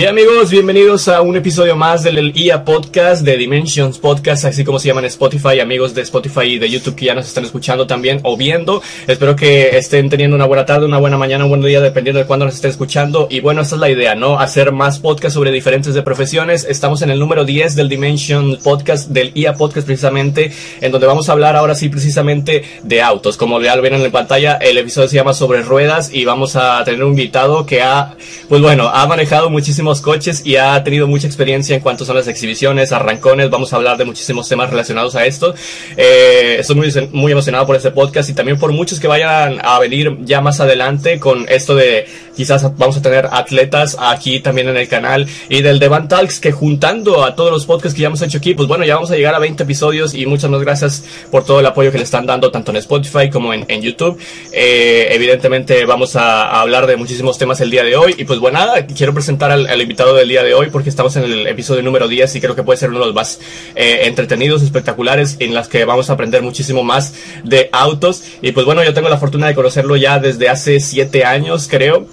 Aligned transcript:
Bien 0.00 0.08
amigos, 0.08 0.48
bienvenidos 0.48 1.08
a 1.08 1.20
un 1.20 1.36
episodio 1.36 1.76
más 1.76 2.02
del 2.02 2.34
IA 2.34 2.64
Podcast 2.64 3.22
de 3.22 3.36
Dimensions 3.36 3.98
Podcast, 3.98 4.46
así 4.46 4.64
como 4.64 4.78
se 4.78 4.88
llaman 4.88 5.04
Spotify, 5.04 5.60
amigos 5.60 5.94
de 5.94 6.00
Spotify 6.00 6.54
y 6.54 6.58
de 6.58 6.70
YouTube 6.70 6.94
que 6.94 7.04
ya 7.04 7.14
nos 7.14 7.26
están 7.26 7.44
escuchando 7.44 7.86
también 7.86 8.18
o 8.22 8.34
viendo. 8.34 8.80
Espero 9.06 9.36
que 9.36 9.76
estén 9.76 10.08
teniendo 10.08 10.36
una 10.36 10.46
buena 10.46 10.64
tarde, 10.64 10.86
una 10.86 10.96
buena 10.96 11.18
mañana, 11.18 11.44
un 11.44 11.50
buen 11.50 11.60
día, 11.60 11.82
dependiendo 11.82 12.18
de 12.18 12.24
cuándo 12.24 12.46
nos 12.46 12.54
estén 12.54 12.70
escuchando. 12.70 13.28
Y 13.28 13.40
bueno, 13.40 13.60
esta 13.60 13.74
es 13.74 13.80
la 13.82 13.90
idea, 13.90 14.14
¿no? 14.14 14.40
Hacer 14.40 14.72
más 14.72 15.00
podcasts 15.00 15.34
sobre 15.34 15.50
diferentes 15.50 15.92
de 15.92 16.00
profesiones. 16.00 16.64
Estamos 16.64 17.02
en 17.02 17.10
el 17.10 17.18
número 17.18 17.44
10 17.44 17.76
del 17.76 17.90
Dimensions 17.90 18.56
Podcast, 18.62 19.10
del 19.10 19.32
IA 19.34 19.52
Podcast 19.52 19.86
precisamente, 19.86 20.50
en 20.80 20.92
donde 20.92 21.08
vamos 21.08 21.28
a 21.28 21.32
hablar 21.32 21.56
ahora 21.56 21.74
sí 21.74 21.90
precisamente 21.90 22.64
de 22.84 23.02
autos. 23.02 23.36
Como 23.36 23.60
ya 23.60 23.76
lo 23.76 23.82
ven 23.82 23.92
en 23.92 24.02
la 24.02 24.10
pantalla, 24.10 24.54
el 24.54 24.78
episodio 24.78 25.08
se 25.08 25.16
llama 25.16 25.34
sobre 25.34 25.60
ruedas 25.60 26.10
y 26.10 26.24
vamos 26.24 26.56
a 26.56 26.82
tener 26.84 27.04
un 27.04 27.10
invitado 27.10 27.66
que 27.66 27.82
ha, 27.82 28.16
pues 28.48 28.62
bueno, 28.62 28.88
ha 28.88 29.06
manejado 29.06 29.50
muchísimo 29.50 29.89
coches 30.00 30.42
y 30.44 30.54
ha 30.54 30.82
tenido 30.84 31.08
mucha 31.08 31.26
experiencia 31.26 31.74
en 31.74 31.82
cuanto 31.82 32.04
son 32.04 32.14
las 32.14 32.28
exhibiciones, 32.28 32.92
arrancones. 32.92 33.50
Vamos 33.50 33.72
a 33.72 33.76
hablar 33.76 33.96
de 33.96 34.04
muchísimos 34.04 34.48
temas 34.48 34.70
relacionados 34.70 35.16
a 35.16 35.26
esto. 35.26 35.54
Eh, 35.96 36.58
estoy 36.60 36.76
muy, 37.12 37.32
emocionado 37.32 37.66
por 37.66 37.74
este 37.74 37.90
podcast 37.90 38.30
y 38.30 38.34
también 38.34 38.58
por 38.58 38.70
muchos 38.70 39.00
que 39.00 39.08
vayan 39.08 39.58
a 39.64 39.80
venir 39.80 40.18
ya 40.22 40.40
más 40.40 40.60
adelante 40.60 41.18
con 41.18 41.46
esto 41.48 41.74
de 41.74 42.06
quizás 42.36 42.76
vamos 42.76 42.96
a 42.96 43.02
tener 43.02 43.26
atletas 43.30 43.96
aquí 43.98 44.40
también 44.40 44.68
en 44.68 44.76
el 44.76 44.88
canal 44.88 45.26
y 45.48 45.62
del 45.62 45.78
Devan 45.78 46.08
Talks 46.08 46.38
que 46.38 46.52
juntando 46.52 47.24
a 47.24 47.34
todos 47.34 47.50
los 47.50 47.66
podcasts 47.66 47.94
que 47.94 48.02
ya 48.02 48.06
hemos 48.06 48.22
hecho 48.22 48.38
aquí, 48.38 48.54
pues 48.54 48.68
bueno, 48.68 48.84
ya 48.84 48.94
vamos 48.94 49.10
a 49.10 49.16
llegar 49.16 49.34
a 49.34 49.38
20 49.38 49.64
episodios 49.64 50.14
y 50.14 50.26
muchas 50.26 50.50
más 50.50 50.60
gracias 50.60 51.04
por 51.30 51.44
todo 51.44 51.60
el 51.60 51.66
apoyo 51.66 51.90
que 51.90 51.98
le 51.98 52.04
están 52.04 52.26
dando 52.26 52.50
tanto 52.50 52.70
en 52.70 52.76
Spotify 52.78 53.28
como 53.30 53.52
en, 53.52 53.80
YouTube. 53.80 54.18
Eh, 54.52 55.08
evidentemente 55.10 55.84
vamos 55.86 56.16
a, 56.16 56.42
a, 56.42 56.60
hablar 56.60 56.86
de 56.86 56.96
muchísimos 56.96 57.38
temas 57.38 57.60
el 57.60 57.70
día 57.70 57.82
de 57.82 57.96
hoy 57.96 58.14
y 58.18 58.24
pues 58.24 58.38
bueno, 58.38 58.58
nada, 58.58 58.86
quiero 58.86 59.14
presentar 59.14 59.50
al, 59.50 59.66
al, 59.66 59.79
invitado 59.82 60.14
del 60.14 60.28
día 60.28 60.42
de 60.42 60.54
hoy 60.54 60.70
porque 60.70 60.88
estamos 60.88 61.16
en 61.16 61.24
el 61.24 61.46
episodio 61.46 61.82
número 61.82 62.08
10 62.08 62.36
y 62.36 62.40
creo 62.40 62.54
que 62.54 62.62
puede 62.62 62.78
ser 62.78 62.90
uno 62.90 63.00
de 63.00 63.06
los 63.06 63.14
más 63.14 63.40
eh, 63.74 64.00
entretenidos, 64.04 64.62
espectaculares, 64.62 65.36
en 65.40 65.54
las 65.54 65.68
que 65.68 65.84
vamos 65.84 66.10
a 66.10 66.14
aprender 66.14 66.42
muchísimo 66.42 66.82
más 66.82 67.14
de 67.44 67.68
autos. 67.72 68.24
Y 68.42 68.52
pues 68.52 68.66
bueno, 68.66 68.84
yo 68.84 68.94
tengo 68.94 69.08
la 69.08 69.18
fortuna 69.18 69.46
de 69.46 69.54
conocerlo 69.54 69.96
ya 69.96 70.18
desde 70.18 70.48
hace 70.48 70.80
7 70.80 71.24
años, 71.24 71.68
creo 71.68 72.06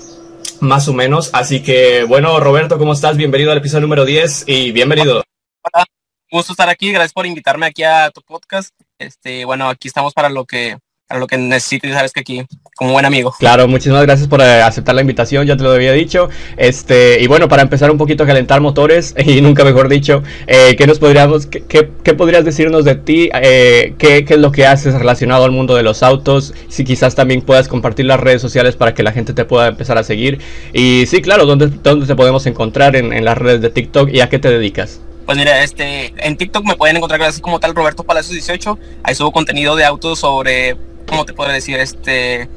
más 0.59 0.87
o 0.87 0.93
menos. 0.93 1.29
Así 1.33 1.61
que, 1.61 2.03
bueno, 2.03 2.39
Roberto, 2.39 2.77
¿cómo 2.77 2.93
estás? 2.93 3.17
Bienvenido 3.17 3.51
al 3.51 3.57
episodio 3.59 3.81
número 3.81 4.05
10 4.05 4.45
y 4.47 4.71
bienvenido. 4.71 5.23
Hola, 5.61 5.85
gusto 6.31 6.53
estar 6.53 6.69
aquí, 6.69 6.91
gracias 6.91 7.13
por 7.13 7.25
invitarme 7.25 7.67
aquí 7.67 7.83
a 7.83 8.09
tu 8.11 8.21
podcast. 8.21 8.73
Este, 8.97 9.45
bueno, 9.45 9.69
aquí 9.69 9.87
estamos 9.87 10.13
para 10.13 10.29
lo 10.29 10.45
que 10.45 10.77
para 11.07 11.21
lo 11.21 11.27
que 11.27 11.37
necesites, 11.37 11.93
sabes 11.93 12.11
que 12.11 12.19
aquí, 12.19 12.45
como 12.75 12.91
buen 12.91 13.05
amigo. 13.05 13.33
Claro, 13.39 13.67
muchísimas 13.67 14.03
gracias 14.03 14.27
por 14.27 14.41
eh, 14.41 14.61
aceptar 14.61 14.93
la 14.93 15.01
invitación, 15.01 15.47
ya 15.47 15.55
te 15.55 15.63
lo 15.63 15.71
había 15.71 15.93
dicho. 15.93 16.29
Este, 16.57 17.21
y 17.21 17.27
bueno, 17.27 17.47
para 17.47 17.61
empezar 17.61 17.89
un 17.89 17.97
poquito 17.97 18.25
a 18.25 18.27
calentar 18.27 18.59
motores, 18.59 19.15
y 19.25 19.39
nunca 19.41 19.63
mejor 19.63 19.87
dicho, 19.87 20.21
eh, 20.47 20.75
¿qué 20.77 20.85
nos 20.85 20.99
podríamos, 20.99 21.45
qué, 21.45 21.63
qué, 21.63 22.13
podrías 22.13 22.43
decirnos 22.43 22.83
de 22.83 22.95
ti? 22.95 23.29
Eh, 23.41 23.95
¿qué, 23.97 24.25
¿qué, 24.25 24.33
es 24.33 24.39
lo 24.39 24.51
que 24.51 24.65
haces 24.65 24.93
relacionado 24.95 25.45
al 25.45 25.51
mundo 25.51 25.75
de 25.75 25.83
los 25.83 26.03
autos? 26.03 26.53
Si 26.67 26.83
quizás 26.83 27.15
también 27.15 27.41
puedas 27.41 27.69
compartir 27.69 28.05
las 28.05 28.19
redes 28.19 28.41
sociales 28.41 28.75
para 28.75 28.93
que 28.93 29.01
la 29.01 29.13
gente 29.13 29.33
te 29.33 29.45
pueda 29.45 29.67
empezar 29.67 29.97
a 29.97 30.03
seguir. 30.03 30.39
Y 30.73 31.05
sí, 31.07 31.21
claro, 31.21 31.45
¿dónde, 31.45 31.67
dónde 31.67 32.05
te 32.05 32.15
podemos 32.15 32.45
encontrar 32.47 32.97
en, 32.97 33.13
en 33.13 33.23
las 33.23 33.37
redes 33.37 33.61
de 33.61 33.69
TikTok 33.69 34.09
y 34.11 34.19
a 34.19 34.27
qué 34.27 34.39
te 34.39 34.49
dedicas? 34.49 34.99
Pues 35.25 35.37
mira, 35.37 35.61
este, 35.61 36.13
en 36.25 36.37
TikTok 36.37 36.65
me 36.65 36.77
pueden 36.77 36.95
encontrar 36.95 37.21
así 37.23 37.41
como 37.41 37.59
tal 37.59 37.75
Roberto 37.75 38.03
Palacios 38.03 38.31
18. 38.33 38.79
Ahí 39.03 39.13
subo 39.13 39.33
contenido 39.33 39.75
de 39.75 39.83
autos 39.83 40.19
sobre 40.19 40.77
¿cómo 41.07 41.25
te 41.25 41.33
puedo 41.33 41.51
decir? 41.51 41.79
Este, 41.79 42.47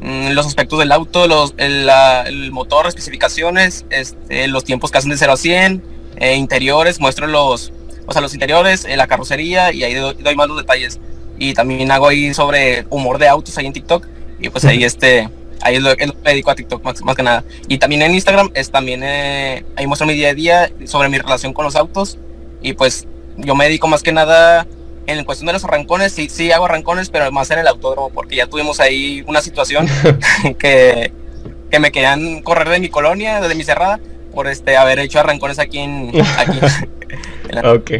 mm, 0.00 0.30
los 0.30 0.46
aspectos 0.46 0.78
del 0.78 0.92
auto, 0.92 1.26
los, 1.26 1.54
el, 1.58 1.86
la, 1.86 2.22
el 2.22 2.50
motor, 2.52 2.86
especificaciones, 2.86 3.84
este, 3.90 4.48
los 4.48 4.64
tiempos 4.64 4.90
que 4.90 4.98
hacen 4.98 5.10
de 5.10 5.18
0 5.18 5.32
a 5.32 5.36
100, 5.36 5.82
eh, 6.16 6.36
interiores, 6.36 7.00
muestro 7.00 7.26
los, 7.26 7.72
o 8.06 8.12
sea, 8.12 8.22
los 8.22 8.32
interiores, 8.32 8.84
eh, 8.84 8.96
la 8.96 9.06
carrocería 9.06 9.72
y 9.72 9.84
ahí 9.84 9.94
doy, 9.94 10.14
doy, 10.14 10.36
más 10.36 10.48
los 10.48 10.56
detalles. 10.56 10.98
Y 11.38 11.52
también 11.52 11.90
hago 11.90 12.08
ahí 12.08 12.32
sobre 12.32 12.86
humor 12.88 13.18
de 13.18 13.28
autos 13.28 13.58
ahí 13.58 13.66
en 13.66 13.72
TikTok 13.74 14.06
y 14.40 14.48
pues 14.48 14.64
ahí 14.64 14.84
este, 14.84 15.28
ahí 15.60 15.76
es 15.76 15.82
lo, 15.82 15.90
es 15.90 16.06
lo 16.06 16.14
que 16.14 16.22
me 16.22 16.30
dedico 16.30 16.50
a 16.50 16.54
TikTok 16.54 16.82
más, 16.82 17.02
más, 17.02 17.16
que 17.16 17.22
nada. 17.22 17.44
Y 17.68 17.78
también 17.78 18.02
en 18.02 18.14
Instagram 18.14 18.50
es 18.54 18.70
también, 18.70 19.02
eh, 19.04 19.64
ahí 19.76 19.86
muestro 19.86 20.06
mi 20.06 20.14
día 20.14 20.30
a 20.30 20.34
día 20.34 20.72
sobre 20.86 21.08
mi 21.08 21.18
relación 21.18 21.52
con 21.52 21.64
los 21.64 21.76
autos 21.76 22.18
y 22.62 22.72
pues 22.72 23.06
yo 23.36 23.54
me 23.54 23.66
dedico 23.66 23.86
más 23.86 24.02
que 24.02 24.12
nada 24.12 24.66
en 25.06 25.24
cuestión 25.24 25.46
de 25.46 25.52
los 25.52 25.64
arrancones, 25.64 26.12
sí, 26.12 26.28
sí 26.28 26.52
hago 26.52 26.66
arrancones, 26.66 27.10
pero 27.10 27.30
más 27.32 27.50
en 27.50 27.60
el 27.60 27.66
autódromo, 27.68 28.10
porque 28.10 28.36
ya 28.36 28.46
tuvimos 28.46 28.80
ahí 28.80 29.24
una 29.26 29.40
situación 29.40 29.86
que, 30.58 31.12
que 31.70 31.78
me 31.78 31.92
querían 31.92 32.42
correr 32.42 32.68
de 32.68 32.80
mi 32.80 32.88
colonia, 32.88 33.40
de 33.40 33.54
mi 33.54 33.64
cerrada, 33.64 34.00
por 34.34 34.46
este 34.48 34.76
haber 34.76 34.98
hecho 34.98 35.20
arrancones 35.20 35.58
aquí 35.58 35.78
en... 35.78 36.12
Aquí, 36.38 36.58
en 37.48 37.54
la, 37.54 37.72
ok. 37.72 37.90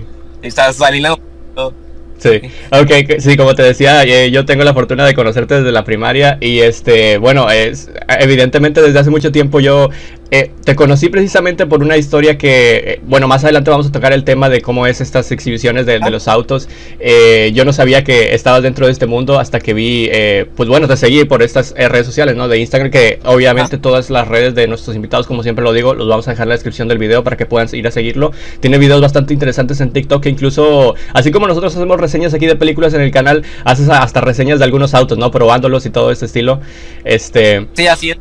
Y 0.43 0.49
está 0.49 0.72
saliendo 0.72 1.19
todo. 1.55 1.72
Sí, 2.19 2.41
ok, 2.71 3.19
sí, 3.19 3.37
como 3.37 3.55
te 3.55 3.62
decía, 3.62 4.03
eh, 4.05 4.31
yo 4.31 4.47
tengo 4.47 4.65
la 4.65 4.73
fortuna 4.73 5.05
de 5.05 5.15
conocerte 5.15 5.56
desde 5.56 5.71
la 5.71 5.84
primaria 5.84 6.38
y 6.41 6.61
este, 6.61 7.19
bueno, 7.19 7.50
es 7.50 7.91
evidentemente 8.09 8.81
desde 8.81 8.99
hace 8.99 9.11
mucho 9.11 9.33
tiempo 9.33 9.61
yo 9.61 9.91
eh, 10.31 10.50
te 10.64 10.75
conocí 10.75 11.09
precisamente 11.09 11.66
por 11.66 11.82
una 11.82 11.97
historia 11.97 12.37
que, 12.37 12.76
eh, 12.76 13.00
bueno, 13.06 13.28
más 13.28 13.44
adelante 13.44 13.70
vamos 13.70 13.87
a 13.87 13.92
tocar 13.92 14.12
el 14.12 14.25
tema 14.25 14.48
de 14.48 14.60
cómo 14.60 14.87
es 14.87 15.00
estas 15.00 15.31
exhibiciones 15.32 15.87
de, 15.87 15.98
de 15.98 16.10
los 16.10 16.28
autos. 16.28 16.69
Eh, 16.98 17.53
yo 17.54 17.64
no 17.64 17.72
sabía 17.72 18.04
que 18.04 18.34
estabas 18.34 18.62
dentro 18.62 18.87
de 18.87 18.92
este 18.92 19.06
mundo 19.06 19.38
hasta 19.38 19.60
que 19.60 19.75
vi, 19.75 20.09
eh, 20.10 20.47
pues 20.56 20.69
bueno, 20.69 20.88
te 20.88 20.97
seguí 20.97 21.25
por 21.25 21.42
estas 21.42 21.75
eh, 21.76 21.88
redes 21.88 22.06
sociales, 22.06 22.37
¿no? 22.37 22.48
De 22.48 22.59
Instagram, 22.59 22.91
que 22.91 23.20
obviamente 23.25 23.78
todas 23.78 24.10
las 24.10 24.26
redes 24.28 24.54
de 24.54 24.66
nuestros 24.66 24.97
invitados, 24.97 25.26
como 25.26 25.42
siempre 25.42 25.64
lo 25.64 25.72
digo, 25.72 25.94
los 25.94 26.09
vamos 26.09 26.26
a 26.28 26.32
dejar 26.32 26.44
en 26.44 26.50
la 26.50 26.54
descripción 26.54 26.88
del 26.88 26.98
video 26.98 27.22
para 27.22 27.37
que 27.37 27.47
puedan 27.47 27.69
ir 27.72 27.87
a 27.87 27.91
seguirlo. 27.91 28.32
Tiene 28.60 28.78
videos 28.78 29.00
bastante 29.00 29.32
interesantes 29.32 29.81
en 29.81 29.93
TikTok 29.93 30.22
que 30.22 30.28
incluso, 30.28 30.94
así 31.12 31.31
como 31.31 31.47
nosotros 31.47 31.75
hacemos 31.76 32.00
reseñas 32.00 32.34
aquí 32.34 32.47
de 32.47 32.56
películas 32.56 32.94
en 32.94 33.00
el 33.00 33.10
canal, 33.10 33.43
haces 33.64 33.88
hasta 33.88 34.20
reseñas 34.20 34.58
de 34.58 34.64
algunos 34.64 34.94
autos, 34.94 35.19
¿no? 35.19 35.31
Probándolos 35.31 35.87
y 35.87 35.91
todo 35.91 36.10
este 36.10 36.26
estilo. 36.26 36.60
Este... 37.04 37.66
Sí, 37.75 37.87
así 37.87 38.10
es. 38.10 38.19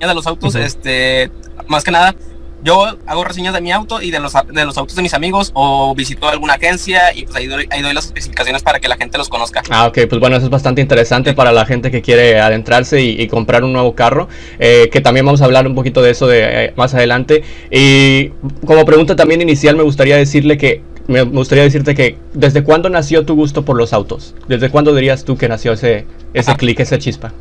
De 0.00 0.14
los 0.14 0.26
autos, 0.26 0.54
uh 0.54 0.58
-huh. 0.58 0.64
este 0.64 1.30
más 1.68 1.82
que 1.82 1.90
nada, 1.90 2.14
yo 2.62 2.96
hago 3.06 3.24
reseñas 3.24 3.54
de 3.54 3.60
mi 3.60 3.70
auto 3.70 4.02
y 4.02 4.10
de 4.10 4.18
los, 4.18 4.32
de 4.32 4.64
los 4.64 4.76
autos 4.76 4.96
de 4.96 5.02
mis 5.02 5.14
amigos 5.14 5.52
o 5.54 5.94
visito 5.94 6.28
alguna 6.28 6.54
agencia 6.54 7.14
y 7.14 7.24
pues 7.24 7.36
ahí 7.36 7.46
doy, 7.46 7.66
ahí 7.70 7.82
doy 7.82 7.94
las 7.94 8.06
especificaciones 8.06 8.62
para 8.62 8.80
que 8.80 8.88
la 8.88 8.96
gente 8.96 9.18
los 9.18 9.28
conozca. 9.28 9.62
Ah, 9.70 9.86
ok, 9.86 10.00
pues 10.08 10.20
bueno, 10.20 10.36
eso 10.36 10.46
es 10.46 10.50
bastante 10.50 10.80
interesante 10.80 11.30
sí. 11.30 11.36
para 11.36 11.52
la 11.52 11.66
gente 11.66 11.90
que 11.90 12.02
quiere 12.02 12.40
adentrarse 12.40 13.00
y, 13.00 13.20
y 13.20 13.28
comprar 13.28 13.62
un 13.62 13.72
nuevo 13.72 13.94
carro, 13.94 14.28
eh, 14.58 14.88
que 14.90 15.00
también 15.00 15.26
vamos 15.26 15.42
a 15.42 15.44
hablar 15.44 15.66
un 15.66 15.74
poquito 15.74 16.02
de 16.02 16.10
eso 16.10 16.26
de, 16.26 16.40
eh, 16.66 16.72
más 16.76 16.94
adelante. 16.94 17.44
Y 17.70 18.30
como 18.66 18.84
pregunta 18.84 19.16
también 19.16 19.42
inicial 19.42 19.76
me 19.76 19.82
gustaría 19.82 20.16
decirle 20.16 20.58
que 20.58 20.82
me 21.08 21.22
gustaría 21.22 21.62
decirte 21.62 21.94
que 21.94 22.18
desde 22.34 22.64
cuándo 22.64 22.88
nació 22.90 23.24
tu 23.24 23.36
gusto 23.36 23.64
por 23.64 23.76
los 23.76 23.92
autos? 23.92 24.34
¿Desde 24.48 24.70
cuándo 24.70 24.92
dirías 24.92 25.24
tú 25.24 25.36
que 25.36 25.48
nació 25.48 25.74
ese, 25.74 26.04
ese 26.34 26.50
ah, 26.50 26.56
clic, 26.56 26.80
esa 26.80 26.98
chispa? 26.98 27.32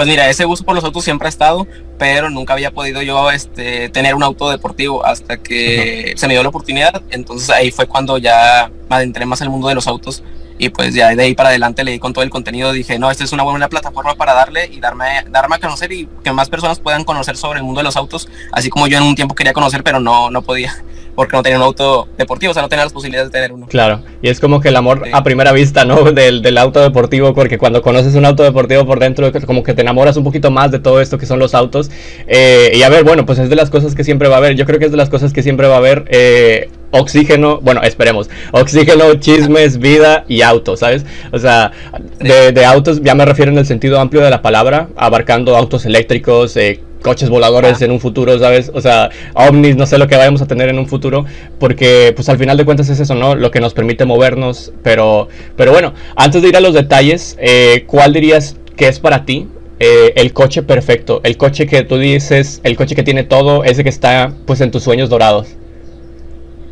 Pues 0.00 0.08
mira, 0.08 0.30
ese 0.30 0.46
gusto 0.46 0.64
por 0.64 0.74
los 0.74 0.82
autos 0.82 1.04
siempre 1.04 1.26
ha 1.26 1.28
estado, 1.28 1.66
pero 1.98 2.30
nunca 2.30 2.54
había 2.54 2.70
podido 2.70 3.02
yo 3.02 3.30
este, 3.30 3.90
tener 3.90 4.14
un 4.14 4.22
auto 4.22 4.48
deportivo 4.48 5.04
hasta 5.04 5.36
que 5.36 6.04
uh 6.06 6.14
-huh. 6.14 6.16
se 6.16 6.26
me 6.26 6.32
dio 6.32 6.42
la 6.42 6.48
oportunidad. 6.48 7.02
Entonces 7.10 7.50
ahí 7.50 7.70
fue 7.70 7.86
cuando 7.86 8.16
ya 8.16 8.72
me 8.88 8.96
adentré 8.96 9.26
más 9.26 9.42
en 9.42 9.48
el 9.48 9.50
mundo 9.50 9.68
de 9.68 9.74
los 9.74 9.86
autos 9.86 10.22
y 10.56 10.70
pues 10.70 10.94
ya 10.94 11.14
de 11.14 11.22
ahí 11.22 11.34
para 11.34 11.50
adelante 11.50 11.84
le 11.84 11.90
di 11.90 11.98
con 11.98 12.14
todo 12.14 12.24
el 12.24 12.30
contenido. 12.30 12.72
Dije, 12.72 12.98
no, 12.98 13.10
esta 13.10 13.24
es 13.24 13.32
una 13.34 13.42
buena 13.42 13.68
plataforma 13.68 14.14
para 14.14 14.32
darle 14.32 14.70
y 14.72 14.80
darme, 14.80 15.04
darme 15.28 15.56
a 15.56 15.58
conocer 15.58 15.92
y 15.92 16.08
que 16.24 16.32
más 16.32 16.48
personas 16.48 16.80
puedan 16.80 17.04
conocer 17.04 17.36
sobre 17.36 17.58
el 17.58 17.64
mundo 17.66 17.80
de 17.80 17.84
los 17.84 17.96
autos, 17.98 18.26
así 18.52 18.70
como 18.70 18.86
yo 18.86 18.96
en 18.96 19.04
un 19.04 19.14
tiempo 19.14 19.34
quería 19.34 19.52
conocer, 19.52 19.84
pero 19.84 20.00
no, 20.00 20.30
no 20.30 20.40
podía 20.40 20.82
porque 21.14 21.36
no 21.36 21.42
tenía 21.42 21.58
un 21.58 21.64
auto 21.64 22.08
deportivo, 22.16 22.50
o 22.50 22.54
sea, 22.54 22.62
no 22.62 22.68
tenía 22.68 22.84
las 22.84 22.92
posibilidades 22.92 23.30
de 23.30 23.38
tener 23.38 23.52
uno. 23.52 23.66
Claro, 23.66 24.02
y 24.22 24.28
es 24.28 24.40
como 24.40 24.60
que 24.60 24.68
el 24.68 24.76
amor 24.76 25.02
sí. 25.04 25.10
a 25.12 25.22
primera 25.22 25.52
vista, 25.52 25.84
¿no? 25.84 26.00
Del, 26.12 26.42
del, 26.42 26.58
auto 26.58 26.80
deportivo, 26.80 27.34
porque 27.34 27.58
cuando 27.58 27.82
conoces 27.82 28.14
un 28.14 28.24
auto 28.24 28.42
deportivo 28.42 28.84
por 28.84 28.98
dentro, 28.98 29.30
como 29.46 29.62
que 29.62 29.74
te 29.74 29.82
enamoras 29.82 30.16
un 30.16 30.24
poquito 30.24 30.50
más 30.50 30.70
de 30.70 30.78
todo 30.78 31.00
esto 31.00 31.18
que 31.18 31.26
son 31.26 31.38
los 31.38 31.54
autos. 31.54 31.90
Eh, 32.26 32.72
y 32.74 32.82
a 32.82 32.88
ver, 32.88 33.04
bueno, 33.04 33.26
pues 33.26 33.38
es 33.38 33.48
de 33.48 33.56
las 33.56 33.70
cosas 33.70 33.94
que 33.94 34.04
siempre 34.04 34.28
va 34.28 34.36
a 34.36 34.38
haber, 34.38 34.54
yo 34.56 34.66
creo 34.66 34.78
que 34.78 34.86
es 34.86 34.90
de 34.90 34.96
las 34.96 35.08
cosas 35.08 35.32
que 35.32 35.42
siempre 35.42 35.68
va 35.68 35.74
a 35.74 35.78
haber. 35.78 36.04
Eh, 36.08 36.68
oxígeno, 36.92 37.60
bueno, 37.60 37.82
esperemos, 37.82 38.28
oxígeno, 38.52 39.14
chismes, 39.14 39.78
vida 39.78 40.24
y 40.28 40.42
autos, 40.42 40.80
¿sabes? 40.80 41.06
O 41.32 41.38
sea, 41.38 41.70
de, 42.18 42.52
de, 42.52 42.64
autos 42.64 43.00
ya 43.02 43.14
me 43.14 43.24
refiero 43.24 43.52
en 43.52 43.58
el 43.58 43.66
sentido 43.66 44.00
amplio 44.00 44.22
de 44.22 44.30
la 44.30 44.42
palabra, 44.42 44.88
abarcando 44.96 45.56
autos 45.56 45.86
eléctricos, 45.86 46.56
eh, 46.56 46.80
coches 47.02 47.28
voladores 47.28 47.80
ah. 47.80 47.84
en 47.84 47.90
un 47.90 48.00
futuro, 48.00 48.38
¿sabes? 48.38 48.70
O 48.74 48.80
sea, 48.80 49.10
ovnis, 49.34 49.76
no 49.76 49.86
sé 49.86 49.98
lo 49.98 50.08
que 50.08 50.16
vayamos 50.16 50.42
a 50.42 50.46
tener 50.46 50.68
en 50.68 50.78
un 50.78 50.86
futuro, 50.86 51.24
porque 51.58 52.12
pues 52.14 52.28
al 52.28 52.38
final 52.38 52.56
de 52.56 52.64
cuentas 52.64 52.88
es 52.88 53.00
eso, 53.00 53.14
¿no? 53.14 53.34
Lo 53.34 53.50
que 53.50 53.60
nos 53.60 53.74
permite 53.74 54.04
movernos, 54.04 54.72
pero, 54.82 55.28
pero 55.56 55.72
bueno, 55.72 55.94
antes 56.16 56.42
de 56.42 56.48
ir 56.48 56.56
a 56.56 56.60
los 56.60 56.74
detalles, 56.74 57.36
eh, 57.40 57.84
¿cuál 57.86 58.12
dirías 58.12 58.56
que 58.76 58.88
es 58.88 58.98
para 58.98 59.24
ti 59.24 59.48
eh, 59.78 60.12
el 60.16 60.32
coche 60.32 60.62
perfecto? 60.62 61.20
El 61.24 61.36
coche 61.36 61.66
que 61.66 61.82
tú 61.82 61.98
dices, 61.98 62.60
el 62.64 62.76
coche 62.76 62.94
que 62.94 63.02
tiene 63.02 63.24
todo, 63.24 63.64
ese 63.64 63.82
que 63.82 63.90
está 63.90 64.32
pues 64.46 64.60
en 64.60 64.70
tus 64.70 64.82
sueños 64.82 65.08
dorados. 65.08 65.48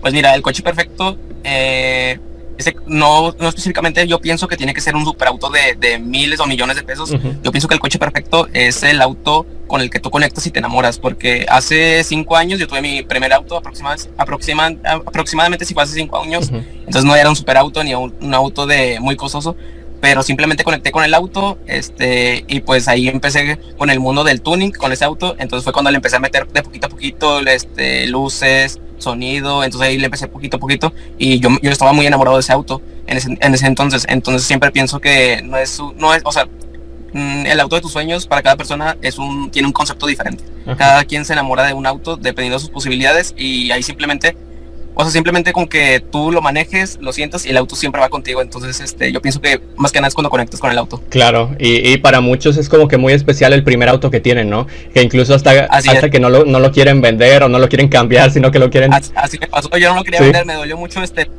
Pues 0.01 0.15
mira, 0.15 0.35
el 0.35 0.43
coche 0.43 0.63
perfecto, 0.63 1.17
eh, 1.43 2.19
ese, 2.58 2.76
no, 2.87 3.34
no 3.38 3.49
específicamente 3.49 4.06
yo 4.06 4.20
pienso 4.20 4.49
que 4.49 4.56
tiene 4.56 4.75
que 4.75 4.81
ser 4.81 4.96
un 4.96 5.05
superauto 5.05 5.49
de, 5.49 5.76
de 5.78 5.99
miles 5.99 6.40
o 6.40 6.46
millones 6.46 6.76
de 6.76 6.82
pesos. 6.82 7.12
Uh 7.12 7.14
-huh. 7.14 7.43
Yo 7.43 7.52
pienso 7.52 7.69
que 7.69 7.75
el 7.75 7.81
coche 7.81 7.99
perfecto 7.99 8.49
es 8.52 8.82
el 8.82 9.00
auto 9.00 9.46
con 9.69 9.81
el 9.81 9.90
que 9.90 10.00
tú 10.00 10.10
conectas 10.10 10.44
y 10.46 10.50
te 10.50 10.58
enamoras, 10.58 10.99
porque 10.99 11.46
hace 11.49 12.02
cinco 12.02 12.37
años 12.37 12.58
yo 12.58 12.66
tuve 12.66 12.82
mi 12.82 13.02
primer 13.02 13.32
auto, 13.32 13.56
aproximadamente, 13.56 14.10
aproximadamente 15.06 15.64
si 15.64 15.75
fue 15.75 15.84
hace 15.84 15.94
cinco 15.94 16.20
años, 16.20 16.50
entonces 16.50 17.05
no 17.05 17.14
era 17.14 17.28
un 17.28 17.37
super 17.37 17.56
auto 17.58 17.84
ni 17.84 17.94
un, 17.94 18.34
auto 18.34 18.66
de 18.66 18.99
muy 18.99 19.14
costoso, 19.14 19.55
pero 20.00 20.23
simplemente 20.23 20.65
conecté 20.65 20.93
con 20.93 21.05
el 21.05 21.15
auto, 21.15 21.59
este, 21.67 22.45
y 22.49 22.61
pues 22.61 22.89
ahí 22.89 23.09
empecé 23.09 23.59
con 23.77 23.91
el 23.91 24.00
mundo 24.00 24.25
del 24.25 24.41
tuning 24.41 24.73
con 24.73 24.93
ese 24.93 25.05
auto, 25.05 25.35
entonces 25.39 25.65
fue 25.65 25.73
cuando 25.73 25.91
le 25.91 25.97
empecé 25.97 26.17
a 26.17 26.21
meter 26.21 26.47
de 26.49 26.62
poquito 26.62 26.87
a 26.87 26.91
poquito, 26.91 27.41
este, 27.41 28.06
luces, 28.06 28.81
sonido, 28.99 29.65
entonces 29.65 29.89
ahí 29.89 29.99
le 29.99 30.06
empecé 30.06 30.29
poquito 30.29 30.56
a 30.56 30.61
poquito, 30.61 30.93
y 31.19 31.41
yo, 31.41 31.50
yo 31.62 31.71
estaba 31.71 31.93
muy 31.93 32.06
enamorado 32.06 32.37
de 32.37 32.41
ese 32.41 32.53
auto 32.53 32.83
en 33.06 33.17
ese, 33.17 33.37
en 33.41 33.55
ese 33.55 33.67
entonces, 33.67 34.06
entonces 34.09 34.47
siempre 34.47 34.71
pienso 34.71 35.00
que 35.00 35.43
no 35.43 35.56
es, 35.56 35.81
no 35.97 36.15
es, 36.15 36.23
o 36.25 36.33
sea, 36.33 36.47
Mm, 37.12 37.47
el 37.47 37.61
auto 37.61 37.77
de 37.77 37.83
tus 37.83 37.93
sueños 37.93 38.27
para 38.27 38.43
cada 38.43 38.56
persona 38.56 38.97
es 39.01 39.19
un, 39.19 39.51
tiene 39.51 39.67
un 39.67 39.73
concepto 39.73 40.06
diferente. 40.06 40.44
Cada 40.77 41.05
quien 41.05 41.25
se 41.25 41.33
enamora 41.33 41.65
de 41.65 41.73
un 41.73 41.87
auto 41.87 42.17
dependiendo 42.17 42.56
de 42.56 42.61
sus 42.61 42.69
posibilidades 42.69 43.35
y 43.39 43.71
ahí 43.71 43.83
simplemente, 43.83 44.37
o 45.00 45.03
sea, 45.05 45.12
simplemente 45.12 45.53
con 45.53 45.69
que 45.69 46.00
tú 46.00 46.33
lo 46.33 46.43
manejes, 46.43 46.99
lo 47.00 47.12
sientas 47.12 47.47
y 47.47 47.50
el 47.50 47.56
auto 47.56 47.77
siempre 47.77 48.00
va 48.00 48.09
contigo. 48.09 48.43
Entonces, 48.43 48.81
este, 48.81 49.12
yo 49.12 49.23
pienso 49.23 49.41
que 49.41 49.61
más 49.77 49.93
que 49.93 50.00
nada 50.00 50.09
es 50.09 50.15
cuando 50.15 50.29
conectas 50.29 50.59
con 50.59 50.73
el 50.73 50.77
auto. 50.77 51.00
Claro, 51.09 51.55
y, 51.61 51.97
para 51.99 52.21
muchos 52.21 52.56
es 52.56 52.69
como 52.69 52.89
que 52.89 52.97
muy 52.97 53.12
especial 53.12 53.53
el 53.53 53.62
primer 53.62 53.89
auto 53.89 54.11
que 54.11 54.19
tienen, 54.19 54.50
¿no? 54.50 54.67
Que 54.93 55.00
incluso 55.00 55.37
hasta, 55.37 55.67
hasta 55.67 56.11
que 56.11 56.19
no 56.19 56.31
lo, 56.31 56.45
no 56.47 56.59
lo 56.59 56.73
quieren 56.73 57.00
vender 57.00 57.45
o 57.45 57.49
no 57.49 57.61
lo 57.61 57.69
quieren 57.69 57.87
cambiar, 57.87 58.33
sino 58.33 58.50
que 58.50 58.59
lo 58.59 58.71
quieren... 58.71 58.93
Así, 58.93 59.39
me 59.39 59.47
pasó, 59.47 59.71
yo 59.77 59.91
no 59.91 60.00
lo 60.00 60.03
quería 60.03 60.21
vender, 60.21 60.45
me 60.45 60.55
dolió 60.55 60.77
mucho 60.77 61.01
este 61.01 61.31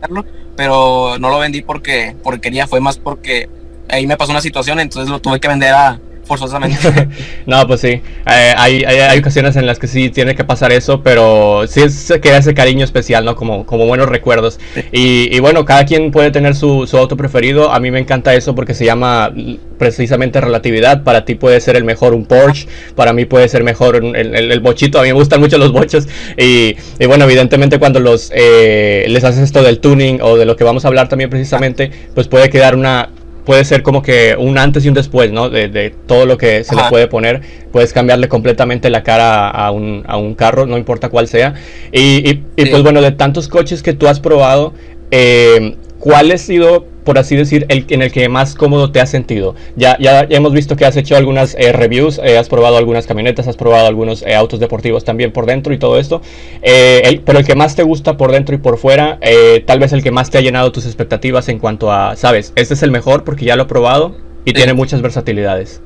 pero 0.55 1.17
no 1.19 1.29
lo 1.29 1.39
vendí 1.39 1.61
porque, 1.61 2.15
porque 2.23 2.39
quería, 2.39 2.65
fue 2.65 2.79
más 2.79 2.97
porque 2.97 3.49
ahí 3.89 4.07
me 4.07 4.15
pasó 4.15 4.31
una 4.31 4.41
situación, 4.41 4.79
entonces 4.79 5.09
lo 5.09 5.19
tuve 5.19 5.41
que 5.41 5.49
vender 5.49 5.73
a 5.73 5.99
forzosamente. 6.29 7.07
no, 7.47 7.67
pues 7.67 7.81
sí, 7.81 7.87
eh, 7.87 8.53
hay, 8.55 8.83
hay, 8.83 9.17
ocasiones 9.17 9.55
en 9.55 9.65
las 9.65 9.79
que 9.79 9.87
sí 9.87 10.09
tiene 10.11 10.35
que 10.35 10.43
pasar 10.43 10.71
eso, 10.71 11.01
pero 11.01 11.65
sí 11.67 11.81
es, 11.81 12.13
queda 12.21 12.37
ese 12.37 12.53
cariño 12.53 12.85
especial, 12.85 13.25
¿no? 13.25 13.35
Como, 13.35 13.65
como 13.65 13.87
buenos 13.87 14.07
recuerdos. 14.07 14.59
Y, 14.91 15.35
y, 15.35 15.39
bueno, 15.39 15.65
cada 15.65 15.85
quien 15.85 16.11
puede 16.11 16.29
tener 16.29 16.55
su, 16.55 16.85
su, 16.85 16.97
auto 16.97 17.17
preferido. 17.17 17.71
A 17.71 17.79
mí 17.79 17.89
me 17.89 17.99
encanta 17.99 18.35
eso 18.35 18.53
porque 18.53 18.75
se 18.75 18.85
llama 18.85 19.33
precisamente 19.79 20.39
relatividad. 20.39 21.03
Para 21.03 21.25
ti 21.25 21.33
puede 21.33 21.59
ser 21.61 21.75
el 21.75 21.83
mejor 21.83 22.13
un 22.13 22.25
Porsche, 22.25 22.67
para 22.95 23.11
mí 23.11 23.25
puede 23.25 23.49
ser 23.49 23.63
mejor 23.63 23.95
el, 23.95 24.35
el, 24.35 24.59
bochito. 24.59 24.99
A 24.99 25.01
mí 25.01 25.07
me 25.07 25.13
gustan 25.15 25.39
mucho 25.39 25.57
los 25.57 25.71
bochos. 25.71 26.07
Y, 26.37 26.75
y 26.99 27.05
bueno, 27.07 27.25
evidentemente 27.25 27.79
cuando 27.79 27.99
los 27.99 28.31
eh, 28.35 29.05
les 29.09 29.23
haces 29.23 29.41
esto 29.41 29.63
del 29.63 29.79
tuning 29.79 30.19
o 30.21 30.37
de 30.37 30.45
lo 30.45 30.55
que 30.55 30.63
vamos 30.63 30.85
a 30.85 30.89
hablar 30.89 31.09
también 31.09 31.31
precisamente, 31.31 31.89
pues 32.13 32.27
puede 32.27 32.51
quedar 32.51 32.75
una 32.75 33.09
puede 33.45 33.65
ser 33.65 33.83
como 33.83 34.01
que 34.01 34.35
un 34.37 34.57
antes 34.57 34.85
y 34.85 34.89
un 34.89 34.93
después, 34.93 35.31
¿no? 35.31 35.49
De, 35.49 35.93
todo 36.05 36.25
lo 36.25 36.37
que 36.37 36.63
se 36.63 36.75
le 36.75 36.83
puede 36.89 37.07
poner. 37.07 37.41
Puedes 37.71 37.93
cambiarle 37.93 38.27
completamente 38.27 38.89
la 38.89 39.03
cara 39.03 39.49
a 39.49 39.71
un, 39.71 40.03
a 40.07 40.17
un 40.17 40.35
carro, 40.35 40.65
no 40.65 40.77
importa 40.77 41.09
cuál 41.09 41.27
sea. 41.27 41.53
Y, 41.91 42.29
y, 42.29 42.65
pues 42.65 42.83
bueno, 42.83 43.01
de 43.01 43.11
tantos 43.11 43.47
coches 43.47 43.81
que 43.81 43.93
tú 43.93 44.07
has 44.07 44.19
probado, 44.19 44.73
eh, 45.11 45.75
¿cuál 45.99 46.31
ha 46.31 46.37
sido 46.37 46.85
por 47.03 47.17
así 47.17 47.35
decir, 47.35 47.65
el, 47.69 47.85
en 47.89 48.01
el 48.01 48.11
que 48.11 48.27
más 48.29 48.55
cómodo 48.55 48.91
te 48.91 48.99
has 48.99 49.09
sentido. 49.09 49.55
Ya, 49.75 49.97
ya, 49.99 50.21
hemos 50.29 50.53
visto 50.53 50.75
que 50.75 50.85
has 50.85 50.95
hecho 50.95 51.15
algunas 51.15 51.55
eh, 51.55 51.71
reviews, 51.71 52.19
eh, 52.23 52.37
has 52.37 52.49
probado 52.49 52.77
algunas 52.77 53.07
camionetas, 53.07 53.47
has 53.47 53.57
probado 53.57 53.87
algunos 53.87 54.21
eh, 54.23 54.35
autos 54.35 54.59
deportivos 54.59 55.03
también 55.03 55.31
por 55.31 55.45
dentro 55.45 55.73
y 55.73 55.77
todo 55.77 55.99
esto, 55.99 56.21
pero 56.61 57.39
el 57.39 57.45
que 57.45 57.55
más 57.55 57.75
te 57.75 57.83
gusta 57.83 58.17
por 58.17 58.31
dentro 58.31 58.55
y 58.55 58.57
por 58.57 58.77
fuera, 58.77 59.19
tal 59.65 59.79
vez 59.79 59.93
el 59.93 60.03
que 60.03 60.11
más 60.11 60.29
te 60.29 60.37
ha 60.37 60.41
llenado 60.41 60.71
tus 60.71 60.85
expectativas 60.85 61.49
en 61.49 61.59
cuanto 61.59 61.91
a, 61.91 62.15
sabes, 62.15 62.53
este 62.55 62.73
es 62.73 62.83
el 62.83 62.91
mejor 62.91 63.23
porque 63.23 63.45
ya 63.45 63.55
lo 63.55 63.63
he 63.63 63.67
probado 63.67 64.15
y 64.45 64.53
tiene 64.53 64.73
muchas 64.73 65.01
versatilidades. 65.01 65.81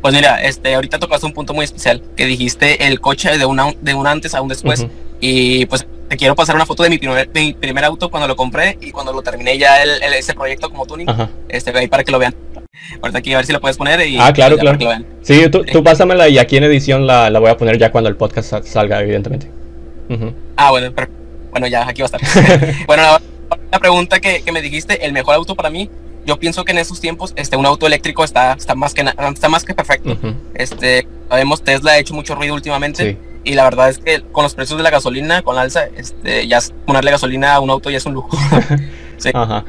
Pues 0.00 0.14
mira, 0.14 0.42
este, 0.42 0.74
ahorita 0.74 0.98
tocaste 0.98 1.26
un 1.26 1.32
punto 1.32 1.52
muy 1.52 1.64
especial, 1.64 2.02
que 2.16 2.24
dijiste 2.24 2.86
el 2.86 3.00
coche 3.00 3.36
de, 3.36 3.44
una, 3.44 3.74
de 3.80 3.94
un 3.94 4.06
antes 4.06 4.34
a 4.34 4.40
un 4.40 4.48
después. 4.48 4.86
Y 5.20 5.66
pues 5.66 5.86
te 6.10 6.16
quiero 6.16 6.34
pasar 6.34 6.56
una 6.56 6.66
foto 6.66 6.82
de 6.82 6.90
mi 6.90 6.98
primer, 6.98 7.30
mi 7.32 7.54
primer 7.54 7.84
auto 7.84 8.10
cuando 8.10 8.26
lo 8.26 8.34
compré 8.34 8.76
y 8.80 8.90
cuando 8.90 9.12
lo 9.12 9.22
terminé 9.22 9.56
ya 9.56 9.80
el, 9.80 10.02
ese 10.12 10.34
proyecto 10.34 10.68
como 10.68 10.84
tuning. 10.84 11.06
Este, 11.48 11.70
ahí 11.78 11.86
para 11.86 12.02
que 12.02 12.10
lo 12.10 12.18
vean. 12.18 12.34
Ahorita 13.00 13.18
aquí 13.20 13.32
a 13.32 13.36
ver 13.36 13.46
si 13.46 13.52
lo 13.52 13.60
puedes 13.60 13.76
poner 13.76 14.04
y. 14.04 14.18
Ah, 14.18 14.32
claro, 14.32 14.58
claro. 14.58 14.76
Sí, 15.22 15.48
tú, 15.48 15.64
tú, 15.64 15.84
pásamela 15.84 16.28
y 16.28 16.38
aquí 16.38 16.56
en 16.56 16.64
edición 16.64 17.06
la, 17.06 17.30
la, 17.30 17.38
voy 17.38 17.48
a 17.48 17.56
poner 17.56 17.78
ya 17.78 17.92
cuando 17.92 18.10
el 18.10 18.16
podcast 18.16 18.66
salga, 18.66 19.00
evidentemente. 19.00 19.48
Ah, 20.56 20.72
bueno, 20.72 20.90
pero, 20.92 21.06
bueno, 21.52 21.68
ya 21.68 21.86
aquí 21.86 22.02
va 22.02 22.08
a 22.12 22.16
estar. 22.16 22.74
bueno, 22.88 23.04
la, 23.70 23.78
pregunta 23.78 24.18
que, 24.18 24.42
que, 24.42 24.50
me 24.50 24.62
dijiste, 24.62 25.06
el 25.06 25.12
mejor 25.12 25.36
auto 25.36 25.54
para 25.54 25.70
mí, 25.70 25.88
yo 26.26 26.40
pienso 26.40 26.64
que 26.64 26.72
en 26.72 26.78
esos 26.78 27.00
tiempos 27.00 27.34
este, 27.36 27.54
un 27.54 27.66
auto 27.66 27.86
eléctrico 27.86 28.24
está, 28.24 28.54
está, 28.54 28.74
más, 28.74 28.94
que 28.94 29.02
está 29.02 29.48
más 29.48 29.64
que 29.64 29.74
perfecto. 29.74 30.18
este, 30.54 31.06
sabemos, 31.28 31.62
Tesla 31.62 31.92
ha 31.92 31.98
hecho 31.98 32.14
mucho 32.14 32.34
ruido 32.34 32.56
últimamente. 32.56 33.12
Sí 33.12 33.29
y 33.50 33.54
la 33.54 33.64
verdad 33.64 33.88
es 33.88 33.98
que 33.98 34.22
con 34.22 34.44
los 34.44 34.54
precios 34.54 34.78
de 34.78 34.84
la 34.84 34.90
gasolina, 34.90 35.42
con 35.42 35.56
la 35.56 35.62
alza, 35.62 35.86
este, 35.96 36.46
ya 36.46 36.60
ponerle 36.86 37.10
gasolina 37.10 37.54
a 37.56 37.60
un 37.60 37.68
auto 37.68 37.90
ya 37.90 37.96
es 37.96 38.06
un 38.06 38.14
lujo. 38.14 38.30
sí. 39.16 39.30
Ajá. 39.34 39.64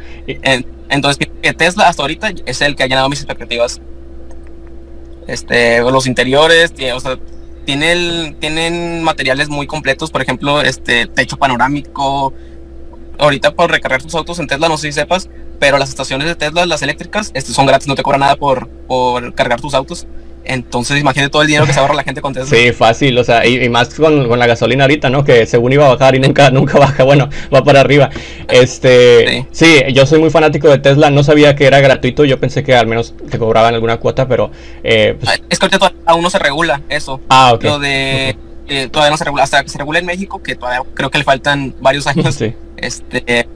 entonces, 0.90 1.28
Tesla 1.58 1.88
hasta 1.88 2.04
ahorita 2.04 2.30
es 2.46 2.62
el 2.62 2.76
que 2.76 2.84
ha 2.84 2.86
llenado 2.86 3.10
mis 3.10 3.20
expectativas. 3.20 3.82
Este, 5.26 5.82
los 5.82 6.06
interiores, 6.06 6.74
o 6.94 7.00
sea, 7.00 7.18
tiene 7.66 8.36
tienen 8.40 9.02
materiales 9.02 9.50
muy 9.50 9.66
completos, 9.66 10.12
por 10.12 10.22
ejemplo, 10.22 10.62
este 10.62 11.08
techo 11.08 11.38
panorámico. 11.38 12.34
Ahorita 13.18 13.56
por 13.56 13.72
recargar 13.72 14.04
tus 14.04 14.14
autos 14.14 14.38
en 14.38 14.46
Tesla, 14.46 14.70
no 14.70 14.78
sé 14.78 14.88
si 14.88 14.94
sepas, 14.94 15.28
pero 15.60 15.80
las 15.80 15.90
estaciones 15.90 16.28
de 16.28 16.36
Tesla, 16.36 16.68
las 16.68 16.84
eléctricas, 16.84 17.32
este, 17.34 17.52
son 17.52 17.66
gratis, 17.66 17.88
no 17.88 17.96
te 17.96 18.04
cobran 18.04 18.20
nada 18.20 18.36
por, 18.36 18.68
por 18.68 19.34
cargar 19.34 19.60
tus 19.60 19.74
autos. 19.74 20.06
Entonces 20.44 21.00
imagínate 21.00 21.30
todo 21.30 21.42
el 21.44 21.48
dinero 21.48 21.66
que 21.66 21.74
se 21.74 21.80
ahorra 21.80 21.94
la 21.94 22.04
gente 22.04 22.22
con 22.22 22.34
Tesla. 22.34 22.56
Sí, 22.56 22.72
fácil, 22.72 23.18
o 23.18 23.24
sea, 23.24 23.46
y, 23.46 23.70
más 23.70 23.94
con, 23.94 24.28
la 24.38 24.48
gasolina 24.48 24.86
ahorita, 24.86 25.10
¿no? 25.10 25.24
Que 25.24 25.46
según 25.46 25.74
iba 25.74 25.86
a 25.86 25.90
bajar 25.90 26.16
y 26.16 26.20
nunca, 26.20 26.50
nunca 26.52 26.80
baja, 26.80 27.04
bueno, 27.04 27.30
va 27.54 27.64
para 27.64 27.82
arriba. 27.82 28.10
Este, 28.50 29.48
sí. 29.52 29.82
yo 29.94 30.06
soy 30.06 30.20
muy 30.20 30.30
fanático 30.30 30.70
de 30.70 30.80
Tesla, 30.80 31.10
no 31.10 31.24
sabía 31.24 31.56
que 31.56 31.66
era 31.66 31.80
gratuito, 31.80 32.26
yo 32.26 32.40
pensé 32.40 32.64
que 32.64 32.76
al 32.76 32.88
menos 32.88 33.14
te 33.30 33.38
cobraban 33.38 33.74
alguna 33.74 33.98
cuota, 33.98 34.28
pero... 34.28 34.52
Eh, 34.84 35.18
pues 35.20 35.42
es 35.50 35.60
que 35.60 35.66
ahorita 35.66 35.94
aún 36.06 36.24
no 36.24 36.30
se 36.30 36.40
regula 36.40 36.82
eso. 36.90 37.22
Ah, 37.30 37.54
ok. 37.54 37.64
Lo 37.64 37.80
de... 37.80 38.36
Eh, 38.68 38.88
todavía 38.90 39.12
no 39.12 39.18
se 39.18 39.26
regula, 39.26 39.44
hasta 39.44 39.64
que 39.64 39.70
se 39.70 39.78
regule 39.78 40.00
en 40.00 40.06
México, 40.06 40.42
que 40.42 40.56
todavía 40.56 40.82
creo 40.94 41.10
que 41.10 41.18
le 41.18 41.24
faltan 41.24 41.76
varios 41.82 42.08
años. 42.08 42.36
Sí. 42.36 42.54
Este 42.78 43.48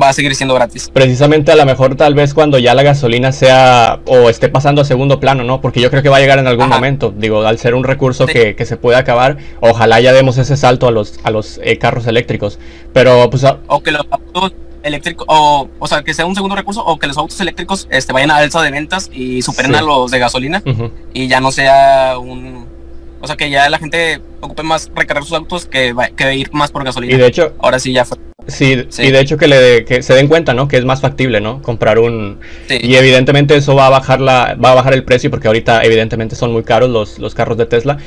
va 0.00 0.08
a 0.08 0.12
seguir 0.12 0.34
siendo 0.34 0.54
gratis. 0.54 0.90
Precisamente 0.92 1.52
a 1.52 1.56
lo 1.56 1.64
mejor 1.64 1.94
tal 1.96 2.14
vez 2.14 2.34
cuando 2.34 2.58
ya 2.58 2.74
la 2.74 2.82
gasolina 2.82 3.32
sea 3.32 4.00
o 4.06 4.28
esté 4.28 4.48
pasando 4.48 4.82
a 4.82 4.84
segundo 4.84 5.20
plano, 5.20 5.44
¿no? 5.44 5.60
Porque 5.60 5.80
yo 5.80 5.90
creo 5.90 6.02
que 6.02 6.08
va 6.08 6.18
a 6.18 6.20
llegar 6.20 6.38
en 6.38 6.46
algún 6.46 6.68
momento. 6.68 7.12
Digo, 7.16 7.46
al 7.46 7.58
ser 7.58 7.74
un 7.74 7.84
recurso 7.84 8.26
que, 8.26 8.56
se 8.68 8.76
puede 8.76 8.98
acabar, 8.98 9.38
ojalá 9.60 10.00
ya 10.00 10.12
demos 10.12 10.36
ese 10.36 10.56
salto 10.56 10.88
a 10.88 10.90
los, 10.90 11.18
a 11.22 11.30
los 11.30 11.58
eh, 11.62 11.78
carros 11.78 12.06
eléctricos. 12.06 12.58
Pero 12.92 13.30
pues... 13.30 13.44
O 13.66 13.82
que 13.82 13.92
los 13.92 14.06
autos 14.10 14.52
eléctricos, 14.82 15.26
o, 15.28 15.68
o 15.78 15.86
sea, 15.86 16.02
que 16.02 16.14
sea 16.14 16.26
un 16.26 16.34
segundo 16.34 16.54
recurso, 16.54 16.84
o 16.84 16.98
que 16.98 17.06
los 17.06 17.16
autos 17.16 17.40
eléctricos 17.40 17.88
este, 17.90 18.12
vayan 18.12 18.30
a 18.30 18.36
alza 18.36 18.62
de 18.62 18.70
ventas 18.70 19.10
y 19.12 19.42
superen 19.42 19.74
a 19.74 19.82
los 19.82 20.10
de 20.10 20.18
gasolina 20.18 20.62
y 21.12 21.28
ya 21.28 21.40
no 21.40 21.50
sea 21.50 22.18
un... 22.18 22.66
O 23.20 23.26
sea, 23.26 23.36
que 23.36 23.50
ya 23.50 23.68
la 23.68 23.78
gente 23.78 24.20
ocupe 24.40 24.62
más 24.62 24.92
recargar 24.94 25.24
sus 25.24 25.32
autos 25.32 25.66
que, 25.66 25.92
que 26.14 26.34
ir 26.36 26.52
más 26.52 26.70
por 26.70 26.84
gasolina. 26.84 27.14
Y 27.14 27.18
de 27.18 27.26
hecho... 27.26 27.52
Ahora 27.58 27.80
sí 27.80 27.92
ya 27.92 28.04
fue. 28.04 28.27
Sí, 28.48 28.86
y 28.98 29.10
de 29.10 29.20
hecho 29.20 29.36
que, 29.36 29.46
le, 29.46 29.84
que 29.84 30.02
se 30.02 30.14
den 30.14 30.26
cuenta, 30.26 30.54
¿no? 30.54 30.68
Que 30.68 30.78
es 30.78 30.84
más 30.86 31.02
factible, 31.02 31.38
¿no? 31.40 31.60
Comprar 31.60 31.98
un... 31.98 32.38
Y 32.70 32.94
evidentemente 32.94 33.54
eso 33.54 33.74
va 33.74 33.88
a 33.88 33.90
bajar 33.90 34.22
la 34.22 34.56
va 34.62 34.72
a 34.72 34.74
bajar 34.74 34.94
el 34.94 35.04
precio 35.04 35.30
porque 35.30 35.48
ahorita 35.48 35.84
evidentemente 35.84 36.34
son 36.34 36.52
muy 36.52 36.62
caros 36.62 36.88
los, 36.88 37.18
los 37.18 37.34
carros 37.34 37.58
de 37.58 37.66
Tesla. 37.66 37.98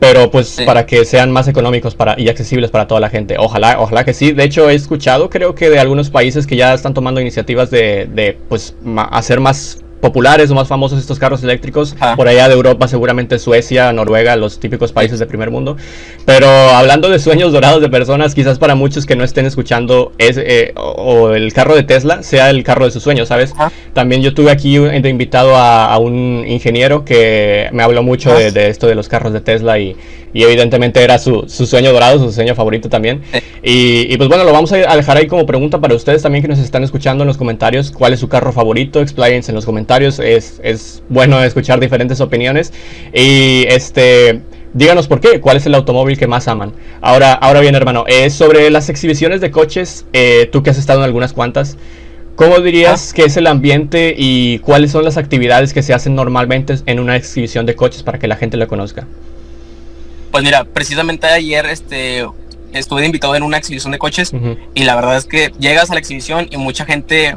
Pero 0.00 0.32
pues 0.32 0.60
para 0.66 0.84
que 0.84 1.04
sean 1.04 1.30
más 1.30 1.46
económicos 1.46 1.94
para, 1.94 2.18
y 2.18 2.28
accesibles 2.28 2.72
para 2.72 2.88
toda 2.88 3.00
la 3.00 3.08
gente. 3.08 3.36
Ojalá, 3.38 3.78
ojalá 3.78 4.04
que 4.04 4.12
sí. 4.12 4.32
De 4.32 4.42
hecho 4.42 4.68
he 4.68 4.74
escuchado 4.74 5.30
creo 5.30 5.54
que 5.54 5.70
de 5.70 5.78
algunos 5.78 6.10
países 6.10 6.48
que 6.48 6.56
ya 6.56 6.74
están 6.74 6.92
tomando 6.92 7.20
iniciativas 7.20 7.70
de, 7.70 8.08
de 8.12 8.36
pues 8.48 8.74
hacer 9.12 9.38
más 9.38 9.83
populares 10.04 10.50
o 10.50 10.54
más 10.54 10.68
famosos 10.68 10.98
estos 10.98 11.18
carros 11.18 11.42
eléctricos. 11.42 11.96
Por 12.14 12.28
allá 12.28 12.46
de 12.46 12.52
Europa, 12.52 12.88
seguramente 12.88 13.38
Suecia, 13.38 13.90
Noruega, 13.94 14.36
los 14.36 14.60
típicos 14.60 14.92
países 14.92 15.18
de 15.18 15.24
primer 15.24 15.50
mundo. 15.50 15.78
Pero 16.26 16.46
hablando 16.46 17.08
de 17.08 17.18
sueños 17.18 17.52
dorados 17.54 17.80
de 17.80 17.88
personas, 17.88 18.34
quizás 18.34 18.58
para 18.58 18.74
muchos 18.74 19.06
que 19.06 19.16
no 19.16 19.24
estén 19.24 19.46
escuchando 19.46 20.12
es, 20.18 20.36
eh, 20.36 20.74
o, 20.76 21.30
el 21.30 21.54
carro 21.54 21.74
de 21.74 21.84
Tesla 21.84 22.22
sea 22.22 22.50
el 22.50 22.64
carro 22.64 22.84
de 22.84 22.90
sus 22.90 23.02
sueños, 23.02 23.28
¿sabes? 23.28 23.54
También 23.94 24.20
yo 24.20 24.34
tuve 24.34 24.50
aquí 24.50 24.76
de 24.76 25.08
invitado 25.08 25.56
a, 25.56 25.96
un 25.96 26.44
ingeniero 26.46 27.06
que 27.06 27.70
me 27.72 27.82
habló 27.82 28.02
mucho 28.02 28.34
de, 28.34 28.50
de, 28.50 28.68
esto 28.68 28.86
de 28.86 28.94
los 28.94 29.08
carros 29.08 29.32
de 29.32 29.40
Tesla 29.40 29.78
y, 29.78 29.96
y 30.34 30.42
evidentemente 30.42 31.02
era 31.02 31.18
su, 31.18 31.44
su, 31.46 31.64
sueño 31.64 31.92
dorado, 31.92 32.18
su 32.18 32.30
sueño 32.30 32.54
favorito 32.54 32.90
también. 32.90 33.22
Y, 33.62 34.12
y, 34.12 34.16
pues 34.18 34.28
bueno, 34.28 34.44
lo 34.44 34.52
vamos 34.52 34.72
a 34.72 34.76
dejar 34.76 35.16
ahí 35.16 35.26
como 35.26 35.46
pregunta 35.46 35.80
para 35.80 35.94
ustedes 35.94 36.22
también 36.22 36.42
que 36.42 36.48
nos 36.48 36.58
están 36.58 36.84
escuchando 36.84 37.22
en 37.22 37.28
los 37.28 37.38
comentarios. 37.38 37.90
¿Cuál 37.92 38.12
es 38.12 38.20
su 38.20 38.28
carro 38.28 38.52
favorito? 38.52 39.00
Expláyense 39.00 39.52
en 39.52 39.54
los 39.54 39.64
comentarios. 39.64 40.18
Es, 40.18 40.60
es 40.62 41.02
bueno 41.08 41.42
escuchar 41.42 41.80
diferentes 41.80 42.20
opiniones. 42.20 42.72
Y 43.14 43.64
este... 43.68 44.42
Díganos 44.74 45.06
por 45.06 45.20
qué, 45.20 45.40
cuál 45.40 45.56
es 45.56 45.66
el 45.66 45.74
automóvil 45.76 46.18
que 46.18 46.26
más 46.26 46.48
aman. 46.48 46.72
Ahora, 47.00 47.32
ahora 47.32 47.60
bien, 47.60 47.76
hermano, 47.76 48.06
eh, 48.08 48.28
sobre 48.28 48.68
las 48.70 48.88
exhibiciones 48.88 49.40
de 49.40 49.52
coches, 49.52 50.04
eh, 50.12 50.48
tú 50.50 50.64
que 50.64 50.70
has 50.70 50.78
estado 50.78 50.98
en 50.98 51.04
algunas 51.04 51.32
cuantas, 51.32 51.76
¿Cómo 52.36 52.58
dirías 52.58 53.12
que 53.14 53.22
es 53.22 53.36
el 53.36 53.46
ambiente 53.46 54.12
y 54.18 54.58
cuáles 54.58 54.90
son 54.90 55.04
las 55.04 55.16
actividades 55.16 55.72
que 55.72 55.84
se 55.84 55.94
hacen 55.94 56.16
normalmente 56.16 56.74
en 56.86 56.98
una 56.98 57.14
exhibición 57.14 57.64
de 57.64 57.76
coches 57.76 58.02
para 58.02 58.18
que 58.18 58.26
la 58.26 58.34
gente 58.34 58.56
lo 58.56 58.66
conozca? 58.66 59.06
Pues 60.34 60.42
mira, 60.42 60.64
precisamente 60.64 61.28
ayer 61.28 61.64
este, 61.66 62.26
estuve 62.72 63.06
invitado 63.06 63.36
en 63.36 63.44
una 63.44 63.56
exhibición 63.56 63.92
de 63.92 63.98
coches 64.00 64.32
y 64.74 64.82
la 64.82 64.96
verdad 64.96 65.16
es 65.16 65.26
que 65.26 65.52
llegas 65.60 65.92
a 65.92 65.94
la 65.94 66.00
exhibición 66.00 66.48
y 66.50 66.56
mucha 66.56 66.84
gente, 66.84 67.36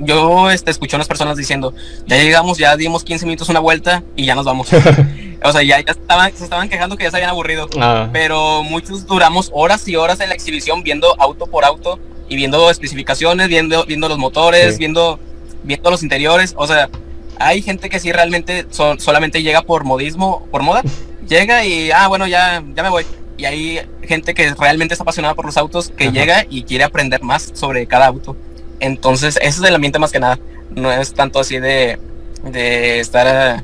yo 0.00 0.50
este, 0.50 0.70
escuché 0.70 0.94
a 0.94 0.98
unas 0.98 1.08
personas 1.08 1.38
diciendo, 1.38 1.72
ya 2.06 2.18
llegamos, 2.18 2.58
ya 2.58 2.76
dimos 2.76 3.02
15 3.02 3.24
minutos 3.24 3.48
una 3.48 3.60
vuelta 3.60 4.02
y 4.14 4.26
ya 4.26 4.34
nos 4.34 4.44
vamos. 4.44 4.68
o 5.42 5.52
sea, 5.52 5.62
ya, 5.62 5.78
estaban, 5.78 6.36
se 6.36 6.44
estaban 6.44 6.68
quejando 6.68 6.98
que 6.98 7.04
ya 7.04 7.10
se 7.10 7.16
habían 7.16 7.30
aburrido, 7.30 7.66
ah. 7.80 8.10
pero 8.12 8.62
muchos 8.62 9.06
duramos 9.06 9.48
horas 9.54 9.88
y 9.88 9.96
horas 9.96 10.20
en 10.20 10.28
la 10.28 10.34
exhibición 10.34 10.82
viendo 10.82 11.18
auto 11.18 11.46
por 11.46 11.64
auto 11.64 11.98
y 12.28 12.36
viendo 12.36 12.68
especificaciones, 12.70 13.48
viendo, 13.48 13.86
viendo 13.86 14.06
los 14.06 14.18
motores, 14.18 14.76
viendo, 14.76 15.18
viendo 15.62 15.90
los 15.90 16.02
interiores, 16.02 16.52
o 16.58 16.66
sea, 16.66 16.90
hay 17.38 17.62
gente 17.62 17.88
que 17.88 17.98
sí 18.00 18.12
realmente 18.12 18.66
solamente 18.68 19.42
llega 19.42 19.62
por 19.62 19.84
modismo, 19.84 20.46
por 20.50 20.62
moda 20.62 20.82
llega 21.28 21.64
y, 21.64 21.90
ah, 21.90 22.08
bueno, 22.08 22.26
ya, 22.26 22.62
ya 22.74 22.82
me 22.82 22.88
voy. 22.88 23.06
Y 23.36 23.44
hay 23.46 23.80
gente 24.02 24.34
que 24.34 24.54
realmente 24.54 24.94
está 24.94 25.02
apasionada 25.02 25.34
por 25.34 25.44
los 25.44 25.56
autos 25.56 25.92
que 25.96 26.12
llega 26.12 26.46
y 26.48 26.62
quiere 26.62 26.84
aprender 26.84 27.22
más 27.22 27.50
sobre 27.54 27.86
cada 27.86 28.06
auto. 28.06 28.36
Entonces, 28.80 29.36
ese 29.36 29.60
es 29.60 29.62
el 29.62 29.74
ambiente 29.74 29.98
más 29.98 30.12
que 30.12 30.20
nada. 30.20 30.38
No 30.70 30.92
es 30.92 31.12
tanto 31.14 31.40
así 31.40 31.58
de, 31.58 31.98
de 32.44 33.00
estar, 33.00 33.62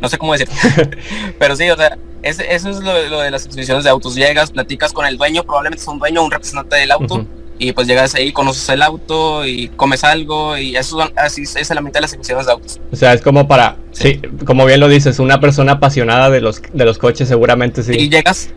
no 0.00 0.08
sé 0.08 0.16
cómo 0.16 0.32
decir. 0.32 0.48
Pero 1.38 1.56
sí, 1.56 1.68
o 1.68 1.76
sea, 1.76 1.98
eso 2.22 2.42
es 2.70 2.80
lo, 2.80 3.20
de 3.20 3.30
las 3.30 3.44
exhibiciones 3.46 3.84
de 3.84 3.90
autos. 3.90 4.14
Llegas, 4.14 4.50
platicas 4.52 4.92
con 4.92 5.06
el 5.06 5.18
dueño, 5.18 5.44
probablemente 5.44 5.82
es 5.82 5.88
un 5.88 5.98
dueño, 5.98 6.22
un 6.22 6.30
representante 6.30 6.76
del 6.76 6.90
auto 6.90 7.26
y 7.60 7.72
pues 7.72 7.86
llegas 7.86 8.14
ahí, 8.14 8.32
conoces 8.32 8.66
el 8.70 8.80
auto 8.80 9.46
y 9.46 9.68
comes 9.68 10.02
algo 10.02 10.56
y 10.56 10.76
eso 10.76 10.98
así 11.14 11.42
es 11.42 11.70
la 11.70 11.82
mitad 11.82 11.94
de 11.94 12.00
las 12.00 12.12
emisiones 12.14 12.46
de 12.46 12.52
autos. 12.52 12.80
O 12.90 12.96
sea, 12.96 13.12
es 13.12 13.20
como 13.20 13.46
para, 13.46 13.76
sí. 13.92 14.18
como 14.46 14.64
bien 14.64 14.80
lo 14.80 14.88
dices, 14.88 15.18
una 15.18 15.40
persona 15.40 15.72
apasionada 15.72 16.30
de 16.30 16.40
los, 16.40 16.62
de 16.72 16.84
los 16.86 16.96
coches 16.96 17.28
seguramente 17.28 17.82
sí. 17.82 17.92
Y 17.92 18.08
llegas, 18.08 18.48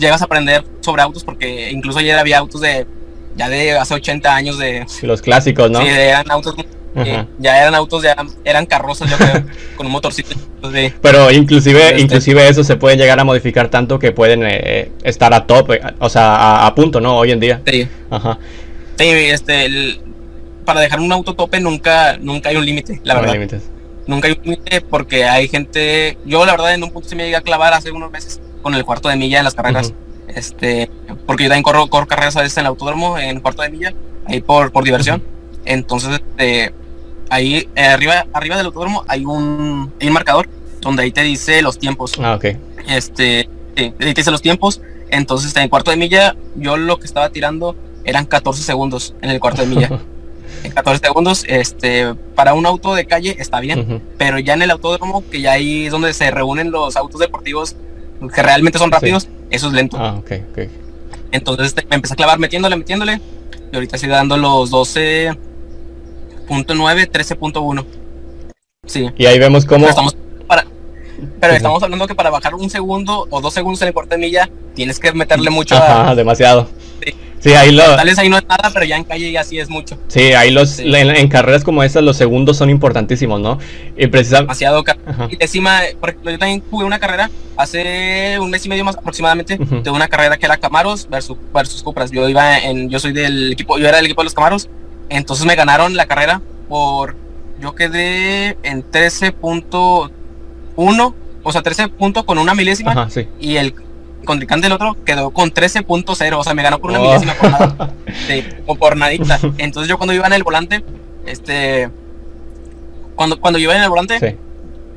llegas 0.00 0.20
a 0.20 0.24
aprender 0.24 0.64
sobre 0.80 1.02
autos 1.02 1.22
porque 1.22 1.70
incluso 1.70 2.00
ayer 2.00 2.18
había 2.18 2.38
autos 2.38 2.60
de, 2.60 2.88
ya 3.36 3.48
de 3.48 3.78
hace 3.78 3.94
80 3.94 4.34
años 4.34 4.58
de... 4.58 4.84
Los 5.02 5.22
clásicos, 5.22 5.70
¿no? 5.70 5.80
Sí, 5.80 5.86
eran 5.86 6.28
autos 6.28 6.56
ya 7.38 7.60
eran 7.60 7.74
autos, 7.74 8.02
ya 8.02 8.16
eran 8.44 8.66
carrozas, 8.66 9.10
yo 9.10 9.16
creo, 9.16 9.44
con 9.76 9.86
un 9.86 9.92
motorcito. 9.92 10.36
Pero 11.02 11.30
inclusive, 11.30 11.88
este, 11.88 12.00
inclusive 12.00 12.48
eso 12.48 12.64
se 12.64 12.76
puede 12.76 12.96
llegar 12.96 13.18
a 13.18 13.24
modificar 13.24 13.68
tanto 13.68 13.98
que 13.98 14.12
pueden 14.12 14.42
eh, 14.44 14.90
estar 15.02 15.34
a 15.34 15.46
tope, 15.46 15.80
o 15.98 16.08
sea, 16.08 16.66
a, 16.66 16.74
punto, 16.74 17.00
¿no? 17.00 17.16
Hoy 17.16 17.32
en 17.32 17.40
día. 17.40 17.60
Sí. 17.66 17.88
Ajá. 18.10 18.38
Sí, 18.96 19.06
este, 19.06 20.00
para 20.64 20.80
dejar 20.80 21.00
un 21.00 21.12
auto 21.12 21.34
tope 21.34 21.60
nunca, 21.60 22.16
nunca 22.18 22.50
hay 22.50 22.56
un 22.56 22.64
límite, 22.64 23.00
la 23.04 23.14
verdad. 23.20 23.60
Nunca 24.06 24.28
hay 24.28 24.34
un 24.34 24.44
límite 24.44 24.80
porque 24.82 25.24
hay 25.24 25.48
gente, 25.48 26.18
yo 26.24 26.44
la 26.44 26.52
verdad 26.52 26.74
en 26.74 26.84
un 26.84 26.90
punto 26.90 27.08
se 27.08 27.16
me 27.16 27.24
llegué 27.24 27.36
a 27.36 27.40
clavar 27.40 27.72
hace 27.72 27.90
unos 27.90 28.10
meses 28.10 28.40
con 28.62 28.74
el 28.74 28.84
cuarto 28.84 29.08
de 29.08 29.16
milla 29.16 29.38
en 29.38 29.44
las 29.44 29.54
carreras. 29.54 29.92
Este, 30.28 30.90
porque 31.26 31.44
yo 31.44 31.50
también 31.50 31.62
corro, 31.62 31.86
corro 31.88 32.06
carreras 32.06 32.36
a 32.36 32.42
veces 32.42 32.56
en 32.58 32.62
el 32.62 32.68
autódromo, 32.68 33.18
en 33.18 33.40
cuarto 33.40 33.62
de 33.62 33.70
milla, 33.70 33.94
ahí 34.26 34.40
por, 34.40 34.72
por 34.72 34.84
diversión. 34.84 35.22
Entonces, 35.64 36.20
este, 36.20 36.72
ahí 37.30 37.68
eh, 37.74 37.84
arriba, 37.84 38.26
arriba 38.32 38.56
del 38.56 38.66
autódromo 38.66 39.04
hay 39.08 39.24
un, 39.24 39.92
hay 40.00 40.08
un 40.08 40.12
marcador 40.12 40.48
donde 40.80 41.02
ahí 41.02 41.12
te 41.12 41.22
dice 41.22 41.62
los 41.62 41.78
tiempos. 41.78 42.14
Ah, 42.18 42.34
ok. 42.34 42.46
Este, 42.88 43.48
ahí 43.76 43.90
te 43.92 44.14
dice 44.14 44.30
los 44.30 44.42
tiempos. 44.42 44.80
Entonces, 45.10 45.54
en 45.56 45.62
el 45.62 45.70
cuarto 45.70 45.90
de 45.90 45.96
milla, 45.96 46.36
yo 46.56 46.76
lo 46.76 46.98
que 46.98 47.06
estaba 47.06 47.30
tirando 47.30 47.76
eran 48.04 48.26
14 48.26 48.62
segundos 48.62 49.14
en 49.22 49.30
el 49.30 49.40
cuarto 49.40 49.62
de 49.62 49.68
milla. 49.68 49.88
en 50.64 50.72
14 50.72 51.06
segundos, 51.06 51.44
este, 51.46 52.14
para 52.34 52.54
un 52.54 52.66
auto 52.66 52.94
de 52.94 53.06
calle 53.06 53.36
está 53.38 53.60
bien, 53.60 54.02
pero 54.18 54.38
ya 54.38 54.54
en 54.54 54.62
el 54.62 54.70
autódromo, 54.70 55.24
que 55.30 55.40
ya 55.40 55.52
ahí 55.52 55.86
es 55.86 55.92
donde 55.92 56.12
se 56.12 56.30
reúnen 56.30 56.70
los 56.70 56.96
autos 56.96 57.20
deportivos 57.20 57.76
que 58.34 58.42
realmente 58.42 58.78
son 58.78 58.90
rápidos, 58.90 59.28
eso 59.50 59.68
es 59.68 59.72
lento. 59.72 59.96
Ah, 59.98 60.14
ok, 60.18 60.32
ok. 60.50 60.58
Entonces 61.32 61.68
este, 61.68 61.86
me 61.88 61.96
empecé 61.96 62.14
a 62.14 62.16
clavar 62.16 62.38
metiéndole, 62.38 62.76
metiéndole, 62.76 63.20
y 63.72 63.74
ahorita 63.74 63.96
estoy 63.96 64.10
dando 64.10 64.36
los 64.36 64.70
12, 64.70 65.36
.9, 66.46 67.10
13.1. 67.10 67.84
Sí. 68.86 69.10
Y 69.16 69.26
ahí 69.26 69.38
vemos 69.38 69.64
cómo... 69.64 69.80
Pero 69.80 69.90
estamos, 69.90 70.16
para, 70.46 70.66
pero 71.40 71.54
estamos 71.54 71.82
hablando 71.82 72.06
que 72.06 72.14
para 72.14 72.30
bajar 72.30 72.54
un 72.54 72.70
segundo 72.70 73.26
o 73.30 73.40
dos 73.40 73.54
segundos 73.54 73.80
en 73.82 73.88
el 73.88 73.94
corte 73.94 74.16
de 74.16 74.20
milla, 74.20 74.48
tienes 74.74 74.98
que 74.98 75.12
meterle 75.12 75.50
mucho 75.50 75.74
Ajá, 75.74 76.14
demasiado. 76.14 76.68
Sí. 77.04 77.14
Sí, 77.44 77.52
ahí 77.52 77.72
lo... 77.72 77.84
Tal 77.94 78.06
vez 78.06 78.18
ahí 78.18 78.30
no 78.30 78.38
es 78.38 78.46
nada, 78.48 78.70
pero 78.72 78.86
ya 78.86 78.96
en 78.96 79.04
calle 79.04 79.30
ya 79.30 79.44
sí 79.44 79.58
es 79.58 79.68
mucho. 79.68 79.98
Sí, 80.08 80.32
ahí 80.32 80.50
los 80.50 80.78
En, 80.78 81.28
carreras 81.28 81.62
como 81.62 81.82
estas 81.82 82.02
los 82.02 82.16
segundos 82.16 82.56
son 82.56 82.70
importantísimos, 82.70 83.38
¿no? 83.38 83.58
Y 83.98 84.06
precisamente... 84.06 84.44
Demasiado. 84.44 84.82
Y 85.30 85.36
encima, 85.38 85.82
por 86.00 86.08
ejemplo, 86.08 86.30
yo 86.30 86.38
también 86.38 86.62
jugué 86.70 86.86
una 86.86 86.98
carrera 86.98 87.30
hace 87.58 88.38
un 88.40 88.48
mes 88.48 88.64
y 88.64 88.70
medio 88.70 88.84
más 88.84 88.96
aproximadamente 88.96 89.58
de 89.58 89.90
una 89.90 90.08
carrera 90.08 90.38
que 90.38 90.46
era 90.46 90.56
Camaros 90.56 91.06
versus, 91.10 91.36
versus 91.52 91.82
Cupras. 91.82 92.10
Yo 92.10 92.26
iba 92.30 92.58
en, 92.60 92.88
yo 92.88 92.98
soy 92.98 93.12
del 93.12 93.52
equipo, 93.52 93.76
yo 93.78 93.88
era 93.88 93.98
del 93.98 94.06
equipo 94.06 94.22
de 94.22 94.24
los 94.24 94.34
Camaros 94.34 94.70
entonces 95.08 95.46
me 95.46 95.54
ganaron 95.54 95.96
la 95.96 96.06
carrera 96.06 96.40
por. 96.68 97.16
Yo 97.60 97.74
quedé 97.74 98.58
en 98.62 98.90
13.1, 98.90 101.14
o 101.42 101.52
sea, 101.52 101.62
13 101.62 101.88
puntos 101.88 102.24
con 102.24 102.38
una 102.38 102.54
milésima. 102.54 103.08
Y 103.38 103.56
el 103.56 103.74
contrincante 104.24 104.66
del 104.66 104.72
otro 104.72 104.96
quedó 105.04 105.30
con 105.30 105.52
13.0, 105.52 106.36
o 106.36 106.44
sea, 106.44 106.54
me 106.54 106.62
ganó 106.62 106.80
por 106.80 106.90
una 106.90 107.00
oh. 107.00 107.04
milésima 107.04 107.34
por 107.34 107.50
nada. 107.50 107.94
o 108.66 108.74
por 108.74 108.96
nadita. 108.96 109.38
Entonces 109.58 109.88
yo 109.88 109.98
cuando 109.98 110.14
iba 110.14 110.26
en 110.26 110.32
el 110.32 110.42
volante, 110.42 110.84
este. 111.26 111.90
Cuando, 113.14 113.40
cuando 113.40 113.58
yo 113.58 113.64
iba 113.64 113.76
en 113.76 113.82
el 113.82 113.90
volante, 113.90 114.38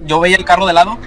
yo 0.05 0.19
veía 0.19 0.37
el 0.37 0.45
carro 0.45 0.65
de 0.65 0.73
lado 0.73 0.97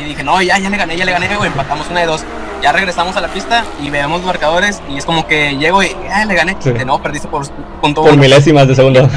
y 0.00 0.08
dije, 0.08 0.24
no, 0.24 0.42
ya, 0.42 0.58
ya 0.58 0.68
le 0.68 0.76
gané, 0.76 0.96
ya 0.96 1.04
le 1.04 1.12
gané, 1.12 1.36
güey, 1.36 1.48
empatamos 1.48 1.88
una 1.88 2.00
de 2.00 2.06
dos 2.06 2.24
ya 2.62 2.72
regresamos 2.72 3.16
a 3.16 3.20
la 3.20 3.28
pista 3.28 3.64
y 3.82 3.90
vemos 3.90 4.24
marcadores 4.24 4.82
y 4.90 4.96
es 4.96 5.04
como 5.04 5.26
que 5.26 5.56
llego 5.56 5.82
y 5.82 5.88
ah, 6.10 6.24
le 6.24 6.34
gané. 6.34 6.56
no, 6.84 7.02
perdiste 7.02 7.28
por 7.28 7.46
punto 7.80 8.02
Por 8.02 8.16
milésimas 8.16 8.68
de 8.68 8.74
segundo. 8.74 9.08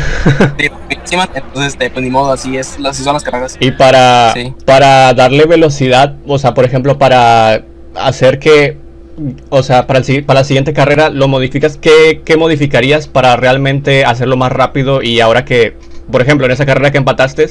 sí, 0.58 0.70
milésimas, 0.90 1.30
entonces 1.34 1.74
este, 1.74 1.90
pues 1.90 2.04
ni 2.04 2.12
modo, 2.12 2.32
así 2.32 2.58
es, 2.58 2.78
así 2.86 3.04
son 3.04 3.14
las 3.14 3.24
carreras. 3.24 3.58
Y 3.60 3.72
para, 3.72 4.34
para 4.66 5.14
darle 5.14 5.46
velocidad, 5.46 6.16
o 6.28 6.38
sea, 6.38 6.54
por 6.54 6.66
ejemplo, 6.66 6.98
para 6.98 7.64
hacer 7.96 8.40
que 8.40 8.78
o 9.50 9.64
sea, 9.64 9.88
para, 9.88 10.00
el, 10.00 10.24
para 10.24 10.42
la 10.42 10.44
siguiente 10.44 10.74
carrera 10.74 11.10
lo 11.10 11.28
modificas, 11.28 11.78
¿qué, 11.78 12.22
¿qué, 12.24 12.38
modificarías 12.38 13.08
para 13.08 13.36
realmente 13.36 14.06
hacerlo 14.06 14.38
más 14.38 14.52
rápido 14.52 15.02
y 15.02 15.20
ahora 15.20 15.46
que, 15.46 15.76
por 16.12 16.22
ejemplo, 16.22 16.46
en 16.46 16.52
esa 16.54 16.66
carrera 16.66 16.92
que 16.92 16.98
empataste, 16.98 17.50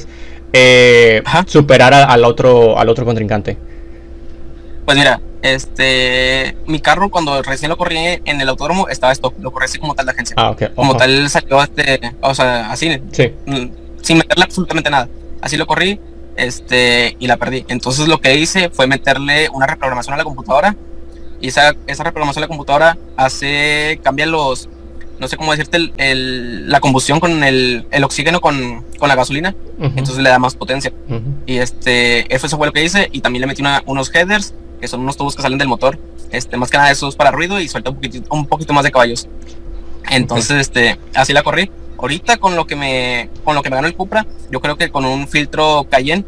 eh, 0.53 1.21
superar 1.45 1.93
al, 1.93 2.23
otro, 2.23 2.79
al 2.79 2.89
otro 2.89 3.05
contrincante? 3.05 3.57
Pues 4.85 4.97
mira, 4.97 5.21
este, 5.41 6.57
mi 6.65 6.79
carro 6.79 7.09
cuando 7.09 7.41
recién 7.41 7.69
lo 7.69 7.77
corrí 7.77 7.97
en 7.97 8.41
el 8.41 8.49
autódromo 8.49 8.89
estaba 8.89 9.13
stock, 9.13 9.33
lo 9.39 9.51
corrí 9.51 9.65
así 9.65 9.79
como 9.79 9.95
tal 9.95 10.05
de 10.05 10.11
agencia. 10.11 10.35
Ah, 10.37 10.55
como 10.75 10.97
tal 10.97 11.29
salió 11.29 11.61
este, 11.61 12.13
o 12.21 12.33
sea, 12.33 12.71
así, 12.71 12.89
mm, 12.89 13.65
sin 14.01 14.17
meterle 14.17 14.43
absolutamente 14.43 14.89
nada. 14.89 15.07
Así 15.41 15.55
lo 15.55 15.65
corrí, 15.65 15.99
este, 16.35 17.15
y 17.19 17.27
la 17.27 17.37
perdí. 17.37 17.65
Entonces 17.69 18.07
lo 18.07 18.19
que 18.19 18.35
hice 18.35 18.69
fue 18.69 18.87
meterle 18.87 19.49
una 19.53 19.67
reprogramación 19.67 20.13
a 20.13 20.17
la 20.17 20.23
computadora 20.23 20.75
y 21.39 21.47
esa, 21.47 21.73
esa 21.87 22.03
reprogramación 22.03 22.43
a 22.43 22.45
la 22.45 22.49
computadora 22.49 22.97
hace, 23.15 23.99
cambia 24.03 24.25
los, 24.25 24.67
no 25.19 25.27
sé 25.29 25.37
cómo 25.37 25.51
decirte, 25.51 25.91
el, 25.97 26.69
la 26.69 26.81
combustión 26.81 27.21
con 27.21 27.43
el, 27.43 27.85
el 27.91 28.03
oxígeno 28.03 28.41
con, 28.41 28.83
con, 28.97 29.07
la 29.07 29.15
gasolina, 29.15 29.55
entonces 29.79 30.17
le 30.17 30.29
da 30.29 30.39
más 30.39 30.55
potencia. 30.55 30.91
Y 31.45 31.57
este, 31.57 32.33
eso 32.33 32.57
fue 32.57 32.67
lo 32.67 32.73
que 32.73 32.83
hice 32.83 33.07
y 33.13 33.21
también 33.21 33.41
le 33.41 33.47
metí 33.47 33.63
unos 33.85 34.13
headers 34.13 34.53
que 34.79 34.87
son 34.87 35.01
unos 35.01 35.17
tubos 35.17 35.35
que 35.35 35.41
salen 35.41 35.57
del 35.57 35.67
motor. 35.67 35.97
Este, 36.31 36.57
más 36.57 36.69
que 36.69 36.77
nada 36.77 36.91
eso 36.91 37.07
es 37.07 37.15
para 37.15 37.31
ruido 37.31 37.59
y 37.59 37.67
suelta 37.67 37.89
un 37.89 37.95
poquito, 37.95 38.35
un 38.35 38.45
poquito 38.45 38.73
más 38.73 38.83
de 38.83 38.91
caballos. 38.91 39.27
Entonces, 40.09 40.59
este, 40.59 40.97
así 41.13 41.33
la 41.33 41.43
corrí. 41.43 41.71
Ahorita 41.97 42.37
con 42.37 42.55
lo 42.55 42.65
que 42.65 42.75
me, 42.75 43.29
con 43.43 43.55
lo 43.55 43.61
que 43.61 43.69
me 43.69 43.75
ganó 43.75 43.87
el 43.87 43.95
Cupra, 43.95 44.25
yo 44.49 44.61
creo 44.61 44.77
que 44.77 44.89
con 44.89 45.05
un 45.05 45.27
filtro 45.27 45.85
Cayenne 45.89 46.23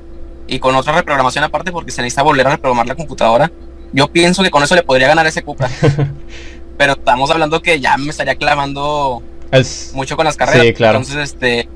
y 0.47 0.59
con 0.59 0.75
otra 0.75 0.93
reprogramación 0.93 1.43
aparte, 1.43 1.71
porque 1.71 1.91
se 1.91 2.01
necesita 2.01 2.23
volver 2.23 2.45
a 2.47 2.51
reprogramar 2.51 2.87
la 2.87 2.95
computadora, 2.95 3.51
yo 3.93 4.07
pienso 4.09 4.43
que 4.43 4.51
con 4.51 4.63
eso 4.63 4.75
le 4.75 4.83
podría 4.83 5.07
ganar 5.07 5.25
ese 5.27 5.43
Cupra. 5.43 5.69
Pero 6.77 6.93
estamos 6.93 7.29
hablando 7.31 7.61
que 7.61 7.79
ya 7.79 7.97
me 7.97 8.09
estaría 8.09 8.35
clavando 8.35 9.21
mucho 9.93 10.15
con 10.15 10.25
las 10.25 10.35
carreras. 10.35 10.65
Sí, 10.65 10.73
claro. 10.73 10.97
Entonces, 10.97 11.31
este, 11.31 11.69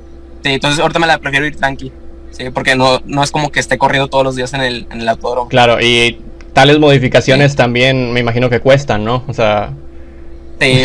sí, 0.44 0.54
entonces 0.54 0.80
ahorita 0.80 1.00
me 1.00 1.08
la 1.08 1.20
prefiero 1.20 1.46
ir 1.46 1.56
tranqui. 1.56 1.92
Sí, 2.32 2.50
porque 2.50 2.76
no, 2.76 3.00
no 3.06 3.24
es 3.24 3.32
como 3.32 3.50
que 3.50 3.62
esté 3.62 3.78
corriendo 3.78 4.10
todos 4.10 4.26
los 4.26 4.36
días 4.36 4.54
en 4.54 4.62
el, 4.62 4.88
en 4.92 5.02
el 5.02 5.08
autódromo. 5.08 5.48
Claro, 5.48 5.80
y 5.80 6.20
tales 6.56 6.80
modificaciones 6.80 7.54
también 7.56 8.14
me 8.14 8.22
imagino 8.22 8.50
que 8.50 8.62
cuestan, 8.62 9.04
¿no? 9.04 9.26
O 9.28 9.34
sea. 9.34 9.74
Sí. 10.60 10.84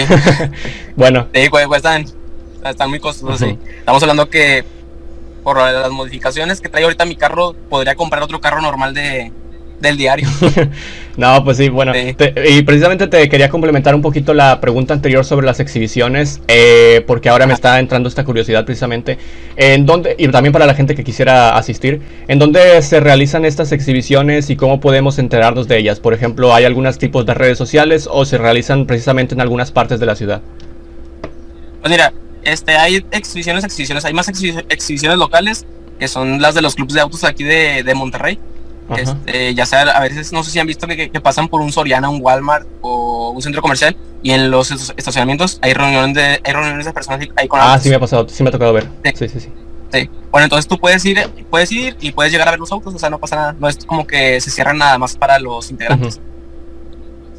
bueno. 0.97 1.29
Sí, 1.33 1.49
cuestan. 1.49 2.05
Están 2.65 2.91
muy 2.91 2.99
costosos, 2.99 3.39
sí. 3.39 3.57
Estamos 3.79 4.03
hablando 4.03 4.29
que 4.29 4.65
por 5.45 5.57
las 5.57 5.91
modificaciones 5.91 6.61
que 6.61 6.69
trae 6.69 6.83
ahorita 6.83 7.05
mi 7.07 7.15
carro, 7.15 7.55
podría 7.71 7.95
comprar 7.95 8.23
otro 8.23 8.41
carro 8.41 8.61
normal 8.61 8.93
de, 8.93 9.33
del 9.81 9.97
diario. 9.97 10.29
no, 11.17 11.43
pues 11.45 11.57
sí, 11.57 11.69
bueno. 11.69 11.93
y 11.97 12.63
precisamente 12.63 13.07
te 13.07 13.29
quería 13.29 13.49
complementar 13.49 13.95
un 13.95 14.03
poquito 14.03 14.35
la 14.35 14.61
pregunta 14.61 14.95
anterior 14.95 15.25
sobre 15.25 15.47
las 15.47 15.61
exhibiciones, 15.61 16.41
eh, 16.49 17.03
porque 17.07 17.29
ahora 17.29 17.47
me 17.47 17.55
está 17.55 17.79
entrando 17.79 18.09
esta 18.09 18.25
curiosidad 18.25 18.65
precisamente. 18.65 19.19
¿En 19.57 19.87
dónde, 19.87 20.15
y 20.19 20.29
también 20.29 20.53
para 20.53 20.67
la 20.67 20.75
gente 20.75 20.95
que 20.95 21.05
quisiera 21.05 21.57
asistir, 21.57 22.01
¿en 22.29 22.39
dónde 22.39 22.83
se 22.83 23.01
realizan 23.01 23.45
estas 23.45 23.73
exhibiciones 23.73 24.51
y 24.51 24.57
cómo 24.57 24.81
podemos 24.81 25.19
enterarnos 25.19 25.67
de 25.69 25.79
ellas? 25.79 26.01
Por 26.01 26.15
ejemplo, 26.15 26.55
¿hay 26.55 26.65
algunos 26.65 26.99
tipos 26.99 27.27
de 27.27 27.35
redes 27.35 27.59
sociales 27.59 28.09
o 28.11 28.25
se 28.25 28.39
realizan 28.39 28.87
precisamente 28.87 29.35
en 29.35 29.41
algunas 29.41 29.73
partes 29.73 30.01
de 30.01 30.07
la 30.07 30.15
ciudad? 30.15 30.43
Pues 31.81 31.91
mira, 31.91 32.13
este, 32.43 32.77
hay 32.77 33.05
exhibiciones, 33.11 33.65
exhibiciones, 33.65 34.05
hay 34.05 34.13
más 34.13 34.29
exhibiciones 34.29 35.19
locales 35.19 35.67
que 35.99 36.09
son 36.09 36.41
las 36.41 36.55
de 36.55 36.63
los 36.63 36.75
clubes 36.75 36.95
de 36.95 37.01
autos 37.01 37.25
aquí 37.25 37.45
de, 37.45 37.83
de 37.83 37.95
Monterrey 37.95 38.39
este, 38.97 39.55
ya 39.55 39.67
sea, 39.67 39.83
a 39.83 40.01
veces 40.01 40.33
no 40.33 40.43
sé 40.43 40.51
si 40.51 40.59
han 40.59 40.67
visto 40.67 40.87
que, 40.87 41.09
pasan 41.23 41.49
por 41.49 41.61
un 41.61 41.73
Soriana, 41.73 42.09
un 42.09 42.21
Walmart 42.23 42.67
o 42.81 43.31
un 43.31 43.43
centro 43.43 43.63
comercial 43.63 43.97
y 44.23 44.33
en 44.33 44.51
los 44.51 44.71
estacionamientos 44.71 45.59
hay 45.63 45.73
reuniones 45.73 46.15
de, 46.15 46.41
hay 46.43 46.53
reuniones 46.53 46.87
de 46.87 46.93
personas 46.93 47.27
ahí 47.37 47.49
con 47.49 47.61
Ah, 47.63 47.79
sí 47.79 47.89
me 47.89 47.97
ha 47.97 48.01
pasado, 48.01 48.27
sí 48.29 48.43
me 48.43 48.49
ha 48.49 48.53
tocado 48.53 48.73
ver. 48.73 48.89
Sí, 49.05 49.29
sí, 49.29 49.41
sí. 49.41 49.49
sí. 49.93 50.11
Bueno, 50.31 50.45
entonces 50.45 50.67
tú 50.67 50.79
puedes 50.79 51.05
ir, 51.05 51.29
puedes 51.51 51.71
ir 51.73 51.97
y 52.01 52.13
puedes 52.13 52.33
llegar 52.33 52.49
a 52.49 52.53
ver 52.53 52.61
los 52.61 52.73
autos, 52.73 52.95
o 52.95 52.99
sea, 52.99 53.11
no 53.11 53.19
pasa 53.19 53.37
nada, 53.37 53.57
no 53.59 53.69
es 53.69 53.85
como 53.85 54.07
que 54.07 54.41
se 54.41 54.51
cierran 54.51 54.79
nada 54.79 54.99
más 54.99 55.17
para 55.17 55.39
los 55.39 55.71
integrantes. 55.71 56.21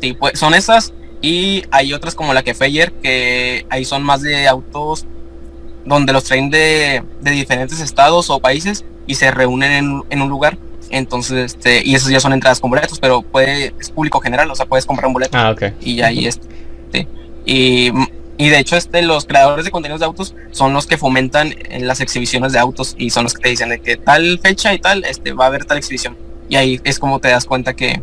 Sí, 0.02 0.14
pues 0.14 0.38
son 0.38 0.54
esas 0.54 0.94
y 1.22 1.64
hay 1.72 1.94
otras 1.94 2.16
como 2.16 2.34
la 2.34 2.44
que 2.44 2.54
Feyer, 2.54 2.92
que 2.94 3.66
ahí 3.70 3.86
son 3.86 4.04
más 4.04 4.22
de 4.22 4.48
autos 4.48 5.06
donde 5.86 6.14
los 6.14 6.24
traen 6.24 6.50
de, 6.50 7.04
de 7.22 7.32
diferentes 7.32 7.80
estados 7.80 8.30
o 8.30 8.40
países 8.40 8.86
y 9.08 9.16
se 9.16 9.32
reúnen 9.32 9.72
en, 9.72 10.04
en 10.10 10.22
un 10.22 10.30
lugar 10.30 10.58
entonces, 10.92 11.54
este, 11.54 11.82
y 11.84 11.96
esos 11.96 12.10
ya 12.10 12.20
son 12.20 12.34
entradas 12.34 12.60
con 12.60 12.70
boletos, 12.70 13.00
pero 13.00 13.22
puede, 13.22 13.74
es 13.80 13.90
público 13.90 14.20
general, 14.20 14.50
o 14.52 14.56
sea, 14.56 14.66
puedes 14.66 14.86
comprar 14.86 15.08
un 15.08 15.14
boleto. 15.14 15.38
Ah, 15.38 15.52
ok. 15.52 15.64
Y 15.82 15.96
ya 15.96 16.08
ahí 16.08 16.28
este. 16.28 17.08
Y, 17.46 17.92
y 18.38 18.50
de 18.50 18.60
hecho, 18.60 18.76
este, 18.76 19.02
los 19.02 19.26
creadores 19.26 19.66
de 19.66 19.72
contenidos 19.72 20.00
de 20.00 20.06
autos 20.06 20.36
son 20.52 20.74
los 20.74 20.86
que 20.86 20.98
fomentan 20.98 21.56
en 21.70 21.88
las 21.88 22.02
exhibiciones 22.02 22.54
de 22.54 22.60
autos 22.60 22.96
y 22.98 23.10
son 23.10 23.24
los 23.24 23.34
que 23.34 23.42
te 23.42 23.50
dicen 23.50 23.70
de 23.70 23.80
que 23.80 23.98
tal 23.98 24.40
fecha 24.40 24.74
y 24.74 24.80
tal, 24.80 25.04
este, 25.06 25.34
va 25.34 25.46
a 25.46 25.48
haber 25.48 25.66
tal 25.66 25.78
exhibición. 25.78 26.16
Y 26.50 26.56
ahí 26.56 26.80
es 26.84 27.00
como 27.00 27.20
te 27.20 27.30
das 27.30 27.46
cuenta 27.46 27.74
que, 27.74 28.02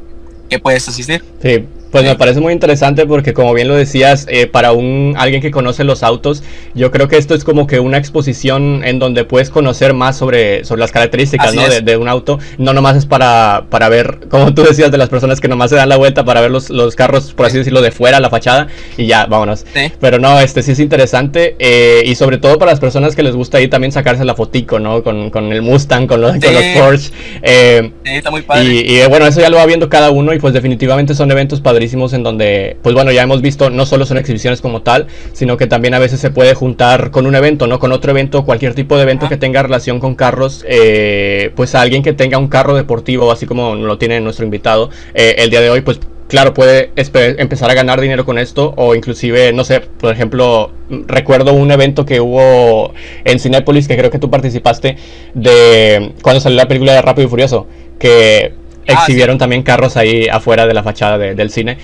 que 0.49 0.59
puedes 0.59 0.89
asistir. 0.89 1.25
Sí, 1.43 1.67
pues 1.91 2.05
me 2.05 2.15
parece 2.17 2.41
muy 2.41 2.53
interesante 2.53 3.07
porque 3.07 3.33
como 3.33 3.55
bien 3.55 3.69
lo 3.69 3.75
decías, 3.75 4.27
eh, 4.29 4.47
para 4.47 4.73
un 4.73 5.15
alguien 5.17 5.41
que 5.41 5.51
conoce 5.51 5.85
los 5.85 6.03
autos, 6.03 6.43
yo 6.75 6.91
creo 6.91 7.09
que 7.09 7.17
esto 7.17 7.35
es 7.35 7.45
como 7.45 7.67
que 7.67 7.81
una 7.81 7.99
exposición 7.99 8.83
en 8.85 8.99
donde 8.99 9.25
puedes 9.25 9.51
conocer 9.51 9.95
más 9.95 10.17
sobre, 10.17 10.65
sobre 10.65 10.81
las 10.81 10.93
características 10.93 11.55
¿no? 11.55 11.63
de, 11.69 11.97
un 11.97 12.09
auto. 12.09 12.39
No 12.59 12.73
nomás 12.73 12.97
es 12.97 13.07
para, 13.07 13.65
para 13.71 13.89
ver, 13.89 14.21
como 14.29 14.53
tú 14.55 14.63
decías, 14.63 14.91
de 14.91 14.99
las 14.99 15.09
personas 15.09 15.41
que 15.41 15.49
nomás 15.49 15.71
se 15.71 15.77
dan 15.77 15.89
la 15.89 15.97
vuelta 15.97 16.25
para 16.25 16.41
ver 16.41 16.51
los, 16.51 16.71
los 16.71 16.95
carros, 16.95 17.33
por 17.33 17.47
así 17.47 17.59
decirlo, 17.59 17.81
de 17.81 17.91
fuera, 17.91 18.21
la 18.21 18.31
fachada, 18.31 18.69
y 18.97 19.07
ya, 19.07 19.27
vámonos. 19.27 19.65
Pero 20.01 20.19
no, 20.19 20.39
este 20.41 20.63
sí 20.63 20.73
es 20.73 20.81
interesante 20.81 21.57
eh, 21.59 22.03
y 22.05 22.15
sobre 22.15 22.39
todo 22.39 22.59
para 22.59 22.73
las 22.73 22.81
personas 22.81 23.17
que 23.17 23.23
les 23.23 23.35
gusta 23.35 23.59
ahí 23.59 23.69
también 23.69 23.93
sacarse 23.93 24.25
la 24.25 24.35
fotico, 24.35 24.79
¿no? 24.79 25.03
Con, 25.03 25.31
con 25.31 25.53
el 25.53 25.63
Mustang, 25.63 26.07
con 26.07 26.21
los, 26.21 26.33
con 26.33 26.55
los 26.55 26.65
Porsche. 26.77 27.11
Eh, 27.43 27.91
sí, 28.05 28.13
está 28.13 28.31
muy 28.31 28.43
padre. 28.43 28.65
Y, 28.65 28.99
y 28.99 29.07
bueno, 29.07 29.27
eso 29.27 29.41
ya 29.41 29.49
lo 29.49 29.57
va 29.57 29.67
viendo 29.67 29.89
cada 29.89 30.11
uno 30.11 30.35
y 30.35 30.39
pues 30.39 30.53
definitivamente 30.53 31.15
son 31.15 31.31
eventos 31.31 31.61
para 31.61 31.78
en 31.79 32.23
donde, 32.23 32.77
pues 32.83 32.95
bueno, 32.95 33.13
ya 33.13 33.23
hemos 33.23 33.41
visto, 33.41 33.71
no 33.71 33.87
solo 33.87 34.05
son 34.05 34.19
exhibiciones 34.19 34.61
como 34.61 34.83
tal, 34.83 35.07
sino 35.33 35.57
que 35.57 35.67
también 35.67 35.95
a 35.95 35.99
veces 35.99 36.21
se 36.21 36.31
puede 36.31 36.55
juntar 36.55 37.11
con 37.11 37.27
un 37.27 37.35
evento, 37.35 37.67
¿no? 37.67 37.79
Con 37.79 37.93
otro 37.93 38.11
evento, 38.11 38.45
cualquier 38.45 38.75
tipo 38.75 38.97
de 38.97 39.03
evento 39.03 39.29
que 39.29 39.37
tenga 39.37 39.63
relación 39.63 40.01
con 40.01 40.15
carros, 40.15 40.65
eh, 40.69 41.51
pues 41.55 41.75
a 41.75 41.81
alguien 41.81 42.03
que 42.03 42.13
tenga 42.13 42.39
un 42.39 42.49
carro 42.49 42.75
deportivo, 42.75 43.31
así 43.31 43.47
como 43.47 43.75
lo 43.75 43.99
tiene 43.99 44.21
nuestro 44.21 44.45
invitado, 44.45 44.91
eh, 45.15 45.37
el 45.39 45.51
día 45.51 45.61
de 45.61 45.71
hoy, 45.71 45.81
pues 45.81 46.01
claro, 46.29 46.53
puede 46.53 46.93
empezar 46.95 47.71
a 47.71 47.75
ganar 47.75 48.01
dinero 48.01 48.25
con 48.25 48.39
esto 48.39 48.75
o 48.77 48.95
inclusive, 48.95 49.53
no 49.53 49.65
sé, 49.65 49.81
por 49.81 50.13
ejemplo, 50.13 50.71
recuerdo 51.07 51.55
un 51.55 51.71
evento 51.71 52.05
que 52.05 52.21
hubo 52.21 52.93
en 53.25 53.41
Cinépolis 53.41 53.89
que 53.89 53.97
creo 53.97 54.11
que 54.11 54.19
tú 54.19 54.31
participaste 54.31 54.97
de 55.35 56.13
cuando 56.23 56.41
salió 56.41 56.57
la 56.57 56.69
película 56.69 56.93
de 56.93 57.03
Rápido 57.03 57.27
y 57.27 57.31
Furioso, 57.31 57.67
que 57.99 58.53
Ah, 58.89 58.93
exhibieron 58.95 59.39
también 59.39 59.63
carros 59.63 59.97
ahí 59.97 60.29
afuera 60.29 60.67
de 60.67 60.75
la 60.75 60.83
fachada 60.83 61.19
del 61.19 61.51
cine. 61.51 61.79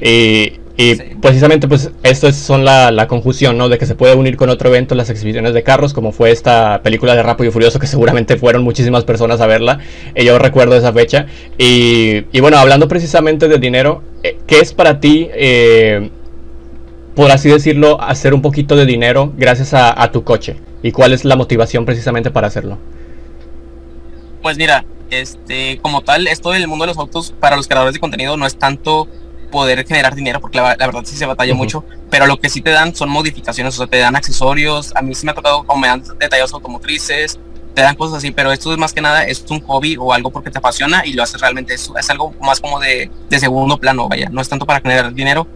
Y, 0.00 0.52
precisamente 1.20 1.66
pues 1.66 1.90
esto 2.04 2.28
es 2.28 2.36
son 2.36 2.64
la, 2.64 3.06
conjunción, 3.08 3.58
¿no? 3.58 3.68
De 3.68 3.78
que 3.78 3.86
se 3.86 3.96
puede 3.96 4.14
unir 4.14 4.36
con 4.36 4.48
otro 4.48 4.68
evento 4.68 4.94
las 4.94 5.10
exhibiciones 5.10 5.52
de 5.52 5.64
carros, 5.64 5.92
como 5.92 6.12
fue 6.12 6.30
esta 6.30 6.82
película 6.82 7.16
de 7.16 7.22
Rápido 7.22 7.48
y 7.48 7.52
Furioso, 7.52 7.78
que 7.78 7.88
seguramente 7.88 8.36
fueron 8.36 8.62
muchísimas 8.62 9.04
personas 9.04 9.40
a 9.40 9.46
verla. 9.46 9.80
Y 10.14 10.24
yo 10.24 10.38
recuerdo 10.38 10.76
esa 10.76 10.92
fecha. 10.92 11.26
Y, 11.56 12.22
bueno, 12.40 12.58
hablando 12.58 12.86
precisamente 12.88 13.48
de 13.48 13.58
dinero, 13.58 14.02
eh, 14.22 14.38
¿qué 14.46 14.60
es 14.60 14.72
para 14.72 15.00
ti, 15.00 15.28
eh, 15.32 16.10
por 17.14 17.30
así 17.32 17.48
decirlo, 17.48 18.00
hacer 18.00 18.34
un 18.34 18.42
poquito 18.42 18.76
de 18.76 18.86
dinero 18.86 19.32
gracias 19.36 19.74
a, 19.74 20.00
a 20.00 20.12
tu 20.12 20.22
coche? 20.22 20.56
¿Y 20.82 20.92
cuál 20.92 21.12
es 21.12 21.24
la 21.24 21.34
motivación 21.34 21.84
precisamente 21.84 22.30
para 22.30 22.46
hacerlo? 22.46 22.78
Pues 24.42 24.56
mira, 24.56 24.84
este, 25.10 25.78
como 25.78 26.02
tal, 26.02 26.26
esto 26.26 26.50
del 26.50 26.66
mundo 26.68 26.84
de 26.84 26.88
los 26.88 26.98
autos 26.98 27.34
para 27.38 27.56
los 27.56 27.66
creadores 27.66 27.94
de 27.94 28.00
contenido 28.00 28.36
no 28.36 28.46
es 28.46 28.58
tanto 28.58 29.08
poder 29.50 29.86
generar 29.86 30.14
dinero, 30.14 30.40
porque 30.40 30.58
la, 30.58 30.76
verdad 30.76 31.02
sí 31.04 31.16
se 31.16 31.26
batalla 31.26 31.54
mucho, 31.54 31.84
pero 32.10 32.26
lo 32.26 32.38
que 32.38 32.48
sí 32.48 32.60
te 32.60 32.70
dan 32.70 32.94
son 32.94 33.08
modificaciones, 33.08 33.74
o 33.74 33.78
sea, 33.78 33.86
te 33.86 33.98
dan 33.98 34.14
accesorios, 34.16 34.92
a 34.94 35.02
mí 35.02 35.14
sí 35.14 35.24
me 35.24 35.32
ha 35.32 35.34
tocado 35.34 35.64
como 35.64 35.80
me 35.80 35.88
dan 35.88 36.02
detalles 36.18 36.52
automotrices, 36.52 37.38
te 37.74 37.82
dan 37.82 37.96
cosas 37.96 38.18
así, 38.18 38.30
pero 38.30 38.52
esto 38.52 38.72
es 38.72 38.78
más 38.78 38.92
que 38.92 39.00
nada, 39.00 39.24
es 39.24 39.44
un 39.48 39.60
hobby 39.60 39.96
o 39.98 40.12
algo 40.12 40.30
porque 40.30 40.50
te 40.50 40.58
apasiona 40.58 41.06
y 41.06 41.14
lo 41.14 41.22
haces 41.22 41.40
realmente, 41.40 41.74
es, 41.74 41.90
es 41.98 42.10
algo 42.10 42.34
más 42.40 42.60
como 42.60 42.78
de, 42.78 43.10
de 43.30 43.40
segundo 43.40 43.78
plano, 43.78 44.08
vaya, 44.08 44.28
no 44.30 44.40
es 44.40 44.48
tanto 44.48 44.66
para 44.66 44.80
generar 44.80 45.14
dinero, 45.14 45.46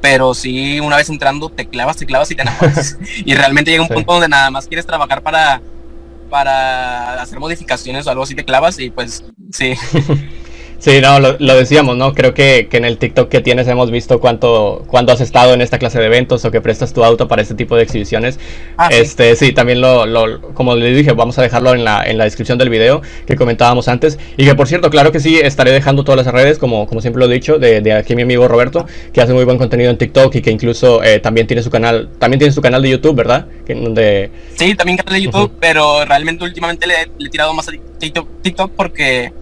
pero 0.00 0.34
sí 0.34 0.80
una 0.80 0.96
vez 0.96 1.08
entrando 1.08 1.48
te 1.48 1.66
clavas, 1.66 1.96
te 1.96 2.06
clavas 2.06 2.30
y 2.30 2.34
te 2.34 2.42
enamoras. 2.42 2.96
y 3.24 3.34
realmente 3.34 3.70
llega 3.70 3.82
un 3.82 3.88
punto 3.88 4.12
donde 4.12 4.28
nada 4.28 4.50
más 4.50 4.66
quieres 4.66 4.86
trabajar 4.86 5.22
para 5.22 5.60
para 6.28 7.20
hacer 7.20 7.38
modificaciones 7.38 8.06
o 8.06 8.10
algo 8.10 8.22
así 8.22 8.34
te 8.34 8.44
clavas 8.44 8.78
y 8.78 8.90
pues 8.90 9.24
sí. 9.52 9.74
Sí, 10.78 11.00
no, 11.00 11.18
lo, 11.18 11.54
decíamos, 11.56 11.96
¿no? 11.96 12.14
Creo 12.14 12.34
que, 12.34 12.68
en 12.70 12.84
el 12.84 12.98
TikTok 12.98 13.28
que 13.28 13.40
tienes 13.40 13.66
hemos 13.66 13.90
visto 13.90 14.20
cuánto, 14.20 14.84
cuando 14.86 15.12
has 15.12 15.20
estado 15.20 15.52
en 15.52 15.60
esta 15.60 15.78
clase 15.78 15.98
de 15.98 16.06
eventos 16.06 16.44
o 16.44 16.52
que 16.52 16.60
prestas 16.60 16.92
tu 16.92 17.02
auto 17.02 17.26
para 17.26 17.42
este 17.42 17.54
tipo 17.54 17.74
de 17.74 17.82
exhibiciones. 17.82 18.38
Ah, 18.76 18.88
este, 18.92 19.34
sí, 19.34 19.52
también 19.52 19.80
lo, 19.80 20.06
lo, 20.06 20.40
como 20.54 20.76
le 20.76 20.90
dije, 20.90 21.12
vamos 21.12 21.36
a 21.38 21.42
dejarlo 21.42 21.74
en 21.74 21.82
la, 21.82 22.04
en 22.04 22.16
la 22.16 22.24
descripción 22.24 22.58
del 22.58 22.70
video 22.70 23.02
que 23.26 23.34
comentábamos 23.34 23.88
antes. 23.88 24.20
Y 24.36 24.44
que 24.44 24.54
por 24.54 24.68
cierto, 24.68 24.88
claro 24.88 25.10
que 25.10 25.18
sí, 25.18 25.40
estaré 25.42 25.72
dejando 25.72 26.04
todas 26.04 26.24
las 26.24 26.32
redes, 26.32 26.58
como, 26.58 26.86
como 26.86 27.00
siempre 27.00 27.18
lo 27.18 27.30
he 27.30 27.34
dicho, 27.34 27.58
de, 27.58 27.80
de 27.80 27.92
aquí 27.92 28.14
mi 28.14 28.22
amigo 28.22 28.46
Roberto, 28.46 28.86
que 29.12 29.20
hace 29.20 29.32
muy 29.32 29.44
buen 29.44 29.58
contenido 29.58 29.90
en 29.90 29.98
TikTok 29.98 30.32
y 30.36 30.42
que 30.42 30.52
incluso 30.52 31.02
eh, 31.02 31.18
también 31.18 31.48
tiene 31.48 31.64
su 31.64 31.70
canal, 31.70 32.08
también 32.20 32.38
tiene 32.38 32.52
su 32.52 32.62
canal 32.62 32.82
de 32.82 32.90
YouTube, 32.90 33.16
¿verdad? 33.16 33.46
Que, 33.66 33.74
donde... 33.74 34.30
Sí, 34.54 34.76
también 34.76 34.96
canal 34.98 35.14
de 35.14 35.22
YouTube, 35.22 35.52
pero 35.58 36.04
realmente 36.04 36.44
últimamente 36.44 36.86
le, 36.86 36.94
le 37.18 37.26
he 37.26 37.30
tirado 37.30 37.52
más 37.52 37.68
a 37.68 37.72
TikTok, 37.98 38.28
TikTok 38.42 38.70
porque 38.76 39.32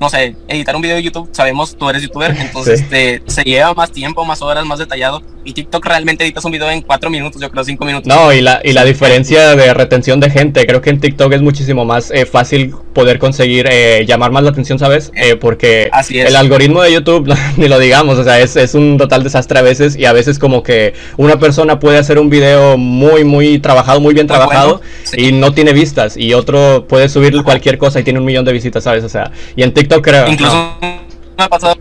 no 0.00 0.08
sé, 0.08 0.34
editar 0.48 0.74
un 0.74 0.80
video 0.80 0.96
de 0.96 1.02
YouTube, 1.02 1.28
sabemos, 1.30 1.76
tú 1.76 1.88
eres 1.90 2.02
youtuber, 2.02 2.34
entonces 2.40 2.80
este, 2.80 3.22
se 3.26 3.42
lleva 3.42 3.74
más 3.74 3.92
tiempo, 3.92 4.24
más 4.24 4.40
horas, 4.40 4.64
más 4.64 4.78
detallado. 4.78 5.22
Y 5.42 5.54
TikTok 5.54 5.84
realmente 5.86 6.22
editas 6.22 6.44
un 6.44 6.52
video 6.52 6.70
en 6.70 6.82
cuatro 6.82 7.08
minutos, 7.08 7.40
yo 7.40 7.50
creo 7.50 7.64
cinco 7.64 7.86
minutos. 7.86 8.06
No, 8.06 8.30
y 8.30 8.42
la, 8.42 8.60
y 8.62 8.72
la 8.72 8.84
diferencia 8.84 9.56
de 9.56 9.72
retención 9.72 10.20
de 10.20 10.30
gente, 10.30 10.66
creo 10.66 10.82
que 10.82 10.90
en 10.90 11.00
TikTok 11.00 11.32
es 11.32 11.40
muchísimo 11.40 11.86
más 11.86 12.10
eh, 12.10 12.26
fácil 12.26 12.74
poder 12.92 13.18
conseguir 13.18 13.66
eh, 13.70 14.04
llamar 14.06 14.32
más 14.32 14.42
la 14.42 14.50
atención, 14.50 14.78
¿sabes? 14.78 15.10
Eh, 15.14 15.36
porque 15.36 15.90
el 16.10 16.36
algoritmo 16.36 16.82
de 16.82 16.92
YouTube, 16.92 17.34
ni 17.56 17.68
lo 17.68 17.78
digamos, 17.78 18.18
o 18.18 18.24
sea, 18.24 18.38
es, 18.40 18.56
es 18.56 18.74
un 18.74 18.98
total 18.98 19.22
desastre 19.22 19.58
a 19.58 19.62
veces 19.62 19.96
y 19.96 20.04
a 20.04 20.12
veces 20.12 20.38
como 20.38 20.62
que 20.62 20.92
una 21.16 21.38
persona 21.38 21.78
puede 21.78 21.96
hacer 21.96 22.18
un 22.18 22.28
video 22.28 22.76
muy, 22.76 23.24
muy 23.24 23.58
trabajado, 23.58 24.00
muy 24.00 24.12
bien 24.12 24.26
trabajado 24.26 24.82
y 25.16 25.32
no 25.32 25.52
tiene 25.52 25.72
vistas 25.72 26.16
y 26.18 26.34
otro 26.34 26.86
puede 26.86 27.08
subir 27.08 27.42
cualquier 27.42 27.78
cosa 27.78 28.00
y 28.00 28.02
tiene 28.02 28.18
un 28.18 28.26
millón 28.26 28.44
de 28.44 28.52
visitas, 28.52 28.84
¿sabes? 28.84 29.04
O 29.04 29.08
sea, 29.08 29.30
y 29.56 29.62
en 29.62 29.72
TikTok 29.72 29.89
Incluso 30.28 30.76
me 30.80 31.00
ha 31.36 31.48
pasado, 31.48 31.74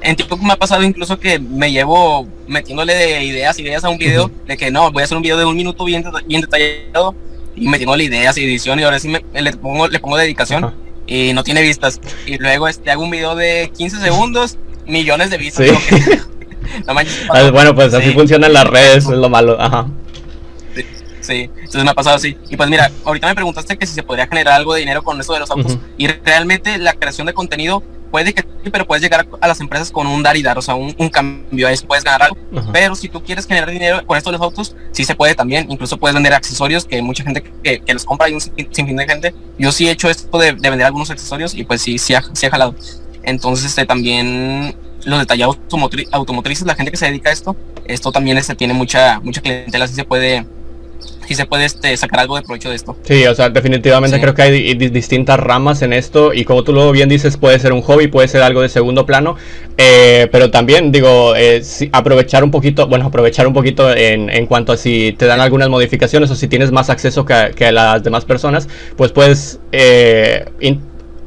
en 0.00 0.16
TikTok 0.16 0.40
me 0.42 0.52
ha 0.52 0.56
pasado 0.56 0.82
incluso 0.82 1.18
que 1.18 1.38
me 1.38 1.72
llevo 1.72 2.28
metiéndole 2.46 2.94
de 2.94 3.24
ideas, 3.24 3.58
ideas 3.58 3.84
a 3.84 3.88
un 3.88 3.98
video, 3.98 4.30
de 4.46 4.56
que 4.56 4.70
no, 4.70 4.90
voy 4.92 5.02
a 5.02 5.04
hacer 5.04 5.16
un 5.16 5.22
video 5.22 5.38
de 5.38 5.44
un 5.44 5.56
minuto 5.56 5.84
bien, 5.84 6.04
bien 6.26 6.42
detallado, 6.42 7.14
y 7.56 7.68
metiéndole 7.68 8.04
ideas 8.04 8.36
y 8.36 8.44
edición, 8.44 8.78
y 8.80 8.82
ahora 8.82 8.98
sí 8.98 9.08
me, 9.08 9.24
le, 9.40 9.52
pongo, 9.52 9.88
le 9.88 9.98
pongo 9.98 10.16
dedicación, 10.16 10.74
y 11.06 11.32
no 11.32 11.42
tiene 11.42 11.62
vistas. 11.62 12.00
Y 12.26 12.38
luego 12.38 12.68
este, 12.68 12.90
hago 12.90 13.02
un 13.02 13.10
video 13.10 13.34
de 13.34 13.70
15 13.76 13.98
segundos, 13.98 14.58
millones 14.86 15.30
de 15.30 15.38
vistas. 15.38 15.70
Ah, 17.28 17.50
bueno, 17.50 17.74
pues 17.74 17.92
así 17.94 18.10
funcionan 18.12 18.52
las 18.52 18.66
redes, 18.66 19.04
es 19.04 19.10
lo 19.10 19.28
malo, 19.28 19.60
ajá. 19.60 19.86
Sí, 21.24 21.50
entonces 21.56 21.84
me 21.84 21.90
ha 21.90 21.94
pasado 21.94 22.16
así. 22.16 22.36
Y 22.50 22.56
pues 22.56 22.68
mira, 22.68 22.90
ahorita 23.02 23.26
me 23.26 23.34
preguntaste 23.34 23.78
que 23.78 23.86
si 23.86 23.94
se 23.94 24.02
podría 24.02 24.26
generar 24.26 24.54
algo 24.54 24.74
de 24.74 24.80
dinero 24.80 25.02
con 25.02 25.18
eso 25.18 25.32
de 25.32 25.40
los 25.40 25.50
autos. 25.50 25.78
Y 25.96 26.06
realmente 26.06 26.76
la 26.76 26.92
creación 26.92 27.26
de 27.26 27.32
contenido 27.32 27.82
puede 28.10 28.34
que 28.34 28.42
sí, 28.42 28.70
pero 28.70 28.86
puedes 28.86 29.02
llegar 29.02 29.26
a 29.40 29.48
las 29.48 29.58
empresas 29.60 29.90
con 29.90 30.06
un 30.06 30.22
dar 30.22 30.36
y 30.36 30.42
dar, 30.42 30.58
o 30.58 30.62
sea, 30.62 30.74
un, 30.74 30.92
cambio, 31.08 31.66
ahí 31.66 31.76
puedes 31.86 32.04
ganar 32.04 32.24
algo. 32.24 32.36
Pero 32.74 32.94
si 32.94 33.08
tú 33.08 33.22
quieres 33.22 33.46
generar 33.46 33.70
dinero 33.70 34.06
con 34.06 34.18
esto 34.18 34.30
de 34.30 34.36
los 34.36 34.44
autos, 34.44 34.76
sí 34.92 35.04
se 35.04 35.14
puede 35.14 35.34
también. 35.34 35.66
Incluso 35.70 35.96
puedes 35.96 36.14
vender 36.14 36.34
accesorios 36.34 36.84
que 36.84 37.00
mucha 37.00 37.24
gente 37.24 37.42
que, 37.42 37.80
que 37.80 37.94
los 37.94 38.04
compra 38.04 38.28
y 38.28 38.34
un 38.34 38.40
sinfín 38.40 38.96
de 38.96 39.06
gente. 39.06 39.34
Yo 39.58 39.72
sí 39.72 39.88
he 39.88 39.92
hecho 39.92 40.10
esto 40.10 40.38
de, 40.38 40.52
vender 40.52 40.82
algunos 40.82 41.10
accesorios 41.10 41.54
y 41.54 41.64
pues 41.64 41.80
sí, 41.80 41.96
sí 41.96 42.14
ha, 42.14 42.22
sí 42.34 42.44
ha 42.44 42.50
jalado. 42.50 42.74
Entonces, 43.22 43.64
este, 43.64 43.86
también 43.86 44.76
los 45.06 45.18
detallados 45.18 45.58
automotrices, 46.12 46.66
la 46.66 46.74
gente 46.74 46.90
que 46.90 46.96
se 46.96 47.06
dedica 47.06 47.30
a 47.30 47.32
esto, 47.32 47.56
esto 47.86 48.12
también 48.12 48.38
este, 48.38 48.54
tiene 48.54 48.74
mucha, 48.74 49.20
mucha 49.20 49.40
clientela, 49.40 49.84
así 49.84 49.94
se 49.94 50.04
puede 50.04 50.46
si 51.26 51.34
se 51.34 51.46
puede 51.46 51.64
este, 51.64 51.96
sacar 51.96 52.20
algo 52.20 52.36
de 52.36 52.42
provecho 52.42 52.68
de 52.68 52.76
esto. 52.76 52.96
Sí, 53.02 53.24
o 53.26 53.34
sea, 53.34 53.50
definitivamente 53.50 54.20
creo 54.20 54.34
que 54.34 54.42
hay 54.42 54.74
distintas 54.74 55.38
ramas 55.38 55.82
en 55.82 55.92
esto 55.92 56.34
y 56.34 56.44
como 56.44 56.64
tú 56.64 56.72
lo 56.72 56.90
bien 56.92 57.08
dices, 57.08 57.36
puede 57.36 57.58
ser 57.58 57.72
un 57.72 57.82
hobby, 57.82 58.08
puede 58.08 58.28
ser 58.28 58.42
algo 58.42 58.60
de 58.60 58.68
segundo 58.68 59.06
plano, 59.06 59.36
eh, 59.78 60.28
pero 60.30 60.50
también 60.50 60.92
digo, 60.92 61.34
eh, 61.36 61.62
aprovechar 61.92 62.44
un 62.44 62.50
poquito, 62.50 62.86
bueno, 62.86 63.06
aprovechar 63.06 63.46
un 63.46 63.54
poquito 63.54 63.94
en, 63.94 64.30
en, 64.30 64.46
cuanto 64.46 64.72
a 64.72 64.76
si 64.76 65.14
te 65.16 65.26
dan 65.26 65.40
algunas 65.40 65.68
modificaciones 65.68 66.30
o 66.30 66.34
si 66.34 66.48
tienes 66.48 66.72
más 66.72 66.90
acceso 66.90 67.24
que, 67.24 67.52
que 67.56 67.66
a 67.66 67.72
las 67.72 68.02
demás 68.02 68.24
personas, 68.24 68.68
pues 68.96 69.12
puedes... 69.12 69.60
Eh, 69.72 70.44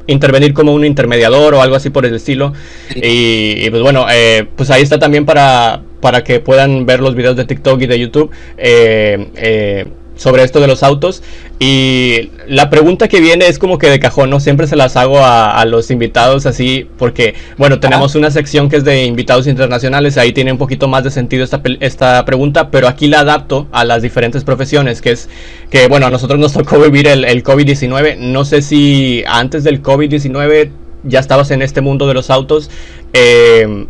intervenir 0.08 0.54
como 0.54 0.74
un 0.74 0.84
intermediador 0.84 1.54
o 1.54 1.62
algo 1.62 1.76
así 1.76 1.90
por 1.90 2.04
el 2.04 2.14
estilo. 2.14 2.52
Y, 2.96 3.70
pues 3.70 3.82
bueno, 3.82 4.06
eh, 4.10 4.48
pues 4.56 4.70
ahí 4.70 4.82
está 4.82 4.98
también 4.98 5.24
para, 5.24 5.82
para 6.00 6.24
que 6.24 6.40
puedan 6.40 6.86
ver 6.86 7.00
los 7.00 7.14
videos 7.14 7.36
de 7.36 7.44
TikTok 7.44 7.80
y 7.82 7.86
de 7.86 7.98
YouTube. 7.98 8.30
Eh, 8.56 9.28
eh, 9.36 9.86
sobre 10.18 10.42
esto 10.42 10.60
de 10.60 10.66
los 10.66 10.82
autos. 10.82 11.22
Y 11.58 12.30
la 12.46 12.68
pregunta 12.68 13.08
que 13.08 13.20
viene 13.20 13.46
es 13.46 13.58
como 13.58 13.78
que 13.78 13.88
de 13.88 13.98
cajón, 13.98 14.28
¿no? 14.28 14.40
Siempre 14.40 14.66
se 14.66 14.76
las 14.76 14.96
hago 14.96 15.20
a, 15.24 15.64
los 15.64 15.90
invitados 15.90 16.44
así, 16.44 16.86
porque, 16.98 17.34
bueno, 17.56 17.80
tenemos 17.80 18.14
una 18.14 18.30
sección 18.30 18.68
que 18.68 18.76
es 18.76 18.84
de 18.84 19.04
invitados 19.04 19.46
internacionales, 19.46 20.18
ahí 20.18 20.32
tiene 20.32 20.52
un 20.52 20.58
poquito 20.58 20.88
más 20.88 21.04
de 21.04 21.10
sentido 21.10 21.44
esta, 21.44 21.62
esta 21.80 22.24
pregunta, 22.24 22.70
pero 22.70 22.88
aquí 22.88 23.08
la 23.08 23.20
adapto 23.20 23.66
a 23.72 23.84
las 23.84 24.02
diferentes 24.02 24.44
profesiones, 24.44 25.00
que 25.00 25.12
es 25.12 25.28
que, 25.70 25.88
bueno, 25.88 26.06
a 26.06 26.10
nosotros 26.10 26.38
nos 26.38 26.52
tocó 26.52 26.78
vivir 26.80 27.06
el, 27.06 27.24
el 27.24 27.42
COVID-19. 27.42 28.18
No 28.18 28.44
sé 28.44 28.62
si 28.62 29.24
antes 29.26 29.64
del 29.64 29.82
COVID-19 29.82 30.70
ya 31.04 31.20
estabas 31.20 31.50
en 31.50 31.62
este 31.62 31.80
mundo 31.80 32.06
de 32.06 32.14
los 32.14 32.30
autos. 32.30 32.70
Eh, 33.12 33.86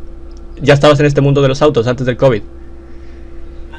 ya 0.60 0.74
estabas 0.74 0.98
en 1.00 1.06
este 1.06 1.20
mundo 1.20 1.42
de 1.42 1.48
los 1.48 1.62
autos 1.62 1.86
antes 1.86 2.06
del 2.06 2.16
COVID. 2.16 2.42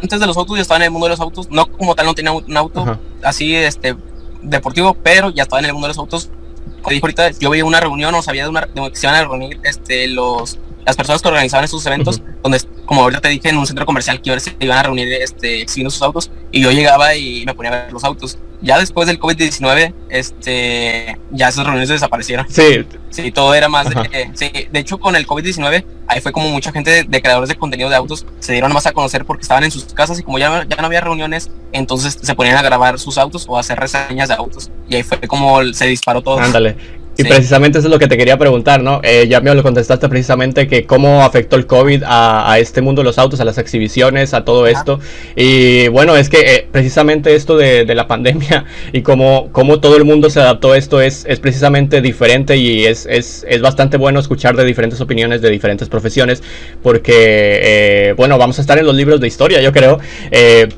Antes 0.02 0.20
de 0.20 0.28
los 0.28 0.38
autos 0.38 0.56
ya 0.56 0.62
estaba 0.62 0.78
en 0.78 0.84
el 0.84 0.92
mundo 0.92 1.08
de 1.08 1.12
los 1.12 1.20
autos, 1.20 1.50
no 1.52 1.66
como 1.72 1.96
tal 1.96 2.06
no 2.06 2.14
tenía 2.14 2.32
un 2.32 2.58
auto 2.58 3.00
así 3.22 3.56
este 3.56 3.96
deportivo, 4.42 4.96
pero 5.04 5.30
ya 5.30 5.44
estaba 5.44 5.60
en 5.60 5.66
el 5.66 5.74
mundo 5.74 5.88
de 5.88 5.90
los 5.90 5.98
autos. 5.98 6.30
Como 6.82 6.96
ahorita, 6.96 7.32
yo 7.32 7.50
veía 7.50 7.66
una 7.66 7.80
reunión 7.80 8.16
o 8.16 8.22
sabía 8.22 8.44
de 8.44 8.50
una 8.50 8.62
de 8.62 8.90
que 8.90 8.96
se 8.96 9.08
iban 9.08 9.16
a 9.16 9.24
reunir 9.24 9.60
este 9.64 10.08
los 10.08 10.58
las 10.86 10.96
personas 10.96 11.22
que 11.22 11.28
organizaban 11.28 11.66
esos 11.66 11.86
eventos, 11.86 12.22
donde, 12.42 12.60
como 12.86 13.02
ahorita 13.02 13.22
te 13.22 13.30
dije, 13.30 13.50
en 13.50 13.58
un 13.58 13.68
centro 13.68 13.86
comercial 13.86 14.22
que 14.22 14.40
se 14.40 14.56
iban 14.60 14.78
a 14.78 14.84
reunir 14.84 15.08
este, 15.14 15.62
exhibiendo 15.62 15.92
sus 15.92 16.02
autos, 16.02 16.32
y 16.52 16.62
yo 16.62 16.72
llegaba 16.72 17.16
y 17.16 17.46
me 17.46 17.54
ponía 17.54 17.72
a 17.72 17.84
ver 17.84 17.94
los 17.94 18.04
autos. 18.04 18.38
Ya 18.62 18.78
después 18.78 19.08
del 19.08 19.20
COVID-19, 19.20 19.94
este, 20.10 21.18
ya 21.32 21.50
esas 21.50 21.64
reuniones 21.64 21.90
desaparecieron. 21.90 22.46
Sí. 22.50 22.86
Sí, 23.10 23.32
todo 23.32 23.54
era 23.54 23.70
más 23.70 23.90
de, 23.90 24.32
sí, 24.34 24.52
de 24.72 24.80
hecho, 24.80 25.00
con 25.00 25.16
el 25.16 25.26
COVID-19, 25.26 25.84
ahí 26.08 26.22
fue 26.22 26.32
como 26.32 26.50
mucha 26.50 26.72
gente 26.72 27.04
de, 27.04 27.22
creadores 27.22 27.50
de 27.50 27.56
contenido 27.56 27.90
de 27.90 27.96
autos 27.96 28.26
se 28.40 28.54
dieron 28.54 28.74
más 28.74 28.86
a 28.86 28.92
conocer 28.92 29.26
porque 29.26 29.42
estaban 29.44 29.64
en 29.64 29.72
sus 29.72 29.86
casas 29.86 30.20
y 30.20 30.24
como 30.24 30.38
ya, 30.40 30.66
ya 30.68 30.78
no 30.78 30.86
había 30.86 31.02
reuniones, 31.02 31.50
entonces 31.72 32.18
se 32.22 32.36
ponían 32.36 32.58
a 32.58 32.62
grabar 32.62 33.00
sus 33.00 33.18
autos 33.18 33.46
o 33.48 33.58
a 33.58 33.62
hacer 33.62 33.80
reseñas 33.80 34.30
de 34.30 34.36
autos. 34.36 34.70
Y 34.88 34.96
ahí 34.96 35.04
fue 35.04 35.20
como 35.22 35.64
se 35.74 35.86
disparó 35.86 36.22
todo. 36.22 36.40
Ándale. 36.40 36.76
Y 37.20 37.26
precisamente 37.26 37.80
eso 37.80 37.90
es 37.90 37.92
lo 37.92 38.00
que 38.00 38.08
te 38.08 38.18
quería 38.18 38.38
preguntar, 38.38 38.82
¿no? 38.82 39.02
Eh, 39.04 39.28
ya 39.28 39.42
me 39.42 39.54
lo 39.54 39.62
contestaste 39.62 40.08
precisamente 40.08 40.70
que 40.70 40.86
cómo 40.86 41.24
afectó 41.24 41.58
el 41.58 41.66
COVID 41.66 42.04
a, 42.06 42.58
este 42.60 42.82
mundo 42.82 43.02
de 43.02 43.08
los 43.08 43.18
autos, 43.18 43.42
a 43.42 43.46
las 43.46 43.58
exhibiciones, 43.58 44.34
a 44.34 44.46
todo 44.46 44.68
esto. 44.68 45.02
Y 45.36 45.90
bueno, 45.90 46.16
es 46.16 46.30
que 46.30 46.40
eh, 46.40 46.68
precisamente 46.72 47.36
esto 47.36 47.58
de, 47.58 47.90
la 47.90 48.08
pandemia 48.08 48.64
y 48.94 49.02
cómo, 49.02 49.50
cómo 49.52 49.82
todo 49.82 49.98
el 49.98 50.06
mundo 50.06 50.30
se 50.30 50.40
adaptó 50.40 50.72
a 50.72 50.78
esto 50.78 51.02
es, 51.02 51.26
es 51.28 51.42
precisamente 51.42 52.02
diferente 52.02 52.56
y 52.56 52.86
es, 52.86 53.06
es, 53.06 53.46
es, 53.50 53.62
bastante 53.62 53.98
bueno 53.98 54.22
escuchar 54.22 54.56
de 54.56 54.64
diferentes 54.64 55.02
opiniones 55.02 55.42
de 55.42 55.50
diferentes 55.50 55.90
profesiones 55.90 56.42
porque, 56.82 57.12
eh, 57.16 58.14
bueno, 58.16 58.38
vamos 58.38 58.60
a 58.60 58.62
estar 58.62 58.78
en 58.78 58.86
los 58.86 58.96
libros 58.96 59.20
de 59.20 59.28
historia, 59.28 59.60
yo 59.60 59.74
creo. 59.74 60.00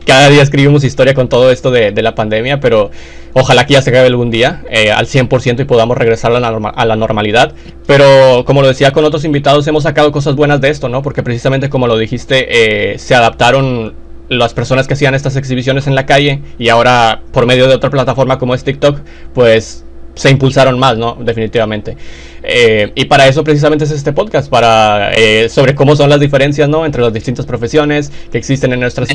cada 0.08 0.30
día 0.30 0.41
escribimos 0.41 0.84
historia 0.84 1.13
con 1.13 1.30
todo 1.30 1.51
esto 1.51 1.69
de, 1.69 1.91
de 1.91 2.01
la 2.01 2.15
pandemia, 2.15 2.60
pero 2.60 2.89
Ojalá 3.34 3.65
que 3.65 3.74
ya 3.74 3.82
se 3.82 3.89
acabe 3.89 4.08
algún 4.08 4.30
día 4.30 4.63
eh, 4.70 4.91
al 4.91 5.06
100% 5.06 5.62
y 5.62 5.65
podamos 5.65 5.98
regresar 5.98 6.34
a 6.34 6.39
la, 6.39 6.50
a 6.50 6.86
la, 6.86 6.96
normalidad. 6.96 7.54
Pero 7.88 8.44
como 8.46 8.62
lo 8.62 8.67
decía 8.67 8.91
con 8.91 9.06
otros 9.06 9.24
invitados, 9.24 9.67
hemos 9.67 9.84
sacado 9.84 10.12
cosas 10.12 10.36
buenas 10.36 10.60
de 10.62 10.70
esto, 10.70 10.89
¿no? 10.89 11.02
Porque 11.02 11.24
precisamente 11.24 11.70
como 11.70 11.88
lo 11.88 11.98
dijiste, 11.98 12.94
eh, 12.94 13.00
se 13.00 13.15
adaptaron 13.15 13.94
las 14.28 14.54
personas 14.54 14.88
que 14.88 14.94
hacían 14.94 15.13
estas 15.13 15.36
exhibiciones 15.36 15.88
en 15.88 15.96
la 15.96 16.06
calle 16.06 16.41
y 16.58 16.70
ahora 16.70 17.22
por 17.32 17.46
medio 17.46 17.67
de 17.67 17.76
otra 17.76 17.89
plataforma 17.89 18.38
como 18.38 18.56
es 18.56 18.63
TikTok, 18.63 19.00
pues 19.34 19.86
se 20.15 20.30
impulsaron 20.30 20.78
más, 20.78 20.98
¿no? 20.98 21.17
Definitivamente. 21.20 21.96
Eh, 22.44 22.91
y 22.96 23.06
para 23.06 23.28
eso 23.28 23.44
precisamente 23.44 23.86
es 23.86 23.91
este 23.91 24.12
podcast, 24.12 24.50
para 24.50 25.12
sobre 25.50 25.74
cómo 25.74 25.96
son 25.96 26.10
las 26.10 26.20
diferencias, 26.20 26.67
¿no? 26.67 26.86
Entre 26.86 27.02
las 27.02 27.13
distintas 27.13 27.46
profesiones 27.46 28.12
que 28.32 28.38
existen 28.38 28.74
en 28.74 28.82
nuestras... 28.82 29.10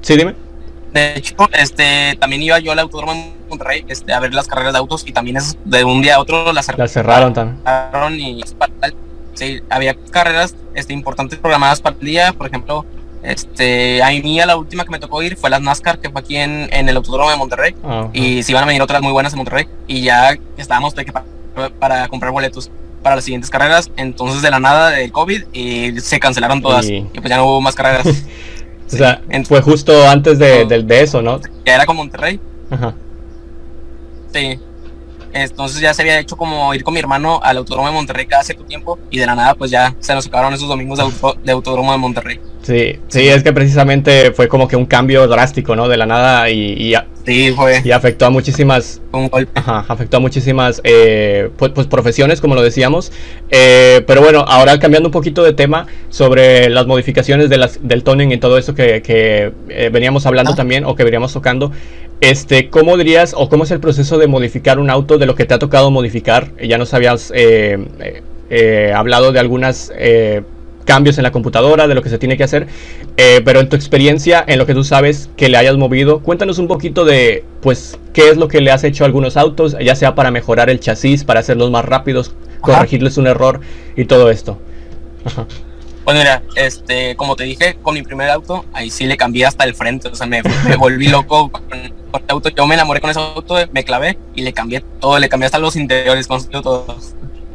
Sí, 0.00 0.16
dime. 0.16 0.34
De 0.92 1.16
hecho, 1.16 1.34
este, 1.52 2.16
también 2.18 2.42
iba 2.42 2.58
yo 2.58 2.72
al 2.72 2.78
Autódromo 2.80 3.32
Monterrey 3.52 3.84
este, 3.88 4.12
a 4.12 4.20
ver 4.20 4.34
las 4.34 4.48
carreras 4.48 4.72
de 4.72 4.78
autos 4.78 5.04
y 5.06 5.12
también 5.12 5.36
es 5.36 5.56
de 5.64 5.84
un 5.84 6.02
día 6.02 6.16
a 6.16 6.20
otro 6.20 6.52
las, 6.52 6.66
cerraron 6.66 7.32
también. 7.32 7.60
Y 8.18 8.42
sí, 9.34 9.60
había 9.70 9.94
carreras 10.10 10.54
este, 10.74 10.92
importantes 10.92 11.38
programadas 11.38 11.80
para 11.80 11.96
el 11.98 12.04
día, 12.04 12.32
por 12.32 12.46
ejemplo, 12.46 12.84
este, 13.22 14.02
a 14.02 14.08
mí 14.08 14.40
la 14.44 14.56
última 14.56 14.84
que 14.84 14.90
me 14.90 14.98
tocó 14.98 15.22
ir 15.22 15.36
fue 15.36 15.48
las 15.48 15.60
NASCAR, 15.60 16.00
que 16.00 16.10
fue 16.10 16.20
aquí 16.20 16.36
en, 16.36 16.68
en 16.72 16.88
el 16.88 16.96
Autódromo 16.96 17.30
de 17.30 17.36
Monterrey. 17.36 17.74
Y 18.12 18.42
si 18.42 18.52
iban 18.52 18.64
a 18.64 18.66
venir 18.66 18.82
otras 18.82 19.00
muy 19.00 19.12
buenas 19.12 19.32
en 19.32 19.38
Monterrey. 19.38 19.68
Y 19.86 20.02
ya 20.02 20.36
estábamos 20.56 20.94
para, 20.94 21.68
para 21.78 22.08
comprar 22.08 22.32
boletos 22.32 22.70
para 23.02 23.16
las 23.16 23.24
siguientes 23.24 23.48
carreras. 23.48 23.90
Entonces, 23.96 24.42
de 24.42 24.50
la 24.50 24.58
nada 24.58 24.90
del 24.90 25.12
COVID, 25.12 25.44
y 25.52 26.00
se 26.00 26.18
cancelaron 26.18 26.60
todas. 26.60 26.86
Y, 26.88 26.96
y 26.96 27.20
pues 27.20 27.28
ya 27.28 27.36
no 27.36 27.46
hubo 27.46 27.60
más 27.60 27.74
carreras. 27.74 28.06
O 28.92 28.94
sea, 28.94 29.22
fue 29.46 29.62
justo 29.62 30.06
antes 30.06 30.38
de, 30.38 30.66
de, 30.66 31.00
eso, 31.00 31.22
¿no? 31.22 31.40
Ya 31.64 31.76
era 31.76 31.86
con 31.86 31.96
Monterrey. 31.96 32.38
Ajá. 32.70 32.94
Sí. 34.32 34.58
Entonces 35.32 35.80
ya 35.80 35.94
se 35.94 36.02
había 36.02 36.18
hecho 36.18 36.36
como 36.36 36.74
ir 36.74 36.84
con 36.84 36.92
mi 36.92 37.00
hermano 37.00 37.40
al 37.42 37.56
Autódromo 37.56 37.88
de 37.88 37.94
Monterrey 37.94 38.26
cada 38.26 38.44
cierto 38.44 38.64
tiempo 38.64 38.98
y 39.10 39.18
de 39.18 39.26
la 39.26 39.34
nada 39.34 39.54
pues 39.54 39.70
ya 39.70 39.96
se 39.98 40.14
nos 40.14 40.26
acabaron 40.26 40.52
esos 40.52 40.68
domingos 40.68 40.98
de, 41.42 41.52
Autódromo 41.52 41.92
de 41.92 41.98
Monterrey. 41.98 42.40
Sí, 42.62 43.00
sí, 43.08 43.26
es 43.26 43.42
que 43.42 43.52
precisamente 43.52 44.30
fue 44.32 44.46
como 44.46 44.68
que 44.68 44.76
un 44.76 44.86
cambio 44.86 45.26
drástico, 45.26 45.74
¿no? 45.74 45.88
De 45.88 45.96
la 45.96 46.06
nada 46.06 46.48
y, 46.48 46.94
sí, 47.26 47.52
fue. 47.56 47.80
y 47.84 47.90
afectó 47.90 48.26
a 48.26 48.30
muchísimas... 48.30 49.00
Un 49.10 49.28
golpe. 49.28 49.50
Ajá, 49.58 49.84
afectó 49.88 50.18
a 50.18 50.20
muchísimas 50.20 50.80
eh, 50.84 51.50
pues, 51.56 51.72
pues, 51.72 51.88
profesiones, 51.88 52.40
como 52.40 52.54
lo 52.54 52.62
decíamos. 52.62 53.10
Eh, 53.50 54.02
pero 54.06 54.22
bueno, 54.22 54.44
ahora 54.46 54.78
cambiando 54.78 55.08
un 55.08 55.12
poquito 55.12 55.42
de 55.42 55.54
tema 55.54 55.88
sobre 56.08 56.70
las 56.70 56.86
modificaciones 56.86 57.50
de 57.50 57.58
las, 57.58 57.80
del 57.82 58.04
toning 58.04 58.30
y 58.30 58.38
todo 58.38 58.56
eso 58.58 58.76
que, 58.76 59.02
que 59.02 59.52
eh, 59.68 59.90
veníamos 59.92 60.24
hablando 60.26 60.52
ah. 60.52 60.56
también 60.56 60.84
o 60.84 60.94
que 60.94 61.02
veníamos 61.02 61.32
tocando. 61.32 61.72
Este, 62.20 62.70
¿cómo 62.70 62.96
dirías 62.96 63.34
o 63.36 63.48
cómo 63.48 63.64
es 63.64 63.72
el 63.72 63.80
proceso 63.80 64.18
de 64.18 64.28
modificar 64.28 64.78
un 64.78 64.88
auto 64.88 65.18
de 65.18 65.26
lo 65.26 65.34
que 65.34 65.46
te 65.46 65.54
ha 65.54 65.58
tocado 65.58 65.90
modificar? 65.90 66.52
Ya 66.62 66.78
nos 66.78 66.94
habías 66.94 67.32
eh, 67.34 67.84
eh, 68.50 68.92
hablado 68.94 69.32
de 69.32 69.40
algunos 69.40 69.90
cambios 70.84 71.18
en 71.18 71.24
la 71.24 71.32
computadora, 71.32 71.86
de 71.88 71.94
lo 71.94 72.02
que 72.02 72.08
se 72.08 72.18
tiene 72.18 72.36
que 72.36 72.44
hacer, 72.44 72.66
pero 73.44 73.60
en 73.60 73.68
tu 73.68 73.76
experiencia, 73.76 74.44
en 74.46 74.58
lo 74.58 74.66
que 74.66 74.74
tú 74.74 74.84
sabes 74.84 75.30
que 75.36 75.48
le 75.48 75.56
hayas 75.56 75.76
movido, 75.76 76.20
cuéntanos 76.20 76.58
un 76.58 76.68
poquito 76.68 77.04
de, 77.04 77.44
pues, 77.60 77.98
qué 78.12 78.30
es 78.30 78.36
lo 78.36 78.48
que 78.48 78.60
le 78.60 78.70
has 78.70 78.84
hecho 78.84 79.04
a 79.04 79.06
algunos 79.06 79.36
autos, 79.36 79.76
ya 79.80 79.94
sea 79.94 80.14
para 80.14 80.30
mejorar 80.30 80.70
el 80.70 80.80
chasis, 80.80 81.24
para 81.24 81.40
hacerlos 81.40 81.70
más 81.70 81.84
rápidos, 81.84 82.34
corregirles 82.60 83.16
un 83.16 83.26
error 83.26 83.60
y 83.96 84.04
todo 84.04 84.30
esto. 84.30 84.58
Bueno, 86.04 86.18
mira, 86.18 86.42
este, 86.56 87.14
como 87.14 87.36
te 87.36 87.44
dije, 87.44 87.76
con 87.80 87.94
mi 87.94 88.02
primer 88.02 88.28
auto, 88.28 88.64
ahí 88.72 88.90
sí 88.90 89.06
le 89.06 89.16
cambié 89.16 89.46
hasta 89.46 89.64
el 89.64 89.74
frente, 89.74 90.08
o 90.08 90.14
sea, 90.16 90.26
me, 90.26 90.42
volví 90.76 91.06
loco 91.06 91.48
con, 91.50 91.62
el 91.72 91.92
auto, 92.26 92.48
yo 92.48 92.66
me 92.66 92.74
enamoré 92.74 93.00
con 93.00 93.10
ese 93.10 93.20
auto, 93.20 93.56
me 93.72 93.84
clavé 93.84 94.18
y 94.34 94.42
le 94.42 94.52
cambié 94.52 94.82
todo, 95.00 95.18
le 95.20 95.28
cambié 95.28 95.46
hasta 95.46 95.60
los 95.60 95.76
interiores, 95.76 96.26
todo. 96.26 96.96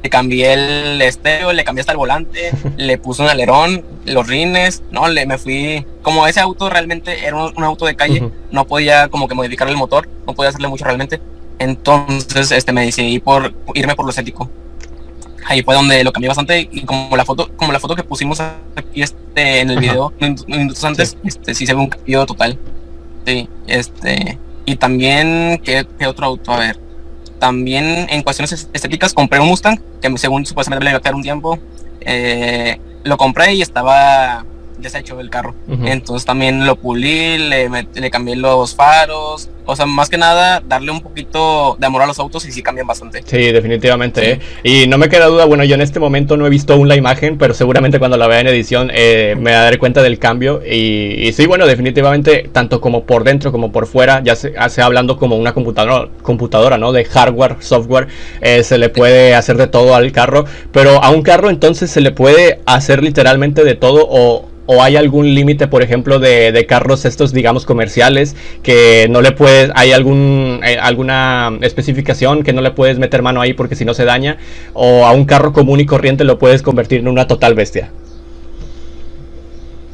Le 0.07 0.11
cambié 0.11 0.53
el 0.53 1.01
estéreo, 1.01 1.51
le 1.51 1.65
cambié 1.65 1.81
hasta 1.81 1.91
el 1.91 1.97
volante, 1.97 2.51
le 2.77 2.97
puse 2.97 3.23
un 3.23 3.27
alerón, 3.27 3.83
los 4.05 4.25
rines, 4.25 4.81
no, 4.89 5.09
le 5.09 5.25
me 5.25 5.37
fui, 5.37 5.85
como 6.01 6.25
ese 6.25 6.39
auto 6.39 6.69
realmente 6.69 7.25
era 7.25 7.35
un, 7.35 7.61
auto 7.61 7.85
de 7.85 7.97
calle, 7.97 8.31
no 8.49 8.65
podía 8.65 9.09
como 9.09 9.27
que 9.27 9.35
modificar 9.35 9.67
el 9.67 9.75
motor, 9.75 10.07
no 10.25 10.33
podía 10.33 10.47
hacerle 10.47 10.69
mucho 10.69 10.85
realmente, 10.85 11.19
entonces 11.59 12.53
este 12.53 12.71
me 12.71 12.85
decidí 12.85 13.19
por 13.19 13.53
irme 13.73 13.95
por 13.95 14.05
lo 14.05 14.11
estético. 14.11 14.49
Ahí 15.45 15.61
fue 15.61 15.75
donde 15.75 16.01
lo 16.05 16.13
cambié 16.13 16.29
bastante 16.29 16.69
y 16.71 16.85
como 16.85 17.17
la 17.17 17.25
foto 17.25 17.49
como 17.57 17.73
la 17.73 17.79
foto 17.81 17.93
que 17.93 18.03
pusimos 18.03 18.39
aquí 18.39 19.01
este 19.01 19.59
en 19.59 19.71
el 19.71 19.79
video 19.79 20.13
minutos 20.47 20.83
antes 20.85 21.17
este 21.23 21.53
sí 21.53 21.65
se 21.65 21.73
ve 21.73 21.81
un 21.81 21.87
cambio 21.89 22.25
total. 22.25 22.57
Sí 23.25 23.49
este 23.67 24.37
y 24.65 24.77
también 24.77 25.61
¿qué, 25.65 25.85
otro 26.05 26.25
auto 26.27 26.53
a 26.53 26.59
ver 26.59 26.86
también 27.39 28.07
en 28.09 28.23
cuestiones 28.23 28.69
estéticas 28.73 29.13
compré 29.13 29.39
un 29.39 29.47
Mustang 29.47 29.79
que 30.01 30.17
según 30.17 30.45
supuestamente 30.45 30.83
me 30.83 30.91
iba 30.91 30.97
a 30.97 31.01
quedar 31.01 31.15
un 31.15 31.23
tiempo 31.23 31.59
eh, 32.01 32.79
lo 33.03 33.17
compré 33.17 33.53
y 33.53 33.61
estaba 33.61 34.45
deshecho 34.77 35.19
el 35.19 35.29
carro. 35.29 35.55
Entonces 35.85 36.25
también 36.25 36.65
lo 36.65 36.75
pulí, 36.75 37.37
le, 37.37 37.69
le 37.69 38.11
cambié 38.11 38.35
los 38.35 38.75
faros, 38.75 39.49
o 39.69 39.75
sea, 39.75 39.85
más 39.85 40.09
que 40.09 40.17
nada, 40.17 40.63
darle 40.65 40.91
un 40.91 41.01
poquito 41.01 41.75
de 41.77 41.85
amor 41.85 42.01
a 42.01 42.05
los 42.05 42.17
autos 42.19 42.45
y 42.45 42.53
sí 42.53 42.63
cambian 42.63 42.87
bastante. 42.87 43.21
Sí, 43.25 43.51
definitivamente. 43.51 44.31
¿eh? 44.31 44.39
Y 44.63 44.87
no 44.87 44.97
me 44.97 45.09
queda 45.09 45.25
duda, 45.25 45.43
bueno, 45.43 45.65
yo 45.65 45.75
en 45.75 45.81
este 45.81 45.99
momento 45.99 46.37
no 46.37 46.47
he 46.47 46.49
visto 46.49 46.73
aún 46.73 46.87
la 46.87 46.95
imagen, 46.95 47.37
pero 47.37 47.53
seguramente 47.53 47.99
cuando 47.99 48.15
la 48.15 48.27
vea 48.27 48.39
en 48.39 48.47
edición 48.47 48.89
eh, 48.93 49.35
me 49.37 49.51
daré 49.51 49.77
cuenta 49.77 50.01
del 50.01 50.19
cambio. 50.19 50.61
Y, 50.65 51.33
sí, 51.33 51.45
bueno, 51.47 51.67
definitivamente, 51.67 52.49
tanto 52.53 52.79
como 52.79 53.03
por 53.03 53.25
dentro 53.25 53.51
como 53.51 53.73
por 53.73 53.87
fuera, 53.87 54.23
ya 54.23 54.37
se, 54.37 54.53
hace 54.57 54.81
hablando 54.81 55.17
como 55.17 55.35
una 55.35 55.53
computadora, 55.53 56.07
computadora 56.21 56.77
¿no? 56.77 56.93
De 56.93 57.03
hardware, 57.03 57.57
software, 57.59 58.07
eh, 58.39 58.63
se 58.63 58.77
le 58.77 58.87
puede 58.87 59.35
hacer 59.35 59.57
de 59.57 59.67
todo 59.67 59.95
al 59.95 60.13
carro. 60.13 60.45
Pero 60.71 61.03
a 61.03 61.09
un 61.09 61.23
carro 61.23 61.49
entonces 61.49 61.91
se 61.91 61.99
le 61.99 62.11
puede 62.11 62.61
hacer 62.65 63.03
literalmente 63.03 63.65
de 63.65 63.75
todo 63.75 64.07
o 64.09 64.45
o 64.67 64.83
hay 64.83 64.97
algún 64.97 65.33
límite, 65.33 65.67
por 65.67 65.81
ejemplo, 65.81 66.19
de, 66.19 66.65
carros 66.67 67.05
estos, 67.05 67.33
digamos, 67.33 67.65
comerciales, 67.65 68.35
que 68.61 69.07
no 69.09 69.21
le 69.21 69.31
puedes, 69.31 69.71
hay 69.75 69.93
algún, 69.93 70.59
eh, 70.63 70.77
alguna 70.79 71.57
especificación 71.61 72.43
que 72.43 72.53
no 72.53 72.61
le 72.61 72.71
puedes 72.71 72.99
meter 72.99 73.21
mano 73.21 73.41
ahí 73.41 73.53
porque 73.53 73.75
si 73.75 73.85
no 73.85 73.93
se 73.93 74.05
daña, 74.05 74.37
o 74.73 75.05
a 75.05 75.11
un 75.13 75.25
carro 75.25 75.53
común 75.53 75.79
y 75.79 75.85
corriente 75.85 76.25
lo 76.25 76.37
puedes 76.37 76.61
convertir 76.61 76.99
en 76.99 77.07
una 77.07 77.27
total 77.27 77.55
bestia. 77.55 77.91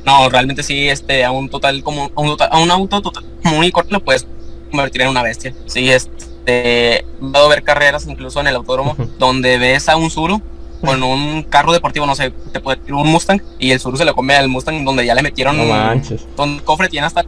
No, 0.05 0.27
realmente 0.29 0.63
sí, 0.63 0.89
este, 0.89 1.23
a 1.23 1.31
un 1.31 1.49
total 1.49 1.81
como 1.83 2.11
a 2.15 2.21
un, 2.59 2.71
auto 2.71 3.01
total, 3.01 3.23
común 3.41 3.63
y 3.63 3.71
corriente 3.71 3.93
lo 3.93 4.03
puedes 4.03 4.27
convertir 4.71 5.03
en 5.03 5.09
una 5.09 5.21
bestia. 5.21 5.53
Sí, 5.67 5.89
este, 5.89 6.25
he 6.45 7.05
a 7.33 7.47
ver 7.47 7.63
carreras 7.63 8.07
incluso 8.07 8.41
en 8.41 8.47
el 8.47 8.55
autódromo 8.55 8.97
donde 9.17 9.57
ves 9.59 9.87
a 9.87 9.95
un 9.95 10.09
Zuru 10.09 10.41
con 10.83 11.01
un 11.01 11.43
carro 11.43 11.71
deportivo, 11.71 12.05
no 12.05 12.15
sé, 12.15 12.31
te 12.51 12.59
puede 12.59 12.77
tirar 12.77 12.99
un 12.99 13.07
Mustang 13.07 13.41
y 13.59 13.71
el 13.71 13.79
Zuru 13.79 13.97
se 13.97 14.05
lo 14.05 14.13
come 14.13 14.35
al 14.35 14.49
Mustang 14.49 14.83
donde 14.83 15.05
ya 15.05 15.15
le 15.15 15.21
metieron 15.21 15.59
un 15.59 16.59
cofre 16.59 16.89
tiene 16.89 17.07
hasta 17.07 17.25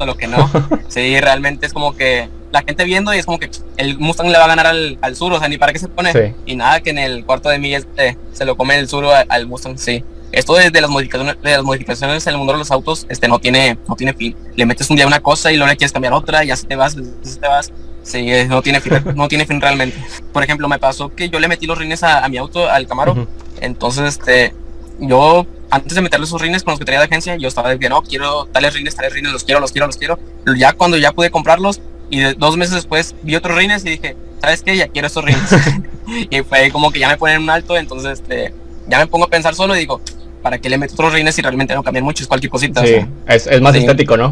lo 0.00 0.16
que 0.16 0.26
no. 0.26 0.50
sí, 0.88 1.20
realmente 1.20 1.66
es 1.66 1.72
como 1.72 1.94
que 1.96 2.28
la 2.54 2.62
gente 2.62 2.84
viendo 2.84 3.12
y 3.12 3.18
es 3.18 3.26
como 3.26 3.40
que 3.40 3.50
el 3.76 3.98
Mustang 3.98 4.28
le 4.28 4.38
va 4.38 4.44
a 4.44 4.48
ganar 4.48 4.68
al, 4.68 4.96
al 5.00 5.16
Sur, 5.16 5.32
o 5.32 5.38
sea, 5.40 5.48
ni 5.48 5.58
para 5.58 5.72
qué 5.72 5.80
se 5.80 5.88
pone. 5.88 6.34
Y 6.46 6.54
nada, 6.54 6.80
que 6.80 6.90
en 6.90 6.98
el 6.98 7.24
cuarto 7.24 7.48
de 7.48 7.58
millas 7.58 7.82
este, 7.82 8.16
se 8.32 8.44
lo 8.44 8.56
come 8.56 8.78
el 8.78 8.88
Sur 8.88 9.06
al, 9.06 9.46
Mustang, 9.46 9.76
sí. 9.76 10.04
Esto 10.30 10.54
desde 10.54 10.80
las 10.80 10.90
modificaciones, 10.90 11.36
de 11.42 11.50
las 11.50 11.62
modificaciones 11.62 12.26
en 12.26 12.32
el 12.32 12.38
mundo 12.38 12.52
de 12.52 12.60
los 12.60 12.70
autos, 12.70 13.06
este 13.08 13.26
no 13.26 13.40
tiene, 13.40 13.76
no 13.88 13.96
tiene 13.96 14.14
fin. 14.14 14.36
Le 14.54 14.66
metes 14.66 14.88
un 14.88 14.96
día 14.96 15.06
una 15.06 15.20
cosa 15.20 15.50
y 15.50 15.56
luego 15.56 15.70
le 15.70 15.76
quieres 15.76 15.92
cambiar 15.92 16.12
otra, 16.12 16.44
y 16.44 16.48
ya 16.48 16.56
se 16.56 16.66
te 16.66 16.76
vas, 16.76 16.96
se 17.22 17.40
te 17.40 17.48
vas. 17.48 17.72
Sí, 18.04 18.30
no 18.48 18.62
tiene 18.62 18.80
fin, 18.80 18.92
no 19.16 19.28
tiene 19.28 19.46
fin 19.46 19.60
realmente. 19.60 19.96
Por 20.32 20.44
ejemplo, 20.44 20.68
me 20.68 20.78
pasó 20.78 21.08
que 21.08 21.30
yo 21.30 21.40
le 21.40 21.48
metí 21.48 21.66
los 21.66 21.76
rines 21.76 22.02
a, 22.02 22.28
mi 22.28 22.36
auto, 22.36 22.70
al 22.70 22.86
Camaro. 22.86 23.26
Entonces, 23.60 24.18
este, 24.18 24.54
yo 25.00 25.46
antes 25.70 25.94
de 25.94 26.02
meterle 26.02 26.26
esos 26.26 26.40
rines 26.40 26.62
con 26.62 26.72
los 26.72 26.78
que 26.78 26.84
tenía 26.84 27.00
de 27.00 27.06
agencia, 27.06 27.36
yo 27.36 27.48
estaba 27.48 27.70
de 27.70 27.78
que 27.78 27.88
no, 27.88 28.02
quiero 28.02 28.44
tales 28.46 28.74
rines, 28.74 28.94
tales 28.94 29.12
rines, 29.12 29.32
los 29.32 29.42
quiero, 29.42 29.60
los 29.60 29.72
quiero, 29.72 29.86
los 29.86 29.96
quiero. 29.96 30.18
Ya 30.56 30.72
cuando 30.72 30.96
ya 30.98 31.12
pude 31.12 31.30
comprarlos 31.30 31.80
y 32.10 32.20
dos 32.34 32.56
meses 32.56 32.74
después 32.74 33.14
vi 33.22 33.34
otros 33.34 33.56
rines 33.56 33.84
y 33.86 33.90
dije, 33.90 34.16
¿sabes 34.40 34.62
qué? 34.62 34.76
Ya 34.76 34.88
quiero 34.88 35.08
estos 35.08 35.24
rines. 35.24 35.42
y 36.30 36.42
fue 36.42 36.70
como 36.70 36.90
que 36.90 37.00
ya 37.00 37.08
me 37.08 37.16
ponen 37.16 37.42
un 37.42 37.50
alto, 37.50 37.76
entonces 37.76 38.20
este, 38.20 38.52
ya 38.86 38.98
me 38.98 39.06
pongo 39.06 39.24
a 39.24 39.30
pensar 39.30 39.54
solo 39.54 39.74
y 39.74 39.80
digo, 39.80 40.00
¿para 40.42 40.58
qué 40.58 40.68
le 40.68 40.76
meto 40.76 40.92
otros 40.92 41.14
rines 41.14 41.34
si 41.34 41.42
realmente 41.42 41.74
no 41.74 41.82
cambian 41.82 42.04
mucho? 42.04 42.22
Es 42.22 42.28
cualquier 42.28 42.50
cosita. 42.50 42.86
Sí, 42.86 42.96
es, 43.26 43.60
más 43.62 43.74
estético, 43.74 44.16
¿no? 44.16 44.30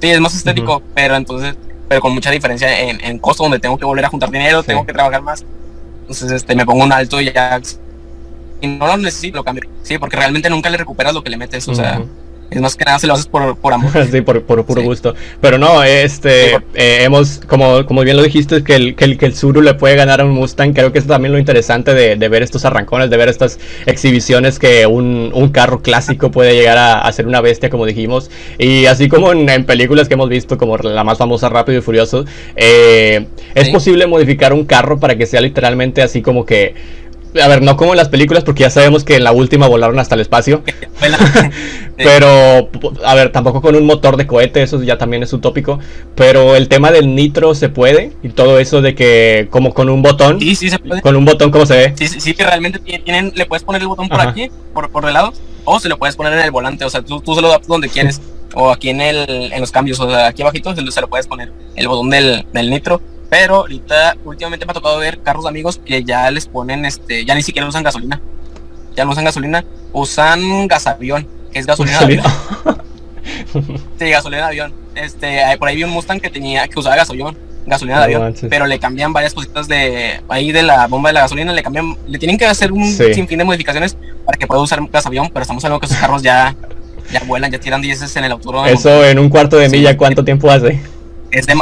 Sí, 0.00 0.08
es 0.08 0.20
más 0.20 0.34
estético, 0.34 0.82
pero 0.94 1.16
entonces 1.16 1.54
pero 1.90 2.00
con 2.00 2.14
mucha 2.14 2.30
diferencia 2.30 2.82
en, 2.82 3.04
en 3.04 3.18
costo, 3.18 3.42
donde 3.42 3.58
tengo 3.58 3.76
que 3.76 3.84
volver 3.84 4.04
a 4.04 4.08
juntar 4.08 4.30
dinero, 4.30 4.62
tengo 4.62 4.86
que 4.86 4.92
trabajar 4.92 5.22
más. 5.22 5.44
Entonces 6.02 6.30
este, 6.30 6.54
me 6.54 6.64
pongo 6.64 6.84
un 6.84 6.92
alto 6.92 7.20
y 7.20 7.32
ya. 7.32 7.60
Y 8.60 8.68
no 8.68 8.86
lo 8.86 8.96
necesito, 8.96 9.38
lo 9.38 9.42
cambio. 9.42 9.68
Sí, 9.82 9.98
porque 9.98 10.16
realmente 10.16 10.48
nunca 10.48 10.70
le 10.70 10.76
recuperas 10.76 11.12
lo 11.12 11.24
que 11.24 11.30
le 11.30 11.36
metes. 11.36 11.66
O 11.66 11.74
sea, 11.74 12.00
es 12.50 12.60
más 12.60 12.76
que 12.76 12.84
nada 12.84 12.98
se 12.98 13.06
lo 13.06 13.14
haces 13.14 13.26
por, 13.26 13.56
por 13.56 13.72
amor. 13.72 13.92
sí, 14.10 14.20
por, 14.22 14.42
por 14.42 14.64
puro 14.64 14.82
gusto. 14.82 15.14
Pero 15.40 15.58
no, 15.58 15.82
este, 15.82 16.54
eh, 16.74 16.98
hemos, 17.02 17.40
como, 17.46 17.86
como 17.86 18.02
bien 18.02 18.16
lo 18.16 18.22
dijiste, 18.22 18.64
que 18.64 18.74
el, 18.74 18.96
que 18.96 19.04
el, 19.04 19.18
que 19.18 19.26
el 19.26 19.34
Zuru 19.34 19.60
le 19.60 19.74
puede 19.74 19.96
ganar 19.96 20.20
a 20.20 20.24
un 20.24 20.32
Mustang. 20.32 20.72
Creo 20.72 20.92
que 20.92 20.98
es 20.98 21.06
también 21.06 21.32
lo 21.32 21.38
interesante 21.38 21.94
de, 21.94 22.16
de 22.16 22.28
ver 22.28 22.42
estos 22.42 22.64
arrancones, 22.64 23.10
de 23.10 23.16
ver 23.16 23.28
estas 23.28 23.58
exhibiciones 23.86 24.58
que 24.58 24.86
un, 24.86 25.30
un 25.34 25.48
carro 25.50 25.80
clásico 25.80 26.30
puede 26.30 26.54
llegar 26.54 26.78
a, 26.78 27.00
a, 27.00 27.12
ser 27.12 27.26
una 27.26 27.40
bestia, 27.40 27.70
como 27.70 27.86
dijimos. 27.86 28.30
Y 28.58 28.86
así 28.86 29.08
como 29.08 29.32
en, 29.32 29.48
en, 29.48 29.64
películas 29.64 30.08
que 30.08 30.14
hemos 30.14 30.28
visto, 30.28 30.58
como 30.58 30.76
la 30.76 31.04
más 31.04 31.18
famosa 31.18 31.48
Rápido 31.48 31.78
y 31.78 31.82
Furioso, 31.82 32.24
eh, 32.56 33.26
es 33.54 33.68
posible 33.68 34.06
modificar 34.06 34.52
un 34.52 34.64
carro 34.64 34.98
para 34.98 35.16
que 35.16 35.26
sea 35.26 35.40
literalmente 35.40 36.02
así 36.02 36.22
como 36.22 36.44
que 36.44 36.74
a 37.40 37.48
ver, 37.48 37.62
no 37.62 37.76
como 37.76 37.92
en 37.92 37.96
las 37.96 38.08
películas, 38.08 38.44
porque 38.44 38.62
ya 38.62 38.70
sabemos 38.70 39.04
que 39.04 39.16
en 39.16 39.24
la 39.24 39.32
última 39.32 39.68
volaron 39.68 39.98
hasta 39.98 40.14
el 40.14 40.20
espacio. 40.20 40.62
pero, 41.96 42.70
a 43.04 43.14
ver, 43.14 43.32
tampoco 43.32 43.60
con 43.60 43.76
un 43.76 43.86
motor 43.86 44.16
de 44.16 44.26
cohete, 44.26 44.62
eso 44.62 44.82
ya 44.82 44.98
también 44.98 45.22
es 45.22 45.32
utópico. 45.32 45.78
Pero 46.14 46.56
el 46.56 46.68
tema 46.68 46.90
del 46.90 47.14
nitro 47.14 47.54
se 47.54 47.68
puede, 47.68 48.12
y 48.22 48.30
todo 48.30 48.58
eso 48.58 48.80
de 48.80 48.94
que, 48.94 49.48
como 49.50 49.74
con 49.74 49.88
un 49.88 50.02
botón. 50.02 50.40
Sí, 50.40 50.54
sí 50.54 50.70
se 50.70 50.78
puede. 50.78 51.02
Con 51.02 51.16
un 51.16 51.24
botón, 51.24 51.50
¿cómo 51.50 51.66
se 51.66 51.76
ve? 51.76 51.92
Sí, 51.96 52.08
sí, 52.08 52.34
que 52.34 52.44
realmente 52.44 52.78
tienen, 52.78 53.32
le 53.34 53.46
puedes 53.46 53.62
poner 53.62 53.82
el 53.82 53.88
botón 53.88 54.08
por 54.08 54.20
aquí, 54.20 54.50
por, 54.72 54.90
por 54.90 55.06
el 55.06 55.14
lado, 55.14 55.32
o 55.64 55.78
se 55.78 55.88
lo 55.88 55.98
puedes 55.98 56.16
poner 56.16 56.32
en 56.32 56.40
el 56.40 56.50
volante, 56.50 56.84
o 56.84 56.90
sea, 56.90 57.02
tú, 57.02 57.20
tú 57.20 57.34
se 57.34 57.42
lo 57.42 57.48
das 57.48 57.66
donde 57.66 57.88
quieres. 57.88 58.20
O 58.52 58.72
aquí 58.72 58.88
en, 58.88 59.00
el, 59.00 59.52
en 59.52 59.60
los 59.60 59.70
cambios, 59.70 60.00
o 60.00 60.10
sea, 60.10 60.26
aquí 60.26 60.42
abajito 60.42 60.74
se 60.74 60.82
lo, 60.82 60.90
se 60.90 61.00
lo 61.00 61.08
puedes 61.08 61.28
poner 61.28 61.52
el 61.76 61.86
botón 61.86 62.10
del, 62.10 62.44
del 62.52 62.68
nitro 62.68 63.00
pero 63.30 63.56
ahorita, 63.58 64.16
últimamente 64.24 64.66
me 64.66 64.72
ha 64.72 64.74
tocado 64.74 64.98
ver 64.98 65.20
carros 65.22 65.44
de 65.44 65.50
amigos 65.50 65.80
que 65.82 66.02
ya 66.02 66.28
les 66.32 66.46
ponen, 66.46 66.84
este, 66.84 67.24
ya 67.24 67.36
ni 67.36 67.42
siquiera 67.42 67.66
usan 67.66 67.84
gasolina. 67.84 68.20
Ya 68.96 69.04
no 69.04 69.12
usan 69.12 69.24
gasolina, 69.24 69.64
usan 69.92 70.66
gasavión, 70.66 71.26
que 71.52 71.60
es 71.60 71.66
gasolina 71.66 72.00
de 72.00 72.04
avión. 72.04 72.24
sí, 73.98 74.10
gasolina 74.10 74.42
de 74.42 74.48
avión. 74.48 74.74
Este, 74.96 75.40
por 75.58 75.68
ahí 75.68 75.76
vi 75.76 75.84
un 75.84 75.90
Mustang 75.90 76.20
que 76.20 76.28
tenía, 76.28 76.66
que 76.66 76.76
usaba 76.80 76.96
gasolina, 76.96 77.32
gasolina 77.66 77.98
de 77.98 78.04
avión, 78.04 78.34
pero 78.50 78.66
le 78.66 78.80
cambian 78.80 79.12
varias 79.12 79.32
cositas 79.32 79.68
de 79.68 80.20
ahí 80.28 80.50
de 80.50 80.64
la 80.64 80.88
bomba 80.88 81.10
de 81.10 81.14
la 81.14 81.20
gasolina, 81.20 81.52
le 81.52 81.62
cambian, 81.62 81.96
le 82.08 82.18
tienen 82.18 82.36
que 82.36 82.46
hacer 82.46 82.72
un 82.72 82.84
sinfín 82.84 83.38
de 83.38 83.44
modificaciones 83.44 83.96
para 84.26 84.36
que 84.36 84.48
pueda 84.48 84.60
usar 84.60 84.84
gasavión, 84.90 85.30
pero 85.32 85.42
estamos 85.42 85.64
hablando 85.64 85.78
que 85.78 85.86
esos 85.86 85.98
carros 85.98 86.22
ya, 86.22 86.56
ya 87.12 87.22
vuelan, 87.26 87.52
ya 87.52 87.60
tiran 87.60 87.80
10 87.80 88.16
en 88.16 88.24
el 88.24 88.32
autódromo. 88.32 88.66
Eso 88.66 89.04
en 89.04 89.20
un 89.20 89.28
cuarto 89.28 89.56
de 89.56 89.68
milla, 89.68 89.96
¿cuánto 89.96 90.24
tiempo 90.24 90.50
hace? 90.50 90.80
Es 91.30 91.46
de, 91.46 91.54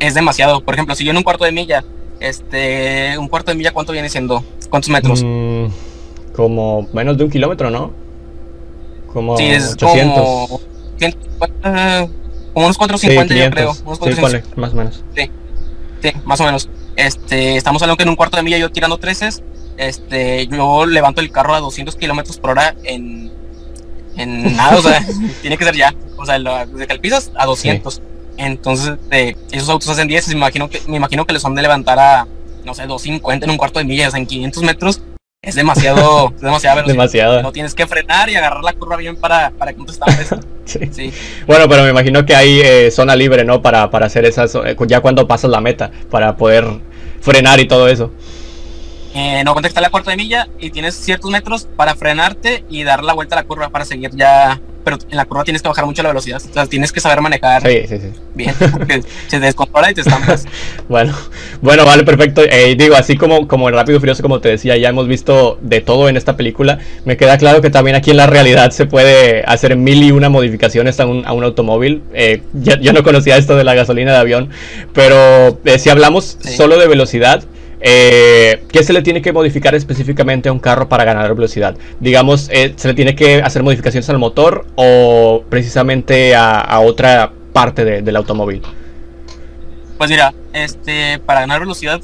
es 0.00 0.14
demasiado. 0.14 0.60
Por 0.62 0.74
ejemplo, 0.74 0.94
si 0.96 1.04
yo 1.04 1.12
en 1.12 1.18
un 1.18 1.22
cuarto 1.22 1.44
de 1.44 1.52
milla, 1.52 1.84
este, 2.18 3.16
un 3.18 3.28
cuarto 3.28 3.52
de 3.52 3.56
milla, 3.56 3.72
¿cuánto 3.72 3.92
viene 3.92 4.08
siendo? 4.08 4.42
¿Cuántos 4.68 4.90
metros? 4.90 5.22
Mm, 5.22 5.66
como 6.34 6.88
menos 6.92 7.16
de 7.16 7.24
un 7.24 7.30
kilómetro, 7.30 7.70
¿no? 7.70 7.92
Como 9.12 9.36
sí, 9.36 9.44
es 9.44 9.74
800. 9.74 10.24
Como, 10.24 10.60
como 12.52 12.66
unos 12.66 12.78
450, 12.78 13.34
yo 13.34 13.50
creo. 13.50 13.76
Unos 13.84 13.98
sí, 14.32 14.38
más 14.56 14.72
o 14.72 14.76
menos. 14.76 15.04
Sí, 15.14 15.30
sí, 16.02 16.12
más 16.24 16.40
o 16.40 16.44
menos. 16.44 16.68
Este, 16.96 17.56
estamos 17.56 17.82
hablando 17.82 17.96
que 17.96 18.02
en 18.02 18.08
un 18.08 18.16
cuarto 18.16 18.36
de 18.36 18.42
milla 18.42 18.58
yo 18.58 18.70
tirando 18.70 18.98
13, 18.98 19.28
este, 19.76 20.46
yo 20.46 20.86
levanto 20.86 21.20
el 21.20 21.30
carro 21.30 21.54
a 21.54 21.60
200 21.60 21.96
kilómetros 21.96 22.38
por 22.38 22.50
hora 22.50 22.74
en, 22.84 23.32
en 24.16 24.56
nada, 24.56 24.78
o 24.78 24.82
sea, 24.82 25.04
tiene 25.42 25.56
que 25.56 25.64
ser 25.64 25.76
ya. 25.76 25.94
O 26.16 26.26
sea, 26.26 26.38
desde 26.38 26.86
que 26.86 26.92
el 26.92 27.14
a 27.34 27.46
200. 27.46 28.02
Entonces, 28.40 28.94
eh, 29.10 29.36
esos 29.52 29.68
autos 29.68 29.88
hacen 29.90 30.08
10, 30.08 30.28
me 30.28 30.34
imagino, 30.34 30.70
que, 30.70 30.80
me 30.86 30.96
imagino 30.96 31.26
que 31.26 31.34
les 31.34 31.42
son 31.42 31.54
de 31.54 31.60
levantar 31.60 31.98
a, 31.98 32.26
no 32.64 32.74
sé, 32.74 32.86
250 32.86 33.44
en 33.44 33.50
un 33.50 33.58
cuarto 33.58 33.80
de 33.80 33.84
milla, 33.84 34.08
o 34.08 34.10
sea, 34.10 34.18
en 34.18 34.26
500 34.26 34.62
metros. 34.62 35.02
Es 35.42 35.54
demasiado, 35.54 36.32
es 36.36 36.40
demasiado 36.40 36.82
Demasiado. 36.82 37.42
No 37.42 37.52
tienes 37.52 37.74
que 37.74 37.86
frenar 37.86 38.30
y 38.30 38.36
agarrar 38.36 38.64
la 38.64 38.72
curva 38.72 38.96
bien 38.96 39.16
para, 39.16 39.50
para 39.50 39.74
que 39.74 39.80
sí. 40.64 40.78
sí. 40.90 41.12
Bueno, 41.46 41.68
pero 41.68 41.82
me 41.82 41.90
imagino 41.90 42.24
que 42.24 42.34
hay 42.34 42.60
eh, 42.60 42.90
zona 42.90 43.14
libre, 43.14 43.44
¿no? 43.44 43.60
Para, 43.60 43.90
para 43.90 44.06
hacer 44.06 44.24
esas, 44.24 44.54
eh, 44.54 44.74
ya 44.86 45.00
cuando 45.00 45.28
pasas 45.28 45.50
la 45.50 45.60
meta, 45.60 45.90
para 46.10 46.36
poder 46.38 46.66
frenar 47.20 47.60
y 47.60 47.68
todo 47.68 47.88
eso. 47.88 48.10
Eh, 49.14 49.42
no 49.44 49.54
contesta 49.54 49.80
la 49.80 49.90
cuarta 49.90 50.12
de 50.12 50.16
milla 50.16 50.48
y 50.58 50.70
tienes 50.70 50.94
ciertos 50.94 51.30
metros 51.30 51.66
para 51.76 51.94
frenarte 51.96 52.64
y 52.68 52.84
dar 52.84 53.02
la 53.02 53.12
vuelta 53.12 53.34
a 53.34 53.40
la 53.40 53.46
curva 53.46 53.68
para 53.68 53.84
seguir 53.84 54.10
ya 54.14 54.60
pero 54.84 54.98
en 55.10 55.16
la 55.16 55.24
curva 55.24 55.44
tienes 55.44 55.62
que 55.62 55.68
bajar 55.68 55.86
mucho 55.86 56.02
la 56.02 56.08
velocidad. 56.08 56.40
O 56.48 56.52
sea, 56.52 56.66
tienes 56.66 56.92
que 56.92 57.00
saber 57.00 57.20
manejar 57.20 57.62
sí, 57.62 57.82
sí, 57.88 57.98
sí. 57.98 58.12
bien, 58.34 58.54
porque 58.72 59.02
se 59.26 59.40
descontrola 59.40 59.90
y 59.90 59.94
te 59.94 60.00
estampas. 60.00 60.46
bueno, 60.88 61.14
bueno, 61.60 61.84
vale, 61.84 62.04
perfecto. 62.04 62.42
Eh, 62.42 62.74
digo, 62.76 62.96
así 62.96 63.16
como, 63.16 63.46
como 63.46 63.68
en 63.68 63.74
Rápido 63.74 63.98
y 63.98 64.00
Furioso, 64.00 64.22
como 64.22 64.40
te 64.40 64.48
decía, 64.48 64.76
ya 64.76 64.88
hemos 64.88 65.06
visto 65.06 65.58
de 65.60 65.80
todo 65.80 66.08
en 66.08 66.16
esta 66.16 66.36
película. 66.36 66.78
Me 67.04 67.16
queda 67.16 67.38
claro 67.38 67.60
que 67.60 67.70
también 67.70 67.96
aquí 67.96 68.10
en 68.10 68.16
la 68.16 68.26
realidad 68.26 68.70
se 68.70 68.86
puede 68.86 69.44
hacer 69.44 69.76
mil 69.76 70.02
y 70.02 70.12
una 70.12 70.28
modificaciones 70.28 70.98
a 71.00 71.06
un, 71.06 71.26
a 71.26 71.32
un 71.32 71.44
automóvil. 71.44 72.02
Eh, 72.14 72.42
yo 72.54 72.92
no 72.92 73.02
conocía 73.02 73.36
esto 73.36 73.56
de 73.56 73.64
la 73.64 73.74
gasolina 73.74 74.12
de 74.12 74.18
avión, 74.18 74.50
pero 74.92 75.58
eh, 75.64 75.78
si 75.78 75.90
hablamos 75.90 76.38
solo 76.40 76.78
de 76.78 76.88
velocidad, 76.88 77.44
eh, 77.80 78.62
¿Qué 78.70 78.82
se 78.82 78.92
le 78.92 79.02
tiene 79.02 79.22
que 79.22 79.32
modificar 79.32 79.74
específicamente 79.74 80.48
a 80.48 80.52
un 80.52 80.58
carro 80.58 80.88
para 80.88 81.04
ganar 81.04 81.34
velocidad? 81.34 81.76
Digamos, 81.98 82.48
eh, 82.52 82.74
¿se 82.76 82.88
le 82.88 82.94
tiene 82.94 83.14
que 83.14 83.40
hacer 83.42 83.62
modificaciones 83.62 84.08
al 84.10 84.18
motor 84.18 84.66
o 84.76 85.44
precisamente 85.48 86.34
a, 86.34 86.78
otra 86.80 87.32
parte 87.52 88.02
del 88.02 88.16
automóvil? 88.16 88.62
Pues 89.96 90.10
mira, 90.10 90.34
este, 90.52 91.18
para 91.24 91.40
ganar 91.40 91.60
velocidad, 91.60 92.00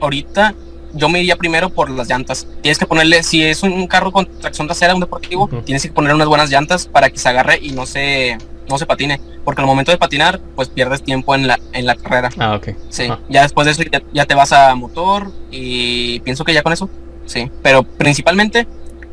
ahorita 0.00 0.54
yo 0.94 1.08
me 1.08 1.20
iría 1.20 1.36
primero 1.36 1.70
por 1.70 1.90
las 1.90 2.08
llantas. 2.08 2.46
Tienes 2.62 2.78
que 2.78 2.86
ponerle, 2.86 3.22
si 3.22 3.42
es 3.42 3.62
un 3.62 3.86
carro 3.86 4.12
con 4.12 4.26
tracción 4.26 4.66
trasera, 4.66 4.94
un 4.94 5.00
deportivo, 5.00 5.48
tienes 5.64 5.82
que 5.82 5.92
poner 5.92 6.14
unas 6.14 6.28
buenas 6.28 6.50
llantas 6.50 6.86
para 6.86 7.10
que 7.10 7.18
se 7.18 7.28
agarre 7.28 7.58
y 7.60 7.72
no 7.72 7.86
se, 7.86 8.38
no 8.68 8.78
se 8.78 8.86
patine. 8.86 9.20
Porque 9.44 9.60
al 9.60 9.66
momento 9.66 9.92
de 9.92 9.98
patinar, 9.98 10.40
pues 10.54 10.68
pierdes 10.68 11.02
tiempo 11.02 11.34
en 11.34 11.46
la, 11.46 11.58
en 11.72 11.84
la 11.84 11.96
carrera. 11.96 12.30
Ah, 12.38 12.54
ok. 12.54 12.70
Sí, 12.88 13.08
ya 13.28 13.42
después 13.42 13.66
de 13.66 13.72
eso 13.72 13.82
ya, 14.12 14.24
te 14.24 14.34
vas 14.34 14.52
a 14.52 14.74
motor 14.74 15.30
y 15.50 16.20
pienso 16.20 16.44
que 16.44 16.54
ya 16.54 16.62
con 16.62 16.72
eso, 16.72 16.88
sí. 17.26 17.50
Pero 17.62 17.82
principalmente, 17.82 18.66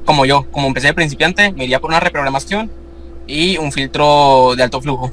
como 0.05 0.25
yo, 0.25 0.49
como 0.51 0.67
empecé 0.67 0.87
de 0.87 0.93
principiante, 0.93 1.51
me 1.51 1.65
iría 1.65 1.81
por 1.81 1.89
una 1.89 1.99
reprogramación 1.99 2.71
y 3.27 3.57
un 3.57 3.71
filtro 3.71 4.55
de 4.55 4.63
alto 4.63 4.81
flujo. 4.81 5.11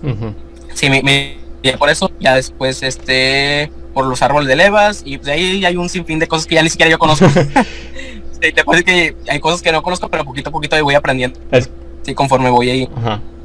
Sí, 0.75 0.89
me, 0.89 1.03
me 1.03 1.48
iría 1.62 1.79
por 1.79 1.90
eso. 1.90 2.11
Ya 2.21 2.35
después, 2.35 2.83
este 2.83 3.71
por 3.94 4.07
los 4.07 4.23
árboles 4.23 4.49
de 4.49 4.55
levas 4.55 5.03
y 5.05 5.18
pues 5.18 5.29
ahí 5.29 5.64
hay 5.64 5.77
un 5.77 5.88
sinfín 5.88 6.21
de 6.21 6.29
cosas 6.29 6.47
que 6.47 6.55
ya 6.55 6.62
ni 6.62 6.71
siquiera 6.71 6.90
yo 6.90 6.99
conozco. 6.99 7.27
te 8.40 8.64
puedo 8.64 8.85
que 8.85 9.16
hay 9.29 9.40
cosas 9.40 9.61
que 9.62 9.73
no 9.73 9.83
conozco, 9.83 10.09
pero 10.09 10.25
poquito 10.25 10.51
a 10.51 10.53
poquito 10.53 10.77
ahí 10.77 10.83
voy 10.83 10.94
aprendiendo. 10.94 11.40
Conforme 12.14 12.51
voy 12.51 12.71
ahí. 12.71 12.88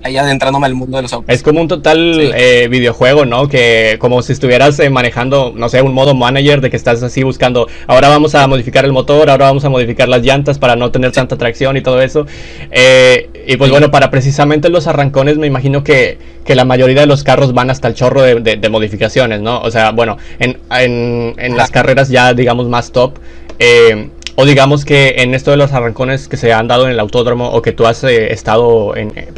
ahí 0.03 0.17
adentrándome 0.17 0.65
al 0.65 0.75
mundo 0.75 0.97
de 0.97 1.03
los 1.03 1.13
autos. 1.13 1.33
Es 1.33 1.43
como 1.43 1.61
un 1.61 1.67
total 1.67 2.33
eh, 2.35 2.67
videojuego, 2.69 3.25
¿no? 3.25 3.47
Que 3.47 3.97
como 3.99 4.21
si 4.21 4.33
estuvieras 4.33 4.77
eh, 4.79 4.89
manejando, 4.89 5.53
no 5.55 5.69
sé, 5.69 5.81
un 5.81 5.93
modo 5.93 6.13
manager 6.13 6.61
de 6.61 6.69
que 6.69 6.75
estás 6.75 7.01
así 7.03 7.23
buscando, 7.23 7.67
ahora 7.87 8.09
vamos 8.09 8.35
a 8.35 8.45
modificar 8.47 8.85
el 8.85 8.91
motor, 8.91 9.29
ahora 9.29 9.45
vamos 9.45 9.63
a 9.65 9.69
modificar 9.69 10.09
las 10.09 10.21
llantas 10.21 10.59
para 10.59 10.75
no 10.75 10.91
tener 10.91 11.11
tanta 11.11 11.37
tracción 11.37 11.77
y 11.77 11.81
todo 11.81 12.01
eso. 12.01 12.25
Eh, 12.71 13.29
y 13.47 13.57
pues 13.57 13.71
bueno, 13.71 13.91
para 13.91 14.09
precisamente 14.09 14.69
los 14.69 14.87
arrancones 14.87 15.37
me 15.37 15.47
imagino 15.47 15.83
que, 15.83 16.17
que, 16.45 16.55
la 16.55 16.65
mayoría 16.65 17.01
de 17.01 17.07
los 17.07 17.23
carros 17.23 17.53
van 17.53 17.69
hasta 17.69 17.87
el 17.87 17.93
chorro 17.93 18.21
de, 18.21 18.41
de, 18.41 18.69
modificaciones, 18.69 19.41
¿no? 19.41 19.61
O 19.61 19.71
sea, 19.71 19.91
bueno, 19.91 20.17
en, 20.39 20.59
en, 20.69 21.33
en 21.37 21.57
las 21.57 21.71
carreras 21.71 22.09
ya 22.09 22.33
digamos 22.33 22.67
más 22.67 22.91
top. 22.91 23.19
Eh, 23.59 24.09
o 24.35 24.45
digamos 24.45 24.85
que 24.85 25.15
en 25.17 25.33
esto 25.33 25.51
de 25.51 25.57
los 25.57 25.71
arrancones 25.73 26.27
que 26.27 26.37
se 26.37 26.53
han 26.53 26.67
dado 26.67 26.85
en 26.85 26.91
el 26.91 26.99
autódromo 26.99 27.49
o 27.51 27.61
que 27.61 27.71
tú 27.71 27.85
has 27.85 28.03
eh, 28.03 28.33
estado 28.33 28.95
en, 28.95 29.11
eh, 29.15 29.31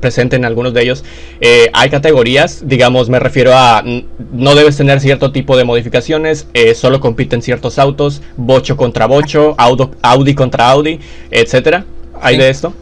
presente 0.00 0.36
en 0.36 0.44
algunos 0.44 0.74
de 0.74 0.82
ellos, 0.82 1.04
eh, 1.40 1.70
hay 1.72 1.90
categorías, 1.90 2.68
digamos, 2.68 3.08
me 3.08 3.18
refiero 3.18 3.52
a 3.54 3.82
no 4.32 4.54
debes 4.54 4.76
tener 4.76 5.00
cierto 5.00 5.32
tipo 5.32 5.56
de 5.56 5.64
modificaciones, 5.64 6.46
solo 6.74 7.00
compiten 7.00 7.42
ciertos 7.42 7.78
autos, 7.78 8.22
bocho 8.36 8.76
contra 8.76 9.06
bocho, 9.06 9.54
Audi 9.58 10.34
contra 10.34 10.70
Audi, 10.70 11.00
etcétera. 11.30 11.84
¿Hay 12.20 12.36
de 12.36 12.48
esto? 12.48 12.74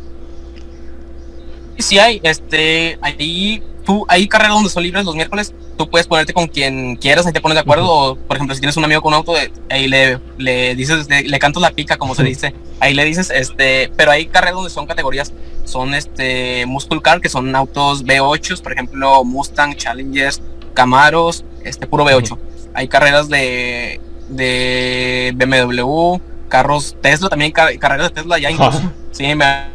Sí 1.79 1.99
hay, 1.99 2.21
este, 2.23 2.99
ahí 3.01 3.63
tú, 3.85 4.05
hay 4.09 4.27
carreras 4.27 4.55
donde 4.55 4.71
son 4.71 4.83
libres 4.83 5.05
los 5.05 5.15
miércoles, 5.15 5.55
tú 5.77 5.89
puedes 5.89 6.07
ponerte 6.07 6.33
con 6.33 6.47
quien 6.47 6.97
quieras, 6.97 7.27
ahí 7.27 7.33
te 7.33 7.41
pones 7.41 7.57
de 7.57 7.61
acuerdo, 7.61 7.89
o 7.89 8.17
por 8.17 8.37
ejemplo, 8.37 8.55
si 8.55 8.61
tienes 8.61 8.77
un 8.77 8.85
amigo 8.85 9.01
con 9.01 9.13
un 9.13 9.19
auto, 9.19 9.35
ahí 9.71 9.89
le, 9.89 10.19
le 10.39 10.75
dices, 10.75 11.09
le, 11.09 11.39
cantas 11.39 11.61
la 11.61 11.71
pica, 11.71 11.97
como 11.97 12.15
se 12.15 12.25
dice, 12.25 12.55
ahí 12.81 12.95
le 12.95 13.05
dices, 13.05 13.31
este, 13.31 13.91
pero 13.97 14.11
hay 14.11 14.27
carreras 14.27 14.57
donde 14.57 14.71
son 14.71 14.87
categorías, 14.87 15.33
son 15.65 15.95
este, 15.95 16.67
Muscle 16.67 17.01
Car, 17.03 17.21
que 17.21 17.29
son 17.29 17.55
autos 17.55 18.05
V8, 18.05 18.61
por 18.61 18.73
ejemplo, 18.73 19.25
Mustang, 19.25 19.77
Challengers, 19.77 20.43
Camaros, 20.75 21.45
este, 21.65 21.87
puro 21.87 22.05
V8. 22.05 22.39
Hay 22.75 22.89
carreras 22.89 23.29
de, 23.29 24.01
de 24.29 25.33
BMW, 25.37 26.19
carros 26.49 26.97
Tesla, 27.01 27.29
también 27.29 27.53
carreras 27.53 28.09
de 28.09 28.15
Tesla 28.15 28.39
ya 28.39 28.51
incluso. 28.51 28.81
Sí, 29.13 29.33
me 29.35 29.45
ha 29.45 29.71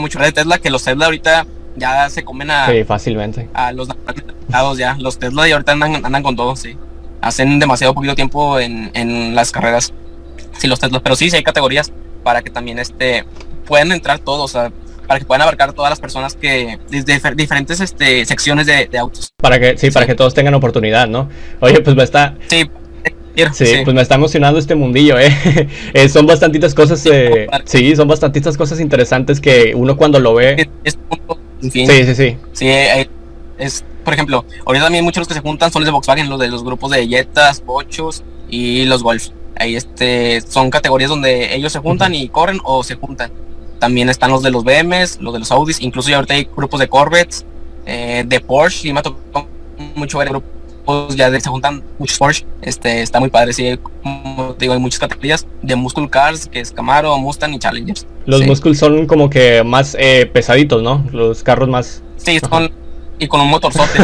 mucho 0.00 0.18
de 0.18 0.32
Tesla, 0.32 0.58
que 0.58 0.70
los 0.70 0.82
Tesla 0.82 1.06
ahorita 1.06 1.46
ya 1.76 2.08
se 2.10 2.24
comen 2.24 2.50
a. 2.50 2.68
fácilmente. 2.86 3.48
A 3.52 3.72
los 3.72 3.88
ya. 4.78 4.96
Los 4.98 5.18
Tesla 5.18 5.48
y 5.48 5.52
ahorita 5.52 5.72
andan, 5.72 6.04
andan 6.04 6.22
con 6.22 6.36
todo, 6.36 6.56
sí. 6.56 6.76
Hacen 7.20 7.58
demasiado 7.58 7.94
poquito 7.94 8.14
tiempo 8.14 8.60
en, 8.60 8.90
en 8.94 9.34
las 9.34 9.50
carreras. 9.50 9.92
Sí, 10.58 10.68
los 10.68 10.78
Tesla. 10.78 11.00
Pero 11.00 11.16
sí, 11.16 11.30
sí 11.30 11.36
hay 11.36 11.42
categorías 11.42 11.92
para 12.22 12.42
que 12.42 12.50
también 12.50 12.78
este 12.78 13.24
puedan 13.66 13.92
entrar 13.92 14.18
todos, 14.18 14.44
o 14.44 14.48
sea, 14.48 14.72
para 15.06 15.20
que 15.20 15.26
puedan 15.26 15.42
abarcar 15.42 15.72
todas 15.72 15.90
las 15.90 16.00
personas 16.00 16.34
que 16.34 16.78
desde 16.90 17.20
diferentes 17.34 17.80
este, 17.80 18.24
secciones 18.24 18.66
de, 18.66 18.88
autos. 18.98 19.32
Para 19.36 19.58
que 19.58 19.78
sí, 19.78 19.90
para 19.90 20.06
que 20.06 20.14
todos 20.14 20.34
tengan 20.34 20.54
oportunidad, 20.54 21.08
¿no? 21.08 21.28
Oye, 21.60 21.80
pues 21.80 21.94
me 21.96 22.02
está 22.02 22.34
Sí. 22.48 22.68
Sí, 23.52 23.64
pues 23.82 23.94
me 23.94 24.00
está 24.00 24.14
emocionando 24.14 24.60
este 24.60 24.76
mundillo, 24.76 25.18
¿eh? 25.18 25.36
eh 25.92 26.08
son 26.08 26.24
bastantitas 26.24 26.72
cosas, 26.72 27.04
eh, 27.06 27.48
sí, 27.64 27.96
son 27.96 28.06
bastantitas 28.06 28.56
cosas 28.56 28.78
interesantes 28.78 29.40
que 29.40 29.72
uno 29.74 29.96
cuando 29.96 30.20
lo 30.20 30.34
ve... 30.34 30.68
Sí, 31.70 31.86
sí, 31.86 32.14
sí. 32.14 32.36
Sí, 32.52 32.68
es, 33.58 33.84
por 34.04 34.14
ejemplo, 34.14 34.44
ahorita 34.66 34.86
también 34.86 35.04
muchos 35.04 35.22
los 35.22 35.28
que 35.28 35.34
se 35.34 35.40
juntan 35.40 35.72
son 35.72 35.82
los 35.82 35.86
de 35.86 35.92
Volkswagen, 35.92 36.28
los 36.28 36.38
de 36.38 36.48
los 36.48 36.64
grupos 36.64 36.90
de 36.90 37.06
Jetas, 37.06 37.64
Bochos 37.64 38.22
y 38.48 38.84
los 38.84 39.02
Golf. 39.02 39.28
Ahí 39.56 39.76
este, 39.76 40.40
son 40.40 40.70
categorías 40.70 41.10
donde 41.10 41.54
ellos 41.54 41.72
se 41.72 41.78
juntan 41.78 42.14
y 42.14 42.28
corren 42.28 42.60
o 42.64 42.82
se 42.82 42.96
juntan. 42.96 43.30
También 43.78 44.08
están 44.08 44.30
los 44.30 44.42
de 44.42 44.50
los 44.50 44.64
BMs, 44.64 45.20
los 45.20 45.32
de 45.32 45.40
los 45.40 45.50
Audis, 45.50 45.80
incluso 45.80 46.10
ya 46.10 46.16
ahorita 46.16 46.34
hay 46.34 46.48
grupos 46.56 46.80
de 46.80 46.88
Corvettes, 46.88 47.44
eh, 47.86 48.24
de 48.26 48.40
Porsche, 48.40 48.88
y 48.88 48.92
me 48.92 49.00
ha 49.00 49.02
tocado 49.02 49.46
mucho 49.94 50.18
ver 50.18 50.28
grupos 50.30 50.50
ya 51.14 51.30
de, 51.30 51.40
se 51.40 51.48
juntan 51.48 51.82
muchos 51.98 52.18
Porsche, 52.18 52.46
este, 52.62 53.02
está 53.02 53.20
muy 53.20 53.30
padre, 53.30 53.52
sí, 53.52 53.78
como 54.02 54.54
te 54.54 54.64
digo, 54.64 54.74
hay 54.74 54.80
muchas 54.80 55.00
categorías 55.00 55.46
de 55.62 55.76
Muscle 55.76 56.08
Cars, 56.08 56.46
que 56.46 56.60
es 56.60 56.72
Camaro, 56.72 57.16
Mustang 57.18 57.54
y 57.54 57.58
Challengers. 57.58 58.06
Los 58.26 58.42
Muscle 58.46 58.74
son 58.74 59.06
como 59.06 59.30
que 59.30 59.62
más 59.64 59.96
eh, 59.98 60.28
pesaditos, 60.32 60.82
¿no? 60.82 61.04
Los 61.12 61.42
carros 61.42 61.68
más... 61.68 62.02
Sí, 62.16 62.38
son... 62.40 62.70
Y 63.18 63.28
con 63.28 63.40
un 63.40 63.48
motorzote. 63.48 63.98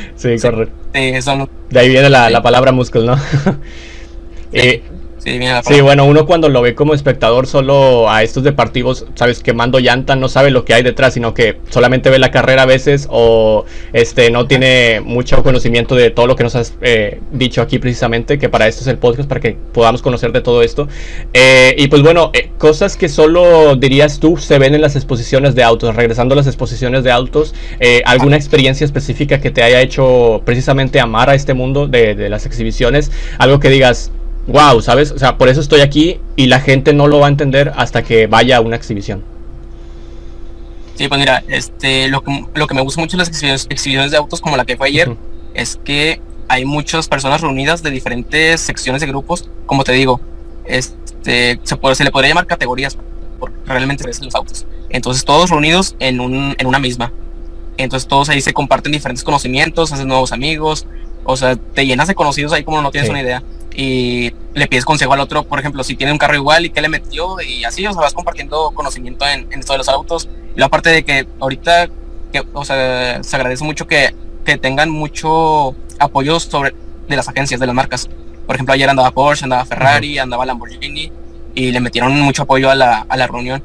sí, 0.16 0.36
correcto. 0.40 0.74
Sí, 0.94 1.22
son... 1.22 1.48
De 1.70 1.80
ahí 1.80 1.88
viene 1.88 2.10
la, 2.10 2.30
la 2.30 2.42
palabra 2.42 2.72
muscle, 2.72 3.04
¿no? 3.04 3.16
eh, 4.52 4.82
Sí, 5.66 5.80
bueno, 5.80 6.04
uno 6.04 6.24
cuando 6.24 6.48
lo 6.48 6.62
ve 6.62 6.74
como 6.74 6.94
espectador 6.94 7.48
solo 7.48 8.08
a 8.08 8.22
estos 8.22 8.44
deportivos, 8.44 9.06
sabes, 9.16 9.42
quemando 9.42 9.80
llanta, 9.80 10.14
no 10.14 10.28
sabe 10.28 10.52
lo 10.52 10.64
que 10.64 10.72
hay 10.72 10.84
detrás, 10.84 11.14
sino 11.14 11.34
que 11.34 11.58
solamente 11.68 12.10
ve 12.10 12.18
la 12.20 12.30
carrera 12.30 12.62
a 12.62 12.66
veces 12.66 13.08
o 13.10 13.64
este 13.92 14.30
no 14.30 14.46
tiene 14.46 15.00
mucho 15.00 15.42
conocimiento 15.42 15.96
de 15.96 16.10
todo 16.10 16.28
lo 16.28 16.36
que 16.36 16.44
nos 16.44 16.54
has 16.54 16.74
eh, 16.80 17.20
dicho 17.32 17.60
aquí 17.60 17.80
precisamente, 17.80 18.38
que 18.38 18.48
para 18.48 18.68
esto 18.68 18.82
es 18.82 18.86
el 18.86 18.98
podcast, 18.98 19.28
para 19.28 19.40
que 19.40 19.56
podamos 19.72 20.00
conocer 20.00 20.30
de 20.30 20.42
todo 20.42 20.62
esto. 20.62 20.86
Eh, 21.32 21.74
y 21.76 21.88
pues 21.88 22.02
bueno, 22.02 22.30
eh, 22.32 22.50
cosas 22.58 22.96
que 22.96 23.08
solo 23.08 23.74
dirías 23.74 24.20
tú 24.20 24.36
se 24.36 24.60
ven 24.60 24.76
en 24.76 24.80
las 24.80 24.94
exposiciones 24.94 25.56
de 25.56 25.64
autos, 25.64 25.96
regresando 25.96 26.34
a 26.34 26.36
las 26.36 26.46
exposiciones 26.46 27.02
de 27.02 27.10
autos, 27.10 27.52
alguna 28.04 28.36
experiencia 28.36 28.84
específica 28.84 29.40
que 29.40 29.50
te 29.50 29.62
haya 29.62 29.80
hecho 29.80 30.42
precisamente 30.44 31.00
amar 31.00 31.30
a 31.30 31.34
este 31.34 31.54
mundo 31.54 31.88
de, 31.88 32.14
de 32.14 32.28
las 32.28 32.46
exhibiciones, 32.46 33.10
algo 33.38 33.58
que 33.58 33.70
digas, 33.70 34.12
wow, 34.46 34.80
¿sabes? 34.80 35.10
O 35.10 35.18
sea, 35.18 35.38
por 35.38 35.48
eso 35.48 35.60
estoy 35.60 35.80
aquí 35.80 36.20
y 36.36 36.46
la 36.46 36.60
gente 36.60 36.92
no 36.92 37.08
lo 37.08 37.20
va 37.20 37.26
a 37.26 37.30
entender 37.30 37.72
hasta 37.76 38.02
que 38.02 38.26
vaya 38.26 38.58
a 38.58 38.60
una 38.60 38.76
exhibición. 38.76 39.22
Sí, 40.94 41.08
pues 41.08 41.20
mira, 41.20 41.44
este, 41.48 42.08
lo 42.08 42.22
que, 42.22 42.46
lo 42.54 42.66
que 42.66 42.74
me 42.74 42.80
gusta 42.80 43.00
mucho 43.00 43.16
de 43.16 43.24
las 43.24 43.28
exhibiciones, 43.28 44.10
de 44.10 44.16
autos 44.16 44.40
como 44.40 44.56
la 44.56 44.64
que 44.64 44.76
fue 44.76 44.88
ayer 44.88 45.14
es 45.52 45.78
que 45.84 46.20
hay 46.48 46.64
muchas 46.64 47.08
personas 47.08 47.40
reunidas 47.40 47.82
de 47.82 47.90
diferentes 47.90 48.60
secciones 48.60 49.00
de 49.00 49.08
grupos, 49.08 49.50
como 49.66 49.84
te 49.84 49.92
digo, 49.92 50.20
este, 50.64 51.60
se, 51.62 51.76
puede, 51.76 51.94
se 51.96 52.04
le 52.04 52.10
podría 52.10 52.30
llamar 52.30 52.46
categorías, 52.46 52.96
porque 53.38 53.56
realmente 53.66 54.08
es 54.08 54.22
los 54.22 54.34
autos. 54.34 54.64
Entonces 54.88 55.24
todos 55.24 55.50
reunidos 55.50 55.96
en, 55.98 56.20
un, 56.20 56.54
en 56.56 56.66
una 56.66 56.78
misma. 56.78 57.12
Entonces 57.76 58.08
todos 58.08 58.30
ahí 58.30 58.40
se 58.40 58.54
comparten 58.54 58.92
diferentes 58.92 59.22
conocimientos, 59.22 59.92
hacen 59.92 60.08
nuevos 60.08 60.32
amigos, 60.32 60.86
o 61.24 61.36
sea, 61.36 61.56
te 61.56 61.84
llenas 61.84 62.08
de 62.08 62.14
conocidos 62.14 62.52
ahí 62.52 62.64
como 62.64 62.80
no 62.80 62.90
tienes 62.90 63.10
una 63.10 63.20
idea 63.20 63.42
y 63.76 64.32
le 64.54 64.66
pides 64.68 64.86
consejo 64.86 65.12
al 65.12 65.20
otro, 65.20 65.44
por 65.44 65.60
ejemplo, 65.60 65.84
si 65.84 65.96
tiene 65.96 66.10
un 66.10 66.18
carro 66.18 66.34
igual 66.34 66.64
y 66.64 66.70
qué 66.70 66.80
le 66.80 66.88
metió 66.88 67.38
y 67.42 67.62
así, 67.64 67.86
o 67.86 67.92
sea, 67.92 68.00
vas 68.00 68.14
compartiendo 68.14 68.70
conocimiento 68.70 69.26
en, 69.28 69.46
en 69.52 69.60
esto 69.60 69.74
de 69.74 69.78
los 69.78 69.88
autos. 69.90 70.30
Y 70.56 70.60
la 70.60 70.70
parte 70.70 70.88
de 70.88 71.04
que 71.04 71.26
ahorita, 71.38 71.88
que, 72.32 72.42
o 72.54 72.64
sea, 72.64 73.22
se 73.22 73.36
agradece 73.36 73.64
mucho 73.64 73.86
que, 73.86 74.14
que 74.46 74.56
tengan 74.56 74.88
mucho 74.88 75.76
apoyo 75.98 76.40
sobre 76.40 76.74
de 77.06 77.16
las 77.16 77.28
agencias, 77.28 77.60
de 77.60 77.66
las 77.66 77.74
marcas. 77.74 78.08
Por 78.46 78.54
ejemplo, 78.56 78.72
ayer 78.72 78.88
andaba 78.88 79.10
Porsche, 79.10 79.44
andaba 79.44 79.66
Ferrari, 79.66 80.18
andaba 80.18 80.46
Lamborghini 80.46 81.12
y 81.54 81.70
le 81.70 81.80
metieron 81.80 82.18
mucho 82.20 82.44
apoyo 82.44 82.70
a 82.70 82.74
la, 82.74 83.04
a 83.06 83.16
la 83.16 83.26
reunión. 83.26 83.62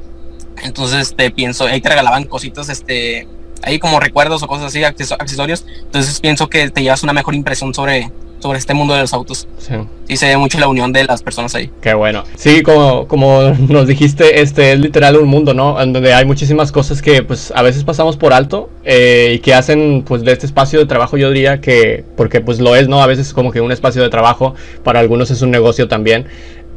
Entonces, 0.62 1.16
te 1.16 1.26
este, 1.26 1.32
pienso, 1.32 1.66
ahí 1.66 1.80
te 1.80 1.88
regalaban 1.88 2.26
cositas, 2.26 2.68
este, 2.68 3.28
ahí 3.64 3.80
como 3.80 4.00
recuerdos 4.00 4.44
o 4.44 4.48
cosas 4.48 4.68
así, 4.68 4.84
accesorios. 4.84 5.66
Entonces, 5.84 6.20
pienso 6.20 6.50
que 6.50 6.70
te 6.70 6.82
llevas 6.82 7.04
una 7.04 7.14
mejor 7.14 7.36
impresión 7.36 7.74
sobre, 7.74 8.12
sobre 8.40 8.60
este 8.60 8.74
mundo 8.74 8.94
de 8.94 9.02
los 9.02 9.14
autos. 9.14 9.48
Sí. 9.58 9.74
sí. 10.08 10.18
se 10.18 10.28
ve 10.28 10.38
mucho 10.38 10.60
la 10.60 10.68
unión 10.68 10.92
de 10.94 11.04
las 11.04 11.24
personas 11.24 11.54
ahí. 11.56 11.70
Qué 11.82 11.94
bueno. 11.94 12.24
Sí, 12.36 12.64
como, 12.64 13.08
como 13.08 13.42
nos 13.68 13.88
dijiste, 13.88 14.42
este 14.42 14.74
es 14.74 14.80
literal 14.80 15.18
un 15.18 15.28
mundo, 15.28 15.54
¿no? 15.54 15.82
En 15.82 15.94
donde 15.94 16.14
hay 16.14 16.26
muchísimas 16.26 16.72
cosas 16.72 17.02
que 17.02 17.24
pues 17.24 17.52
a 17.56 17.62
veces 17.62 17.84
pasamos 17.84 18.18
por 18.18 18.34
alto 18.34 18.70
eh, 18.84 19.34
y 19.36 19.40
que 19.40 19.54
hacen 19.54 20.04
pues 20.06 20.24
de 20.24 20.32
este 20.32 20.46
espacio 20.46 20.80
de 20.80 20.86
trabajo 20.86 21.18
yo 21.18 21.30
diría 21.30 21.62
que, 21.62 22.04
porque 22.18 22.42
pues 22.42 22.60
lo 22.60 22.76
es, 22.76 22.88
¿no? 22.88 23.02
A 23.02 23.08
veces 23.08 23.28
es 23.28 23.34
como 23.34 23.52
que 23.52 23.62
un 23.62 23.72
espacio 23.72 24.02
de 24.02 24.10
trabajo, 24.10 24.56
para 24.84 25.00
algunos 25.00 25.32
es 25.32 25.42
un 25.42 25.52
negocio 25.52 25.88
también. 25.88 26.26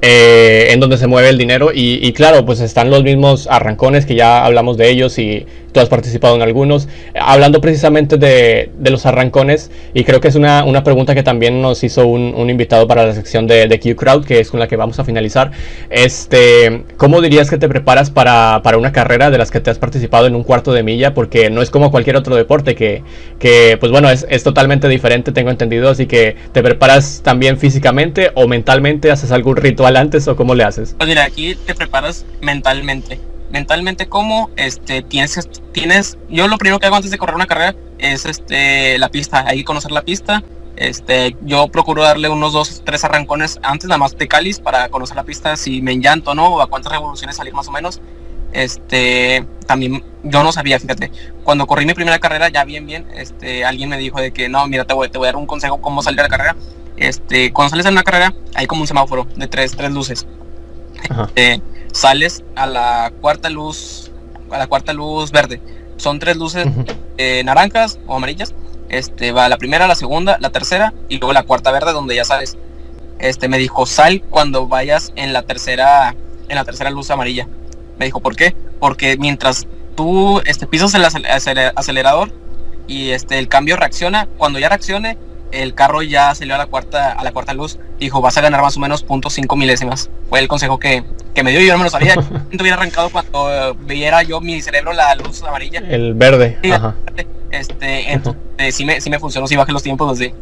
Eh, 0.03 0.69
en 0.71 0.81
donde 0.81 0.99
se 0.99 1.07
mueve 1.07 1.31
el 1.31 1.39
dinero. 1.39 1.71
Y, 1.75 2.13
claro, 2.13 2.45
pues 2.45 2.61
están 2.61 2.91
los 2.91 3.03
mismos 3.03 3.47
arrancones 3.51 4.05
que 4.05 4.15
ya 4.15 4.45
hablamos 4.45 4.77
de 4.77 4.91
ellos 4.91 5.19
y 5.19 5.47
tú 5.73 5.81
has 5.81 5.89
participado 5.89 6.37
en 6.37 6.43
algunos. 6.43 6.89
Hablando 7.19 7.61
precisamente 7.61 8.19
de, 8.19 8.71
los 8.91 9.07
arrancones, 9.07 9.71
y 9.95 10.05
creo 10.05 10.21
que 10.21 10.29
es 10.29 10.35
una, 10.35 10.85
pregunta 10.85 11.15
que 11.15 11.23
también 11.23 11.63
nos 11.63 11.83
hizo 11.85 12.07
un, 12.07 12.51
invitado 12.51 12.87
para 12.87 13.07
la 13.07 13.15
sección 13.15 13.47
de, 13.47 13.67
de, 13.67 13.81
Q 13.81 13.97
Crowd, 13.97 14.25
que 14.27 14.41
es 14.41 14.51
con 14.51 14.61
la 14.61 14.69
que 14.69 14.77
vamos 14.77 14.99
a 14.99 15.05
finalizar. 15.05 15.53
Este, 15.89 16.85
¿Cómo 16.99 17.23
dirías 17.23 17.49
que 17.49 17.57
te 17.57 17.69
preparas 17.69 18.11
para, 18.11 18.61
una 18.77 18.93
carrera 18.93 19.31
de 19.31 19.39
las 19.39 19.51
que 19.51 19.61
te 19.61 19.71
has 19.71 19.79
participado 19.79 20.27
en 20.27 20.35
un 20.35 20.45
cuarto 20.45 20.73
de 20.73 20.83
milla? 20.83 21.15
Porque 21.15 21.49
no 21.49 21.63
es 21.63 21.71
como 21.71 21.91
cualquier 21.91 22.17
otro 22.17 22.37
deporte 22.37 22.75
que, 22.75 23.03
que 23.39 23.79
pues 23.81 23.91
bueno, 23.91 24.11
es, 24.11 24.27
es 24.29 24.43
totalmente 24.43 24.87
diferente, 24.89 25.33
tengo 25.33 25.51
entendido. 25.51 25.89
Así 25.89 26.07
que 26.07 26.37
te 26.53 26.63
preparas 26.63 27.23
también 27.25 27.59
físicamente 27.59 28.31
o 28.35 28.47
mentalmente, 28.47 29.11
haces 29.11 29.33
algún 29.33 29.57
ritual 29.57 29.94
antes 29.99 30.29
o 30.29 30.37
cómo 30.37 30.55
le 30.55 30.65
haces? 30.65 30.95
Pues 30.97 31.09
mira, 31.09 31.25
aquí 31.25 31.55
te 31.55 31.75
preparas 31.75 32.25
mentalmente. 32.41 33.21
Mentalmente, 33.51 34.09
¿cómo? 34.09 34.51
Este, 34.57 35.03
tienes, 35.03 35.49
tienes, 35.73 36.19
yo 36.29 36.49
lo 36.49 36.59
primero 36.59 36.79
que 36.79 36.87
hago 36.87 36.97
antes 36.97 37.11
de 37.11 37.19
correr 37.19 37.37
una 37.37 37.47
carrera 37.47 37.77
es 37.99 38.27
este, 38.27 38.99
la 38.99 39.09
pista, 39.09 39.45
hay 39.47 39.59
que 39.59 39.65
conocer 39.65 39.93
la 39.93 40.03
pista. 40.03 40.43
Este, 40.77 41.37
yo 41.43 41.69
procuro 41.69 42.03
darle 42.03 42.29
unos 42.29 42.53
dos, 42.53 42.83
tres 42.85 43.05
arrancones 43.05 43.61
antes, 43.63 43.89
nada 43.89 43.99
más 43.99 44.17
de 44.17 44.27
cáliz, 44.27 44.59
para 44.59 44.89
conocer 44.89 45.17
la 45.17 45.23
pista, 45.23 45.57
si 45.57 45.83
me 45.83 45.93
enllanto 45.93 46.35
no, 46.35 46.49
o 46.49 46.61
a 46.61 46.67
cuántas 46.67 46.93
revoluciones 46.93 47.37
salir 47.37 47.55
más 47.55 47.69
o 47.69 47.71
menos. 47.71 48.01
Este, 48.53 49.45
también 49.67 50.05
yo 50.23 50.43
no 50.43 50.53
sabía, 50.53 50.79
fíjate, 50.79 51.11
cuando 51.43 51.67
corrí 51.67 51.87
mi 51.87 51.95
primera 51.95 52.19
carrera, 52.19 52.49
ya 52.49 52.65
bien, 52.65 52.87
bien, 52.87 53.07
este, 53.15 53.65
alguien 53.65 53.89
me 53.89 53.99
dijo 53.99 54.21
de 54.21 54.33
que 54.33 54.49
no, 54.49 54.67
mira, 54.69 54.85
te 54.85 54.95
voy, 54.95 55.09
a 55.13 55.19
dar 55.19 55.37
un 55.37 55.47
consejo 55.47 55.81
cómo 55.81 56.03
salir 56.03 56.19
de 56.19 56.23
la 56.23 56.29
carrera 56.29 56.57
este, 56.97 57.53
cuando 57.53 57.71
sales 57.71 57.87
en 57.87 57.93
una 57.93 58.03
carrera, 58.03 58.35
hay 58.55 58.67
como 58.67 58.83
un 58.83 58.87
semáforo 58.87 59.27
de 59.37 59.47
tres, 59.49 59.73
tres 59.77 59.91
luces. 59.91 60.27
Este, 61.11 61.63
sales 61.93 62.45
a 62.57 62.67
la 62.67 63.13
cuarta 63.21 63.51
luz, 63.51 64.11
a 64.51 64.59
la 64.59 64.67
cuarta 64.67 64.93
luz 64.93 65.31
verde. 65.31 65.61
Son 65.97 66.19
tres 66.19 66.37
luces 66.37 66.67
eh, 67.19 67.43
naranjas 67.45 67.99
o 68.07 68.17
amarillas. 68.17 68.55
Este, 68.89 69.33
va 69.33 69.49
la 69.49 69.57
primera, 69.57 69.87
la 69.87 69.95
segunda, 69.95 70.39
la 70.41 70.51
tercera 70.51 70.93
y 71.09 71.19
luego 71.19 71.33
la 71.33 71.43
cuarta 71.43 71.71
verde 71.73 71.93
donde 71.93 72.15
ya 72.15 72.25
sales. 72.25 72.57
Este, 73.19 73.49
me 73.49 73.59
dijo, 73.59 73.87
sal 73.87 74.23
cuando 74.31 74.67
vayas 74.67 75.13
en 75.17 75.33
la 75.33 75.43
tercera, 75.43 76.15
en 76.49 76.57
la 76.57 76.65
tercera 76.65 76.91
luz 76.91 77.11
amarilla. 77.11 77.49
Me 77.99 78.07
dijo, 78.07 78.21
¿por 78.21 78.37
qué? 78.37 78.55
Porque 78.81 79.17
mientras 79.17 79.67
tú 79.95 80.41
este, 80.45 80.67
pisas 80.67 80.95
el 80.95 81.05
acelerador 81.05 82.33
y 82.87 83.11
este, 83.11 83.39
el 83.39 83.49
cambio 83.49 83.77
reacciona, 83.77 84.29
cuando 84.37 84.59
ya 84.59 84.69
reaccione, 84.69 85.17
el 85.63 85.75
carro 85.75 86.03
ya 86.03 86.35
salió 86.35 86.55
a 86.55 86.59
la 86.59 86.67
cuarta, 86.67 87.13
a 87.13 87.25
la 87.25 87.33
cuarta 87.33 87.55
luz, 87.55 87.79
dijo, 87.99 88.21
vas 88.21 88.37
a 88.37 88.41
ganar 88.41 88.61
más 88.63 88.77
o 88.77 88.81
menos 88.81 89.07
.5 89.07 89.57
milésimas. 89.57 90.11
Fue 90.29 90.41
el 90.41 90.49
consejo 90.49 90.79
que, 90.79 91.05
me 91.43 91.51
dio 91.51 91.61
y 91.61 91.67
yo 91.67 91.73
no 91.73 91.79
me 91.79 91.85
lo 91.85 91.91
sabía. 91.91 92.15
no 92.51 92.61
hubiera 92.61 92.77
arrancado 92.77 93.11
cuando 93.11 93.75
viera 93.87 94.23
yo 94.23 94.41
mi 94.41 94.61
cerebro 94.63 94.93
la 94.93 95.15
luz 95.15 95.43
amarilla. 95.43 95.81
El 95.81 96.15
verde. 96.15 96.59
Este, 97.51 98.13
entonces, 98.13 98.75
sí, 98.75 98.85
me, 98.85 99.01
sí 99.01 99.11
me 99.11 99.19
funcionó, 99.19 99.47
sí 99.47 99.57
bajé 99.57 99.73
los 99.73 99.83
tiempos 99.83 100.11
así. 100.11 100.33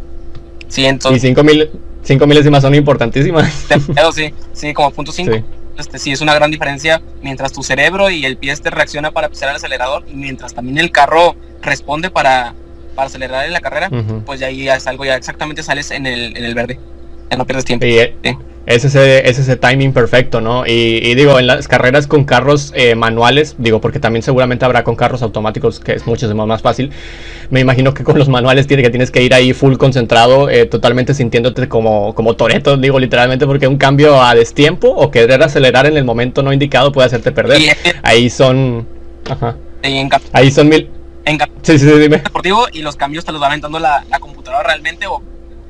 Sí, 0.68 0.86
entonces. 0.86 1.22
Y 1.22 1.26
5 1.26 1.44
mil, 1.44 1.70
cinco 2.02 2.26
milésimas 2.26 2.62
son 2.62 2.74
importantísimas. 2.74 3.66
sí, 4.14 4.34
sí, 4.52 4.74
como 4.74 4.90
punto 4.90 5.12
5. 5.12 5.32
Este, 5.78 5.98
sí, 5.98 6.12
es 6.12 6.20
una 6.20 6.34
gran 6.34 6.50
diferencia 6.50 7.00
mientras 7.22 7.52
tu 7.52 7.62
cerebro 7.62 8.10
y 8.10 8.26
el 8.26 8.36
pie 8.36 8.52
este 8.52 8.70
reacciona 8.70 9.10
para 9.10 9.30
pisar 9.30 9.48
el 9.48 9.56
acelerador 9.56 10.04
y 10.06 10.14
mientras 10.14 10.52
también 10.52 10.78
el 10.78 10.92
carro 10.92 11.34
responde 11.62 12.10
para, 12.10 12.54
para 12.94 13.06
acelerar 13.06 13.46
en 13.46 13.52
la 13.52 13.60
carrera, 13.60 13.90
pues 14.24 14.40
ya 14.40 14.46
ahí 14.48 14.68
es 14.68 14.86
algo, 14.86 15.04
ya 15.04 15.16
exactamente 15.16 15.62
sales 15.62 15.90
en 15.90 16.06
el, 16.06 16.36
en 16.36 16.44
el 16.44 16.54
verde. 16.54 16.78
Ya 17.30 17.36
no 17.36 17.46
pierdes 17.46 17.64
tiempo. 17.64 17.86
Eh, 17.86 18.14
es, 18.66 18.84
ese, 18.84 19.28
es 19.28 19.38
ese 19.38 19.56
timing 19.56 19.92
perfecto, 19.92 20.40
¿no? 20.40 20.64
Y, 20.66 21.14
digo, 21.14 21.38
en 21.38 21.46
las 21.46 21.66
carreras 21.66 22.06
con 22.06 22.24
carros 22.24 22.72
eh, 22.76 22.94
manuales, 22.94 23.56
digo, 23.58 23.80
porque 23.80 23.98
también 23.98 24.22
seguramente 24.22 24.64
habrá 24.64 24.84
con 24.84 24.94
carros 24.94 25.22
automáticos, 25.22 25.80
que 25.80 25.92
es 25.92 26.06
muchísimo 26.06 26.46
más 26.46 26.62
fácil. 26.62 26.90
Me 27.50 27.60
imagino 27.60 27.92
que 27.92 28.04
con 28.04 28.18
los 28.18 28.28
manuales 28.28 28.66
tiene, 28.66 28.82
que 28.82 28.90
tienes 28.90 29.10
que 29.10 29.22
ir 29.22 29.34
ahí 29.34 29.52
full 29.52 29.76
concentrado, 29.76 30.48
eh, 30.48 30.66
totalmente 30.66 31.14
sintiéndote 31.14 31.68
como, 31.68 32.14
como 32.14 32.36
Toreto, 32.36 32.76
digo 32.76 33.00
literalmente, 33.00 33.46
porque 33.46 33.66
un 33.66 33.78
cambio 33.78 34.22
a 34.22 34.34
destiempo 34.34 34.88
o 34.88 35.10
querer 35.10 35.42
acelerar 35.42 35.86
en 35.86 35.96
el 35.96 36.04
momento 36.04 36.42
no 36.42 36.52
indicado 36.52 36.92
puede 36.92 37.06
hacerte 37.06 37.32
perder. 37.32 37.60
ahí 38.02 38.30
son. 38.30 38.86
Ajá. 39.28 39.56
Ahí 40.32 40.50
son 40.52 40.68
mil 40.68 40.88
en 41.24 41.38
sí, 41.62 41.78
sí, 41.78 41.86
dime. 41.86 42.18
deportivo 42.18 42.66
y 42.72 42.82
los 42.82 42.96
cambios 42.96 43.24
te 43.24 43.32
los 43.32 43.40
va 43.40 43.46
aventando 43.46 43.78
la, 43.78 44.04
la 44.08 44.18
computadora 44.18 44.62
realmente 44.62 45.06
o 45.06 45.22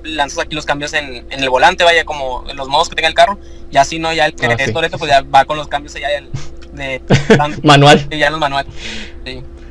lanzas 0.05 0.41
aquí 0.45 0.55
los 0.55 0.67
cambios 0.67 0.93
en, 0.95 1.27
en, 1.31 1.43
el 1.43 1.51
volante, 1.51 1.85
vaya 1.85 2.05
como 2.05 2.45
los 2.55 2.69
modos 2.69 2.89
que 2.89 2.97
tenga 2.97 3.09
el 3.09 3.15
carro, 3.15 3.39
y 3.71 3.77
así 3.77 3.99
no, 3.99 4.13
ya 4.13 4.27
el 4.27 4.35
que 4.35 4.47
ah, 4.47 4.57
es 4.59 4.73
pues 4.73 5.09
ya 5.09 5.23
va 5.23 5.45
con 5.45 5.57
los 5.57 5.69
cambios 5.69 5.95
allá 5.95 6.09
de, 6.73 7.03
manual. 7.63 8.09
Ya 8.11 8.31
los 8.31 8.41
manual. 8.41 8.67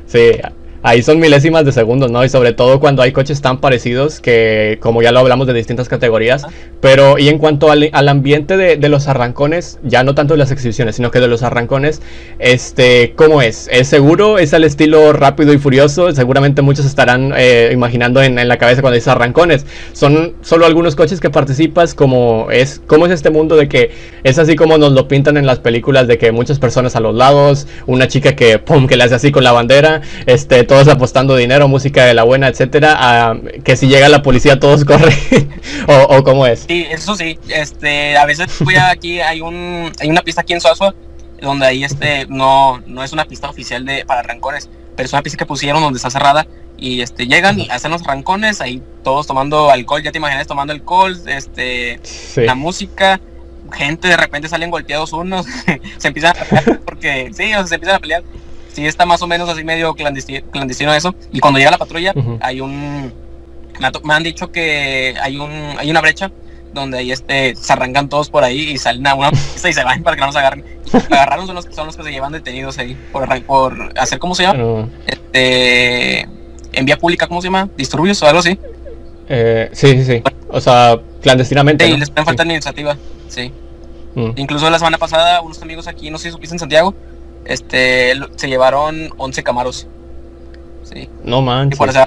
Sí. 0.06 0.40
Ahí 0.82 1.02
son 1.02 1.20
milésimas 1.20 1.64
de 1.64 1.72
segundos, 1.72 2.10
¿no? 2.10 2.24
Y 2.24 2.28
sobre 2.28 2.52
todo 2.52 2.80
cuando 2.80 3.02
hay 3.02 3.12
coches 3.12 3.40
tan 3.40 3.58
parecidos 3.58 4.20
que, 4.20 4.78
como 4.80 5.02
ya 5.02 5.12
lo 5.12 5.20
hablamos 5.20 5.46
de 5.46 5.52
distintas 5.52 5.88
categorías, 5.88 6.44
pero 6.80 7.18
y 7.18 7.28
en 7.28 7.38
cuanto 7.38 7.70
al, 7.70 7.90
ambiente 8.08 8.56
de, 8.56 8.88
los 8.88 9.08
arrancones, 9.08 9.78
ya 9.82 10.02
no 10.02 10.14
tanto 10.14 10.34
de 10.34 10.38
las 10.38 10.50
exhibiciones, 10.50 10.96
sino 10.96 11.10
que 11.10 11.20
de 11.20 11.28
los 11.28 11.42
arrancones, 11.42 12.02
este, 12.38 13.14
¿cómo 13.16 13.40
es? 13.40 13.68
¿Es 13.72 13.88
seguro? 13.88 14.38
¿Es 14.38 14.52
al 14.54 14.64
estilo 14.64 15.12
rápido 15.12 15.52
y 15.52 15.58
furioso? 15.58 16.12
Seguramente 16.12 16.60
muchos 16.62 16.84
estarán 16.84 17.32
eh, 17.36 17.70
imaginando 17.72 18.22
en, 18.22 18.32
la 18.42 18.58
cabeza 18.58 18.80
cuando 18.80 18.96
dice 18.96 19.10
arrancones. 19.10 19.64
Son 19.92 20.34
solo 20.42 20.66
algunos 20.66 20.96
coches 20.96 21.20
que 21.20 21.30
participas, 21.30 21.94
como 21.94 22.48
es, 22.50 22.82
¿cómo 22.86 23.06
es 23.06 23.12
este 23.12 23.30
mundo 23.30 23.56
de 23.56 23.68
que 23.68 23.92
es 24.24 24.38
así 24.38 24.56
como 24.56 24.78
nos 24.78 24.92
lo 24.92 25.06
pintan 25.06 25.36
en 25.36 25.46
las 25.46 25.60
películas 25.60 26.08
de 26.08 26.18
que 26.18 26.32
muchas 26.32 26.58
personas 26.58 26.96
a 26.96 27.00
los 27.00 27.14
lados, 27.14 27.68
una 27.86 28.08
chica 28.08 28.34
que, 28.34 28.58
pum, 28.58 28.88
que 28.88 28.96
le 28.96 29.04
hace 29.04 29.14
así 29.14 29.30
con 29.30 29.44
la 29.44 29.52
bandera, 29.52 30.02
este, 30.26 30.64
todos 30.72 30.88
apostando 30.88 31.36
dinero, 31.36 31.68
música 31.68 32.06
de 32.06 32.14
la 32.14 32.22
buena, 32.22 32.48
etcétera, 32.48 33.36
que 33.62 33.76
si 33.76 33.88
llega 33.88 34.08
la 34.08 34.22
policía 34.22 34.58
todos 34.58 34.84
corren, 34.86 35.14
o, 35.86 36.16
o 36.16 36.24
cómo 36.24 36.46
es? 36.46 36.64
Sí, 36.66 36.86
eso 36.90 37.14
sí. 37.14 37.38
Este, 37.50 38.16
a 38.16 38.24
veces 38.24 38.50
fui 38.50 38.76
aquí, 38.76 39.20
hay 39.20 39.42
un, 39.42 39.92
hay 40.00 40.08
una 40.08 40.22
pista 40.22 40.40
aquí 40.40 40.54
en 40.54 40.62
Suazua, 40.62 40.94
donde 41.42 41.66
ahí 41.66 41.84
este, 41.84 42.24
no, 42.30 42.82
no 42.86 43.04
es 43.04 43.12
una 43.12 43.26
pista 43.26 43.50
oficial 43.50 43.84
de, 43.84 44.06
para 44.06 44.22
rancones, 44.22 44.70
pero 44.96 45.04
es 45.04 45.12
una 45.12 45.20
pista 45.20 45.36
que 45.36 45.44
pusieron 45.44 45.82
donde 45.82 45.98
está 45.98 46.08
cerrada 46.08 46.46
y 46.78 47.02
este 47.02 47.26
llegan 47.26 47.60
y 47.60 47.68
hacen 47.68 47.90
los 47.90 48.02
rancones 48.02 48.62
ahí 48.62 48.82
todos 49.04 49.26
tomando 49.26 49.70
alcohol 49.70 50.02
ya 50.02 50.10
te 50.10 50.18
imaginas 50.18 50.46
tomando 50.46 50.72
alcohol 50.72 51.16
este 51.26 52.00
la 52.36 52.54
música 52.54 53.20
gente 53.72 54.08
de 54.08 54.16
repente 54.16 54.48
salen 54.48 54.70
golpeados 54.70 55.12
unos 55.12 55.46
se 55.98 56.08
empiezan 56.08 56.34
a 56.36 56.44
pelear 56.44 56.80
porque 56.80 57.30
sí 57.34 57.54
o 57.54 57.66
se 57.66 57.74
empiezan 57.74 57.96
a 57.96 58.00
pelear 58.00 58.24
sí 58.72 58.86
está 58.86 59.06
más 59.06 59.22
o 59.22 59.26
menos 59.26 59.48
así 59.48 59.64
medio 59.64 59.94
clandestino, 59.94 60.94
eso 60.94 61.14
y 61.32 61.40
cuando 61.40 61.58
llega 61.58 61.70
la 61.70 61.78
patrulla 61.78 62.14
hay 62.40 62.60
un 62.60 63.12
me, 64.04 64.14
han 64.14 64.22
dicho 64.22 64.52
que 64.52 65.14
hay 65.20 65.38
un 65.38 65.50
hay 65.78 65.90
una 65.90 66.00
brecha 66.00 66.30
donde 66.72 66.98
ahí 66.98 67.12
este, 67.12 67.54
se 67.54 67.72
arrancan 67.72 68.08
todos 68.08 68.30
por 68.30 68.44
ahí 68.44 68.70
y 68.70 68.78
salen 68.78 69.06
a 69.06 69.14
una 69.14 69.30
pista 69.30 69.68
y 69.68 69.72
se 69.72 69.84
van 69.84 70.02
para 70.02 70.16
que 70.16 70.20
no 70.20 70.26
nos 70.28 70.36
agarren. 70.36 70.64
agarraron 71.10 71.46
son 71.46 71.54
los, 71.54 71.66
son 71.70 71.86
los 71.86 71.96
que 71.96 72.02
se 72.02 72.10
llevan 72.10 72.32
detenidos 72.32 72.78
ahí 72.78 72.96
por, 73.12 73.42
por 73.44 73.92
hacer, 73.98 74.18
¿cómo 74.18 74.34
se 74.34 74.44
llama? 74.44 74.88
Este, 75.06 76.20
en 76.72 76.84
vía 76.84 76.98
pública, 76.98 77.26
¿cómo 77.26 77.40
se 77.40 77.48
llama? 77.48 77.68
¿Disturbios 77.76 78.22
o 78.22 78.26
algo 78.26 78.40
así? 78.40 78.58
Eh, 79.28 79.70
sí, 79.72 79.88
sí, 79.98 80.04
sí. 80.04 80.22
O 80.48 80.60
sea, 80.60 80.98
clandestinamente. 81.20 81.86
Sí, 81.86 81.96
les 81.96 82.10
pueden 82.10 82.26
falta 82.26 82.44
iniciativa, 82.44 82.96
sí. 83.28 83.52
Mm. 84.14 84.32
Incluso 84.36 84.68
la 84.68 84.78
semana 84.78 84.98
pasada, 84.98 85.40
unos 85.40 85.62
amigos 85.62 85.86
aquí, 85.86 86.10
no 86.10 86.18
sé 86.18 86.24
si 86.24 86.32
supiste 86.32 86.54
en 86.54 86.58
Santiago, 86.58 86.94
este, 87.44 88.14
se 88.36 88.48
llevaron 88.48 89.10
11 89.16 89.42
camaros. 89.42 89.86
No 91.24 91.42
manches. 91.42 91.76
Y 91.76 91.78
por 91.78 91.88
eso 91.88 92.04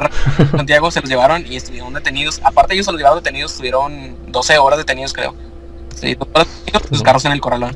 Santiago 0.52 0.92
se 0.92 1.02
los 1.02 1.10
llevaron 1.10 1.46
y 1.48 1.56
estuvieron 1.56 1.94
detenidos. 1.94 2.40
Aparte 2.44 2.74
ellos 2.74 2.86
se 2.86 2.92
los 2.92 3.00
llevaron 3.00 3.24
detenidos, 3.24 3.52
estuvieron 3.52 4.16
12 4.28 4.58
horas 4.58 4.78
detenidos, 4.78 5.14
creo. 5.14 5.34
Sí, 5.96 6.18
los 6.90 7.02
carros 7.02 7.26
en 7.26 7.32
el 7.32 7.42
corralón. 7.42 7.76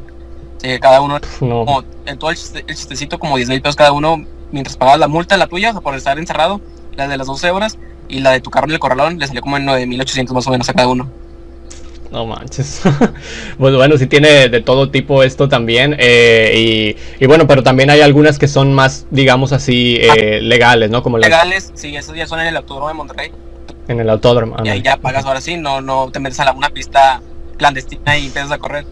Sí, 0.58 0.78
cada 0.80 1.00
uno, 1.00 1.20
como, 1.40 1.84
en 2.06 2.20
todo 2.20 2.32
el, 2.32 2.36
chistecito, 2.36 3.18
como 3.18 3.38
10 3.38 3.48
mil 3.50 3.62
pesos 3.62 3.78
cada 3.78 3.94
uno, 3.94 4.26
mientras 4.52 4.76
pagabas 4.76 5.00
la 5.00 5.08
multa, 5.08 5.38
la 5.38 5.48
tuya, 5.48 5.74
por 5.74 5.96
estar 5.96 6.20
encerrado, 6.20 6.60
la 6.96 7.08
de 7.08 7.18
las 7.18 7.28
12 7.28 7.50
horas, 7.52 7.78
y 8.10 8.20
la 8.20 8.32
de 8.32 8.42
tu 8.42 8.50
carro 8.50 8.68
en 8.68 8.74
el 8.74 8.80
corralón, 8.80 9.20
le 9.20 9.28
salió 9.28 9.42
como 9.42 9.56
en 9.56 9.66
9.800 9.66 10.34
más 10.34 10.48
o 10.48 10.52
menos 10.52 10.68
a 10.68 10.74
cada 10.74 10.90
uno. 10.90 11.10
No 12.12 12.26
manches. 12.26 12.82
pues 13.58 13.76
bueno, 13.76 13.98
sí 13.98 14.08
tiene 14.08 14.50
de 14.50 14.62
todo 14.62 14.90
tipo 14.90 15.22
esto 15.24 15.48
también. 15.48 15.96
Eh, 16.00 16.96
y, 17.20 17.26
bueno, 17.26 17.48
pero 17.48 17.62
también 17.62 17.90
hay 17.90 18.02
algunas 18.02 18.40
que 18.40 18.48
son 18.48 18.74
más, 18.74 19.06
digamos 19.12 19.54
así, 19.54 20.00
eh, 20.02 20.42
legales, 20.42 20.90
¿no? 20.90 21.04
Como 21.04 21.18
legales, 21.18 21.72
sí, 21.76 21.96
esos 21.96 22.16
ya 22.16 22.26
son 22.26 22.40
en 22.40 22.48
el 22.48 22.58
autódromo 22.58 22.88
de 22.88 22.94
Monterrey. 22.96 23.32
En 23.88 24.00
el 24.00 24.10
autódromo. 24.10 24.56
Y 24.64 24.70
ahí 24.70 24.82
ya 24.82 24.98
pagas 24.98 25.26
ahora 25.26 25.42
sí, 25.42 25.58
no, 25.58 25.82
no 25.82 26.10
te 26.12 26.20
metes 26.20 26.40
a 26.40 26.52
una 26.52 26.70
pista 26.70 27.22
clandestina 27.58 28.18
y 28.18 28.28
empiezas 28.28 28.52
a 28.52 28.58
correr. 28.58 28.86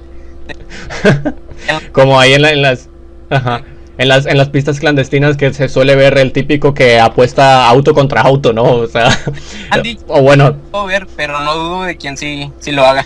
Como 1.91 2.20
ahí 2.20 2.34
en, 2.34 2.45
en 2.45 2.61
las... 2.61 2.89
Ajá 3.30 3.63
en 3.98 4.08
las, 4.08 4.26
en 4.26 4.38
las 4.38 4.50
pistas 4.50 4.80
clandestinas 4.80 5.38
que 5.38 5.54
se 5.54 5.70
suele 5.70 5.95
ver 5.95 6.18
el 6.18 6.32
típico 6.32 6.74
que 6.74 7.00
apuesta 7.00 7.68
auto 7.68 7.93
contra 7.93 8.22
auto, 8.22 8.54
¿no? 8.54 8.64
O 8.64 8.88
sea, 8.88 9.10
o 10.08 10.22
bueno. 10.22 10.56
Puedo 10.72 10.86
ver, 10.86 11.08
pero 11.16 11.39
no 11.39 11.56
dudo 11.56 11.84
de 11.84 11.98
quien 11.98 12.18
sí, 12.18 12.52
sí 12.60 12.72
lo 12.72 12.86
haga. 12.86 13.06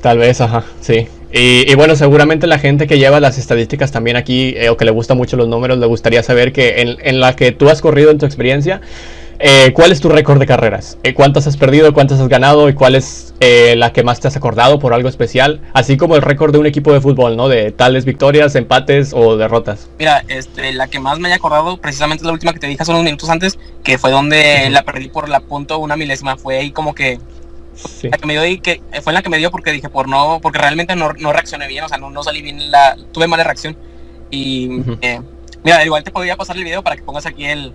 Tal 0.00 0.18
vez, 0.18 0.40
ajá, 0.40 0.64
sí. 0.80 1.06
Y, 1.34 1.74
bueno, 1.76 1.96
seguramente 1.96 2.46
la 2.46 2.58
gente 2.58 2.86
que 2.86 2.98
lleva 2.98 3.18
las 3.18 3.38
estadísticas 3.38 3.90
también 3.90 4.16
aquí, 4.16 4.52
eh, 4.54 4.68
o 4.68 4.76
que 4.76 4.84
le 4.84 4.90
gusta 4.90 5.14
mucho 5.14 5.38
los 5.38 5.48
números, 5.48 5.78
le 5.78 5.86
gustaría 5.86 6.22
saber 6.22 6.52
que 6.52 6.82
en, 6.82 6.98
en 7.00 7.20
la 7.20 7.36
que 7.36 7.52
tú 7.52 7.70
has 7.70 7.80
corrido 7.80 8.10
en 8.10 8.18
tu 8.18 8.26
experiencia, 8.26 8.82
eh, 9.38 9.72
¿Cuál 9.74 9.92
es 9.92 10.00
tu 10.00 10.08
récord 10.08 10.38
de 10.38 10.46
carreras? 10.46 10.98
Eh, 11.02 11.14
¿Cuántas 11.14 11.46
has 11.46 11.56
perdido? 11.56 11.92
¿Cuántas 11.92 12.20
has 12.20 12.28
ganado? 12.28 12.68
¿Y 12.68 12.74
cuál 12.74 12.94
es 12.94 13.34
eh, 13.40 13.74
la 13.76 13.92
que 13.92 14.02
más 14.02 14.20
te 14.20 14.28
has 14.28 14.36
acordado 14.36 14.78
por 14.78 14.94
algo 14.94 15.08
especial? 15.08 15.60
Así 15.72 15.96
como 15.96 16.16
el 16.16 16.22
récord 16.22 16.52
de 16.52 16.58
un 16.58 16.66
equipo 16.66 16.92
de 16.92 17.00
fútbol, 17.00 17.36
¿no? 17.36 17.48
De 17.48 17.72
tales 17.72 18.04
victorias, 18.04 18.54
empates 18.54 19.12
o 19.12 19.36
derrotas. 19.36 19.88
Mira, 19.98 20.24
este, 20.28 20.72
la 20.72 20.88
que 20.88 21.00
más 21.00 21.18
me 21.18 21.28
haya 21.28 21.36
acordado, 21.36 21.76
precisamente 21.76 22.24
la 22.24 22.32
última 22.32 22.52
que 22.52 22.60
te 22.60 22.66
dije 22.66 22.82
hace 22.82 22.92
unos 22.92 23.04
minutos 23.04 23.28
antes, 23.30 23.58
que 23.82 23.98
fue 23.98 24.10
donde 24.10 24.68
la 24.70 24.84
perdí 24.84 25.08
por 25.08 25.28
la 25.28 25.40
punto 25.40 25.78
una 25.78 25.96
milésima. 25.96 26.36
Fue 26.36 26.58
ahí 26.58 26.70
como 26.70 26.94
que 26.94 27.18
La 28.02 28.18
que 28.18 28.26
me 28.26 28.34
dio 28.34 28.42
ahí, 28.42 28.58
que 28.58 28.80
fue 29.02 29.12
en 29.12 29.14
la 29.14 29.22
que 29.22 29.30
me 29.30 29.38
dio 29.38 29.50
porque 29.50 29.72
dije 29.72 29.88
por 29.88 30.08
no, 30.08 30.38
porque 30.40 30.58
realmente 30.58 30.94
no, 30.94 31.12
no 31.14 31.32
reaccioné 31.32 31.66
bien, 31.68 31.84
o 31.84 31.88
sea, 31.88 31.98
no, 31.98 32.10
no 32.10 32.22
salí 32.22 32.42
bien, 32.42 32.70
la, 32.70 32.96
tuve 33.12 33.26
mala 33.26 33.44
reacción. 33.44 33.76
Y 34.30 34.68
mira, 35.64 35.84
igual 35.84 36.04
te 36.04 36.10
podría 36.10 36.36
pasar 36.36 36.56
el 36.56 36.64
video 36.64 36.82
para 36.82 36.96
que 36.96 37.02
pongas 37.02 37.26
aquí 37.26 37.44
el, 37.46 37.72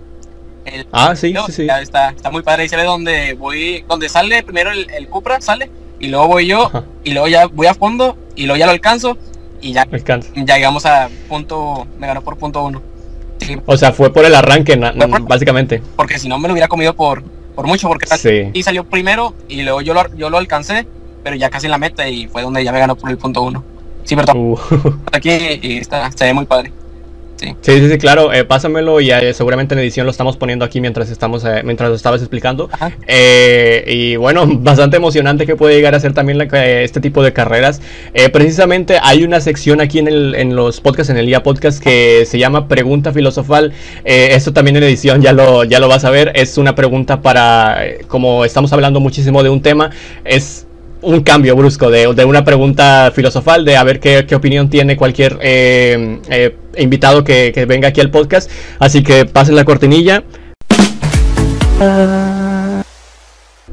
ah, 0.92 1.14
sí, 1.16 1.34
sí, 1.46 1.52
sí. 1.52 1.66
Está, 1.80 2.10
está 2.10 2.30
muy 2.30 2.42
padre. 2.42 2.68
Se 2.68 2.76
ve 2.76 2.84
donde 2.84 3.34
voy, 3.34 3.84
donde 3.88 4.08
sale 4.08 4.42
primero 4.42 4.70
el, 4.70 4.88
el 4.90 5.08
Cupra, 5.08 5.40
sale, 5.40 5.70
y 6.00 6.08
luego 6.08 6.28
voy 6.28 6.46
yo, 6.46 6.70
y 7.04 7.12
luego 7.12 7.28
ya 7.28 7.46
voy 7.46 7.66
a 7.66 7.74
fondo, 7.74 8.16
y 8.36 8.46
luego 8.46 8.58
ya 8.58 8.66
lo 8.66 8.72
alcanzo, 8.72 9.16
y 9.60 9.72
ya, 9.72 9.86
ya 10.34 10.56
llegamos 10.56 10.86
a 10.86 11.08
punto, 11.28 11.86
me 11.98 12.06
ganó 12.06 12.22
por 12.22 12.36
punto 12.36 12.64
uno. 12.64 12.82
O 13.66 13.76
sea, 13.76 13.92
fue 13.92 14.12
por 14.12 14.24
el 14.24 14.34
arranque, 14.34 14.76
básicamente. 15.22 15.82
Porque 15.96 16.18
si 16.18 16.28
no 16.28 16.38
me 16.38 16.48
lo 16.48 16.54
hubiera 16.54 16.68
comido 16.68 16.94
por, 16.94 17.22
por 17.54 17.66
mucho, 17.66 17.88
porque 17.88 18.06
sí. 18.06 18.50
y 18.52 18.62
salió 18.62 18.84
primero, 18.84 19.34
y 19.48 19.62
luego 19.62 19.80
yo 19.80 19.94
lo, 19.94 20.14
yo 20.16 20.30
lo 20.30 20.38
alcancé, 20.38 20.86
pero 21.22 21.36
ya 21.36 21.50
casi 21.50 21.66
en 21.66 21.72
la 21.72 21.78
meta, 21.78 22.08
y 22.08 22.26
fue 22.28 22.42
donde 22.42 22.64
ya 22.64 22.72
me 22.72 22.78
ganó 22.78 22.96
por 22.96 23.10
el 23.10 23.18
punto 23.18 23.42
uno. 23.42 23.64
Sí, 24.04 24.16
perdón. 24.16 24.36
Uh. 24.38 24.58
Aquí 25.12 25.30
y 25.62 25.78
está, 25.78 26.10
se 26.12 26.24
ve 26.24 26.32
muy 26.32 26.46
padre. 26.46 26.72
Sí, 27.40 27.54
sí, 27.60 27.88
sí, 27.88 27.98
claro, 27.98 28.32
eh, 28.32 28.44
pásamelo 28.44 29.00
y 29.00 29.12
eh, 29.12 29.32
seguramente 29.32 29.74
en 29.74 29.78
edición 29.78 30.06
lo 30.06 30.10
estamos 30.10 30.36
poniendo 30.36 30.64
aquí 30.64 30.80
mientras 30.80 31.08
estamos 31.08 31.44
eh, 31.44 31.62
mientras 31.64 31.88
lo 31.88 31.94
estabas 31.94 32.20
explicando. 32.20 32.68
y 33.86 34.16
bueno, 34.16 34.44
bastante 34.60 34.96
emocionante 34.96 35.46
que 35.46 35.54
puede 35.54 35.76
llegar 35.76 35.94
a 35.94 36.00
ser 36.00 36.14
también 36.14 36.40
este 36.52 37.00
tipo 37.00 37.22
de 37.22 37.32
carreras. 37.32 37.80
precisamente 38.32 38.98
hay 39.02 39.22
una 39.22 39.40
sección 39.40 39.80
aquí 39.80 40.00
en, 40.00 40.08
el, 40.08 40.34
en 40.34 40.56
los 40.56 40.80
podcasts, 40.80 41.10
en 41.10 41.16
el 41.16 41.28
IA 41.28 41.42
Podcast, 41.42 41.82
que 41.82 42.24
se 42.26 42.38
llama 42.38 42.66
Pregunta 42.66 43.12
Filosofal. 43.12 43.72
esto 44.04 44.52
también 44.52 44.76
en 44.76 44.82
edición 44.82 45.22
ya 45.22 45.32
lo, 45.32 45.64
ya 45.64 45.78
lo 45.78 45.88
vas 45.88 46.04
a 46.04 46.10
ver. 46.10 46.32
Es 46.34 46.58
una 46.58 46.74
pregunta 46.74 47.22
para, 47.22 47.82
como 48.08 48.44
estamos 48.44 48.72
hablando 48.72 49.00
muchísimo 49.00 49.42
de 49.42 49.50
un 49.50 49.62
tema, 49.62 49.90
es 50.24 50.67
un 51.02 51.22
cambio 51.22 51.54
brusco 51.56 51.90
de, 51.90 52.12
de, 52.14 52.24
una 52.24 52.44
pregunta 52.44 53.12
filosofal, 53.14 53.64
de 53.64 53.76
a 53.76 53.84
ver 53.84 54.00
qué, 54.00 54.26
qué 54.26 54.34
opinión 54.34 54.68
tiene 54.68 54.96
cualquier 54.96 55.38
eh, 55.40 56.18
eh, 56.28 56.56
invitado 56.76 57.24
que, 57.24 57.52
que, 57.54 57.66
venga 57.66 57.88
aquí 57.88 58.00
al 58.00 58.10
podcast. 58.10 58.50
Así 58.78 59.02
que 59.02 59.24
pasen 59.24 59.56
la 59.56 59.64
cortinilla. 59.64 60.24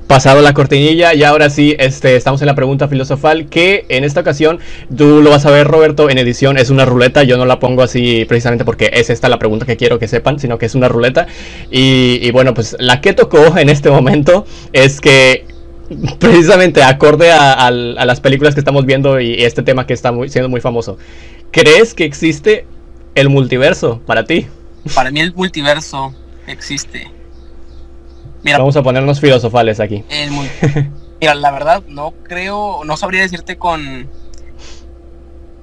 Pasado 0.07 0.41
la 0.43 0.53
cortinilla 0.53 1.15
y 1.15 1.23
ahora 1.23 1.49
sí, 1.49 1.75
este, 1.79 2.15
estamos 2.15 2.39
en 2.41 2.45
la 2.45 2.53
pregunta 2.53 2.87
filosofal 2.87 3.47
que 3.47 3.85
en 3.89 4.03
esta 4.03 4.19
ocasión 4.19 4.59
tú 4.95 5.23
lo 5.23 5.31
vas 5.31 5.47
a 5.47 5.51
ver 5.51 5.67
Roberto 5.67 6.11
en 6.11 6.19
edición, 6.19 6.59
es 6.59 6.69
una 6.69 6.85
ruleta, 6.85 7.23
yo 7.23 7.37
no 7.37 7.45
la 7.47 7.59
pongo 7.59 7.81
así 7.81 8.23
precisamente 8.25 8.65
porque 8.65 8.91
es 8.93 9.09
esta 9.09 9.29
la 9.29 9.39
pregunta 9.39 9.65
que 9.65 9.77
quiero 9.77 9.97
que 9.97 10.07
sepan, 10.07 10.39
sino 10.39 10.59
que 10.59 10.67
es 10.67 10.75
una 10.75 10.89
ruleta 10.89 11.25
y, 11.71 12.19
y 12.21 12.29
bueno, 12.29 12.53
pues 12.53 12.75
la 12.79 13.01
que 13.01 13.13
tocó 13.13 13.57
en 13.57 13.69
este 13.69 13.89
momento 13.89 14.45
es 14.73 15.01
que 15.01 15.54
precisamente 16.19 16.83
acorde 16.83 17.31
a, 17.31 17.71
las 17.71 18.19
películas 18.19 18.53
que 18.53 18.61
estamos 18.61 18.85
viendo 18.85 19.19
y, 19.19 19.43
este 19.43 19.63
tema 19.63 19.85
que 19.85 19.93
está 19.93 20.11
siendo 20.27 20.49
muy 20.49 20.61
famoso. 20.61 20.97
¿Crees 21.51 21.93
que 21.93 22.05
existe 22.05 22.65
el 23.13 23.29
multiverso 23.29 24.01
para 24.05 24.25
ti? 24.25 24.47
Para 24.93 25.11
mí 25.11 25.19
el 25.19 25.33
multiverso 25.33 26.13
existe. 26.47 27.09
Mira, 28.43 28.59
Vamos 28.59 28.75
a 28.75 28.83
ponernos 28.83 29.19
filosofales 29.19 29.79
aquí. 29.79 30.03
mira, 31.21 31.35
la 31.35 31.51
verdad 31.51 31.83
no 31.87 32.13
creo, 32.23 32.83
no 32.85 32.97
sabría 32.97 33.21
decirte 33.21 33.57
con... 33.57 34.09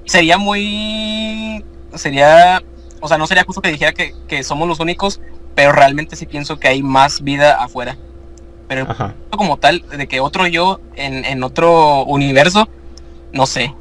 Sería 0.05 0.37
muy... 0.37 1.63
Sería... 1.95 2.61
O 2.99 3.07
sea, 3.07 3.17
no 3.17 3.27
sería 3.27 3.43
justo 3.43 3.61
que 3.61 3.69
dijera 3.71 3.93
que, 3.93 4.13
que 4.27 4.43
somos 4.43 4.67
los 4.67 4.79
únicos, 4.79 5.19
pero 5.55 5.73
realmente 5.73 6.15
sí 6.15 6.25
pienso 6.25 6.57
que 6.57 6.69
hay 6.69 6.81
más 6.81 7.21
vida 7.21 7.61
afuera. 7.61 7.97
Pero 8.75 9.37
como 9.37 9.57
tal, 9.57 9.83
de 9.89 10.07
que 10.07 10.19
otro 10.19 10.47
yo 10.47 10.79
en, 10.95 11.25
en 11.25 11.43
otro 11.43 12.03
universo, 12.03 12.67
no 13.31 13.45
sé. 13.45 13.73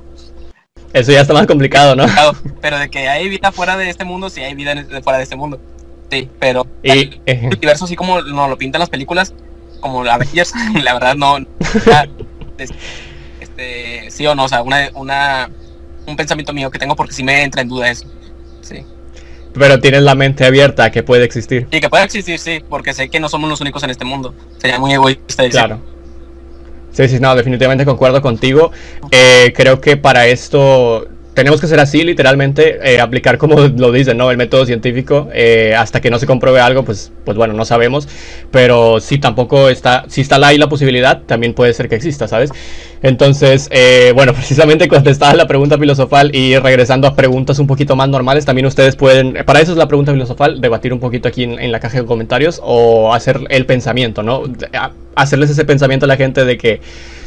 Eso 0.92 1.10
ya 1.12 1.22
está 1.22 1.32
más 1.32 1.46
complicado, 1.46 1.96
¿no? 1.96 2.04
Pero 2.60 2.78
de 2.78 2.90
que 2.90 3.08
hay 3.08 3.28
vida 3.28 3.50
fuera 3.50 3.76
de 3.76 3.88
este 3.88 4.04
mundo, 4.04 4.28
sí 4.28 4.42
hay 4.42 4.54
vida 4.54 4.74
fuera 5.02 5.18
de 5.18 5.24
este 5.24 5.36
mundo. 5.36 5.58
Sí, 6.10 6.28
pero 6.38 6.66
el 6.82 7.20
eh, 7.24 7.46
universo 7.46 7.86
así 7.86 7.96
como 7.96 8.20
nos 8.20 8.50
lo 8.50 8.58
pintan 8.58 8.80
las 8.80 8.90
películas, 8.90 9.32
como 9.80 10.04
la 10.04 10.14
Avengers, 10.14 10.52
la 10.82 10.92
verdad 10.92 11.14
no. 11.14 11.38
este, 13.40 14.10
sí 14.10 14.26
o 14.26 14.34
no, 14.34 14.44
o 14.44 14.48
sea, 14.48 14.62
una, 14.62 14.90
una, 14.94 15.50
un 16.06 16.16
pensamiento 16.16 16.52
mío 16.52 16.70
que 16.70 16.78
tengo 16.78 16.94
porque 16.94 17.14
sí 17.14 17.22
me 17.22 17.42
entra 17.42 17.62
en 17.62 17.68
duda 17.68 17.90
eso. 17.90 18.06
Sí. 18.60 18.84
Pero 19.54 19.80
tienes 19.80 20.02
la 20.02 20.14
mente 20.14 20.44
abierta 20.44 20.84
a 20.84 20.90
que 20.90 21.02
puede 21.02 21.24
existir. 21.24 21.66
Y 21.70 21.80
que 21.80 21.88
puede 21.88 22.04
existir, 22.04 22.38
sí, 22.38 22.62
porque 22.68 22.94
sé 22.94 23.08
que 23.08 23.20
no 23.20 23.28
somos 23.28 23.50
los 23.50 23.60
únicos 23.60 23.82
en 23.82 23.90
este 23.90 24.04
mundo. 24.04 24.34
Sería 24.58 24.78
muy 24.78 24.92
egoísta 24.92 25.42
decir. 25.42 25.58
Claro. 25.58 25.80
Sí, 26.92 27.08
sí, 27.08 27.20
no, 27.20 27.34
definitivamente 27.34 27.84
concuerdo 27.84 28.20
contigo. 28.20 28.70
Eh, 29.10 29.52
creo 29.56 29.80
que 29.80 29.96
para 29.96 30.26
esto 30.26 31.06
tenemos 31.34 31.60
que 31.60 31.66
ser 31.66 31.80
así, 31.80 32.02
literalmente, 32.02 32.78
eh, 32.82 33.00
aplicar 33.00 33.38
como 33.38 33.56
lo 33.76 33.92
dicen, 33.92 34.18
¿no? 34.18 34.30
El 34.30 34.36
método 34.36 34.66
científico, 34.66 35.28
eh, 35.32 35.74
hasta 35.76 36.00
que 36.00 36.10
no 36.10 36.18
se 36.18 36.26
compruebe 36.26 36.60
algo, 36.60 36.84
pues, 36.84 37.10
pues 37.24 37.36
bueno, 37.36 37.54
no 37.54 37.64
sabemos. 37.64 38.08
Pero 38.50 39.00
si 39.00 39.18
tampoco 39.18 39.68
está, 39.68 40.04
si 40.08 40.20
está 40.20 40.36
ahí 40.46 40.58
la 40.58 40.68
posibilidad, 40.68 41.22
también 41.22 41.54
puede 41.54 41.72
ser 41.72 41.88
que 41.88 41.94
exista, 41.94 42.28
¿sabes? 42.28 42.50
Entonces, 43.02 43.68
eh, 43.70 44.12
bueno, 44.14 44.32
precisamente 44.34 44.88
contestada 44.88 45.34
la 45.34 45.46
pregunta 45.46 45.78
filosofal 45.78 46.34
y 46.34 46.56
regresando 46.58 47.06
a 47.06 47.14
preguntas 47.14 47.58
un 47.58 47.66
poquito 47.66 47.96
más 47.96 48.08
normales, 48.08 48.44
también 48.44 48.66
ustedes 48.66 48.96
pueden, 48.96 49.44
para 49.44 49.60
eso 49.60 49.72
es 49.72 49.78
la 49.78 49.88
pregunta 49.88 50.12
filosofal, 50.12 50.60
debatir 50.60 50.92
un 50.92 51.00
poquito 51.00 51.28
aquí 51.28 51.44
en, 51.44 51.72
la 51.72 51.80
caja 51.80 52.00
de 52.00 52.06
comentarios 52.06 52.60
o 52.62 53.14
hacer 53.14 53.40
el 53.48 53.66
pensamiento, 53.66 54.22
¿no? 54.22 54.42
Hacerles 55.14 55.50
ese 55.50 55.64
pensamiento 55.64 56.06
a 56.06 56.08
la 56.08 56.16
gente 56.16 56.44
de 56.44 56.56
que 56.56 56.80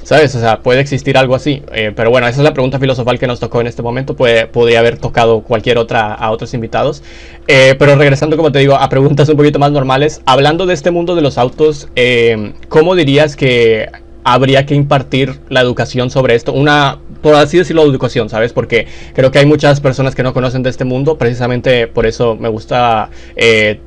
¿Sabes? 0.05 0.35
O 0.35 0.39
sea, 0.39 0.59
puede 0.59 0.81
existir 0.81 1.17
algo 1.17 1.33
así. 1.33 1.63
Eh, 1.73 1.91
pero 1.95 2.11
bueno, 2.11 2.27
esa 2.27 2.39
es 2.39 2.43
la 2.43 2.53
pregunta 2.53 2.77
filosofal 2.77 3.17
que 3.17 3.25
nos 3.25 3.39
tocó 3.39 3.59
en 3.59 3.65
este 3.65 3.81
momento. 3.81 4.15
Puede, 4.15 4.45
podría 4.45 4.77
haber 4.77 4.99
tocado 4.99 5.41
cualquier 5.41 5.79
otra 5.79 6.13
a 6.13 6.29
otros 6.29 6.53
invitados. 6.53 7.01
Eh, 7.47 7.73
pero 7.79 7.95
regresando, 7.95 8.37
como 8.37 8.51
te 8.51 8.59
digo, 8.59 8.75
a 8.75 8.87
preguntas 8.87 9.27
un 9.29 9.37
poquito 9.37 9.57
más 9.57 9.71
normales. 9.71 10.21
Hablando 10.27 10.67
de 10.67 10.75
este 10.75 10.91
mundo 10.91 11.15
de 11.15 11.23
los 11.23 11.39
autos, 11.39 11.89
eh, 11.95 12.53
¿cómo 12.69 12.93
dirías 12.93 13.35
que 13.35 13.89
habría 14.25 14.65
que 14.65 14.75
impartir 14.75 15.39
la 15.47 15.61
educación 15.61 16.09
sobre 16.09 16.35
esto? 16.35 16.51
Una, 16.51 16.99
por 17.21 17.35
así 17.35 17.57
decirlo, 17.57 17.83
educación, 17.83 18.27
¿sabes? 18.27 18.51
Porque 18.51 18.87
creo 19.13 19.31
que 19.31 19.39
hay 19.39 19.45
muchas 19.45 19.79
personas 19.79 20.15
que 20.15 20.23
no 20.23 20.33
conocen 20.33 20.63
de 20.63 20.69
este 20.69 20.83
mundo. 20.83 21.17
Precisamente 21.17 21.87
por 21.87 22.05
eso 22.05 22.35
me 22.35 22.49
gusta 22.49 23.09
eh, 23.37 23.79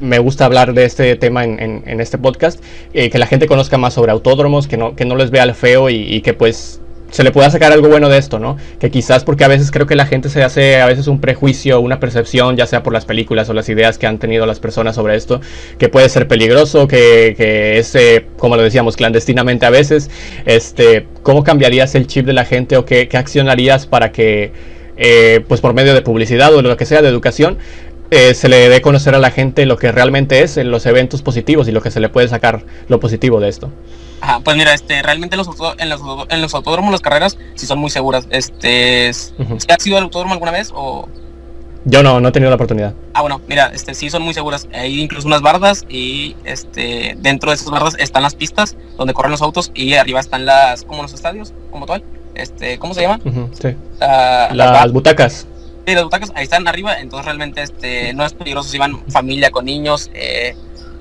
me 0.00 0.18
gusta 0.18 0.46
hablar 0.46 0.72
de 0.72 0.84
este 0.84 1.16
tema 1.16 1.44
en, 1.44 1.82
en, 1.86 2.00
este 2.00 2.16
podcast, 2.16 2.62
eh, 2.94 3.10
que 3.10 3.18
la 3.18 3.26
gente 3.26 3.46
conozca 3.46 3.76
más 3.76 3.94
sobre 3.94 4.12
autódromos, 4.12 4.66
que 4.66 4.76
no, 4.78 4.96
que 4.96 5.04
no 5.04 5.14
les 5.14 5.30
vea 5.30 5.42
el 5.42 5.54
feo 5.54 5.90
y, 5.90 6.20
que 6.22 6.32
pues 6.32 6.80
se 7.10 7.22
le 7.24 7.30
pueda 7.30 7.50
sacar 7.50 7.72
algo 7.72 7.88
bueno 7.88 8.08
de 8.08 8.18
esto, 8.18 8.38
¿no? 8.38 8.56
Que 8.78 8.90
quizás 8.90 9.24
porque 9.24 9.44
a 9.44 9.48
veces 9.48 9.70
creo 9.70 9.86
que 9.86 9.96
la 9.96 10.06
gente 10.06 10.28
se 10.28 10.42
hace 10.42 10.80
a 10.80 10.86
veces 10.86 11.06
un 11.06 11.20
prejuicio, 11.20 11.80
una 11.80 12.00
percepción, 12.00 12.56
ya 12.56 12.66
sea 12.66 12.82
por 12.82 12.92
las 12.92 13.04
películas 13.04 13.48
o 13.48 13.54
las 13.54 13.68
ideas 13.68 13.98
que 13.98 14.06
han 14.06 14.18
tenido 14.18 14.46
las 14.46 14.60
personas 14.60 14.96
sobre 14.96 15.16
esto, 15.16 15.40
que 15.78 15.88
puede 15.88 16.08
ser 16.08 16.28
peligroso, 16.28 16.86
que, 16.86 17.34
que 17.36 17.78
es, 17.78 17.94
eh, 17.94 18.26
como 18.36 18.56
lo 18.56 18.62
decíamos, 18.62 18.96
clandestinamente 18.96 19.66
a 19.66 19.70
veces. 19.70 20.10
Este, 20.44 21.06
¿Cómo 21.22 21.44
cambiarías 21.44 21.94
el 21.94 22.06
chip 22.06 22.26
de 22.26 22.32
la 22.32 22.44
gente 22.44 22.76
o 22.76 22.84
qué, 22.84 23.08
accionarías 23.12 23.86
para 23.86 24.12
que, 24.12 24.52
pues 25.48 25.60
por 25.60 25.74
medio 25.74 25.94
de 25.94 26.02
publicidad 26.02 26.54
o 26.54 26.62
lo 26.62 26.76
que 26.76 26.86
sea, 26.86 27.02
de 27.02 27.08
educación, 27.08 27.58
eh, 28.10 28.34
se 28.34 28.48
le 28.48 28.68
dé 28.70 28.80
conocer 28.80 29.14
a 29.14 29.18
la 29.18 29.30
gente 29.30 29.66
lo 29.66 29.76
que 29.76 29.92
realmente 29.92 30.42
es 30.42 30.56
en 30.56 30.70
los 30.70 30.86
eventos 30.86 31.20
positivos 31.22 31.68
y 31.68 31.72
lo 31.72 31.82
que 31.82 31.90
se 31.90 32.00
le 32.00 32.08
puede 32.08 32.28
sacar 32.28 32.64
lo 32.88 33.00
positivo 33.00 33.38
de 33.40 33.48
esto. 33.48 33.70
Ajá, 34.20 34.40
pues 34.40 34.56
mira, 34.56 34.74
este, 34.74 35.02
realmente 35.02 35.36
los, 35.36 35.48
en, 35.78 35.88
los, 35.88 36.00
en 36.28 36.42
los 36.42 36.54
autódromos 36.54 36.90
las 36.90 37.00
carreras 37.00 37.38
sí 37.54 37.66
son 37.66 37.78
muy 37.78 37.90
seguras. 37.90 38.26
Este, 38.30 39.08
¿has 39.08 39.86
ido 39.86 39.96
al 39.96 40.04
autódromo 40.04 40.34
alguna 40.34 40.52
vez 40.52 40.72
o...? 40.74 41.08
Yo 41.84 42.02
no, 42.02 42.20
no 42.20 42.28
he 42.28 42.32
tenido 42.32 42.50
la 42.50 42.56
oportunidad. 42.56 42.92
Ah, 43.14 43.22
bueno, 43.22 43.40
mira, 43.46 43.70
este, 43.72 43.94
sí 43.94 44.10
son 44.10 44.22
muy 44.22 44.34
seguras. 44.34 44.68
Hay 44.74 45.00
incluso 45.00 45.26
unas 45.26 45.40
bardas 45.40 45.86
y 45.88 46.36
este, 46.44 47.16
dentro 47.18 47.50
de 47.50 47.56
esas 47.56 47.70
bardas 47.70 47.94
están 47.98 48.22
las 48.24 48.34
pistas 48.34 48.76
donde 48.98 49.14
corren 49.14 49.30
los 49.30 49.40
autos 49.40 49.70
y 49.74 49.94
arriba 49.94 50.20
están 50.20 50.44
las, 50.44 50.82
como 50.82 51.02
los 51.02 51.14
estadios, 51.14 51.54
como 51.70 51.86
tal. 51.86 52.02
Este, 52.34 52.78
¿cómo 52.78 52.94
se 52.94 53.02
llama? 53.02 53.20
sí. 53.60 53.74
Las 54.00 54.92
butacas. 54.92 55.46
Sí, 55.86 55.94
las 55.94 56.04
butacas 56.04 56.30
ahí 56.34 56.44
están 56.44 56.68
arriba, 56.68 57.00
entonces 57.00 57.24
realmente 57.24 57.62
este, 57.62 58.12
no 58.12 58.26
es 58.26 58.34
peligroso 58.34 58.68
si 58.68 58.76
van 58.76 59.02
familia 59.08 59.50
con 59.50 59.64
niños. 59.64 60.10
Eh, 60.12 60.54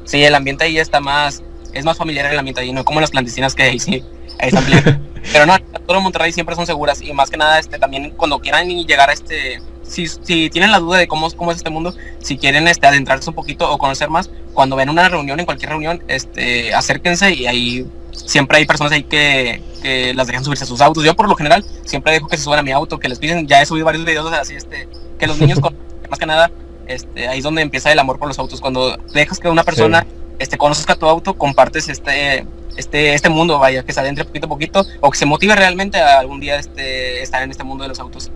sí, 0.05 0.24
el 0.24 0.34
ambiente 0.34 0.63
ahí 0.63 0.78
está 0.78 1.01
más, 1.01 1.43
es 1.78 1.86
más 1.86 1.97
familiar 1.97 2.32
el 2.32 2.38
ambiente 2.39 2.61
ahí, 2.61 2.73
no 2.73 2.84
como 2.84 3.01
las 3.01 3.11
clandestinas 3.11 3.55
que 3.55 3.63
hay, 3.63 3.80
sí, 3.80 4.03
ahí 4.39 4.49
están 4.49 4.65
Pero 5.32 5.45
no, 5.45 5.57
todo 5.86 5.99
Monterrey 5.99 6.32
siempre 6.32 6.55
son 6.55 6.65
seguras 6.65 7.01
y 7.01 7.11
más 7.13 7.30
que 7.30 7.38
nada, 7.38 7.59
este, 7.59 7.80
también 7.80 8.11
cuando 8.11 8.39
quieran 8.39 8.67
llegar 8.86 9.09
a 9.09 9.13
este, 9.13 9.61
si, 9.84 10.07
si 10.07 10.49
tienen 10.49 10.71
la 10.71 10.80
duda 10.80 10.97
de 10.97 11.07
cómo, 11.07 11.30
cómo 11.32 11.51
es 11.51 11.57
este 11.57 11.69
mundo, 11.69 11.93
si 12.19 12.38
quieren 12.38 12.67
este, 12.67 12.88
adentrarse 12.88 13.30
un 13.30 13.36
poquito 13.36 13.69
o 13.69 13.78
conocer 13.78 14.09
más, 14.09 14.30
cuando 14.53 14.75
ven 14.75 14.89
una 14.89 15.09
reunión, 15.09 15.39
en 15.39 15.45
cualquier 15.45 15.71
reunión, 15.71 16.03
este, 16.07 16.73
acérquense 16.73 17.34
y 17.34 17.47
ahí 17.47 17.86
siempre 18.11 18.57
hay 18.57 18.65
personas 18.65 18.93
ahí 18.93 19.03
que, 19.03 19.61
que, 19.82 20.13
las 20.13 20.28
dejan 20.28 20.43
subirse 20.43 20.63
a 20.63 20.67
sus 20.67 20.82
autos. 20.82 21.03
Yo 21.03 21.15
por 21.15 21.28
lo 21.28 21.36
general 21.36 21.63
siempre 21.84 22.13
dejo 22.13 22.28
que 22.28 22.38
se 22.38 22.43
suban 22.43 22.59
a 22.59 22.63
mi 22.63 22.71
auto, 22.71 22.99
que 22.99 23.09
les 23.09 23.19
piden, 23.19 23.47
ya 23.47 23.61
he 23.61 23.65
subido 23.65 23.86
varios 23.86 24.05
videos 24.05 24.32
así, 24.34 24.55
este, 24.55 24.88
que 25.19 25.28
los 25.28 25.39
niños, 25.39 25.59
con, 25.61 25.75
más 26.09 26.19
que 26.19 26.25
nada, 26.25 26.51
este, 26.88 27.28
ahí 27.28 27.39
es 27.39 27.43
donde 27.43 27.61
empieza 27.61 27.91
el 27.91 27.99
amor 27.99 28.17
por 28.17 28.28
los 28.28 28.39
autos. 28.39 28.61
Cuando 28.61 28.97
dejas 29.13 29.39
que 29.39 29.49
una 29.49 29.63
persona 29.63 30.01
sí. 30.01 30.07
Este, 30.39 30.57
conozca 30.57 30.95
tu 30.95 31.07
auto, 31.07 31.33
compartes 31.33 31.89
este, 31.89 32.45
este, 32.75 33.13
este 33.13 33.29
mundo, 33.29 33.59
vaya, 33.59 33.83
que 33.83 33.93
se 33.93 33.99
adentre 33.99 34.25
poquito 34.25 34.45
a 34.45 34.49
poquito, 34.49 34.85
o 35.01 35.11
que 35.11 35.17
se 35.17 35.25
motive 35.25 35.55
realmente 35.55 35.99
a 35.99 36.19
algún 36.19 36.39
día 36.39 36.57
este, 36.57 37.21
estar 37.21 37.41
en 37.43 37.51
este 37.51 37.63
mundo 37.63 37.83
de 37.83 37.89
los 37.89 37.99
autos. 37.99 38.31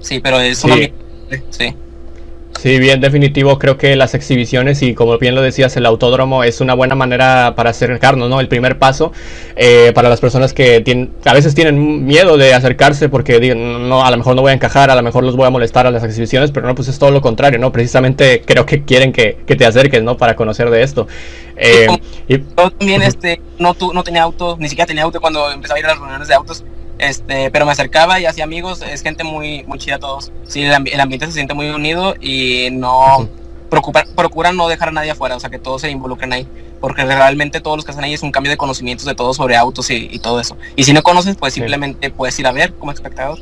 Sí, 0.00 0.20
pero 0.20 0.40
es 0.40 0.58
sí. 0.58 0.66
una... 0.66 0.76
Sí. 1.50 1.74
Sí, 2.56 2.80
bien 2.80 3.00
definitivo, 3.00 3.56
creo 3.58 3.78
que 3.78 3.94
las 3.94 4.14
exhibiciones 4.14 4.82
y 4.82 4.92
como 4.92 5.16
bien 5.18 5.36
lo 5.36 5.42
decías, 5.42 5.76
el 5.76 5.86
autódromo 5.86 6.42
es 6.42 6.60
una 6.60 6.74
buena 6.74 6.96
manera 6.96 7.54
para 7.54 7.70
acercarnos, 7.70 8.28
¿no? 8.28 8.40
El 8.40 8.48
primer 8.48 8.78
paso 8.80 9.12
eh, 9.54 9.92
para 9.94 10.08
las 10.08 10.20
personas 10.20 10.52
que 10.52 10.80
tienen, 10.80 11.12
a 11.24 11.34
veces 11.34 11.54
tienen 11.54 12.04
miedo 12.04 12.36
de 12.36 12.54
acercarse 12.54 13.08
porque 13.08 13.38
digan, 13.38 13.88
no, 13.88 14.04
a 14.04 14.10
lo 14.10 14.16
mejor 14.16 14.34
no 14.34 14.42
voy 14.42 14.50
a 14.50 14.54
encajar, 14.54 14.90
a 14.90 14.96
lo 14.96 15.02
mejor 15.02 15.22
los 15.22 15.36
voy 15.36 15.46
a 15.46 15.50
molestar 15.50 15.86
a 15.86 15.92
las 15.92 16.02
exhibiciones, 16.02 16.50
pero 16.50 16.66
no, 16.66 16.74
pues 16.74 16.88
es 16.88 16.98
todo 16.98 17.12
lo 17.12 17.20
contrario, 17.20 17.60
¿no? 17.60 17.70
Precisamente 17.70 18.42
creo 18.44 18.66
que 18.66 18.82
quieren 18.82 19.12
que, 19.12 19.36
que 19.46 19.54
te 19.54 19.64
acerques, 19.64 20.02
¿no? 20.02 20.16
Para 20.16 20.34
conocer 20.34 20.68
de 20.70 20.82
esto. 20.82 21.06
Eh, 21.56 21.86
yo 22.28 22.40
también, 22.56 23.02
este, 23.02 23.40
no, 23.58 23.74
tu, 23.74 23.92
no 23.92 24.02
tenía 24.02 24.24
auto, 24.24 24.56
ni 24.58 24.68
siquiera 24.68 24.86
tenía 24.86 25.04
auto 25.04 25.20
cuando 25.20 25.52
empezaba 25.52 25.76
a 25.76 25.80
ir 25.80 25.86
a 25.86 25.90
las 25.90 25.98
reuniones 25.98 26.26
de 26.26 26.34
autos. 26.34 26.64
Este, 26.98 27.50
pero 27.50 27.64
me 27.64 27.72
acercaba 27.72 28.18
y 28.18 28.26
hacía 28.26 28.44
amigos, 28.44 28.82
es 28.82 29.02
gente 29.02 29.22
muy, 29.24 29.62
muy 29.64 29.78
chida 29.78 29.98
todos. 29.98 30.32
Sí, 30.46 30.62
el, 30.64 30.74
ambi 30.74 30.90
el 30.90 31.00
ambiente 31.00 31.26
se 31.26 31.32
siente 31.32 31.54
muy 31.54 31.68
unido 31.68 32.14
y 32.20 32.70
no 32.72 33.18
uh 33.18 33.28
-huh. 33.70 34.14
procuran 34.16 34.56
no 34.56 34.68
dejar 34.68 34.88
a 34.88 34.92
nadie 34.92 35.12
afuera, 35.12 35.36
o 35.36 35.40
sea 35.40 35.48
que 35.50 35.58
todos 35.58 35.82
se 35.82 35.90
involucren 35.90 36.32
ahí, 36.32 36.46
porque 36.80 37.04
realmente 37.04 37.60
todos 37.60 37.76
los 37.76 37.84
que 37.84 37.92
están 37.92 38.04
ahí 38.04 38.14
es 38.14 38.22
un 38.22 38.32
cambio 38.32 38.50
de 38.50 38.56
conocimientos 38.56 39.06
de 39.06 39.14
todo 39.14 39.32
sobre 39.32 39.56
autos 39.56 39.90
y, 39.90 40.08
y 40.10 40.18
todo 40.18 40.40
eso. 40.40 40.56
Y 40.74 40.84
si 40.84 40.92
no 40.92 41.02
conoces, 41.02 41.36
pues 41.36 41.54
sí. 41.54 41.60
simplemente 41.60 42.10
puedes 42.10 42.38
ir 42.40 42.46
a 42.46 42.52
ver 42.52 42.74
como 42.74 42.90
espectador, 42.90 43.38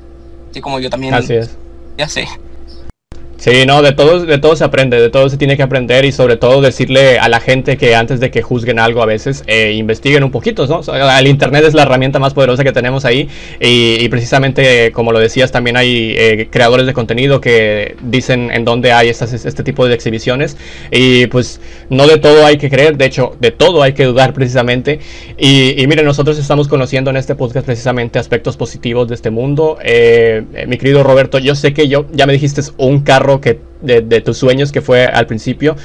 así 0.50 0.60
como 0.60 0.78
yo 0.78 0.90
también. 0.90 1.14
Así 1.14 1.34
es. 1.34 1.56
Ya 1.96 2.08
sé. 2.08 2.28
Sí, 3.38 3.66
no, 3.66 3.82
de 3.82 3.92
todo, 3.92 4.24
de 4.24 4.38
todo 4.38 4.56
se 4.56 4.64
aprende, 4.64 4.98
de 4.98 5.10
todo 5.10 5.28
se 5.28 5.36
tiene 5.36 5.58
que 5.58 5.62
aprender 5.62 6.06
y 6.06 6.12
sobre 6.12 6.36
todo 6.36 6.62
decirle 6.62 7.18
a 7.18 7.28
la 7.28 7.38
gente 7.38 7.76
que 7.76 7.94
antes 7.94 8.18
de 8.18 8.30
que 8.30 8.40
juzguen 8.40 8.78
algo 8.78 9.02
a 9.02 9.06
veces 9.06 9.44
eh, 9.46 9.72
investiguen 9.72 10.24
un 10.24 10.30
poquito, 10.30 10.66
¿no? 10.66 10.80
El 11.18 11.26
Internet 11.26 11.64
es 11.66 11.74
la 11.74 11.82
herramienta 11.82 12.18
más 12.18 12.32
poderosa 12.32 12.64
que 12.64 12.72
tenemos 12.72 13.04
ahí 13.04 13.28
y, 13.60 14.08
precisamente, 14.08 14.90
como 14.92 15.12
lo 15.12 15.18
decías, 15.18 15.52
también 15.52 15.76
hay 15.76 16.14
eh, 16.16 16.48
creadores 16.50 16.86
de 16.86 16.94
contenido 16.94 17.40
que 17.40 17.96
dicen 18.02 18.50
en 18.50 18.64
dónde 18.64 18.92
hay 18.92 19.10
este 19.10 19.62
tipo 19.62 19.86
de 19.86 19.94
exhibiciones 19.94 20.56
y 20.90 21.26
pues 21.26 21.60
no 21.90 22.06
de 22.06 22.16
todo 22.16 22.46
hay 22.46 22.56
que 22.56 22.70
creer, 22.70 22.96
de 22.96 23.04
hecho, 23.04 23.36
de 23.38 23.50
todo 23.50 23.82
hay 23.82 23.92
que 23.92 24.04
dudar 24.04 24.32
precisamente 24.32 24.98
y, 25.36 25.80
y 25.80 25.86
miren, 25.86 26.06
nosotros 26.06 26.38
estamos 26.38 26.68
conociendo 26.68 27.10
en 27.10 27.18
este 27.18 27.34
podcast 27.34 27.66
precisamente 27.66 28.18
aspectos 28.18 28.56
positivos 28.56 29.08
de 29.08 29.14
este 29.14 29.30
mundo. 29.30 29.76
Eh, 29.82 30.42
mi 30.66 30.78
querido 30.78 31.02
Roberto, 31.02 31.38
yo 31.38 31.54
sé 31.54 31.74
que 31.74 31.86
yo, 31.88 32.06
ya 32.12 32.26
me 32.26 32.32
dijiste 32.32 32.62
un 32.78 33.00
carro 33.00 33.35
que 33.40 33.60
de, 33.80 34.00
de, 34.00 34.20
tus 34.20 34.38
sueños 34.38 34.72
que 34.72 34.80
fue 34.80 35.06
al 35.06 35.26
principio. 35.26 35.76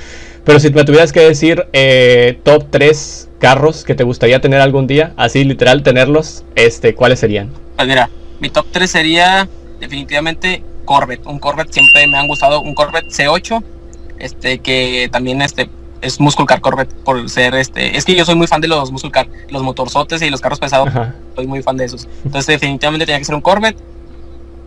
Pero 0.44 0.60
si 0.60 0.72
me 0.72 0.84
tuvieras 0.84 1.12
que 1.12 1.22
decir 1.22 1.68
eh, 1.74 2.40
top 2.44 2.66
3 2.70 3.30
carros 3.40 3.84
que 3.84 3.96
te 3.96 4.04
gustaría 4.04 4.42
tener 4.42 4.62
algún 4.62 4.88
día, 4.88 5.14
así 5.18 5.44
literal 5.44 5.84
tenerlos, 5.84 6.44
este, 6.56 6.96
¿cuáles 6.96 7.20
serían? 7.20 7.52
Pues 7.76 7.88
mira, 7.88 8.10
mi 8.40 8.50
top 8.50 8.66
3 8.72 8.90
sería 8.90 9.48
definitivamente 9.80 10.64
Corvette. 10.86 11.26
Un 11.26 11.40
Corvette 11.40 11.74
siempre 11.74 12.08
me 12.08 12.18
han 12.18 12.28
gustado, 12.28 12.62
un 12.62 12.74
Corvette 12.74 13.10
C8, 13.10 13.64
este 14.20 14.60
que 14.60 15.10
también 15.12 15.42
este 15.42 15.70
es 16.02 16.20
Muscle 16.20 16.46
Car 16.46 16.62
Corvette 16.62 16.94
por 17.04 17.30
ser 17.30 17.54
este, 17.56 17.96
es 17.96 18.06
que 18.06 18.16
yo 18.16 18.26
soy 18.26 18.36
muy 18.36 18.48
fan 18.48 18.62
de 18.62 18.68
los 18.68 18.92
Muscle 18.92 19.12
Car, 19.12 19.28
los 19.50 19.62
motorzotes 19.62 20.22
y 20.22 20.30
los 20.30 20.42
carros 20.42 20.60
pesados, 20.60 20.88
Ajá. 20.88 21.16
soy 21.36 21.48
muy 21.48 21.62
fan 21.62 21.78
de 21.78 21.86
esos. 21.86 22.08
Entonces 22.26 22.48
definitivamente 22.48 23.06
tenía 23.06 23.20
que 23.20 23.26
ser 23.26 23.36
un 23.36 23.42
Corvette 23.42 23.78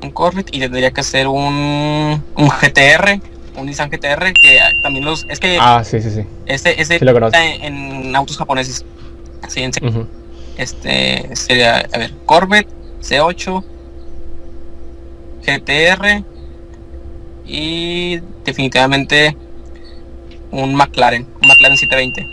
un 0.05 0.11
Corvette 0.11 0.55
y 0.55 0.61
tendría 0.61 0.91
que 0.91 1.03
ser 1.03 1.27
un, 1.27 2.23
un 2.37 2.49
GTR, 2.49 3.21
un 3.57 3.67
Nissan 3.67 3.91
GTR, 3.91 4.33
que 4.33 4.61
también 4.83 5.05
los. 5.05 5.27
Es 5.29 5.41
que. 5.41 5.59
Ah, 5.61 5.83
sí, 5.85 6.01
sí, 6.01 6.11
sí. 6.11 6.25
Este, 6.47 6.81
este 6.81 6.99
sí 6.99 7.05
está 7.07 7.45
en, 7.45 7.63
en, 8.07 8.17
autos 8.17 8.37
japoneses. 8.37 8.85
Sí, 9.49 9.63
en, 9.63 9.71
uh 9.71 9.87
-huh. 9.87 10.07
Este 10.57 11.35
sería, 11.35 11.89
a 11.93 11.99
ver, 11.99 12.13
Corvette, 12.27 12.69
C8, 13.03 13.65
GTR 15.45 16.25
y 17.47 18.21
definitivamente 18.45 19.37
un 20.51 20.75
McLaren, 20.75 21.27
un 21.43 21.49
McLaren 21.49 21.77
720. 21.77 22.27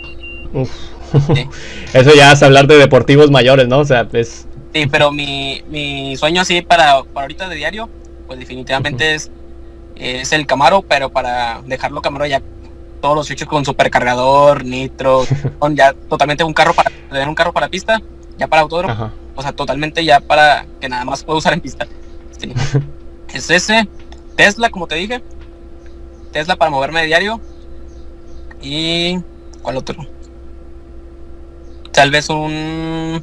Uf. 0.54 0.70
Sí. 1.34 1.48
Eso 1.92 2.14
ya 2.14 2.32
es 2.32 2.42
hablar 2.42 2.66
de 2.66 2.76
deportivos 2.76 3.30
mayores, 3.30 3.68
¿no? 3.68 3.80
O 3.80 3.84
sea, 3.84 4.08
es 4.12 4.46
Sí, 4.72 4.86
pero 4.86 5.12
mi, 5.12 5.62
mi 5.68 6.16
sueño 6.16 6.42
así 6.42 6.62
para, 6.62 7.02
para 7.04 7.24
ahorita 7.24 7.48
de 7.48 7.56
diario, 7.56 7.90
pues 8.26 8.38
definitivamente 8.38 9.04
uh 9.04 9.08
-huh. 9.08 9.14
es, 9.16 9.30
es 9.96 10.32
el 10.32 10.46
Camaro, 10.46 10.82
pero 10.82 11.10
para 11.10 11.60
dejarlo 11.66 12.00
Camaro 12.00 12.24
ya 12.26 12.42
todos 13.02 13.16
los 13.16 13.30
hechos 13.30 13.48
con 13.48 13.64
supercargador, 13.64 14.64
nitro, 14.64 15.24
con 15.58 15.76
ya 15.76 15.92
totalmente 15.92 16.44
un 16.44 16.54
carro 16.54 16.72
para 16.72 16.90
tener 17.10 17.28
un 17.28 17.34
carro 17.34 17.52
para 17.52 17.68
pista, 17.68 18.00
ya 18.38 18.46
para 18.46 18.62
autódromo, 18.62 18.94
Ajá. 18.94 19.12
o 19.34 19.42
sea, 19.42 19.52
totalmente 19.52 20.04
ya 20.04 20.20
para 20.20 20.64
que 20.80 20.88
nada 20.88 21.04
más 21.04 21.22
puedo 21.22 21.38
usar 21.38 21.52
en 21.52 21.60
pista. 21.60 21.86
Sí. 22.38 22.54
es 23.34 23.50
ese, 23.50 23.86
Tesla, 24.36 24.70
como 24.70 24.86
te 24.86 24.94
dije, 24.94 25.22
Tesla 26.32 26.56
para 26.56 26.70
moverme 26.70 27.00
de 27.02 27.06
diario 27.08 27.40
y 28.62 29.18
¿cuál 29.60 29.76
otro? 29.76 30.06
Tal 31.92 32.10
vez 32.10 32.30
un 32.30 33.22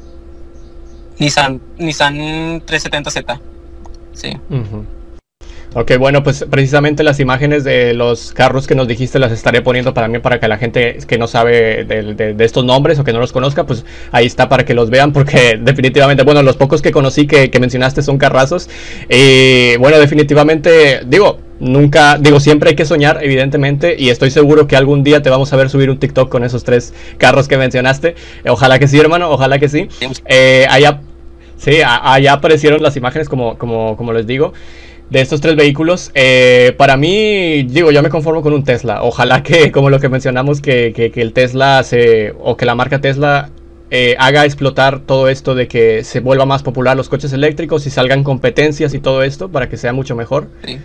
Nissan, 1.20 1.60
Nissan 1.78 2.16
370Z. 2.66 3.40
Sí. 4.14 4.32
Uh 4.48 4.56
-huh. 4.56 4.84
Ok, 5.72 5.92
bueno, 5.98 6.24
pues 6.24 6.44
precisamente 6.50 7.04
las 7.04 7.20
imágenes 7.20 7.62
de 7.62 7.94
los 7.94 8.32
carros 8.32 8.66
que 8.66 8.74
nos 8.74 8.88
dijiste 8.88 9.20
las 9.20 9.30
estaré 9.30 9.62
poniendo 9.62 9.94
para 9.94 10.08
mí, 10.08 10.18
para 10.18 10.40
que 10.40 10.48
la 10.48 10.58
gente 10.58 10.98
que 11.06 11.16
no 11.16 11.28
sabe 11.28 11.84
de, 11.84 12.14
de, 12.14 12.34
de, 12.34 12.44
estos 12.44 12.64
nombres 12.64 12.98
o 12.98 13.04
que 13.04 13.12
no 13.12 13.20
los 13.20 13.30
conozca, 13.30 13.66
pues 13.66 13.84
ahí 14.10 14.26
está 14.26 14.48
para 14.48 14.64
que 14.64 14.74
los 14.74 14.90
vean, 14.90 15.12
porque 15.12 15.56
definitivamente, 15.62 16.24
bueno, 16.24 16.42
los 16.42 16.56
pocos 16.56 16.82
que 16.82 16.90
conocí 16.90 17.28
que, 17.28 17.52
que 17.52 17.60
mencionaste 17.60 18.02
son 18.02 18.18
carrazos. 18.18 18.68
Y 19.08 19.76
bueno, 19.76 20.00
definitivamente, 20.00 21.02
digo, 21.06 21.38
nunca, 21.60 22.18
digo, 22.18 22.40
siempre 22.40 22.70
hay 22.70 22.76
que 22.76 22.84
soñar, 22.84 23.22
evidentemente, 23.22 23.94
y 23.96 24.08
estoy 24.10 24.32
seguro 24.32 24.66
que 24.66 24.74
algún 24.74 25.04
día 25.04 25.22
te 25.22 25.30
vamos 25.30 25.52
a 25.52 25.56
ver 25.56 25.70
subir 25.70 25.88
un 25.88 26.00
TikTok 26.00 26.28
con 26.28 26.42
esos 26.42 26.64
tres 26.64 26.92
carros 27.16 27.46
que 27.46 27.56
mencionaste. 27.56 28.16
Ojalá 28.48 28.80
que 28.80 28.88
sí, 28.88 28.98
hermano, 28.98 29.30
ojalá 29.30 29.60
que 29.60 29.68
sí. 29.68 29.86
Eh, 30.24 30.66
allá, 30.68 31.00
sí, 31.60 31.78
allá 31.84 32.32
aparecieron 32.32 32.82
las 32.82 32.96
imágenes, 32.96 33.28
como, 33.28 33.56
como, 33.56 33.96
como 33.96 34.12
les 34.12 34.26
digo 34.26 34.52
de 35.10 35.20
estos 35.20 35.40
tres 35.40 35.56
vehículos. 35.56 36.10
Eh, 36.14 36.74
para 36.78 36.96
mí, 36.96 37.64
digo, 37.64 37.90
yo 37.90 38.02
me 38.02 38.08
conformo 38.08 38.42
con 38.42 38.52
un 38.52 38.64
Tesla. 38.64 39.02
Ojalá 39.02 39.42
que, 39.42 39.70
como 39.72 39.90
lo 39.90 40.00
que 40.00 40.08
mencionamos, 40.08 40.60
que, 40.60 40.92
que, 40.94 41.10
que 41.10 41.20
el 41.20 41.32
Tesla 41.32 41.82
se, 41.82 42.32
o 42.40 42.56
que 42.56 42.64
la 42.64 42.74
marca 42.74 43.00
Tesla 43.00 43.50
eh, 43.90 44.14
haga 44.18 44.44
explotar 44.44 45.00
todo 45.00 45.28
esto 45.28 45.54
de 45.54 45.66
que 45.66 46.04
se 46.04 46.20
vuelva 46.20 46.46
más 46.46 46.62
popular 46.62 46.96
los 46.96 47.08
coches 47.08 47.32
eléctricos 47.32 47.86
y 47.86 47.90
salgan 47.90 48.22
competencias 48.22 48.94
y 48.94 49.00
todo 49.00 49.24
esto 49.24 49.48
para 49.50 49.68
que 49.68 49.76
sea 49.76 49.92
mucho 49.92 50.14
mejor. 50.14 50.48
Sí. 50.64 50.78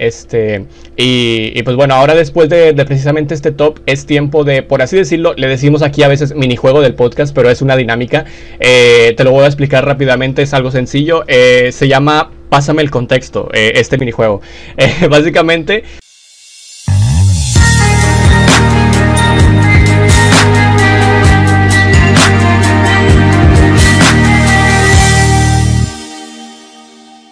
Este, 0.00 0.64
y, 0.96 1.52
y, 1.54 1.62
pues 1.62 1.76
bueno, 1.76 1.94
ahora 1.94 2.14
después 2.14 2.48
de, 2.48 2.72
precisamente 2.86 3.34
este 3.34 3.52
top, 3.52 3.80
es 3.84 4.06
tiempo 4.06 4.44
de, 4.44 4.62
por 4.62 4.80
así 4.80 4.96
decirlo, 4.96 5.34
le 5.36 5.46
decimos 5.46 5.82
aquí 5.82 6.02
a 6.02 6.08
veces 6.08 6.34
minijuego 6.34 6.80
del 6.80 6.94
podcast, 6.94 7.34
pero 7.34 7.50
es 7.50 7.60
una 7.60 7.76
dinámica. 7.76 8.24
Eh, 8.60 9.12
te 9.14 9.24
lo 9.24 9.30
voy 9.30 9.44
a 9.44 9.46
explicar 9.46 9.84
rápidamente, 9.84 10.40
es 10.40 10.54
algo 10.54 10.70
sencillo. 10.70 11.24
Eh, 11.26 11.70
se 11.72 11.86
llama 11.86 12.30
Pásame 12.48 12.80
el 12.80 12.90
contexto, 12.90 13.50
eh, 13.52 13.72
este 13.74 13.98
minijuego. 13.98 14.40
básicamente. 15.10 15.84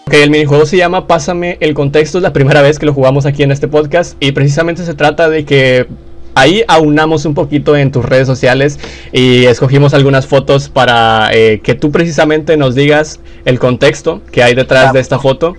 Ok, 0.08 0.14
el 0.14 0.30
minijuego 0.30 0.64
se 0.64 0.78
llama 0.78 1.06
Pásame 1.06 1.58
el 1.60 1.74
contexto, 1.74 2.16
es 2.16 2.22
la 2.22 2.32
primera 2.32 2.62
vez 2.62 2.78
que 2.78 2.86
lo 2.86 2.94
jugamos 2.94 3.26
aquí 3.26 3.42
en 3.42 3.52
este 3.52 3.68
podcast 3.68 4.16
y 4.20 4.32
precisamente 4.32 4.82
se 4.86 4.94
trata 4.94 5.28
de 5.28 5.44
que 5.44 5.86
ahí 6.34 6.64
aunamos 6.66 7.26
un 7.26 7.34
poquito 7.34 7.76
en 7.76 7.92
tus 7.92 8.06
redes 8.06 8.26
sociales 8.26 8.78
y 9.12 9.44
escogimos 9.44 9.92
algunas 9.92 10.26
fotos 10.26 10.70
para 10.70 11.28
eh, 11.34 11.60
que 11.62 11.74
tú 11.74 11.92
precisamente 11.92 12.56
nos 12.56 12.74
digas 12.74 13.20
el 13.44 13.58
contexto 13.58 14.22
que 14.32 14.42
hay 14.42 14.54
detrás 14.54 14.94
de 14.94 15.00
esta 15.00 15.18
foto. 15.18 15.56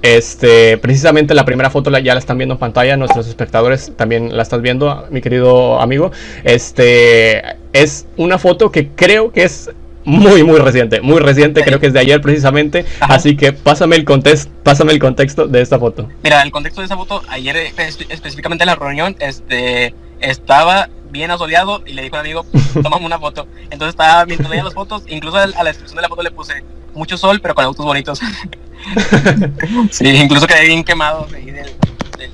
Este, 0.00 0.78
precisamente 0.78 1.34
la 1.34 1.44
primera 1.44 1.68
foto 1.68 1.90
ya 1.98 2.14
la 2.14 2.20
están 2.20 2.38
viendo 2.38 2.54
en 2.54 2.60
pantalla, 2.60 2.96
nuestros 2.96 3.28
espectadores 3.28 3.92
también 3.96 4.34
la 4.34 4.44
están 4.44 4.62
viendo, 4.62 5.04
mi 5.10 5.20
querido 5.20 5.78
amigo. 5.78 6.10
Este, 6.42 7.42
es 7.74 8.06
una 8.16 8.38
foto 8.38 8.70
que 8.70 8.88
creo 8.88 9.30
que 9.30 9.42
es 9.42 9.68
muy, 10.04 10.42
muy 10.42 10.58
reciente, 10.58 11.00
muy 11.00 11.18
reciente, 11.18 11.62
creo 11.62 11.80
que 11.80 11.86
es 11.86 11.92
de 11.92 12.00
ayer 12.00 12.20
precisamente. 12.20 12.84
Así 13.00 13.36
que 13.36 13.52
pásame 13.52 13.96
el, 13.96 14.04
contexto, 14.04 14.50
pásame 14.62 14.92
el 14.92 14.98
contexto 14.98 15.46
de 15.46 15.62
esta 15.62 15.78
foto. 15.78 16.08
Mira, 16.22 16.42
el 16.42 16.50
contexto 16.50 16.80
de 16.80 16.86
esa 16.86 16.96
foto, 16.96 17.22
ayer 17.28 17.56
específicamente 17.56 18.64
en 18.64 18.68
la 18.68 18.76
reunión, 18.76 19.16
este, 19.20 19.94
estaba 20.20 20.88
bien 21.10 21.30
asoleado 21.30 21.82
y 21.86 21.92
le 21.92 22.02
dijo 22.02 22.16
a 22.16 22.20
un 22.20 22.26
amigo, 22.26 22.46
tomamos 22.82 23.06
una 23.06 23.18
foto. 23.18 23.46
Entonces 23.70 23.90
estaba 23.90 24.24
viendo 24.24 24.48
las 24.48 24.74
fotos, 24.74 25.04
incluso 25.08 25.36
a 25.38 25.46
la 25.46 25.64
descripción 25.64 25.96
de 25.96 26.02
la 26.02 26.08
foto 26.08 26.22
le 26.22 26.30
puse 26.30 26.62
mucho 26.94 27.16
sol, 27.16 27.40
pero 27.40 27.54
con 27.54 27.64
autos 27.64 27.84
bonitos. 27.84 28.20
sí, 29.90 30.08
incluso 30.08 30.46
quedé 30.46 30.66
bien 30.66 30.84
quemado 30.84 31.26
ahí 31.34 31.46
del, 31.46 31.70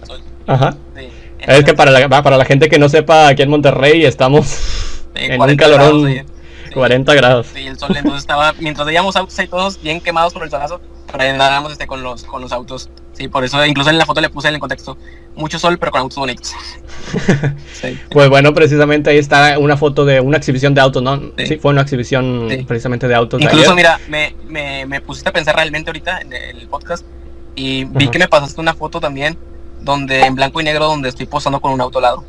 sol. 0.07 0.21
Ajá. 0.47 0.77
es 1.39 1.65
que 1.65 1.75
para 1.75 1.93
la, 1.93 2.09
para 2.09 2.37
la 2.37 2.45
gente 2.45 2.69
que 2.69 2.79
no 2.79 2.89
sepa, 2.89 3.29
aquí 3.29 3.43
en 3.43 3.51
Monterrey 3.51 4.05
estamos 4.05 5.05
en 5.15 5.41
un 5.41 5.57
calorón. 5.57 6.27
40 6.75 7.15
grados. 7.15 7.47
Sí, 7.53 7.67
el 7.67 7.79
sol 7.79 7.95
entonces 7.97 8.23
estaba, 8.23 8.53
mientras 8.59 8.87
veíamos 8.87 9.17
autos 9.17 9.39
ahí 9.39 9.49
todos 9.49 9.81
bien 9.81 10.01
quemados 10.01 10.33
por 10.33 10.43
el 10.43 10.51
solazo, 10.51 10.81
andábamos 11.13 11.73
este, 11.73 11.87
con, 11.87 12.03
los, 12.03 12.25
con 12.25 12.41
los 12.43 12.53
autos. 12.53 12.91
Sí, 13.13 13.29
por 13.29 13.45
eso 13.45 13.65
incluso 13.67 13.91
en 13.91 13.99
la 13.99 14.07
foto 14.07 14.21
le 14.21 14.31
puse 14.31 14.49
en 14.49 14.55
el 14.55 14.61
contexto 14.61 14.97
mucho 15.37 15.59
sol, 15.59 15.79
pero 15.79 15.93
con 15.93 16.03
autos 16.03 16.19
bonitos. 16.19 16.55
Pues 18.11 18.29
bueno, 18.29 18.53
precisamente 18.53 19.11
ahí 19.11 19.19
está 19.19 19.59
una 19.59 19.77
foto 19.77 20.05
de 20.05 20.21
una 20.21 20.37
exhibición 20.37 20.75
de 20.75 20.81
autos, 20.81 21.03
¿no? 21.03 21.21
Sí, 21.39 21.57
fue 21.57 21.73
una 21.73 21.83
exhibición 21.83 22.49
precisamente 22.67 23.09
de 23.09 23.15
autos. 23.15 23.41
Incluso, 23.41 23.75
mira, 23.75 23.99
me, 24.09 24.35
me, 24.47 24.87
me, 24.87 25.01
pusiste 25.01 25.31
a 25.31 25.33
pensar 25.33 25.57
realmente 25.57 25.91
ahorita 25.91 26.21
en 26.21 26.33
el 26.33 26.69
podcast 26.69 27.05
y 27.55 27.85
vi 27.85 28.09
que 28.09 28.19
me 28.19 28.29
pasaste 28.29 28.61
una 28.61 28.75
foto 28.75 29.01
también 29.01 29.37
donde 29.81 30.21
en 30.21 30.35
blanco 30.35 30.61
y 30.61 30.65
negro 30.65 30.87
donde 30.87 31.09
estoy 31.09 31.27
posando 31.27 31.61
con 31.61 31.73
un 31.73 31.81
auto 31.81 31.99
al 31.99 32.03
lado. 32.03 32.25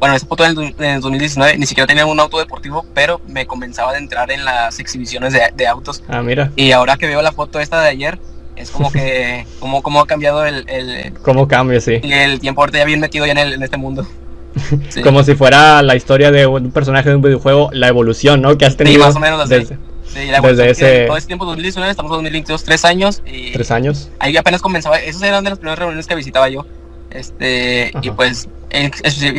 Bueno, 0.00 0.14
esa 0.14 0.26
foto 0.26 0.44
en 0.46 0.74
el, 0.78 1.00
2019 1.00 1.58
ni 1.58 1.66
siquiera 1.66 1.86
tenía 1.86 2.06
un 2.06 2.18
auto 2.18 2.38
deportivo, 2.38 2.86
pero 2.94 3.20
me 3.28 3.46
comenzaba 3.46 3.92
de 3.92 3.98
entrar 3.98 4.30
en 4.32 4.46
las 4.46 4.80
exhibiciones 4.80 5.34
de, 5.34 5.42
de 5.54 5.66
autos. 5.66 6.02
Ah, 6.08 6.22
mira. 6.22 6.50
Y 6.56 6.72
ahora 6.72 6.96
que 6.96 7.06
veo 7.06 7.20
la 7.20 7.32
foto 7.32 7.60
esta 7.60 7.82
de 7.82 7.90
ayer, 7.90 8.18
es 8.56 8.70
como 8.70 8.90
que, 8.90 9.46
como, 9.60 9.82
como 9.82 10.00
ha 10.00 10.06
cambiado 10.06 10.44
el, 10.46 10.64
el... 10.68 11.12
¿Cómo 11.22 11.46
cambia, 11.46 11.80
sí? 11.82 12.00
El 12.02 12.40
tiempo 12.40 12.62
ahorita 12.62 12.78
ya 12.78 12.84
bien 12.86 13.00
metido 13.00 13.26
ya 13.26 13.32
en, 13.32 13.38
el, 13.38 13.52
en 13.52 13.62
este 13.62 13.76
mundo. 13.76 14.06
como 15.04 15.22
si 15.22 15.34
fuera 15.34 15.82
la 15.82 15.94
historia 15.96 16.30
de 16.30 16.46
un 16.46 16.70
personaje 16.70 17.10
de 17.10 17.16
un 17.16 17.22
videojuego, 17.22 17.70
la 17.72 17.88
evolución, 17.88 18.40
¿no? 18.40 18.56
Que 18.56 18.64
has 18.64 18.76
tenido. 18.76 19.02
Sí, 19.02 19.06
más 19.06 19.16
o 19.16 19.20
menos 19.20 19.40
así. 19.40 19.54
Desde, 19.54 19.78
sí, 20.06 20.26
la 20.30 20.40
desde 20.40 20.70
ese... 20.70 21.06
Todo 21.06 21.16
ese 21.18 21.26
tiempo, 21.26 21.44
2019, 21.44 21.90
estamos 21.90 22.10
en 22.10 22.16
2022, 22.16 22.64
tres 22.64 22.84
años. 22.86 23.22
Y 23.26 23.52
tres 23.52 23.70
años. 23.70 24.08
Ahí 24.18 24.36
apenas 24.36 24.62
comenzaba, 24.62 24.98
esas 24.98 25.22
eran 25.22 25.44
de 25.44 25.50
las 25.50 25.58
primeras 25.58 25.78
reuniones 25.78 26.06
que 26.06 26.14
visitaba 26.14 26.48
yo. 26.48 26.64
Este, 27.10 27.92
y 28.02 28.10
pues 28.10 28.48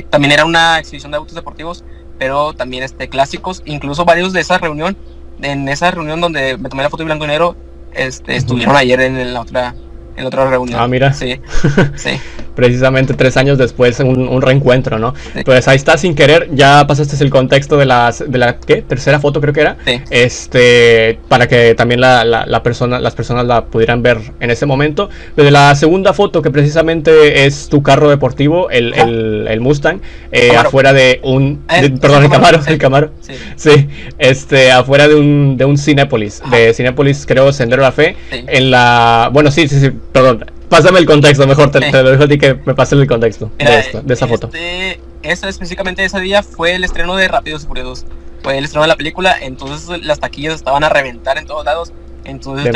también 0.09 0.32
era 0.34 0.45
una 0.45 0.80
exhibición 0.80 1.11
de 1.11 1.17
autos 1.17 1.36
deportivos, 1.36 1.84
pero 2.19 2.53
también 2.53 2.84
este, 2.84 3.07
clásicos, 3.09 3.61
incluso 3.65 4.05
varios 4.05 4.34
de 4.34 4.41
esa 4.41 4.57
reunión, 4.57 4.97
en 5.41 5.67
esa 5.69 5.89
reunión 5.91 6.22
donde 6.22 6.57
me 6.57 6.69
tomé 6.69 6.84
la 6.84 6.89
foto 6.89 7.03
de 7.03 7.05
blanco 7.05 7.26
y 7.26 7.28
negro, 7.28 7.55
este, 7.93 8.36
estuvieron 8.36 8.76
ayer 8.76 8.99
en 9.01 9.34
la 9.34 9.41
otra 9.41 9.76
en 10.18 10.26
otra 10.26 10.49
reunión. 10.49 10.80
Ah, 10.80 10.88
mira. 10.88 11.14
Sí, 11.14 11.39
sí. 11.95 12.12
Precisamente 12.55 13.14
tres 13.14 13.38
años 13.38 13.57
después, 13.57 13.99
un, 14.01 14.28
un 14.28 14.41
reencuentro, 14.41 14.99
¿no? 14.99 15.14
Pues 15.45 15.68
ahí 15.68 15.78
está, 15.78 15.97
sin 15.97 16.16
querer, 16.16 16.49
ya 16.51 16.86
pasaste 16.86 17.22
el 17.24 17.30
contexto 17.30 17.78
de, 17.78 17.86
las, 17.86 18.24
de 18.28 18.38
la 18.38 18.57
¿qué? 18.57 18.82
tercera 18.82 19.20
foto, 19.20 19.39
creo 19.39 19.53
que 19.53 19.62
era. 19.62 19.78
Sí. 19.86 20.01
Este, 20.09 21.20
para 21.30 21.47
que 21.47 21.76
también 21.76 22.01
la, 22.01 22.26
la, 22.26 22.64
persona, 22.64 22.99
las 22.99 23.16
personas 23.16 23.45
la 23.45 23.66
pudieran 23.66 24.03
ver 24.03 24.20
en 24.39 24.51
ese 24.51 24.66
momento. 24.66 25.09
Pero 25.36 25.45
de 25.45 25.51
la 25.51 25.74
segunda 25.76 26.14
foto, 26.14 26.41
que 26.41 26.51
precisamente 26.51 27.45
es 27.45 27.70
tu 27.70 27.82
carro 27.82 28.09
deportivo, 28.09 28.70
el, 28.70 28.93
el, 28.95 29.47
el 29.47 29.62
Mustang, 29.62 30.01
eh, 30.32 30.51
afuera 30.55 30.91
de 30.93 31.22
un. 31.24 31.64
Eh, 31.70 31.89
perdón, 32.01 32.24
el 32.24 32.30
Camaro, 32.30 32.59
el 32.68 32.78
Camaro. 32.78 33.12
Sí. 33.22 33.34
sí. 33.55 33.88
este, 34.18 34.72
afuera 34.72 35.07
de 35.07 35.16
un, 35.16 35.55
de 35.57 35.66
un 35.66 35.78
Cinépolis, 35.78 36.41
de 36.51 36.74
Cinépolis, 36.74 37.26
creo, 37.26 37.53
Sendero 37.53 37.82
La 37.82 37.91
Fe. 37.91 38.18
En 38.32 38.72
la. 38.72 39.30
Bueno, 39.32 39.51
sí, 39.51 39.68
sí, 39.68 39.80
sí 39.80 39.91
perdón, 40.12 40.45
pásame 40.70 40.99
el 40.99 41.05
contexto, 41.05 41.45
mejor 41.47 41.72
te, 41.72 41.91
lo 41.91 42.12
dejo 42.12 42.24
a 42.24 42.28
ti 42.28 42.38
que 42.38 42.55
me 42.66 42.74
pasen 42.74 42.99
el 42.99 43.07
contexto 43.07 43.51
de, 43.57 43.80
esta, 43.80 44.01
de 44.01 44.14
esa 44.14 44.28
foto. 44.28 44.47
Este, 44.47 44.99
esa 45.24 45.49
específicamente 45.49 46.03
ese 46.03 46.20
día 46.20 46.43
fue 46.43 46.76
el 46.76 46.84
estreno 46.84 47.16
de 47.16 47.28
Rápidos 47.28 47.64
y 47.64 47.68
Furiosos. 47.68 48.05
Fue 48.41 48.57
el 48.57 48.64
estreno 48.64 48.84
de 48.84 48.88
la 48.88 48.95
película, 48.95 49.36
entonces 49.39 50.03
las 50.03 50.20
taquillas 50.20 50.55
estaban 50.55 50.84
a 50.84 50.89
reventar 50.89 51.38
en 51.38 51.45
todos 51.45 51.64
lados. 51.66 51.93
Entonces 52.24 52.74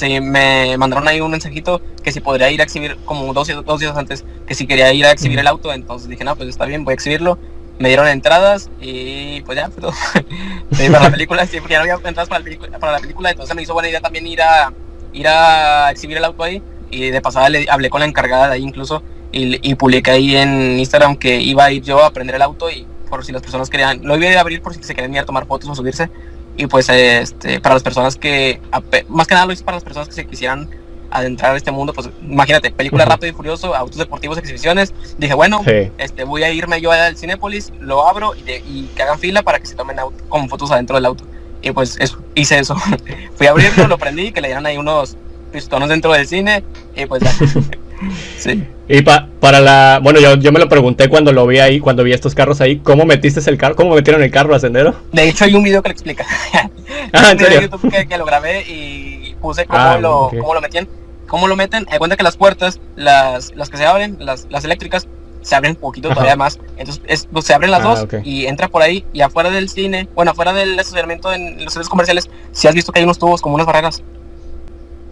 me, 0.00 0.20
me 0.20 0.78
mandaron 0.78 1.06
ahí 1.06 1.20
un 1.20 1.30
mensajito 1.30 1.80
que 2.02 2.12
si 2.12 2.20
podría 2.20 2.50
ir 2.50 2.60
a 2.60 2.64
exhibir, 2.64 2.96
como 3.04 3.32
dos, 3.32 3.48
dos 3.64 3.80
días 3.80 3.96
antes, 3.96 4.24
que 4.46 4.54
si 4.54 4.66
quería 4.66 4.92
ir 4.92 5.04
a 5.06 5.10
exhibir 5.10 5.38
el 5.38 5.46
auto. 5.46 5.72
Entonces 5.72 6.08
dije, 6.08 6.24
no, 6.24 6.36
pues 6.36 6.48
está 6.48 6.64
bien, 6.66 6.84
voy 6.84 6.92
a 6.92 6.94
exhibirlo. 6.94 7.38
Me 7.78 7.88
dieron 7.88 8.08
entradas 8.08 8.70
y 8.80 9.42
pues 9.42 9.56
ya, 9.56 9.70
pero 9.74 9.90
para 10.92 11.04
la 11.04 11.10
película, 11.10 11.46
porque 11.60 11.72
ya 11.72 11.78
no 11.78 11.82
había 11.82 11.94
entradas 11.94 12.28
para 12.28 12.38
la, 12.38 12.44
película, 12.44 12.78
para 12.78 12.92
la 12.92 12.98
película, 13.00 13.30
entonces 13.30 13.54
me 13.54 13.62
hizo 13.62 13.74
buena 13.74 13.90
idea 13.90 14.00
también 14.00 14.26
ir 14.26 14.40
a 14.40 14.72
ir 15.12 15.28
a 15.28 15.90
exhibir 15.90 16.16
el 16.16 16.24
auto 16.24 16.42
ahí 16.42 16.62
y 16.90 17.10
de 17.10 17.20
pasada 17.20 17.48
le 17.48 17.66
hablé 17.68 17.90
con 17.90 18.00
la 18.00 18.06
encargada 18.06 18.48
de 18.48 18.54
ahí 18.54 18.62
incluso 18.62 19.02
y, 19.32 19.58
y 19.68 19.74
publiqué 19.74 20.12
ahí 20.12 20.36
en 20.36 20.78
Instagram 20.78 21.16
que 21.16 21.40
iba 21.40 21.64
a 21.64 21.72
ir 21.72 21.82
yo 21.82 22.02
a 22.02 22.06
aprender 22.06 22.36
el 22.36 22.42
auto 22.42 22.70
y 22.70 22.86
por 23.08 23.24
si 23.24 23.32
las 23.32 23.42
personas 23.42 23.70
querían, 23.70 24.00
lo 24.02 24.16
iba 24.16 24.36
a 24.36 24.40
abrir 24.40 24.62
por 24.62 24.74
si 24.74 24.82
se 24.82 24.94
querían 24.94 25.14
ir 25.14 25.20
a 25.20 25.24
tomar 25.24 25.46
fotos 25.46 25.68
o 25.70 25.74
subirse 25.74 26.10
y 26.56 26.66
pues 26.66 26.88
este, 26.88 27.60
para 27.60 27.74
las 27.74 27.82
personas 27.82 28.16
que, 28.16 28.60
más 29.08 29.26
que 29.26 29.34
nada 29.34 29.46
lo 29.46 29.52
hice 29.52 29.64
para 29.64 29.76
las 29.76 29.84
personas 29.84 30.08
que 30.08 30.14
se 30.14 30.26
quisieran 30.26 30.68
adentrar 31.10 31.54
a 31.54 31.56
este 31.56 31.70
mundo, 31.70 31.92
pues 31.92 32.08
imagínate, 32.22 32.70
película 32.70 33.04
Rápido 33.04 33.32
y 33.32 33.34
Furioso, 33.34 33.74
autos 33.74 33.98
deportivos, 33.98 34.38
exhibiciones. 34.38 34.92
Dije, 35.18 35.34
bueno, 35.34 35.62
este, 35.98 36.24
voy 36.24 36.42
a 36.42 36.50
irme 36.50 36.80
yo 36.80 36.90
al 36.90 37.16
Cinépolis, 37.16 37.72
lo 37.80 38.06
abro 38.06 38.34
y, 38.34 38.50
y, 38.50 38.90
que 38.94 39.02
hagan 39.02 39.18
fila 39.18 39.42
para 39.42 39.60
que 39.60 39.66
se 39.66 39.74
tomen 39.74 39.98
auto, 39.98 40.16
con 40.28 40.48
fotos 40.48 40.70
adentro 40.70 40.96
del 40.96 41.06
auto. 41.06 41.24
Y 41.62 41.70
pues 41.72 41.96
eso, 42.00 42.18
hice 42.34 42.58
eso. 42.58 42.76
Fui 43.36 43.46
a 43.46 43.50
abrirlo, 43.50 43.86
lo 43.86 43.98
prendí, 43.98 44.32
que 44.32 44.40
le 44.40 44.48
dieran 44.48 44.66
ahí 44.66 44.78
unos 44.78 45.16
pistones 45.52 45.88
dentro 45.88 46.12
del 46.12 46.26
cine 46.26 46.62
y 46.94 47.06
pues 47.06 47.22
ya. 47.22 47.32
sí. 48.38 48.66
Y 48.88 49.02
para 49.02 49.60
la. 49.60 50.00
Bueno, 50.02 50.20
yo, 50.20 50.36
yo 50.36 50.52
me 50.52 50.60
lo 50.60 50.68
pregunté 50.68 51.08
cuando 51.08 51.32
lo 51.32 51.46
vi 51.46 51.58
ahí, 51.58 51.80
cuando 51.80 52.04
vi 52.04 52.12
estos 52.12 52.34
carros 52.34 52.60
ahí. 52.60 52.78
¿Cómo 52.78 53.04
metiste 53.04 53.40
el 53.50 53.58
carro? 53.58 53.74
¿Cómo 53.74 53.94
metieron 53.94 54.22
el 54.22 54.30
carro 54.30 54.54
a 54.54 54.60
Sendero? 54.60 54.94
De 55.12 55.28
hecho, 55.28 55.44
hay 55.44 55.54
un 55.54 55.64
video 55.64 55.82
que 55.82 55.88
lo 55.88 55.92
explica. 55.92 56.24
ah, 57.12 57.32
¿en 57.32 57.38
serio? 57.38 57.62
YouTube 57.62 58.06
que, 58.08 58.18
lo 58.18 58.24
grabé 58.24 58.62
y 58.62 59.34
puse 59.40 59.66
cómo, 59.66 59.78
ah, 59.78 59.98
lo, 59.98 60.30
cómo 60.30 60.54
lo 60.54 60.60
metían. 60.60 60.88
¿Cómo 61.26 61.48
lo 61.48 61.56
meten? 61.56 61.86
Hay 61.90 61.98
cuenta 61.98 62.16
que 62.16 62.22
las 62.22 62.36
puertas, 62.36 62.80
las, 62.94 63.52
las 63.56 63.68
que 63.68 63.76
se 63.76 63.84
abren, 63.84 64.16
las, 64.20 64.46
las 64.48 64.64
eléctricas, 64.64 65.08
se 65.42 65.56
abren 65.56 65.72
un 65.72 65.76
poquito 65.78 66.08
todavía 66.08 66.36
más. 66.36 66.60
Entonces 66.76 67.26
pues, 67.32 67.44
se 67.44 67.54
abren 67.54 67.72
las 67.72 67.80
ah, 67.80 67.84
dos 67.84 68.06
y 68.24 68.46
entra 68.46 68.68
por 68.68 68.82
ahí. 68.82 69.04
Y 69.12 69.22
afuera 69.22 69.50
del 69.50 69.68
cine, 69.68 70.08
bueno, 70.14 70.30
afuera 70.30 70.52
del 70.52 70.78
estacionamiento 70.78 71.32
en 71.32 71.64
los 71.64 71.72
centros 71.72 71.88
comerciales, 71.88 72.30
si 72.52 72.68
has 72.68 72.74
visto 72.74 72.92
que 72.92 73.00
hay 73.00 73.04
unos 73.04 73.18
tubos 73.18 73.42
como 73.42 73.56
unas 73.56 73.66
barreras 73.66 74.04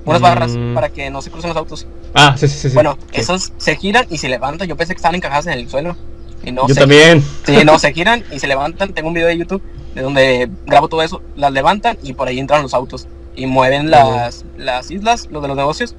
unas 0.05 0.21
barras 0.21 0.57
mm. 0.57 0.75
para 0.75 0.89
que 0.89 1.11
no 1.11 1.23
se 1.23 1.31
crucen 1.31 1.49
los 1.49 1.57
autos. 1.57 1.87
Ah, 2.15 2.35
sí, 2.39 2.49
sí, 2.49 2.69
sí. 2.69 2.75
Bueno, 2.75 2.99
esos 3.13 3.53
se 3.57 3.77
giran 3.77 4.07
y 4.11 4.19
se 4.19 4.29
levantan. 4.29 4.69
Yo 4.69 4.77
pensé 4.77 4.95
que 4.95 4.99
estaban 4.99 5.17
encajadas 5.17 5.47
en 5.47 5.55
el 5.55 5.69
suelo. 5.69 5.97
Y 6.43 6.53
no 6.53 6.69
Yo 6.69 6.75
también. 6.75 7.25
Sí, 7.47 7.65
no, 7.65 7.79
se 7.79 7.93
giran 7.93 8.23
y 8.31 8.39
se 8.39 8.47
levantan. 8.47 8.93
Tengo 8.93 9.09
un 9.09 9.15
video 9.15 9.29
de 9.29 9.39
YouTube 9.39 9.63
de 9.95 10.03
donde 10.03 10.51
grabo 10.67 10.89
todo 10.89 11.03
eso. 11.03 11.23
Las 11.37 11.53
levantan 11.53 11.97
y 12.03 12.13
por 12.13 12.29
ahí 12.29 12.39
entran 12.39 12.63
los 12.63 12.75
autos. 12.75 13.09
Y 13.35 13.47
mueven 13.47 13.91
las, 13.91 14.45
las 14.57 14.91
islas, 14.91 15.29
los 15.31 15.43
de 15.43 15.49
los 15.49 15.57
negocios. 15.57 15.97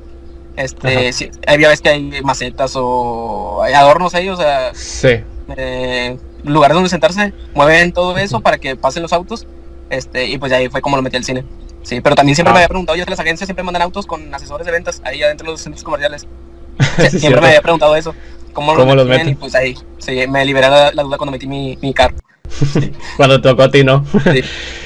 Este, 0.56 1.12
sí, 1.12 1.30
había 1.47 1.68
veces 1.68 1.82
que 1.82 1.89
hay 1.89 2.22
macetas 2.24 2.74
o 2.76 3.62
hay 3.62 3.74
adornos 3.74 4.16
ahí, 4.16 4.30
o 4.30 4.38
sea. 4.38 4.74
Sí. 4.74 5.20
Eh, 5.58 6.18
lugares 6.43 6.76
donde 6.76 6.89
sentarse, 6.89 7.34
mueven 7.53 7.91
todo 7.91 8.18
eso 8.18 8.39
para 8.39 8.58
que 8.58 8.76
pasen 8.76 9.03
los 9.03 9.14
autos. 9.14 9.47
Este, 9.89 10.26
y 10.26 10.38
pues 10.38 10.51
ahí 10.51 10.70
fue 10.70 10.82
como 10.82 10.95
lo 10.95 11.01
metí 11.01 11.18
al 11.18 11.24
cine. 11.24 11.43
Sí, 11.86 12.02
pero 12.02 12.16
también 12.16 12.36
siempre 12.36 12.52
me 12.52 12.58
ah. 12.58 12.62
había 12.62 12.68
preguntado, 12.68 12.98
yo 12.98 13.06
que 13.06 13.12
las 13.12 13.20
agencias 13.20 13.48
siempre 13.48 13.64
mandan 13.64 13.84
autos 13.84 14.08
con 14.08 14.34
asesores 14.34 14.66
de 14.66 14.72
ventas 14.72 15.02
ahí 15.06 15.22
adentro 15.22 15.46
de 15.46 15.52
los 15.52 15.62
centros 15.62 15.84
comerciales. 15.84 16.28
siempre 17.12 17.40
me 17.40 17.48
había 17.48 17.62
preguntado 17.62 17.96
eso. 17.96 18.14
¿Cómo, 18.54 18.74
los 18.74 19.08
meten? 19.08 19.30
Y 19.30 19.36
pues 19.36 19.54
ahí, 19.54 19.78
sí, 20.00 20.26
me 20.28 20.44
liberé 20.44 20.68
la, 20.68 20.92
la 20.92 21.04
duda 21.04 21.18
cuando 21.18 21.32
metí 21.32 21.46
mi, 21.46 21.78
mi 21.82 21.94
carro. 21.94 22.16
cuando 23.18 23.40
tocó 23.40 23.64
a 23.64 23.72
ti, 23.72 23.84
¿no? 23.84 24.04
sí. 24.34 24.42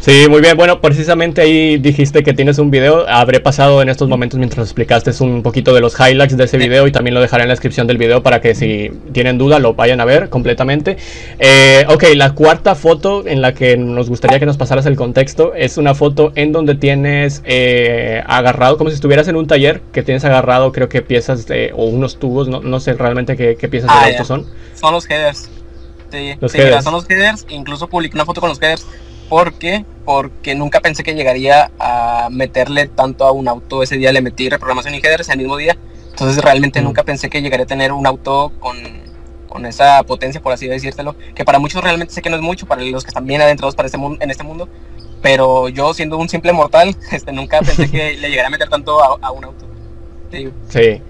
Sí, 0.00 0.26
muy 0.30 0.40
bien. 0.40 0.56
Bueno, 0.56 0.80
precisamente 0.80 1.42
ahí 1.42 1.76
dijiste 1.76 2.22
que 2.22 2.32
tienes 2.32 2.58
un 2.58 2.70
video. 2.70 3.06
Habré 3.06 3.38
pasado 3.38 3.82
en 3.82 3.90
estos 3.90 4.08
momentos 4.08 4.38
mientras 4.38 4.66
explicaste 4.66 5.10
un 5.22 5.42
poquito 5.42 5.74
de 5.74 5.82
los 5.82 5.94
highlights 6.00 6.38
de 6.38 6.44
ese 6.44 6.56
video 6.56 6.86
y 6.86 6.92
también 6.92 7.12
lo 7.12 7.20
dejaré 7.20 7.42
en 7.42 7.48
la 7.48 7.52
descripción 7.52 7.86
del 7.86 7.98
video 7.98 8.22
para 8.22 8.40
que 8.40 8.54
si 8.54 8.90
tienen 9.12 9.36
duda 9.36 9.58
lo 9.58 9.74
vayan 9.74 10.00
a 10.00 10.06
ver 10.06 10.30
completamente. 10.30 10.96
Eh, 11.38 11.84
ok, 11.86 12.04
la 12.14 12.34
cuarta 12.34 12.74
foto 12.74 13.26
en 13.26 13.42
la 13.42 13.52
que 13.52 13.76
nos 13.76 14.08
gustaría 14.08 14.38
que 14.38 14.46
nos 14.46 14.56
pasaras 14.56 14.86
el 14.86 14.96
contexto 14.96 15.52
es 15.54 15.76
una 15.76 15.94
foto 15.94 16.32
en 16.34 16.52
donde 16.52 16.76
tienes 16.76 17.42
eh, 17.44 18.22
agarrado, 18.26 18.78
como 18.78 18.88
si 18.88 18.94
estuvieras 18.94 19.28
en 19.28 19.36
un 19.36 19.46
taller, 19.46 19.82
que 19.92 20.02
tienes 20.02 20.24
agarrado 20.24 20.72
creo 20.72 20.88
que 20.88 21.02
piezas 21.02 21.46
de, 21.46 21.72
o 21.76 21.84
unos 21.84 22.18
tubos, 22.18 22.48
no, 22.48 22.60
no 22.62 22.80
sé 22.80 22.94
realmente 22.94 23.36
qué, 23.36 23.68
piezas 23.68 23.90
de 24.06 24.16
ah, 24.16 24.24
son. 24.24 24.46
Son 24.74 24.94
los 24.94 25.08
headers. 25.10 25.50
Sí, 26.10 26.32
los 26.40 26.54
headers. 26.54 26.84
son 26.84 26.94
los 26.94 27.08
headers. 27.10 27.44
Incluso 27.50 27.86
publiqué 27.86 28.16
una 28.16 28.24
foto 28.24 28.40
con 28.40 28.48
los 28.48 28.62
headers 28.62 28.86
¿Por 29.30 29.54
qué? 29.54 29.84
Porque 30.04 30.56
nunca 30.56 30.80
pensé 30.80 31.04
que 31.04 31.14
llegaría 31.14 31.70
a 31.78 32.28
meterle 32.32 32.88
tanto 32.88 33.24
a 33.24 33.30
un 33.30 33.46
auto. 33.46 33.84
Ese 33.84 33.96
día 33.96 34.10
le 34.10 34.22
metí 34.22 34.48
reprogramación 34.48 34.92
y 34.96 34.98
headers 34.98 35.28
el 35.28 35.38
mismo 35.38 35.56
día. 35.56 35.76
Entonces 36.10 36.42
realmente 36.42 36.80
mm. 36.80 36.84
nunca 36.84 37.04
pensé 37.04 37.30
que 37.30 37.40
llegaría 37.40 37.62
a 37.62 37.68
tener 37.68 37.92
un 37.92 38.08
auto 38.08 38.50
con, 38.58 38.76
con 39.48 39.66
esa 39.66 40.02
potencia, 40.02 40.42
por 40.42 40.52
así 40.52 40.66
decírtelo, 40.66 41.14
que 41.34 41.44
para 41.44 41.60
muchos 41.60 41.80
realmente 41.80 42.12
sé 42.12 42.22
que 42.22 42.28
no 42.28 42.36
es 42.36 42.42
mucho, 42.42 42.66
para 42.66 42.82
los 42.82 43.04
que 43.04 43.10
están 43.10 43.24
bien 43.24 43.40
adentrados 43.40 43.76
para 43.76 43.86
este 43.86 43.98
mundo, 43.98 44.18
en 44.20 44.30
este 44.32 44.42
mundo, 44.42 44.68
pero 45.22 45.68
yo 45.68 45.94
siendo 45.94 46.18
un 46.18 46.28
simple 46.28 46.52
mortal, 46.52 46.96
este, 47.12 47.32
nunca 47.32 47.60
pensé 47.60 47.88
que 47.88 48.14
le 48.14 48.30
llegara 48.30 48.48
a 48.48 48.50
meter 48.50 48.68
tanto 48.68 49.00
a, 49.00 49.30
un 49.30 49.44
auto. 49.44 49.64
Sí, 50.32 50.48
sí, 50.68 51.02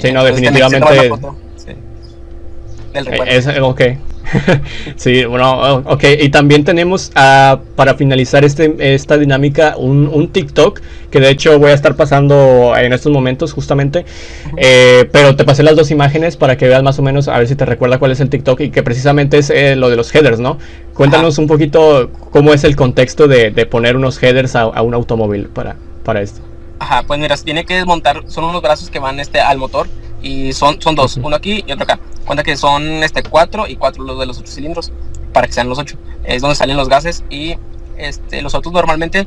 sí, 0.00 0.12
no, 0.12 0.24
definitivamente. 0.24 1.10
Es, 3.28 3.46
ok. 3.60 3.80
sí, 4.96 5.24
bueno, 5.24 5.76
ok. 5.86 6.04
Y 6.20 6.28
también 6.30 6.64
tenemos 6.64 7.12
uh, 7.16 7.58
para 7.76 7.94
finalizar 7.94 8.44
este, 8.44 8.94
esta 8.94 9.16
dinámica 9.16 9.76
un, 9.76 10.08
un, 10.08 10.28
TikTok 10.28 10.80
que 11.10 11.20
de 11.20 11.30
hecho 11.30 11.58
voy 11.58 11.70
a 11.70 11.74
estar 11.74 11.96
pasando 11.96 12.74
en 12.76 12.92
estos 12.92 13.12
momentos 13.12 13.52
justamente. 13.52 14.04
Eh, 14.56 15.08
pero 15.12 15.36
te 15.36 15.44
pasé 15.44 15.62
las 15.62 15.76
dos 15.76 15.90
imágenes 15.90 16.36
para 16.36 16.56
que 16.56 16.66
veas 16.66 16.82
más 16.82 16.98
o 16.98 17.02
menos 17.02 17.28
a 17.28 17.38
ver 17.38 17.48
si 17.48 17.54
te 17.54 17.64
recuerda 17.64 17.98
cuál 17.98 18.12
es 18.12 18.20
el 18.20 18.28
TikTok 18.28 18.60
y 18.60 18.70
que 18.70 18.82
precisamente 18.82 19.38
es 19.38 19.50
eh, 19.50 19.76
lo 19.76 19.88
de 19.90 19.96
los 19.96 20.14
headers, 20.14 20.40
¿no? 20.40 20.58
Cuéntanos 20.94 21.38
un 21.38 21.46
poquito 21.46 22.10
cómo 22.30 22.52
es 22.52 22.64
el 22.64 22.74
contexto 22.74 23.28
de, 23.28 23.50
de 23.50 23.66
poner 23.66 23.96
unos 23.96 24.22
headers 24.22 24.56
a, 24.56 24.62
a, 24.62 24.82
un 24.82 24.94
automóvil 24.94 25.46
para, 25.46 25.76
para 26.04 26.22
esto. 26.22 26.40
Ajá, 26.78 27.04
pues 27.06 27.18
mira, 27.20 27.36
tiene 27.36 27.64
que 27.64 27.74
desmontar, 27.74 28.22
son 28.26 28.44
unos 28.44 28.60
brazos 28.60 28.90
que 28.90 28.98
van 28.98 29.18
este, 29.20 29.40
al 29.40 29.58
motor 29.58 29.88
y 30.22 30.52
son, 30.52 30.80
son 30.80 30.94
dos, 30.94 31.16
uno 31.16 31.36
aquí 31.36 31.64
y 31.66 31.72
otro 31.72 31.84
acá. 31.84 32.00
Cuenta 32.24 32.42
que 32.42 32.56
son 32.56 32.84
este 33.02 33.22
cuatro 33.22 33.66
y 33.66 33.76
cuatro 33.76 34.04
los 34.04 34.18
de 34.18 34.26
los 34.26 34.38
ocho 34.38 34.52
cilindros 34.52 34.92
para 35.32 35.46
que 35.46 35.52
sean 35.52 35.68
los 35.68 35.78
ocho. 35.78 35.96
Es 36.24 36.42
donde 36.42 36.56
salen 36.56 36.76
los 36.76 36.88
gases 36.88 37.24
y 37.30 37.56
este, 37.96 38.42
los 38.42 38.54
autos 38.54 38.72
normalmente 38.72 39.26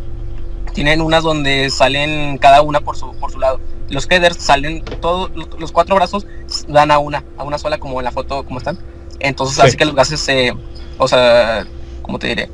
tienen 0.74 1.02
unas 1.02 1.24
donde 1.24 1.70
salen 1.70 2.38
cada 2.38 2.62
una 2.62 2.82
por 2.82 2.98
su, 2.98 3.14
por 3.14 3.32
su 3.32 3.40
lado. 3.40 3.60
Los 3.90 4.10
headers 4.10 4.38
salen 4.38 4.84
todos, 5.02 5.32
los 5.58 5.72
cuatro 5.72 5.96
brazos 5.96 6.28
dan 6.68 6.92
a 6.92 7.00
una, 7.00 7.24
a 7.38 7.44
una 7.44 7.58
sola 7.58 7.78
como 7.80 8.00
en 8.00 8.06
la 8.06 8.12
foto 8.12 8.44
como 8.44 8.60
están. 8.60 8.78
Entonces 9.20 9.60
hace 9.60 9.78
que 9.78 9.86
los 9.86 9.96
gases 9.96 10.20
se, 10.20 10.54
o 10.98 11.08
sea, 11.08 11.66
¿cómo 12.02 12.20
te 12.20 12.28
diré? 12.28 12.50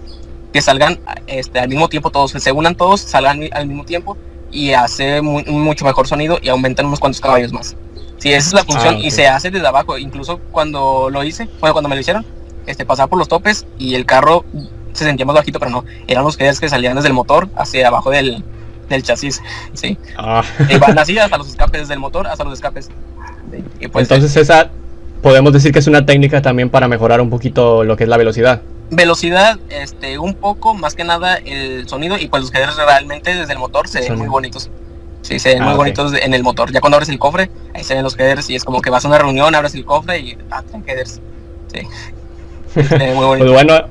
Que 0.54 0.62
salgan 0.62 1.00
este, 1.28 1.60
al 1.60 1.68
mismo 1.68 1.90
tiempo 1.90 2.10
todos, 2.10 2.32
se 2.32 2.52
unan 2.52 2.76
todos, 2.76 3.02
salgan 3.02 3.42
al 3.52 3.68
mismo 3.68 3.84
tiempo 3.84 4.18
y 4.52 4.72
hace 4.72 5.22
mucho 5.22 5.86
mejor 5.86 6.08
sonido 6.08 6.40
y 6.42 6.50
aumentan 6.50 6.86
unos 6.86 7.00
cuantos 7.00 7.20
caballos 7.20 7.52
más. 7.52 7.76
Sí, 8.18 8.32
esa 8.34 8.48
es 8.48 8.54
la 8.54 8.64
función 8.64 8.96
ah, 8.96 9.00
y 9.00 9.12
se 9.12 9.28
hace 9.28 9.52
desde 9.52 9.68
abajo. 9.68 9.98
Incluso 9.98 10.40
cuando 10.52 11.10
lo 11.10 11.24
hice, 11.24 11.50
bueno, 11.60 11.74
cuando 11.74 11.90
me 11.90 11.96
lo 11.96 12.02
hicieron, 12.02 12.26
este, 12.66 12.86
pasaba 12.86 13.08
por 13.08 13.20
los 13.20 13.28
topes 13.28 13.66
y 13.78 13.96
el 13.96 14.06
carro 14.06 14.46
se 14.94 15.04
sentía 15.04 15.26
más 15.26 15.36
bajito, 15.36 15.60
pero 15.60 15.72
no, 15.72 15.84
eran 16.08 16.24
los 16.24 16.38
que 16.38 16.70
salían 16.70 16.96
desde 16.96 17.10
el 17.10 17.14
motor 17.14 17.50
hacia 17.56 17.88
abajo 17.88 18.10
del, 18.10 18.44
del 18.90 19.04
chasis, 19.04 19.42
sí. 19.74 19.98
Ah. 20.18 20.44
Y 20.70 20.78
van 20.78 20.98
así 20.98 21.18
hasta 21.20 21.38
los 21.38 21.50
escapes, 21.50 21.82
desde 21.82 21.94
el 21.94 22.00
motor 22.00 22.28
hasta 22.28 22.44
los 22.44 22.54
escapes. 22.54 22.90
Pues, 23.92 24.10
Entonces 24.10 24.36
esa, 24.38 24.72
podemos 25.22 25.54
decir 25.54 25.72
que 25.72 25.80
es 25.80 25.88
una 25.88 26.06
técnica 26.06 26.42
también 26.42 26.70
para 26.70 26.88
mejorar 26.88 27.22
un 27.22 27.30
poquito 27.30 27.84
lo 27.84 27.98
que 27.98 28.04
es 28.04 28.10
la 28.10 28.18
velocidad. 28.18 28.62
Velocidad, 28.92 29.60
este, 29.70 30.20
un 30.20 30.36
poco, 30.36 30.74
más 30.74 30.96
que 30.96 31.04
nada 31.04 31.38
el 31.38 31.88
sonido 31.88 32.18
y 32.18 32.28
pues 32.28 32.44
los 32.44 32.54
headers 32.54 32.76
realmente 32.76 33.34
desde 33.34 33.54
el 33.54 33.60
motor 33.60 33.88
se 33.88 34.02
ven 34.02 34.18
muy 34.18 34.28
bonitos. 34.28 34.70
Sí, 35.26 35.40
se 35.40 35.56
ven 35.56 35.64
muy 35.64 35.74
ah, 35.74 35.76
bonitos 35.76 36.14
en 36.14 36.36
el 36.36 36.44
motor. 36.44 36.72
Ya 36.72 36.80
cuando 36.80 36.98
abres 36.98 37.10
el 37.10 37.18
cofre, 37.18 37.50
ahí 37.74 37.84
se 37.84 37.96
ven 37.96 38.04
los 38.04 38.14
headers 38.20 38.48
y 38.52 38.56
es 38.56 38.64
como 38.64 38.80
que 38.80 38.92
vas 38.92 39.06
a 39.06 39.08
una 39.08 39.18
reunión, 39.18 39.56
abres 39.56 39.74
el 39.74 39.84
cofre 39.84 40.20
y 40.20 40.38
ah, 40.52 40.64
headers. 40.86 41.20
Sí. 41.74 41.82
muy 42.76 43.26
bonito. 43.26 43.52
Pues 43.52 43.52
bueno, 43.52 43.88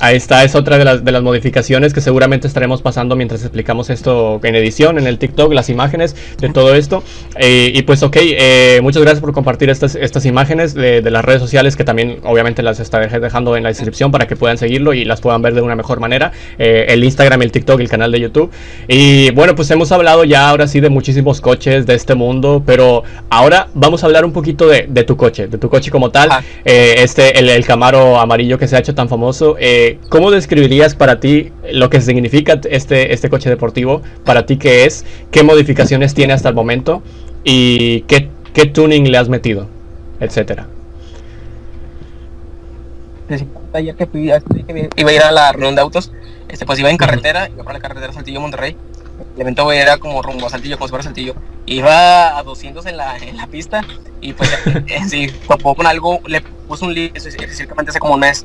Ahí 0.00 0.16
está, 0.16 0.44
es 0.44 0.54
otra 0.54 0.78
de 0.78 0.84
las, 0.84 1.04
de 1.04 1.12
las 1.12 1.22
modificaciones 1.22 1.92
que 1.92 2.00
seguramente 2.00 2.46
estaremos 2.46 2.82
pasando 2.82 3.16
mientras 3.16 3.42
explicamos 3.42 3.90
esto 3.90 4.40
en 4.42 4.54
edición, 4.54 4.98
en 4.98 5.06
el 5.06 5.18
TikTok, 5.18 5.52
las 5.52 5.68
imágenes 5.68 6.16
de 6.38 6.48
todo 6.50 6.74
esto. 6.74 7.02
Eh, 7.36 7.72
y 7.74 7.82
pues 7.82 8.02
ok, 8.02 8.16
eh, 8.20 8.80
muchas 8.82 9.02
gracias 9.02 9.20
por 9.20 9.32
compartir 9.32 9.70
estas, 9.70 9.94
estas 9.94 10.26
imágenes 10.26 10.74
de, 10.74 11.00
las 11.10 11.24
redes 11.24 11.40
sociales 11.40 11.76
que 11.76 11.84
también 11.84 12.18
obviamente 12.22 12.62
las 12.62 12.78
estaré 12.78 13.08
dejando 13.18 13.56
en 13.56 13.64
la 13.64 13.70
descripción 13.70 14.12
para 14.12 14.26
que 14.26 14.36
puedan 14.36 14.58
seguirlo 14.58 14.94
y 14.94 15.04
las 15.04 15.20
puedan 15.20 15.42
ver 15.42 15.54
de 15.54 15.60
una 15.60 15.74
mejor 15.74 15.98
manera. 16.00 16.32
Eh, 16.58 16.86
el 16.88 17.02
Instagram, 17.02 17.42
el 17.42 17.52
TikTok, 17.52 17.80
el 17.80 17.88
canal 17.88 18.12
de 18.12 18.20
YouTube. 18.20 18.50
Y 18.86 19.30
bueno, 19.30 19.54
pues 19.54 19.70
hemos 19.70 19.90
hablado 19.92 20.24
ya 20.24 20.48
ahora 20.48 20.68
sí 20.68 20.80
de 20.80 20.88
muchísimos 20.88 21.40
coches 21.40 21.86
de 21.86 21.94
este 21.94 22.14
mundo, 22.14 22.62
pero 22.64 23.02
ahora 23.28 23.68
vamos 23.74 24.02
a 24.02 24.06
hablar 24.06 24.24
un 24.24 24.32
poquito 24.32 24.68
de, 24.68 24.84
tu 25.04 25.16
coche, 25.16 25.48
de 25.48 25.58
tu 25.58 25.68
coche 25.68 25.90
como 25.90 26.10
tal. 26.10 26.30
este, 26.64 27.38
el, 27.38 27.48
el 27.48 27.64
Camaro 27.64 28.18
amarillo 28.18 28.58
que 28.58 28.68
se 28.68 28.76
ha 28.76 28.78
hecho 28.78 28.94
tan 28.94 29.08
famoso. 29.08 29.56
Eh, 29.58 29.69
¿cómo 30.08 30.30
describirías 30.30 30.94
para 30.94 31.20
ti 31.20 31.52
lo 31.72 31.90
que 31.90 32.00
significa 32.00 32.60
este, 32.70 33.12
este 33.12 33.28
coche 33.28 33.50
deportivo? 33.50 34.02
Para 34.24 34.46
ti, 34.46 34.56
¿qué 34.56 34.84
es? 34.84 35.04
¿Qué 35.30 35.42
modificaciones 35.42 36.14
tiene 36.14 36.32
hasta 36.32 36.48
el 36.48 36.54
momento? 36.54 37.02
¿Y 37.44 38.02
qué, 38.02 38.28
qué 38.54 38.66
tuning 38.66 39.10
le 39.10 39.18
has 39.18 39.28
metido? 39.28 39.66
Etcétera. 40.20 40.68
Ayer 43.72 43.94
que, 43.94 44.06
fui, 44.06 44.32
iba 44.96 45.10
a 45.10 45.12
ir 45.12 45.22
a 45.22 45.30
la 45.30 45.52
reunión 45.52 45.76
de 45.76 45.80
autos, 45.80 46.10
este, 46.48 46.66
pues 46.66 46.78
iba 46.80 46.90
en 46.90 46.96
carretera, 46.96 47.48
iba 47.48 47.62
por 47.62 47.72
la 47.72 47.78
carretera 47.78 48.12
Saltillo-Monterrey. 48.12 48.76
El 49.36 49.42
evento 49.42 49.70
era 49.70 49.98
como 49.98 50.22
rumbo 50.22 50.46
a 50.46 50.50
Saltillo, 50.50 50.76
como 50.76 50.88
si 50.88 50.90
fuera 50.90 51.04
Saltillo. 51.04 51.34
Iba 51.66 52.36
a 52.38 52.42
200 52.42 52.84
en 52.86 52.96
la, 52.96 53.16
en 53.18 53.36
la 53.36 53.46
pista 53.46 53.82
y 54.20 54.32
pues 54.32 54.50
sí, 55.08 55.30
topó 55.46 55.74
con 55.74 55.86
algo, 55.86 56.20
le 56.26 56.40
puse 56.40 56.84
un 56.84 56.94
link, 56.94 57.12
específicamente 57.14 57.90
hace 57.90 58.00
como 58.00 58.14
un 58.14 58.20
mes 58.20 58.44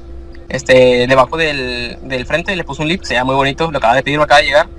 este, 0.50 1.08
debajo 1.08 1.38
del, 1.38 1.98
del 2.04 2.26
frente 2.26 2.56
le 2.56 2.64
puse 2.64 2.82
un 2.82 2.88
lip, 2.88 3.04
se 3.04 3.14
veía 3.14 3.24
muy 3.24 3.36
bonito, 3.36 3.72
lo 3.72 3.78
acaba 3.78 3.96
de 3.96 4.04
pedir, 4.04 4.18
me 4.18 4.26
acaba 4.26 4.42
de 4.42 4.48
llegar. 4.48 4.70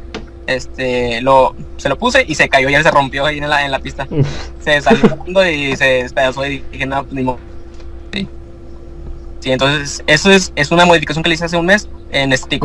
Este, 0.46 1.20
lo, 1.22 1.56
se 1.76 1.88
lo 1.88 1.98
puse 1.98 2.24
y 2.26 2.36
se 2.36 2.48
cayó, 2.48 2.68
ya 2.68 2.80
se 2.82 2.90
rompió 2.90 3.26
ahí 3.26 3.38
en 3.38 3.48
la, 3.48 3.64
en 3.64 3.72
la 3.72 3.80
pista. 3.80 4.06
se 4.60 4.80
salió 4.80 5.10
y 5.50 5.76
se 5.76 5.84
despedazó 5.84 6.46
y 6.46 6.62
dije, 6.70 6.86
no, 6.86 7.04
ni 7.10 7.22
modo. 7.22 7.38
Sí. 8.12 8.28
sí. 9.40 9.52
entonces 9.52 10.04
eso 10.06 10.30
es, 10.30 10.52
es 10.54 10.70
una 10.70 10.84
modificación 10.84 11.22
que 11.22 11.30
le 11.30 11.34
hice 11.34 11.46
hace 11.46 11.56
un 11.56 11.66
mes 11.66 11.88
en 12.10 12.32
este 12.32 12.60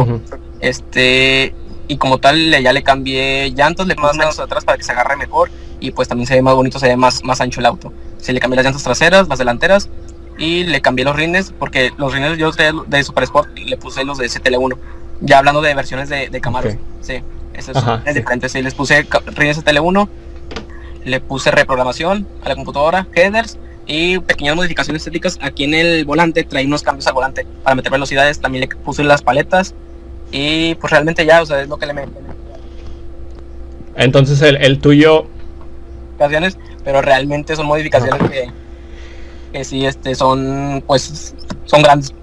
Este, 0.59 1.55
y 1.87 1.97
como 1.97 2.19
tal 2.19 2.51
ya 2.61 2.71
le 2.71 2.83
cambié 2.83 3.49
llantas, 3.49 3.87
le 3.87 3.95
puse 3.95 4.17
menos 4.17 4.39
atrás 4.39 4.63
para 4.63 4.77
que 4.77 4.83
se 4.83 4.91
agarre 4.91 5.15
mejor 5.17 5.49
y 5.79 5.89
pues 5.91 6.07
también 6.07 6.27
se 6.27 6.35
ve 6.35 6.43
más 6.43 6.53
bonito, 6.53 6.77
se 6.77 6.87
ve 6.87 6.95
más, 6.95 7.23
más 7.23 7.41
ancho 7.41 7.59
el 7.59 7.65
auto. 7.65 7.91
Se 8.19 8.31
le 8.31 8.39
cambié 8.39 8.57
las 8.57 8.65
llantas 8.65 8.83
traseras, 8.83 9.27
las 9.27 9.39
delanteras 9.39 9.89
y 10.41 10.63
le 10.63 10.81
cambié 10.81 11.05
los 11.05 11.15
rines 11.15 11.53
porque 11.57 11.91
los 11.97 12.11
rines 12.11 12.35
yo 12.39 12.51
traía 12.51 12.73
de 12.87 13.03
Super 13.03 13.23
Sport 13.25 13.55
y 13.59 13.65
le 13.65 13.77
puse 13.77 14.03
los 14.03 14.17
de 14.17 14.25
STL1. 14.25 14.75
Ya 15.19 15.37
hablando 15.37 15.61
de 15.61 15.75
versiones 15.75 16.09
de, 16.09 16.29
de 16.29 16.41
Camaro. 16.41 16.71
Sí, 17.01 17.21
eso 17.53 17.71
es, 18.05 18.15
diferente. 18.15 18.49
Sí, 18.49 18.63
les 18.63 18.73
puse 18.73 19.05
rines 19.35 19.63
STL1, 19.63 20.07
le 21.05 21.19
puse 21.19 21.51
reprogramación 21.51 22.27
a 22.43 22.49
la 22.49 22.55
computadora, 22.55 23.05
headers 23.13 23.59
y 23.85 24.17
pequeñas 24.17 24.55
modificaciones 24.55 25.03
estéticas. 25.03 25.37
Aquí 25.43 25.65
en 25.65 25.75
el 25.75 26.05
volante 26.05 26.43
traí 26.43 26.65
unos 26.65 26.81
cambios 26.81 27.05
al 27.05 27.13
volante 27.13 27.45
para 27.61 27.75
meter 27.75 27.91
velocidades. 27.91 28.39
También 28.39 28.67
le 28.67 28.75
puse 28.75 29.03
las 29.03 29.21
paletas 29.21 29.75
y 30.31 30.73
pues 30.75 30.89
realmente 30.89 31.23
ya, 31.23 31.43
o 31.43 31.45
sea, 31.45 31.61
es 31.61 31.69
lo 31.69 31.77
que 31.77 31.85
le 31.85 31.93
metí. 31.93 32.13
Entonces 33.95 34.41
el, 34.41 34.55
el 34.55 34.79
tuyo... 34.79 35.27
Pero 36.83 37.01
realmente 37.01 37.55
son 37.55 37.65
modificaciones 37.65 38.29
que 38.29 38.49
que 39.51 39.63
sí 39.63 39.85
este, 39.85 40.15
son, 40.15 40.83
pues, 40.85 41.35
son 41.65 41.81
grandes, 41.81 42.13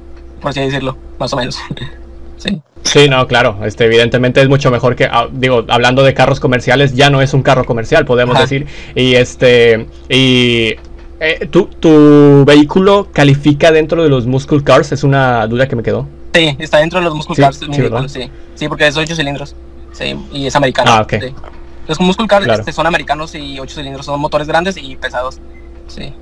por 0.40 0.50
así 0.50 0.60
decirlo, 0.60 0.96
más 1.18 1.32
o 1.32 1.36
menos. 1.36 1.58
sí. 2.36 2.60
Sí, 2.84 3.08
no, 3.08 3.26
claro, 3.26 3.58
este, 3.64 3.84
evidentemente 3.84 4.40
es 4.40 4.48
mucho 4.48 4.70
mejor 4.70 4.96
que, 4.96 5.04
ah, 5.04 5.28
digo, 5.30 5.64
hablando 5.68 6.02
de 6.02 6.14
carros 6.14 6.40
comerciales, 6.40 6.94
ya 6.94 7.10
no 7.10 7.20
es 7.20 7.34
un 7.34 7.42
carro 7.42 7.64
comercial, 7.64 8.04
podemos 8.04 8.38
decir, 8.38 8.66
y 8.94 9.14
este, 9.14 9.88
y 10.08 10.76
eh, 11.20 11.48
¿tu, 11.50 11.66
¿tu, 11.66 12.44
vehículo 12.46 13.08
califica 13.12 13.72
dentro 13.72 14.02
de 14.02 14.08
los 14.08 14.26
muscle 14.26 14.62
cars? 14.62 14.92
Es 14.92 15.02
una 15.02 15.46
duda 15.46 15.66
que 15.68 15.76
me 15.76 15.82
quedó. 15.82 16.06
Sí, 16.32 16.56
está 16.58 16.78
dentro 16.78 17.00
de 17.00 17.04
los 17.06 17.14
muscle 17.14 17.36
cars, 17.36 17.58
sí, 18.08 18.30
sí, 18.54 18.68
porque 18.68 18.86
es 18.86 18.96
8 18.96 19.16
cilindros, 19.16 19.54
sí, 19.92 20.14
y 20.32 20.46
es 20.46 20.56
americano. 20.56 20.92
Ah, 20.92 21.02
ok. 21.02 21.14
Los 21.88 22.00
muscle 22.00 22.26
cars 22.26 22.46
este, 22.46 22.72
son 22.72 22.86
americanos 22.86 23.34
y 23.34 23.58
8 23.58 23.74
cilindros, 23.74 24.06
son 24.06 24.20
motores 24.20 24.46
grandes 24.46 24.76
y 24.76 24.96
pesados, 24.96 25.40
sí. 25.88 26.14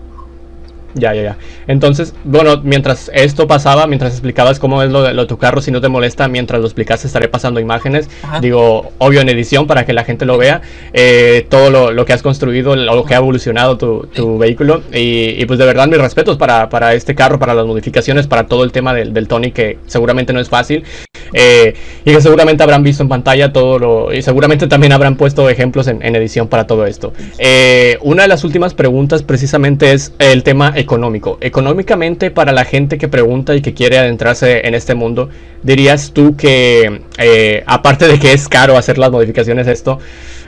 Ya, 0.97 1.15
ya, 1.15 1.23
ya. 1.23 1.37
Entonces, 1.67 2.15
bueno, 2.25 2.61
mientras 2.63 3.11
esto 3.13 3.47
pasaba, 3.47 3.87
mientras 3.87 4.13
explicabas 4.13 4.59
cómo 4.59 4.83
es 4.83 4.91
lo 4.91 5.03
de, 5.03 5.27
tu 5.27 5.37
carro, 5.37 5.61
si 5.61 5.71
no 5.71 5.81
te 5.81 5.89
molesta, 5.89 6.27
mientras 6.27 6.61
lo 6.61 6.67
explicaste 6.67 7.07
estaré 7.07 7.29
pasando 7.29 7.61
imágenes. 7.61 8.09
Digo, 8.41 8.93
obvio 8.99 9.21
en 9.21 9.29
edición 9.29 9.67
para 9.67 9.85
que 9.85 9.93
la 9.93 10.05
gente 10.05 10.25
lo 10.25 10.39
vea. 10.39 10.63
Eh, 10.95 11.47
todo 11.51 11.93
lo, 11.93 12.05
que 12.07 12.13
has 12.15 12.23
construido, 12.23 12.75
lo 12.77 13.05
que 13.05 13.15
ha 13.15 13.19
evolucionado 13.19 13.77
tu, 13.77 14.39
vehículo. 14.39 14.83
Y, 14.93 15.45
pues 15.45 15.59
de 15.59 15.67
verdad 15.67 15.87
mis 15.87 15.99
respetos 15.99 16.39
para, 16.39 16.69
para, 16.71 16.95
este 16.95 17.15
carro, 17.15 17.39
para 17.39 17.55
las 17.55 17.67
modificaciones, 17.67 18.27
para 18.27 18.47
todo 18.47 18.65
el 18.65 18.73
tema 18.73 18.95
del, 18.95 19.13
del 19.13 19.29
Tony, 19.29 19.53
que 19.53 19.79
seguramente 19.87 20.33
no 20.33 20.41
es 20.41 20.49
fácil. 20.49 20.85
Eh, 21.33 21.75
y 22.05 22.13
que 22.13 22.21
seguramente 22.21 22.63
habrán 22.63 22.83
visto 22.83 23.03
en 23.03 23.09
pantalla 23.09 23.53
todo 23.53 23.79
lo... 23.79 24.13
Y 24.13 24.23
seguramente 24.23 24.67
también 24.67 24.93
habrán 24.93 25.17
puesto 25.17 25.49
ejemplos 25.51 25.89
en, 25.89 26.03
edición 26.17 26.49
para 26.49 26.67
todo 26.67 26.87
esto. 26.87 27.13
Eh, 27.39 27.99
una 28.03 28.23
de 28.23 28.29
las 28.29 28.45
últimas 28.45 28.75
preguntas 28.75 29.23
precisamente 29.23 29.93
es 29.93 30.13
el 30.19 30.43
tema 30.43 30.73
económico. 30.87 31.39
Económicamente, 31.41 32.31
para 32.31 32.53
la 32.53 32.65
gente 32.65 32.99
que 32.99 33.09
pregunta 33.09 33.55
y 33.55 33.61
que 33.61 33.75
quiere 33.75 33.99
adentrarse 33.99 34.67
en 34.67 34.75
este 34.75 34.95
mundo, 34.95 35.29
dirías 35.63 36.13
tú 36.13 36.37
que, 36.37 37.03
eh, 37.19 37.63
aparte 37.67 38.09
de 38.09 38.19
que 38.19 38.33
es 38.33 38.49
caro 38.49 38.79
hacer 38.79 38.99
las 38.99 39.11
modificaciones 39.11 39.67
esto, 39.67 39.99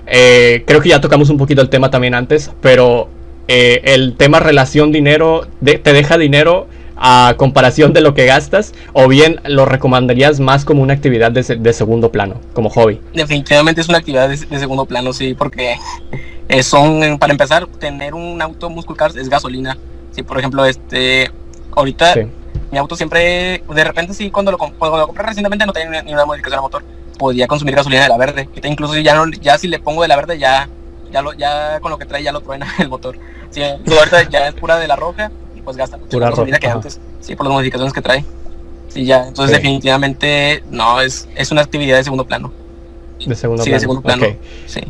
creo 0.07 0.81
que 0.81 0.89
ya 0.89 1.01
tocamos 1.01 1.29
un 1.29 1.37
poquito 1.37 1.61
el 1.61 1.69
tema 1.69 1.91
también 1.91 2.15
antes, 2.15 2.51
pero 2.63 3.11
eh, 3.51 3.95
el 3.95 4.15
tema 4.17 4.41
relación 4.41 4.93
dinero 4.93 5.49
te 5.63 5.93
deja 5.95 6.19
dinero 6.19 6.67
a 6.99 7.35
comparación 7.39 7.95
de 7.95 8.03
lo 8.03 8.13
que 8.13 8.27
gastas 8.27 8.75
o 8.93 9.09
bien 9.09 9.41
lo 9.45 9.65
recomendarías 9.65 10.39
más 10.39 10.67
como 10.67 10.83
una 10.83 10.93
actividad 10.93 11.33
de, 11.33 11.73
segundo 11.73 12.13
plano, 12.13 12.41
como 12.53 12.69
hobby? 12.69 13.01
Definitivamente 13.15 13.81
es 13.81 13.89
una 13.89 13.99
actividad 13.99 14.29
de, 14.29 14.37
segundo 14.37 14.85
plano, 14.85 15.15
sí, 15.15 15.33
porque 15.33 15.77
eh, 16.49 16.63
son, 16.63 17.19
para 17.19 17.33
empezar, 17.33 17.67
tener 17.67 18.15
un 18.15 18.43
auto 18.43 18.69
muscle 18.69 18.97
es 19.17 19.31
gasolina. 19.31 19.79
Si, 20.13 20.23
por 20.23 20.39
ejemplo, 20.39 20.65
este, 20.65 21.31
ahorita 21.73 22.15
mi 22.71 22.79
auto 22.79 22.97
siempre, 22.97 23.63
de 23.69 23.85
repente 23.85 24.15
sí, 24.15 24.31
cuando 24.31 24.51
lo, 24.53 24.59
cuando 24.59 24.99
lo 24.99 25.07
compré 25.07 25.25
recientemente 25.25 25.65
no 25.65 25.73
tenía 25.73 26.03
ni 26.03 26.13
una 26.13 26.25
modificación 26.27 26.59
al 26.59 26.63
motor, 26.63 26.83
podía 27.19 27.47
consumir 27.47 27.75
gasolina 27.75 28.03
de 28.03 28.09
la 28.09 28.19
verde. 28.19 28.49
Incluso 28.65 28.97
ya, 28.99 29.15
no, 29.15 29.31
ya 29.31 29.59
si 29.59 29.69
le 29.69 29.79
pongo 29.79 30.03
de 30.03 30.09
la 30.09 30.17
verde 30.17 30.39
ya, 30.39 30.69
ya, 31.11 31.23
lo, 31.23 31.33
ya 31.33 31.81
con 31.81 31.91
lo 31.91 31.99
que 31.99 32.07
trae 32.07 32.23
ya 32.23 32.33
lo 32.33 32.41
truena 32.41 32.67
el 32.79 32.89
motor. 32.89 33.19
Sí, 33.51 33.63
ahorita 33.63 34.29
ya 34.29 34.49
es 34.49 34.55
pura 34.55 34.77
de 34.77 34.89
la 34.89 34.97
roja 34.97 35.31
pues 35.69 35.77
gasta 35.77 35.99
mucho 35.99 36.19
más 36.19 36.31
gasolina 36.31 36.59
que 36.59 36.67
antes, 36.67 36.99
sí, 37.21 37.37
por 37.37 37.45
las 37.45 37.53
modificaciones 37.53 37.93
que 37.93 38.01
trae. 38.01 38.25
Sí, 38.89 39.05
ya, 39.05 39.29
entonces 39.29 39.55
definitivamente 39.55 40.63
no, 40.71 41.03
es, 41.03 41.29
es 41.37 41.53
una 41.53 41.61
actividad 41.61 41.99
de 41.99 42.05
segundo 42.05 42.25
plano. 42.25 42.51
De 43.19 43.35
segundo 43.35 43.63
sí, 43.63 43.69
plano. 43.69 43.77
de 43.77 43.81
segundo 43.81 44.01
plano, 44.01 44.27
sí. 44.65 44.81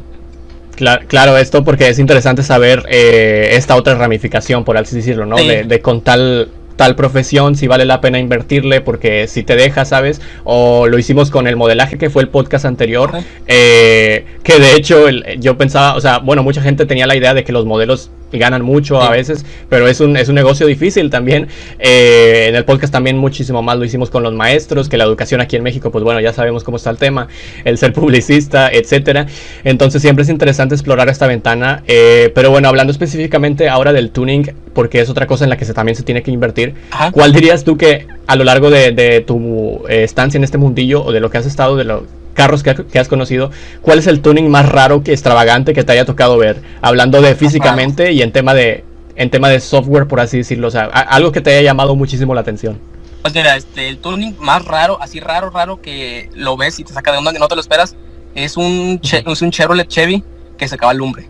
Claro, 1.09 1.37
esto 1.37 1.65
porque 1.65 1.89
es 1.89 1.99
interesante 1.99 2.43
saber 2.43 2.85
eh, 2.89 3.51
esta 3.53 3.77
otra 3.77 3.95
ramificación, 3.95 4.65
por 4.65 4.77
así 4.77 4.97
decirlo, 4.97 5.27
¿no? 5.27 5.37
De, 5.37 5.65
de, 5.65 5.81
con 5.81 6.03
tal 6.03 6.49
tal 6.79 6.95
profesión, 6.95 7.57
si 7.57 7.67
vale 7.67 7.85
la 7.85 8.01
pena 8.01 8.21
invertirle, 8.21 8.81
porque 8.81 9.27
si 9.27 9.43
te 9.43 9.57
deja, 9.57 9.85
¿sabes? 9.85 10.21
O 10.45 10.87
lo 10.87 10.97
hicimos 10.97 11.29
con 11.29 11.49
el 11.49 11.57
modelaje, 11.57 11.99
que 11.99 12.09
fue 12.09 12.23
el 12.23 12.29
podcast 12.29 12.65
anterior, 12.65 13.11
eh, 13.49 14.25
que 14.45 14.61
de 14.61 14.75
hecho 14.75 15.11
yo 15.41 15.59
pensaba, 15.59 15.97
o 15.97 16.01
sea, 16.01 16.19
bueno, 16.19 16.45
mucha 16.45 16.63
gente 16.63 16.87
tenía 16.87 17.09
la 17.09 17.17
idea 17.17 17.35
de 17.35 17.43
que 17.43 17.51
los 17.51 17.67
modelos 17.67 18.13
ganan 18.33 18.63
mucho 18.63 19.01
a 19.01 19.11
veces, 19.11 19.45
pero 19.69 19.89
es 19.89 20.01
un, 20.01 20.17
es 20.17 20.29
un 20.29 20.35
negocio 20.35 20.67
difícil 20.67 21.11
también. 21.11 21.49
Eh, 21.79 22.47
en 22.49 22.55
el 22.55 22.65
podcast 22.65 22.93
también 22.93 23.17
muchísimo 23.17 23.63
más 23.63 23.79
lo 23.79 23.85
hicimos 23.85 24.11
con 24.11 24.23
los 24.23 24.35
maestros, 24.35 24.89
que 24.89 24.97
la 24.97 25.05
educación 25.05 25.41
aquí 25.41 25.57
en 25.57 25.63
México, 25.63 25.91
pues 25.91 26.05
bueno, 26.05 26.21
ya 26.21 26.33
sabemos 26.33 26.65
cómo 26.65 26.77
está 26.77 26.91
el 26.91 26.99
tema, 26.99 27.29
el 27.65 27.79
ser 27.79 27.93
publicista, 27.93 28.71
etcétera. 28.71 29.27
Entonces 29.65 30.03
siempre 30.03 30.25
es 30.25 30.29
interesante 30.29 30.75
explorar 30.75 31.09
esta 31.09 31.27
ventana. 31.27 31.83
Eh, 31.87 32.31
pero 32.35 32.51
bueno, 32.51 32.69
hablando 32.69 32.91
específicamente 32.91 33.69
ahora 33.69 33.93
del 33.93 34.11
tuning, 34.11 34.53
porque 34.75 35.01
es 35.01 35.09
otra 35.09 35.27
cosa 35.27 35.45
en 35.45 35.51
la 35.51 35.57
que 35.57 35.65
se, 35.65 35.75
también 35.75 35.97
se 35.97 36.03
tiene 36.03 36.23
que 36.23 36.31
invertir, 36.31 36.75
¿cuál 37.13 37.33
dirías 37.33 37.65
tú 37.65 37.77
que 37.77 38.07
a 38.27 38.37
lo 38.37 38.45
largo 38.45 38.71
de, 38.71 39.25
tu 39.27 39.83
eh, 39.89 40.05
estancia 40.05 40.39
en 40.39 40.45
este 40.45 40.59
mundillo 40.59 41.03
o 41.03 41.13
de 41.13 41.21
lo 41.21 41.31
que 41.31 41.39
has 41.39 41.47
estado, 41.47 41.77
de 41.77 41.85
los 41.85 42.03
carros 42.39 42.63
que, 42.63 42.99
has 43.01 43.09
conocido, 43.09 43.51
¿cuál 43.83 43.99
es 43.99 44.07
el 44.07 44.21
tuning 44.21 44.49
más 44.49 44.69
raro 44.69 45.03
que 45.03 45.13
extravagante 45.13 45.75
que 45.75 45.83
te 45.83 45.91
haya 45.91 46.05
tocado 46.05 46.39
ver? 46.39 46.63
Hablando 46.81 47.21
de 47.21 47.35
físicamente 47.35 48.13
y 48.13 48.23
en 48.23 48.31
tema 48.31 48.55
de 48.55 48.85
en 49.17 49.29
tema 49.29 49.49
de 49.49 49.59
software, 49.59 50.07
por 50.07 50.21
así 50.21 50.39
decirlo, 50.39 50.69
o 50.69 50.71
sea, 50.71 50.85
algo 50.85 51.33
que 51.33 51.41
te 51.41 51.51
haya 51.51 51.63
llamado 51.63 51.97
muchísimo 51.97 52.33
la 52.37 52.43
atención. 52.43 52.79
Pues 53.23 53.35
mira, 53.35 53.57
este, 53.57 53.89
el 53.89 53.99
tuning 53.99 54.37
más 54.39 54.65
raro, 54.65 55.03
así 55.03 55.19
raro, 55.19 55.51
raro 55.51 55.83
que 55.83 56.31
lo 56.35 56.57
ves 56.57 56.79
y 56.79 56.85
te 56.85 56.93
saca 56.93 57.11
de 57.11 57.19
onda 57.19 57.33
que 57.33 57.41
no 57.41 57.49
te 57.49 57.57
lo 57.57 57.61
esperas, 57.61 57.97
es 58.37 58.57
un, 58.57 59.01
es 59.03 59.43
un 59.43 59.51
Chevrolet 59.51 59.89
Chevy 59.89 60.23
que 60.57 60.69
sacaba 60.69 60.95
lumbre. 60.95 61.29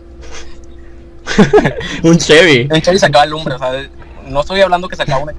un 2.03 2.19
Chevy. 2.19 2.69
un 2.71 2.81
Chevy 2.81 2.99
sacaba 2.99 3.25
lumbre, 3.25 3.55
o 3.55 3.57
sea, 3.57 3.71
no 4.27 4.41
estoy 4.41 4.61
hablando 4.61 4.87
que 4.87 4.95
sacaba 4.95 5.23
una 5.23 5.33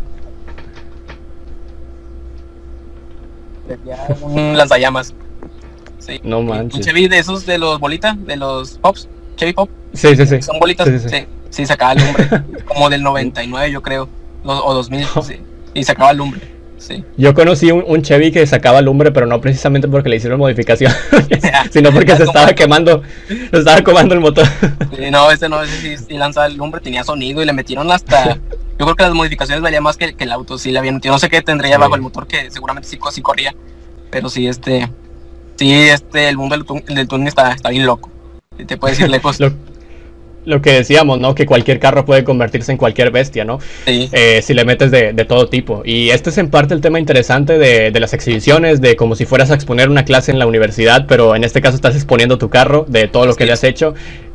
un 4.22 4.56
lanzallamas. 4.56 5.14
Sí. 6.10 6.20
No 6.24 6.42
manches. 6.42 6.74
Un 6.74 6.82
Chevy 6.82 7.06
de 7.06 7.18
esos 7.18 7.46
de 7.46 7.58
los 7.58 7.78
bolitas, 7.78 8.16
de 8.26 8.36
los 8.36 8.78
pops, 8.78 9.08
Chevy 9.36 9.52
Pop. 9.52 9.70
Sí, 9.92 10.16
sí, 10.16 10.26
sí. 10.26 10.42
Son 10.42 10.58
bolitas. 10.58 10.88
Sí, 11.08 11.26
sí, 11.50 11.66
sacaba 11.66 11.94
lumbre. 11.94 12.28
como 12.66 12.90
del 12.90 13.02
99, 13.02 13.70
yo 13.70 13.80
creo. 13.80 14.08
O 14.44 14.74
2000. 14.74 15.06
Sí. 15.22 15.36
Y 15.74 15.84
sacaba 15.84 16.12
lumbre. 16.12 16.40
Sí. 16.78 17.04
Yo 17.16 17.34
conocí 17.34 17.70
un, 17.70 18.02
Chevy 18.02 18.32
que 18.32 18.44
sacaba 18.46 18.80
lumbre, 18.80 19.12
pero 19.12 19.26
no 19.26 19.40
precisamente 19.40 19.86
porque 19.86 20.08
le 20.08 20.16
hicieron 20.16 20.40
modificación, 20.40 20.92
sino 21.70 21.92
porque 21.92 22.16
se 22.16 22.24
estaba 22.24 22.52
quemando, 22.54 23.02
se 23.28 23.58
estaba 23.58 23.82
quemando 23.82 24.14
el 24.14 24.20
motor. 24.20 24.46
no, 25.12 25.30
ese 25.30 25.48
no, 25.48 25.62
ese 25.62 25.98
sí, 25.98 26.16
lanzaba 26.16 26.46
el 26.46 26.56
lumbre, 26.56 26.80
tenía 26.80 27.04
sonido 27.04 27.42
y 27.42 27.44
le 27.44 27.52
metieron 27.52 27.92
hasta 27.92 28.40
yo 28.80 28.86
creo 28.86 28.96
que 28.96 29.02
las 29.02 29.12
modificaciones 29.12 29.60
valían 29.60 29.82
más 29.82 29.98
que, 29.98 30.14
el 30.18 30.32
auto, 30.32 30.56
sí 30.56 30.72
le 30.72 30.78
habían 30.78 30.94
metido. 30.94 31.12
No 31.12 31.18
sé 31.18 31.28
qué 31.28 31.42
tendría 31.42 31.76
bajo 31.76 31.96
el 31.96 32.00
motor, 32.00 32.26
que 32.26 32.50
seguramente 32.50 32.88
sí, 32.88 32.98
sí, 33.12 33.20
corría. 33.20 33.54
Pero 34.10 34.30
sí, 34.30 34.48
este. 34.48 34.90
Sí, 35.60 35.74
este, 35.74 36.26
el 36.30 36.38
mundo 36.38 36.56
del, 36.56 36.64
del 36.86 37.06
tuning 37.06 37.26
está, 37.26 37.52
está 37.52 37.68
bien 37.68 37.84
loco. 37.84 38.08
Te 38.66 38.78
puede 38.78 38.94
decir 38.94 39.10
lejos. 39.10 39.38
lo, 40.46 40.62
que 40.62 40.72
decíamos, 40.72 41.20
¿no? 41.20 41.34
Que 41.34 41.44
cualquier 41.44 41.78
carro 41.78 42.06
puede 42.06 42.24
convertirse 42.24 42.72
en 42.72 42.78
cualquier 42.78 43.10
bestia, 43.10 43.44
¿no? 43.44 43.58
Sí. 43.84 44.08
Eh, 44.10 44.40
si 44.40 44.54
le 44.54 44.64
metes 44.64 44.90
de, 44.90 45.12
de, 45.12 45.24
todo 45.26 45.50
tipo. 45.50 45.82
Y 45.84 46.08
este 46.08 46.30
es 46.30 46.38
en 46.38 46.48
parte 46.48 46.72
el 46.72 46.80
tema 46.80 46.98
interesante 46.98 47.58
de, 47.58 47.90
de, 47.90 48.00
las 48.00 48.14
exhibiciones, 48.14 48.80
de 48.80 48.96
como 48.96 49.14
si 49.16 49.26
fueras 49.26 49.50
a 49.50 49.54
exponer 49.54 49.90
una 49.90 50.06
clase 50.06 50.32
en 50.32 50.38
la 50.38 50.46
universidad, 50.46 51.04
pero 51.06 51.36
en 51.36 51.44
este 51.44 51.60
caso 51.60 51.76
estás 51.76 51.94
exponiendo 51.94 52.38
tu 52.38 52.48
carro, 52.48 52.86
de 52.88 53.06
todo 53.06 53.26
lo 53.26 53.34
que 53.34 53.44
le 53.44 53.52
has 53.52 53.62
hecho 53.62 53.92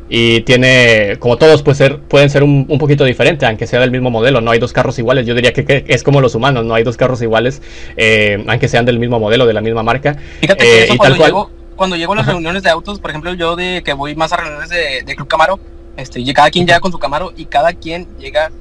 y 0.08 0.42
tiene, 0.42 1.16
como 1.18 1.36
todos, 1.36 1.62
puede 1.62 1.76
ser, 1.76 2.00
pueden 2.00 2.30
ser 2.30 2.44
un, 2.44 2.66
un, 2.68 2.78
poquito 2.78 3.04
diferente, 3.04 3.44
aunque 3.46 3.66
sea 3.66 3.80
del 3.80 3.90
mismo 3.90 4.10
modelo. 4.10 4.40
No 4.40 4.52
hay 4.52 4.58
dos 4.58 4.72
carros 4.72 4.98
iguales. 4.98 5.26
Yo 5.26 5.34
diría 5.34 5.52
que, 5.52 5.84
es 5.88 6.02
como 6.02 6.20
los 6.20 6.34
humanos, 6.34 6.64
no 6.64 6.74
hay 6.74 6.84
dos 6.84 6.96
carros 6.96 7.20
iguales, 7.22 7.60
eh, 7.96 8.44
aunque 8.46 8.68
sean 8.68 8.84
del 8.84 8.98
mismo 8.98 9.18
modelo, 9.18 9.46
de 9.46 9.52
la 9.52 9.60
misma 9.60 9.82
marca. 9.82 10.16
Fíjate 10.40 10.64
que 10.64 10.84
eh, 10.84 10.96
cuando, 10.96 11.24
llego, 11.24 11.50
cuando 11.74 11.96
llego 11.96 12.12
a 12.12 12.16
las 12.16 12.26
reuniones 12.26 12.62
de 12.62 12.70
autos, 12.70 13.00
por 13.00 13.10
ejemplo, 13.10 13.34
yo 13.34 13.56
de 13.56 13.82
que 13.84 13.92
voy 13.94 14.14
más 14.14 14.32
a 14.32 14.36
reuniones 14.36 14.68
de, 14.68 15.02
de 15.04 15.16
Club 15.16 15.26
Camaro, 15.26 15.58
este, 15.96 16.20
y 16.20 16.32
cada 16.32 16.50
quien 16.50 16.66
llega 16.66 16.80
con 16.80 16.92
su 16.92 16.98
Camaro 16.98 17.32
y 17.36 17.46
cada 17.46 17.72
quien 17.72 18.06
llega 18.18 18.52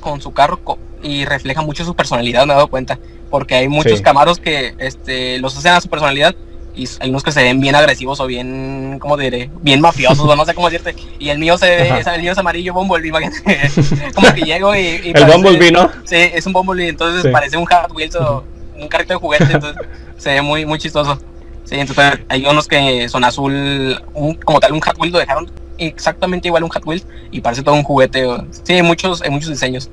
con 0.00 0.20
su 0.20 0.32
carro 0.32 0.60
y 1.02 1.24
refleja 1.24 1.62
mucho 1.62 1.84
su 1.84 1.94
personalidad, 1.94 2.46
me 2.46 2.52
he 2.52 2.56
dado 2.56 2.68
cuenta. 2.68 2.98
Porque 3.30 3.54
hay 3.54 3.68
muchos 3.68 4.00
Camaros 4.00 4.38
que 4.38 4.74
este, 4.78 5.38
los 5.38 5.56
hacen 5.56 5.72
a 5.72 5.80
su 5.80 5.88
personalidad 5.88 6.34
y 6.74 6.88
hay 7.00 7.10
unos 7.10 7.22
que 7.22 7.32
se 7.32 7.42
ven 7.42 7.60
bien 7.60 7.74
agresivos 7.74 8.20
o 8.20 8.26
bien, 8.26 8.98
¿cómo 9.00 9.16
diré? 9.16 9.50
Bien 9.60 9.80
mafiosos, 9.80 10.20
o 10.20 10.36
no 10.36 10.44
sé 10.44 10.54
cómo 10.54 10.70
decirte. 10.70 10.94
Y 11.18 11.30
el 11.30 11.38
mío 11.38 11.58
se 11.58 11.66
ve, 11.66 11.88
el 11.88 12.22
mío 12.22 12.32
es 12.32 12.38
amarillo 12.38 12.72
Bumblebee, 12.72 13.10
como 14.14 14.34
que 14.34 14.42
llego 14.42 14.74
y... 14.74 15.12
el 15.14 15.24
Bumblebee, 15.24 15.72
¿no? 15.72 15.90
Sí, 16.04 16.16
es 16.16 16.46
un 16.46 16.52
Bumblebee, 16.52 16.90
entonces 16.90 17.30
parece 17.32 17.56
un 17.56 17.66
Hot 17.66 17.92
Wheels 17.92 18.14
o 18.16 18.44
un 18.76 18.88
carrito 18.88 19.14
de 19.14 19.18
juguete, 19.18 19.44
entonces 19.44 19.82
se 20.16 20.30
ve 20.30 20.42
muy, 20.42 20.64
muy 20.64 20.78
chistoso. 20.78 21.18
Sí, 21.64 21.76
entonces 21.76 22.20
hay 22.28 22.44
unos 22.46 22.66
que 22.66 23.08
son 23.08 23.24
azul, 23.24 24.00
como 24.44 24.60
tal 24.60 24.72
un 24.72 24.80
Hot 24.80 24.98
Wheels 24.98 25.12
lo 25.12 25.18
dejaron 25.18 25.50
exactamente 25.78 26.48
igual 26.48 26.62
a 26.62 26.66
un 26.66 26.70
Hot 26.70 26.86
Wheels 26.86 27.06
y 27.30 27.40
parece 27.40 27.62
todo 27.62 27.74
un 27.74 27.82
juguete. 27.82 28.26
Sí, 28.62 28.74
hay 28.74 28.82
muchos, 28.82 29.22
hay 29.22 29.30
muchos 29.30 29.48
diseños. 29.50 29.90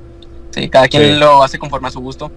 Sí, 0.50 0.68
cada 0.68 0.88
quien 0.88 1.18
lo 1.18 1.42
hace 1.42 1.58
conforme 1.58 1.88
a 1.88 1.90
su 1.90 2.00
gusto. 2.00 2.30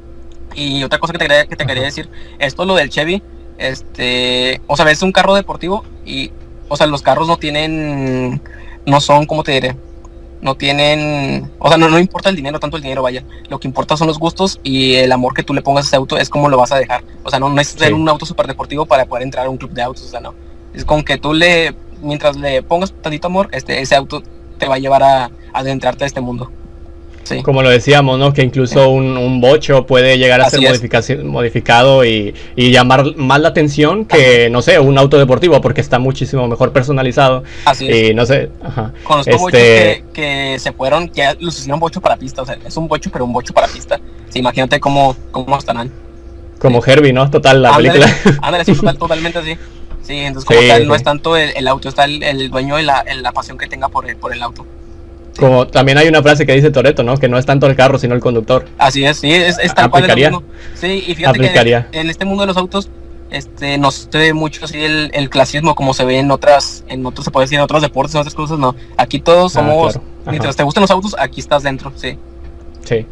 Y 0.54 0.84
otra 0.84 1.00
cosa 1.00 1.14
que 1.14 1.20
te 1.20 1.28
quería, 1.28 1.46
que 1.46 1.56
te 1.56 1.66
quería 1.66 1.84
decir, 1.84 2.10
esto 2.40 2.66
lo 2.66 2.76
del 2.76 2.90
Chevy, 2.90 3.24
este, 3.62 4.62
o 4.68 4.76
sea, 4.76 4.90
es 4.90 5.02
un 5.02 5.12
carro 5.12 5.36
deportivo 5.36 5.84
y, 6.06 6.32
o 6.68 6.76
sea, 6.76 6.88
los 6.88 7.02
carros 7.02 7.28
no 7.28 7.38
tienen, 7.38 8.42
no 8.86 9.02
son, 9.02 9.26
¿cómo 9.26 9.44
te 9.44 9.52
diré? 9.52 9.76
No 10.42 10.56
tienen, 10.56 11.52
o 11.60 11.68
sea, 11.68 11.78
no, 11.78 11.88
no 11.88 12.00
importa 12.00 12.30
el 12.30 12.36
dinero, 12.36 12.60
tanto 12.60 12.78
el 12.78 12.84
dinero, 12.84 13.04
vaya. 13.04 13.24
Lo 13.50 13.60
que 13.60 13.68
importa 13.68 13.96
son 13.96 14.08
los 14.08 14.18
gustos 14.18 14.60
y 14.64 14.96
el 14.96 15.12
amor 15.12 15.36
que 15.36 15.44
tú 15.44 15.54
le 15.54 15.62
pongas 15.62 15.86
a 15.86 15.88
ese 15.88 15.96
auto 15.96 16.18
es 16.18 16.30
como 16.30 16.50
lo 16.50 16.58
vas 16.58 16.72
a 16.72 16.78
dejar. 16.78 17.04
O 17.24 17.30
sea, 17.30 17.40
no, 17.40 17.50
necesitas 17.50 17.88
ser 17.88 17.94
un 17.94 18.10
auto 18.10 18.26
súper 18.26 18.48
deportivo 18.48 18.88
para 18.88 19.06
poder 19.06 19.24
entrar 19.24 19.46
a 19.46 19.50
un 19.50 19.58
club 19.58 19.72
de 19.72 19.84
autos, 19.84 20.04
o 20.04 20.10
sea, 20.10 20.20
no. 20.20 20.34
Es 20.74 20.84
con 20.84 21.04
que 21.04 21.18
tú 21.18 21.34
le, 21.34 21.76
mientras 22.02 22.38
le 22.38 22.64
pongas 22.64 22.92
tantito 23.02 23.28
amor, 23.28 23.50
este, 23.52 23.80
ese 23.82 23.96
auto 23.96 24.24
te 24.58 24.68
va 24.68 24.76
a 24.76 24.80
llevar 24.80 25.04
a 25.04 25.30
adentrarte 25.54 26.06
a 26.06 26.08
este 26.08 26.22
mundo. 26.22 26.52
Como 27.44 27.64
lo 27.64 27.70
decíamos, 27.70 28.20
¿no? 28.20 28.34
Que 28.34 28.42
incluso 28.42 28.90
un, 28.90 29.42
bocho 29.42 29.86
puede 29.86 30.18
llegar 30.18 30.42
a 30.42 30.50
ser 30.50 31.24
modificado 31.24 32.06
y, 32.06 32.34
llamar 32.56 33.16
más 33.16 33.40
la 33.42 33.50
atención 33.50 34.06
que, 34.06 34.50
no 34.50 34.62
sé, 34.62 34.80
un 34.80 34.98
auto 34.98 35.18
deportivo 35.18 35.60
porque 35.62 35.82
está 35.82 36.00
muchísimo 36.00 36.48
mejor 36.48 36.72
personalizado. 36.72 37.44
Así 37.66 37.90
Y 37.90 38.14
no 38.14 38.26
sé, 38.26 38.50
ajá. 38.64 38.94
Conozco 39.04 39.50
este... 39.50 40.02
bochos 40.02 40.14
que, 40.14 40.60
se 40.60 40.72
fueron, 40.74 41.10
que 41.10 41.36
los 41.40 41.58
hicieron 41.58 41.80
bocho 41.80 42.02
para 42.02 42.18
pista. 42.18 42.42
O 42.42 42.46
sea, 42.46 42.58
es 42.66 42.76
un 42.78 42.88
bocho, 42.88 43.10
pero 43.12 43.26
un 43.26 43.34
bocho 43.34 43.54
para 43.54 43.68
pista. 43.68 44.00
Sí, 44.30 44.40
imagínate 44.40 44.80
cómo, 44.80 45.16
cómo 45.32 45.58
estarán. 45.58 45.92
Como 46.60 46.84
Herbie, 46.86 47.14
¿no? 47.14 47.30
Total, 47.30 47.62
la 47.62 47.76
película. 47.76 48.06
Ándale, 48.42 48.66
sí, 48.66 48.76
total, 48.76 48.98
totalmente 49.00 49.40
así. 49.40 49.58
Sí, 50.04 50.18
entonces 50.18 50.48
como 50.48 50.68
tal, 50.68 50.88
no 50.88 50.96
es 50.96 51.04
tanto 51.04 51.38
el, 51.38 51.68
auto, 51.68 51.88
está 51.88 52.06
el, 52.06 52.50
dueño 52.50 52.76
de 52.76 52.84
la, 52.84 53.06
la 53.22 53.32
pasión 53.32 53.58
que 53.58 53.68
tenga 53.68 53.88
por 53.88 54.16
por 54.18 54.34
el 54.34 54.42
auto. 54.42 54.66
Como 55.38 55.68
también 55.68 55.98
hay 55.98 56.08
una 56.08 56.22
frase 56.22 56.46
que 56.46 56.54
dice 56.54 56.72
Toreto, 56.72 57.04
¿no? 57.04 57.18
Que 57.18 57.30
no 57.30 57.38
es 57.38 57.46
tanto 57.46 57.68
el 57.68 57.76
carro, 57.76 57.98
sino 57.98 58.14
el 58.16 58.22
conductor. 58.22 58.66
Así 58.78 59.06
es, 59.06 59.18
sí, 59.18 59.32
es, 59.32 59.58
es 59.60 59.74
tal 59.74 59.90
cual 59.90 60.06
Sí, 60.76 61.04
y 61.08 61.16
fíjate 61.16 61.40
que 61.40 61.86
en 61.94 62.10
este 62.10 62.26
mundo 62.26 62.42
de 62.42 62.48
los 62.48 62.58
autos, 62.58 62.90
este, 63.30 63.78
no 63.78 63.92
se 63.92 64.10
ve 64.12 64.34
mucho 64.34 64.66
así 64.66 64.78
el, 64.84 65.30
clasismo 65.30 65.74
como 65.74 65.94
se 65.94 66.04
ve 66.04 66.20
en 66.20 66.32
otras, 66.32 66.84
en 66.90 67.06
otros, 67.06 67.24
se 67.24 67.32
puede 67.32 67.46
decir, 67.46 67.58
en 67.58 67.64
otros 67.64 67.82
deportes, 67.82 68.14
en 68.14 68.22
otras 68.22 68.36
cosas, 68.36 68.60
no. 68.60 68.76
Aquí 68.98 69.20
todos 69.20 69.56
ah, 69.56 69.60
somos, 69.60 70.00
mientras 70.26 70.56
te 70.56 70.64
gusten 70.64 70.82
los 70.82 70.92
autos, 70.92 71.16
aquí 71.18 71.40
estás 71.40 71.64
dentro, 71.64 71.94
sí. 71.96 72.18
Sí. 72.84 73.06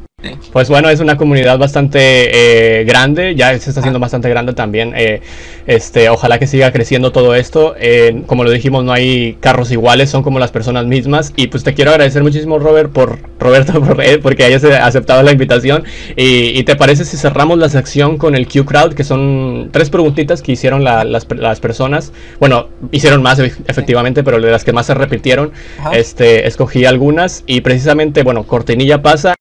Pues 0.51 0.69
bueno, 0.69 0.89
es 0.89 0.99
una 0.99 1.15
comunidad 1.15 1.57
bastante 1.57 1.99
eh, 2.01 2.83
grande, 2.83 3.35
ya 3.35 3.57
se 3.57 3.69
está 3.69 3.79
haciendo 3.79 3.99
bastante 3.99 4.27
grande 4.29 4.53
también. 4.53 4.93
Eh, 4.95 5.21
este, 5.65 6.09
ojalá 6.09 6.39
que 6.39 6.47
siga 6.47 6.71
creciendo 6.71 7.11
todo 7.11 7.35
esto. 7.35 7.75
Eh, 7.79 8.23
como 8.25 8.43
lo 8.43 8.51
dijimos, 8.51 8.83
no 8.83 8.91
hay 8.91 9.37
carros 9.39 9.71
iguales, 9.71 10.09
son 10.09 10.23
como 10.23 10.39
las 10.39 10.51
personas 10.51 10.85
mismas. 10.85 11.31
Y 11.37 11.47
pues 11.47 11.63
te 11.63 11.73
quiero 11.73 11.91
agradecer 11.91 12.21
muchísimo, 12.21 12.59
Robert, 12.59 12.91
por 12.91 13.19
Roberto, 13.39 13.81
por, 13.81 14.03
porque 14.21 14.43
hayas 14.43 14.63
aceptado 14.65 15.23
la 15.23 15.31
invitación. 15.31 15.83
Y, 16.15 16.63
te 16.63 16.75
parece 16.75 17.05
si 17.05 17.15
cerramos 17.15 17.57
la 17.57 17.69
sección 17.69 18.17
con 18.17 18.35
el 18.35 18.47
Q 18.47 18.65
Crowd, 18.65 18.93
que 18.93 19.03
son 19.03 19.69
tres 19.71 19.89
preguntitas 19.89 20.41
que 20.41 20.51
hicieron 20.51 20.83
las, 20.83 21.05
las, 21.05 21.59
personas. 21.59 22.11
Bueno, 22.39 22.67
hicieron 22.91 23.23
más 23.23 23.39
efectivamente, 23.39 24.23
pero 24.23 24.39
de 24.39 24.51
las 24.51 24.65
que 24.65 24.73
más 24.73 24.85
se 24.85 24.93
repitieron, 24.93 25.51
este, 25.93 26.47
escogí 26.47 26.85
algunas. 26.85 27.43
Y 27.47 27.61
precisamente, 27.61 28.23
bueno, 28.23 28.43
cortinilla 28.43 29.01
pasa. 29.01 29.35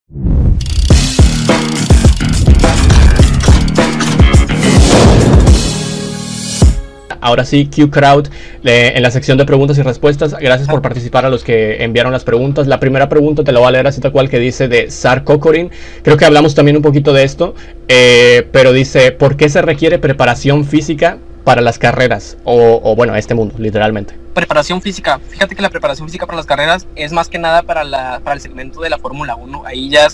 Ahora 7.21 7.45
sí, 7.45 7.69
Q 7.75 7.91
Crowd 7.91 8.29
en 8.65 9.03
la 9.03 9.11
sección 9.11 9.39
de 9.39 9.45
preguntas 9.45 9.79
y 9.79 9.83
respuestas. 9.83 10.35
Gracias 10.39 10.69
por 10.69 10.83
participar 10.83 11.25
a 11.25 11.31
los 11.31 11.45
que 11.45 11.83
enviaron 11.83 12.13
las 12.13 12.25
preguntas. 12.25 12.67
La 12.67 12.81
primera 12.81 13.09
pregunta 13.09 13.45
te 13.45 13.53
la 13.53 13.61
voy 13.61 13.69
a 13.69 13.73
leer 13.73 13.87
así 13.87 14.01
tal 14.01 14.13
cual 14.13 14.29
que 14.29 14.39
dice 14.39 14.69
de 14.69 14.91
Sar 14.91 15.25
Kokorin. 15.25 15.71
Creo 16.03 16.17
que 16.17 16.25
hablamos 16.25 16.55
también 16.55 16.77
un 16.77 16.83
poquito 16.83 17.13
de 17.13 17.25
esto, 17.25 17.55
eh, 17.89 18.49
pero 18.53 18.73
dice, 18.73 19.13
¿por 19.13 19.37
qué 19.37 19.49
se 19.49 19.63
requiere 19.63 19.99
preparación 19.99 20.65
física 20.65 21.19
para 21.45 21.61
las 21.61 21.79
carreras? 21.79 22.37
O, 22.45 22.95
bueno, 22.95 23.15
este 23.17 23.35
mundo, 23.35 23.55
literalmente. 23.59 24.15
Preparación 24.35 24.81
física. 24.83 25.21
Fíjate 25.29 25.57
que 25.57 25.63
la 25.63 25.71
preparación 25.71 26.09
física 26.09 26.27
para 26.27 26.37
las 26.37 26.47
carreras 26.47 26.87
es 26.95 27.13
más 27.13 27.29
que 27.29 27.39
nada 27.39 27.63
para, 27.63 27.85
la, 27.85 28.21
para 28.23 28.35
el 28.35 28.41
segmento 28.41 28.81
de 28.81 28.91
la 28.91 28.99
Fórmula 28.99 29.37
1. 29.37 29.63
Ahí 29.67 29.91
ya 29.91 30.09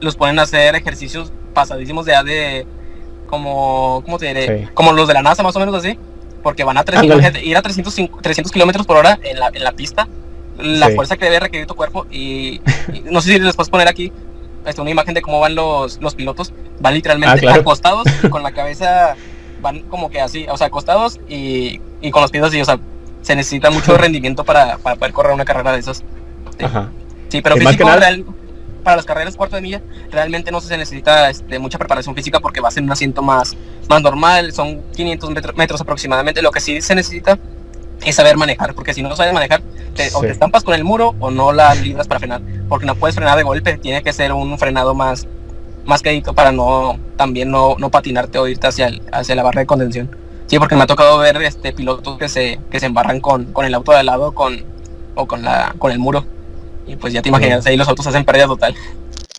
los 0.00 0.16
ponen 0.16 0.38
a 0.38 0.42
hacer 0.42 0.74
ejercicios 0.74 1.32
pasadísimos 1.54 2.06
de, 2.06 2.12
de 2.24 2.66
como, 3.26 4.02
¿cómo 4.04 4.18
te 4.18 4.26
diré? 4.26 4.68
Como 4.74 4.92
los 4.92 5.08
de 5.08 5.14
la 5.14 5.22
NASA, 5.22 5.42
más 5.42 5.54
o 5.56 5.60
menos 5.60 5.74
así 5.74 5.98
porque 6.48 6.64
van 6.64 6.78
a 6.78 6.82
300, 6.82 7.42
ir 7.42 7.58
a 7.58 7.60
300, 7.60 7.94
300 8.22 8.50
kilómetros 8.50 8.86
por 8.86 8.96
hora 8.96 9.18
en 9.22 9.38
la, 9.38 9.50
en 9.52 9.62
la 9.62 9.72
pista, 9.72 10.08
la 10.56 10.88
fuerza 10.88 11.18
que 11.18 11.26
debe 11.26 11.40
requerir 11.40 11.66
tu 11.66 11.74
cuerpo. 11.74 12.06
Y, 12.10 12.62
no 13.04 13.20
sé 13.20 13.34
si 13.34 13.38
les 13.38 13.54
puedes 13.54 13.68
poner 13.68 13.86
aquí 13.86 14.10
este, 14.64 14.80
una 14.80 14.90
imagen 14.90 15.12
de 15.12 15.20
cómo 15.20 15.40
van 15.40 15.54
los, 15.54 16.00
los 16.00 16.14
pilotos. 16.14 16.54
Van 16.80 16.94
literalmente 16.94 17.46
ah, 17.46 17.56
acostados 17.56 18.06
con 18.30 18.42
la 18.42 18.52
cabeza, 18.52 19.14
van 19.60 19.80
como 19.80 20.08
que 20.08 20.22
así, 20.22 20.46
o 20.48 20.56
sea, 20.56 20.68
acostados 20.68 21.20
y, 21.28 21.82
y 22.00 22.10
con 22.10 22.22
los 22.22 22.30
pies 22.30 22.44
así, 22.44 22.62
o 22.62 22.64
sea, 22.64 22.78
se 23.20 23.36
necesita 23.36 23.68
mucho 23.68 23.94
rendimiento 23.98 24.42
para, 24.42 24.78
para 24.78 24.96
poder 24.96 25.12
correr 25.12 25.34
una 25.34 25.44
carrera 25.44 25.72
de 25.72 25.80
esas. 25.80 25.98
Sí, 25.98 26.64
Ajá. 26.64 26.88
sí 27.28 27.42
pero 27.42 27.56
físico, 27.56 27.90
real, 27.90 28.24
para 28.88 28.96
las 28.96 29.04
carreras 29.04 29.36
cuarto 29.36 29.54
de 29.54 29.60
milla 29.60 29.82
realmente 30.10 30.50
no 30.50 30.62
se 30.62 30.74
necesita 30.78 31.28
este, 31.28 31.58
mucha 31.58 31.76
preparación 31.76 32.14
física 32.14 32.40
porque 32.40 32.62
va 32.62 32.68
a 32.68 32.70
ser 32.70 32.82
un 32.82 32.90
asiento 32.90 33.20
más, 33.20 33.54
más 33.86 34.00
normal, 34.00 34.54
son 34.54 34.80
500 34.96 35.54
metros, 35.56 35.78
aproximadamente. 35.82 36.40
Lo 36.40 36.50
que 36.50 36.60
sí 36.60 36.80
se 36.80 36.94
necesita 36.94 37.38
es 38.02 38.16
saber 38.16 38.38
manejar, 38.38 38.72
porque 38.72 38.94
si 38.94 39.02
no 39.02 39.14
sabes 39.14 39.34
manejar, 39.34 39.60
o 40.14 40.20
te 40.22 40.30
estampas 40.30 40.64
con 40.64 40.74
el 40.74 40.84
muro 40.84 41.14
o 41.20 41.30
no 41.30 41.52
la 41.52 41.74
libras 41.74 42.08
para 42.08 42.18
frenar, 42.18 42.40
porque 42.66 42.86
no 42.86 42.94
puedes 42.94 43.14
frenar 43.14 43.36
de 43.36 43.42
golpe, 43.42 43.76
tiene 43.76 44.02
que 44.02 44.14
ser 44.14 44.32
un 44.32 44.58
frenado 44.58 44.94
más, 44.94 45.26
más 45.84 46.00
quedito 46.00 46.32
para 46.32 46.50
no 46.50 46.98
también 47.16 47.50
no, 47.50 47.76
no 47.78 47.90
patinarte 47.90 48.38
o 48.38 48.48
irte 48.48 48.68
hacia, 48.68 48.90
hacia 49.12 49.34
la 49.34 49.42
barra 49.42 49.60
de 49.60 49.66
contención. 49.66 50.08
Sí, 50.46 50.58
porque 50.58 50.76
me 50.76 50.84
ha 50.84 50.86
tocado 50.86 51.18
ver 51.18 51.36
este 51.42 51.74
pilotos 51.74 52.16
que 52.16 52.30
se, 52.30 52.58
que 52.70 52.80
se 52.80 52.86
embarran 52.86 53.20
con, 53.20 53.52
con 53.52 53.66
el 53.66 53.74
auto 53.74 53.92
de 53.92 53.98
al 53.98 54.06
lado 54.06 54.32
con, 54.32 54.64
o 55.14 55.26
con, 55.26 55.42
la, 55.42 55.74
con 55.78 55.92
el 55.92 55.98
muro. 55.98 56.24
Y 56.88 56.96
pues 56.96 57.12
ya 57.12 57.22
te 57.22 57.28
imaginas, 57.28 57.66
ahí 57.66 57.76
los 57.76 57.86
autos 57.88 58.06
hacen 58.06 58.24
pérdida 58.24 58.46
total. 58.46 58.74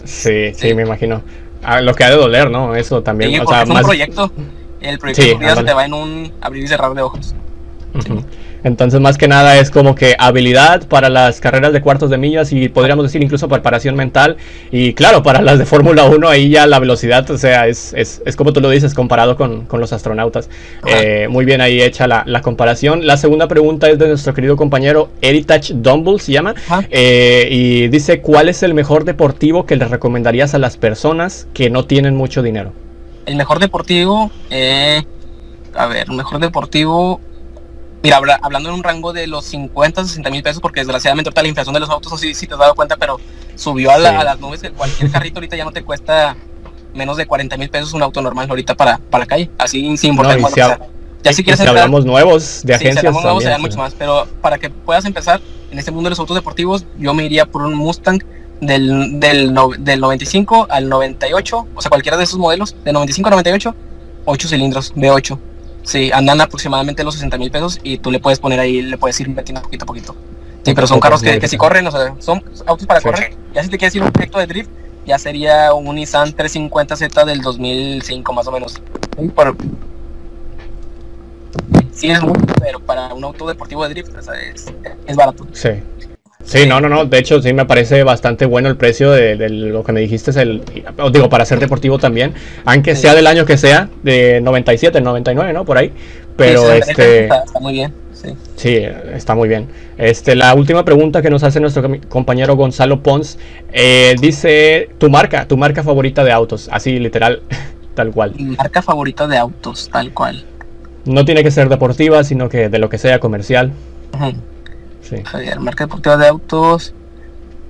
Sí, 0.06 0.54
sí, 0.56 0.74
me 0.74 0.84
imagino. 0.84 1.22
Ah, 1.64 1.82
lo 1.82 1.93
que 1.93 2.04
ha 2.04 2.10
de 2.10 2.16
doler, 2.16 2.50
¿no? 2.50 2.76
Eso 2.76 3.04
también. 3.04 3.41
o 3.41 3.47
sea, 3.47 3.64
es 3.64 3.70
un 3.70 3.82
proyecto. 3.82 4.32
El 4.80 4.97
proyecto 4.97 5.56
se 5.56 5.64
te 5.64 5.74
va 5.74 5.86
en 5.86 5.93
un 5.93 6.32
abrir 6.39 6.64
y 6.64 6.68
cerrar 6.68 6.93
de 6.93 7.02
ojos. 7.02 7.36
Entonces, 8.64 8.99
más 8.99 9.18
que 9.18 9.28
nada 9.28 9.57
es 9.57 9.72
como 9.72 9.95
que 9.95 10.16
habilidad 10.18 10.88
para 10.88 11.10
las 11.10 11.39
carreras 11.39 11.74
de 11.74 11.82
cuartos 11.82 12.10
de 12.10 12.18
millas 12.18 12.51
y 12.51 12.70
podríamos 12.70 13.03
decir 13.03 13.24
incluso 13.24 13.47
preparación 13.47 13.95
mental. 13.95 14.38
Y 14.72 14.93
claro, 14.93 15.24
para 15.24 15.41
las 15.41 15.60
de 15.60 15.66
Fórmula 15.66 16.05
1, 16.05 16.28
ahí 16.28 16.49
ya 16.49 16.68
la 16.68 16.80
velocidad, 16.80 17.30
o 17.30 17.38
sea, 17.38 17.68
es, 17.68 17.93
es, 17.93 18.22
es 18.26 18.36
como 18.36 18.53
tú 18.53 18.62
lo 18.62 18.70
dices, 18.70 18.93
comparado 18.93 19.36
con, 19.36 19.66
con 19.66 19.80
los 19.80 19.93
astronautas. 19.93 20.49
Eh, 20.86 21.28
muy 21.30 21.45
bien 21.45 21.62
ahí 21.62 21.82
hecha 21.82 22.07
la, 22.07 22.24
la, 22.26 22.41
comparación. 22.41 23.05
La 23.05 23.18
segunda 23.18 23.47
pregunta 23.47 23.89
es 23.89 23.99
de 23.99 24.07
nuestro 24.07 24.34
querido 24.34 24.55
compañero 24.55 25.10
Heritage 25.22 25.74
Dumble, 25.76 26.20
se 26.20 26.32
llama. 26.32 26.55
Eh, 26.89 27.47
y 27.51 27.88
dice: 27.88 28.22
¿Cuál 28.22 28.49
es 28.49 28.64
el 28.64 28.74
mejor 28.74 29.05
deportivo 29.05 29.66
que 29.66 29.76
le 29.76 29.86
recomendarías 29.86 30.53
a 30.53 30.60
las 30.60 30.78
personas 30.78 31.47
que 31.53 31.70
no 31.70 31.86
tienen 31.86 32.16
mucho 32.16 32.41
dinero? 32.41 32.74
El 33.26 33.36
mejor 33.36 33.60
deportivo, 33.60 34.32
eh, 34.49 35.03
a 35.76 35.86
ver, 35.88 36.10
mejor 36.10 36.39
deportivo 36.39 37.22
Mira, 38.02 38.18
hablando 38.41 38.70
en 38.70 38.76
un 38.76 38.84
rango 38.84 39.12
de 39.12 39.28
los 39.28 39.45
50 39.45 40.06
60 40.06 40.30
mil 40.30 40.41
pesos, 40.41 40.62
porque 40.62 40.80
desgraciadamente 40.80 41.30
ahorita 41.30 41.41
la 41.41 41.47
inflación 41.50 41.74
de 41.74 41.82
los 41.82 41.89
autos, 41.89 42.14
así 42.14 42.34
si 42.34 42.47
te 42.47 42.54
has 42.54 42.60
dado 42.60 42.76
cuenta, 42.76 42.95
pero 42.95 43.20
subió 43.56 43.91
a, 43.91 43.97
las 43.97 44.39
nubes. 44.39 44.62
Cualquier 44.76 45.12
carrito 45.12 45.39
ahorita 45.39 45.58
ya 45.58 45.66
no 45.66 45.72
te 45.72 45.84
cuesta 45.84 46.38
menos 46.93 47.18
de 47.18 47.28
40 47.28 47.58
mil 47.58 47.70
pesos 47.70 47.93
un 47.93 48.02
auto 48.02 48.22
normal 48.22 48.47
ahorita 48.50 48.76
para, 48.76 48.97
para 48.97 49.24
la 49.24 49.28
calle, 49.28 49.50
así 49.58 49.95
sin 49.97 50.12
importar 50.12 50.39
no, 50.39 50.50
Ya 51.24 51.34
si 51.34 51.43
quieres 51.43 51.60
si 51.60 51.68
hablamos 51.68 52.06
nuevos 52.06 52.62
de 52.64 52.74
agencias. 52.74 53.02
Si 53.02 53.08
hablamos 53.08 53.24
nuevos, 53.24 53.43
serían 53.43 53.62
mucho 53.62 53.78
más, 53.78 53.93
pero 53.93 54.28
para 54.41 54.58
que 54.58 54.70
puedas 54.70 55.06
empezar 55.06 55.41
en 55.70 55.78
este 55.78 55.91
mundo 55.91 56.08
de 56.08 56.12
los 56.12 56.20
autos 56.20 56.36
deportivos, 56.36 56.86
yo 56.97 57.14
me 57.14 57.26
iría 57.26 57.45
por 57.45 57.64
un 57.64 57.76
Mustang 57.76 58.24
del, 58.62 59.20
del, 59.20 59.54
del 59.80 60.00
95 60.00 60.68
al 60.70 60.89
98, 60.89 61.68
o 61.76 61.82
sea, 61.82 61.89
cualquiera 61.89 62.18
de 62.18 62.24
esos 62.24 62.39
modelos, 62.39 62.76
de 62.84 62.93
95 62.93 63.28
al 63.28 63.32
98, 63.32 63.76
8 64.26 64.47
cilindros, 64.47 64.95
V8 64.95 65.49
Sí, 65.90 66.12
andan 66.14 66.40
aproximadamente 66.40 67.04
los 67.04 67.16
60 67.16 67.40
mil 67.40 67.50
pesos 67.50 67.80
y 67.82 67.98
tú 67.98 68.12
le 68.12 68.20
puedes 68.20 68.38
poner 68.38 68.60
ahí, 68.60 68.84
le 68.84 68.96
puedes 68.96 69.20
ir 69.22 69.28
metiendo 69.28 69.64
poquito 69.64 69.86
a 69.86 69.88
poquito. 69.88 70.16
Sí, 70.64 70.76
pero 70.76 70.86
son 70.86 71.00
carros 71.00 71.24
que, 71.24 71.40
que 71.40 71.48
sí 71.48 71.58
corren, 71.58 71.88
o 71.88 71.90
sea, 71.90 72.14
son 72.20 72.44
autos 72.68 72.86
para 72.86 73.02
correr. 73.02 73.36
Ya 73.56 73.64
si 73.64 73.70
te 73.70 73.80
quieres 73.80 73.96
ir 73.96 74.04
un 74.04 74.12
proyecto 74.12 74.38
de 74.38 74.46
drift, 74.46 74.70
ya 75.08 75.18
sería 75.18 75.74
un 75.74 75.96
Nissan 75.96 76.36
350Z 76.36 77.26
del 77.26 77.42
2005 77.42 78.34
más 78.34 78.46
o 78.46 78.52
menos. 78.52 78.80
Sí, 81.92 82.12
es 82.12 82.22
mucho, 82.22 82.40
pero 82.60 82.80
para 82.80 83.12
un 83.16 83.24
auto 83.24 83.48
deportivo 83.48 83.84
de 83.88 83.96
drift 83.96 84.12
es, 84.16 84.72
es 85.08 85.16
barato. 85.16 85.48
Sí. 85.54 85.70
Sí, 86.44 86.66
no, 86.66 86.82
no, 86.82 86.90
no. 86.90 87.06
De 87.06 87.20
hecho, 87.20 87.42
sí 87.42 87.54
me 87.54 87.66
parece 87.66 88.04
bastante 88.04 88.46
bueno 88.46 88.70
el 88.70 88.78
precio 88.78 89.12
de, 89.12 89.50
lo 89.50 89.84
que 89.84 89.92
me 89.92 90.00
dijiste. 90.00 90.32
Es 90.32 90.38
el, 90.38 90.64
digo, 91.12 91.30
para 91.30 91.46
ser 91.46 91.60
deportivo 91.60 92.00
también. 92.00 92.34
Aunque 92.66 92.96
sea 92.96 93.14
del 93.14 93.28
año 93.28 93.46
que 93.46 93.58
sea, 93.58 93.90
de 94.04 94.42
97, 94.42 95.00
99, 95.02 95.54
¿no? 95.54 95.66
Por 95.66 95.78
ahí. 95.78 95.92
Pero 96.36 96.72
este. 96.72 97.26
Está, 97.26 97.60
muy 97.60 97.74
bien. 97.74 97.94
Sí. 98.14 98.30
sí. 98.56 98.78
está 99.14 99.36
muy 99.36 99.48
bien. 99.48 99.68
Este, 99.98 100.36
la 100.36 100.56
última 100.56 100.84
pregunta 100.84 101.22
que 101.22 101.30
nos 101.30 101.44
hace 101.44 101.60
nuestro 101.60 101.88
compañero 102.08 102.56
Gonzalo 102.56 103.04
Pons 103.04 103.38
eh, 103.72 104.16
dice 104.20 104.90
tu 104.98 105.10
marca, 105.10 105.48
tu 105.48 105.56
marca 105.56 105.84
favorita 105.84 106.24
de 106.24 106.32
autos, 106.32 106.68
así 106.72 107.00
literal, 107.00 107.44
tal 107.94 108.12
cual. 108.12 108.34
marca 108.58 108.82
favorita 108.82 109.28
de 109.28 109.38
autos, 109.38 109.90
tal 109.92 110.14
cual. 110.14 110.44
No 111.06 111.26
tiene 111.26 111.44
que 111.44 111.52
ser 111.52 111.70
deportiva, 111.70 112.24
sino 112.24 112.50
que 112.50 112.70
de 112.70 112.80
lo 112.80 112.90
que 112.90 112.98
sea 112.98 113.20
comercial. 113.20 113.72
Ajá. 114.14 114.32
Sí. 115.10 115.24
marca 115.60 115.86
deportiva 115.86 116.18
de 116.18 116.28
autos. 116.28 116.93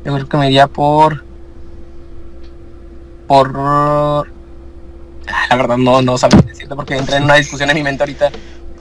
Yo 0.04 0.14
creo 0.14 0.28
que 0.28 0.38
me 0.38 0.48
iría 0.48 0.68
por. 0.68 1.24
Por. 3.28 3.54
Ah, 3.58 4.24
la 5.50 5.56
verdad, 5.56 5.78
no, 5.78 6.02
no 6.02 6.18
sabía 6.18 6.42
decirte 6.42 6.76
porque 6.76 6.98
entré 6.98 7.18
en 7.18 7.24
una 7.24 7.36
discusión 7.36 7.70
en 7.70 7.76
mi 7.78 7.84
mente 7.84 8.04
ahorita. 8.04 8.32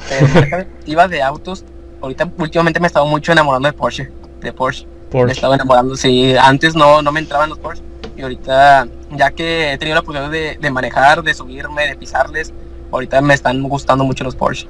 Pero 0.08 0.28
marca 0.28 0.56
deportiva 0.58 1.08
de 1.08 1.22
autos. 1.22 1.64
Ahorita, 2.00 2.30
últimamente 2.38 2.80
me 2.80 2.86
he 2.86 2.88
estado 2.88 3.06
mucho 3.06 3.32
enamorando 3.32 3.68
de 3.68 3.72
Porsche. 3.72 4.10
De 4.40 4.52
Porsche. 4.52 4.86
Me 5.12 5.32
estaba 5.32 5.54
enamorando. 5.54 5.96
Sí, 5.96 6.34
antes 6.36 6.74
no, 6.74 7.02
no 7.02 7.12
me 7.12 7.20
entraban 7.20 7.50
los 7.50 7.58
Porsche. 7.58 7.82
Y 8.16 8.22
ahorita, 8.22 8.88
ya 9.10 9.30
que 9.30 9.72
he 9.72 9.78
tenido 9.78 9.94
la 9.94 10.00
oportunidad 10.00 10.58
de, 10.58 10.70
manejar, 10.70 11.22
de 11.22 11.34
subirme, 11.34 11.86
de 11.86 11.96
pisarles, 11.96 12.52
ahorita 12.90 13.20
me 13.20 13.34
están 13.34 13.62
gustando 13.62 14.04
mucho 14.04 14.24
los 14.24 14.34
Porsche. 14.34 14.66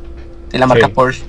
De 0.50 0.58
la 0.58 0.66
marca 0.66 0.88
Porsche. 0.88 1.24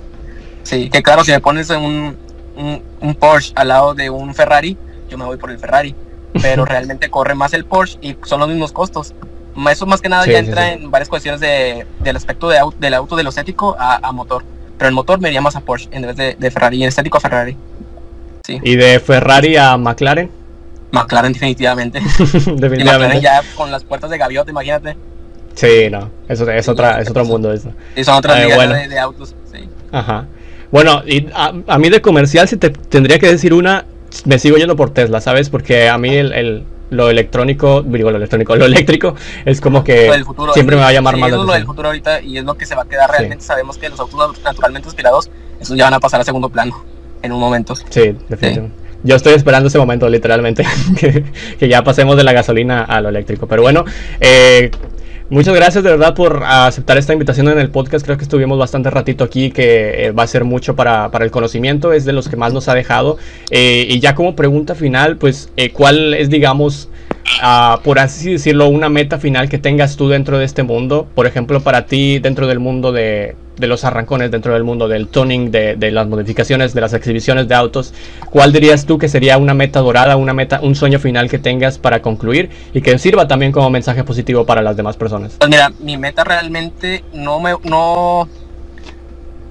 Sí, 0.63 0.89
que 0.89 1.01
claro, 1.01 1.23
si 1.23 1.31
me 1.31 1.39
pones 1.39 1.69
en 1.69 1.81
un, 1.81 2.17
un, 2.59 3.15
Porsche 3.15 3.53
al 3.55 3.69
lado 3.69 3.93
de 3.93 4.09
un 4.09 4.33
Ferrari, 4.35 4.77
yo 5.09 5.17
me 5.17 5.25
voy 5.25 5.37
por 5.37 5.51
el 5.51 5.59
Ferrari. 5.59 5.95
Pero 6.41 6.65
realmente 6.65 7.09
corre 7.09 7.35
más 7.35 7.53
el 7.53 7.65
Porsche 7.65 7.97
y 8.01 8.15
son 8.25 8.39
los 8.39 8.49
mismos 8.49 8.71
costos. 8.71 9.13
Eso 9.69 9.85
más 9.85 9.99
que 9.99 10.09
nada 10.09 10.25
ya 10.25 10.39
entra 10.39 10.73
en 10.73 10.89
varias 10.91 11.09
cuestiones 11.09 11.41
de, 11.41 11.85
del 11.99 12.15
aspecto 12.15 12.47
de, 12.49 12.59
del 12.79 12.93
auto, 12.93 13.15
de 13.15 13.23
lo 13.23 13.29
estético 13.29 13.75
a, 13.79 14.11
motor. 14.11 14.43
Pero 14.77 14.87
el 14.89 14.95
motor 14.95 15.19
me 15.19 15.29
iría 15.29 15.41
más 15.41 15.55
a 15.55 15.61
Porsche 15.61 15.89
en 15.91 16.03
vez 16.03 16.15
de, 16.15 16.51
Ferrari, 16.51 16.77
y 16.77 16.83
el 16.83 16.89
estético 16.89 17.17
a 17.17 17.21
Ferrari. 17.21 17.57
Sí. 18.45 18.59
¿Y 18.63 18.75
de 18.75 18.99
Ferrari 18.99 19.57
a 19.57 19.75
McLaren? 19.75 20.31
McLaren 20.91 21.33
definitivamente. 21.33 21.99
definitivamente. 22.19 22.81
Y 22.81 22.83
McLaren 22.83 23.21
ya 23.21 23.41
con 23.55 23.71
las 23.71 23.83
puertas 23.83 24.09
de 24.09 24.17
gaviota, 24.17 24.49
imagínate. 24.51 24.95
Sí, 25.55 25.89
no, 25.91 26.09
eso 26.29 26.49
es, 26.49 26.69
otra, 26.69 27.01
es 27.01 27.09
otro 27.09 27.25
mundo 27.25 27.51
eso. 27.51 27.73
Y 27.95 28.03
son 28.03 28.15
otras 28.15 28.39
eh, 28.39 28.47
de, 28.47 28.87
de, 28.87 28.99
autos, 28.99 29.35
sí. 29.51 29.67
Ajá. 29.91 30.25
Bueno, 30.71 31.01
y 31.05 31.27
a, 31.33 31.77
mí 31.77 31.89
de 31.89 32.01
comercial, 32.01 32.47
si 32.47 32.57
te 32.57 32.69
tendría 32.69 33.19
que 33.19 33.27
decir 33.27 33.53
una, 33.53 33.85
me 34.25 34.39
sigo 34.39 34.57
yendo 34.57 34.75
por 34.75 34.91
Tesla, 34.91 35.19
¿sabes? 35.21 35.49
Porque 35.49 35.89
a 35.89 35.97
mí 35.97 36.15
el, 36.15 36.63
lo 36.89 37.09
electrónico, 37.09 37.81
digo 37.81 38.11
lo 38.11 38.17
electrónico, 38.17 38.55
lo 38.55 38.65
eléctrico 38.67 39.15
es 39.45 39.61
como 39.61 39.83
que 39.83 40.11
siempre 40.53 40.75
me 40.75 40.81
va 40.81 40.89
a 40.89 40.93
llamar 40.93 41.17
más 41.17 41.31
la 41.31 41.37
atención. 41.37 41.41
Es 41.41 41.47
lo 41.47 41.53
del 41.53 41.65
futuro 41.65 41.87
ahorita 41.89 42.21
y 42.21 42.37
es 42.37 42.43
lo 42.43 42.55
que 42.55 42.65
se 42.65 42.75
va 42.75 42.83
a 42.83 42.85
quedar 42.85 43.09
realmente. 43.09 43.43
Sabemos 43.43 43.77
que 43.77 43.89
los 43.89 43.99
autos 43.99 44.39
naturalmente 44.43 44.89
aspirados, 44.89 45.29
esos 45.59 45.75
ya 45.77 45.85
van 45.85 45.95
a 45.95 45.99
pasar 45.99 46.21
a 46.21 46.23
segundo 46.23 46.49
plano 46.49 46.83
en 47.21 47.31
un 47.31 47.39
momento. 47.39 47.75
Sí, 47.75 48.15
definitivamente. 48.27 48.89
Yo 49.01 49.15
estoy 49.15 49.33
esperando 49.33 49.69
ese 49.69 49.79
momento, 49.79 50.09
literalmente, 50.09 50.65
que, 51.59 51.69
ya 51.69 51.83
pasemos 51.83 52.17
de 52.17 52.23
la 52.23 52.33
gasolina 52.33 52.83
a 52.83 52.99
lo 52.99 53.09
eléctrico. 53.09 53.47
Pero 53.47 53.61
bueno, 53.61 53.85
eh, 54.19 54.71
Muchas 55.31 55.53
gracias 55.53 55.83
de 55.83 55.91
verdad 55.91 56.15
por 56.15 56.43
aceptar 56.43 56.97
esta 56.97 57.13
invitación 57.13 57.47
en 57.49 57.59
el 57.59 57.69
podcast. 57.69 58.03
Creo 58.03 58.17
que 58.17 58.23
estuvimos 58.23 58.57
bastante 58.57 58.89
ratito 58.89 59.23
aquí, 59.23 59.51
que 59.51 60.07
eh, 60.07 60.11
va 60.11 60.23
a 60.23 60.27
ser 60.27 60.43
mucho 60.43 60.75
para, 60.75 61.11
el 61.19 61.29
conocimiento. 61.29 61.93
Es 61.93 62.03
de 62.03 62.13
los 62.13 62.27
que 62.27 62.35
más 62.35 62.51
nos 62.51 62.67
ha 62.67 62.73
dejado. 62.73 63.19
Eh, 63.51 63.85
y 63.87 63.99
ya 63.99 64.15
como 64.15 64.35
pregunta 64.35 64.73
final, 64.73 65.17
pues, 65.17 65.51
eh, 65.55 65.69
¿cuál 65.69 66.15
es, 66.15 66.31
digamos, 66.31 66.89
uh, 67.43 67.79
por 67.83 67.99
así 67.99 68.31
decirlo, 68.31 68.69
una 68.69 68.89
meta 68.89 69.19
final 69.19 69.49
que 69.49 69.59
tengas 69.59 69.97
tú 69.97 70.09
dentro 70.09 70.39
de 70.39 70.45
este 70.45 70.63
mundo? 70.63 71.07
Por 71.13 71.27
ejemplo, 71.27 71.61
para 71.61 71.85
ti, 71.85 72.17
dentro 72.17 72.47
del 72.47 72.57
mundo 72.57 72.91
de, 72.91 73.35
de 73.59 73.67
los 73.67 73.83
arrancones 73.83 74.31
dentro 74.31 74.53
del 74.53 74.63
mundo 74.63 74.87
del 74.87 75.07
tuning, 75.07 75.51
de, 75.51 75.75
de, 75.75 75.91
las 75.91 76.07
modificaciones, 76.07 76.73
de 76.73 76.81
las 76.81 76.93
exhibiciones 76.93 77.47
de 77.47 77.55
autos, 77.55 77.93
¿cuál 78.29 78.53
dirías 78.53 78.85
tú 78.85 78.97
que 78.97 79.09
sería 79.09 79.37
una 79.37 79.53
meta 79.53 79.81
dorada, 79.81 80.15
una 80.15 80.33
meta, 80.33 80.61
un 80.61 80.75
sueño 80.75 80.99
final 80.99 81.29
que 81.29 81.39
tengas 81.39 81.77
para 81.77 82.01
concluir 82.01 82.49
y 82.73 82.81
que 82.81 82.97
sirva 82.97 83.27
también 83.27 83.51
como 83.51 83.69
mensaje 83.69 84.03
positivo 84.03 84.45
para 84.45 84.61
las 84.61 84.77
demás 84.77 84.95
personas? 84.95 85.35
Pues 85.37 85.49
mira, 85.49 85.71
mi 85.79 85.97
meta 85.97 86.23
realmente 86.23 87.03
no 87.13 87.39
me, 87.39 87.53
no, 87.63 88.29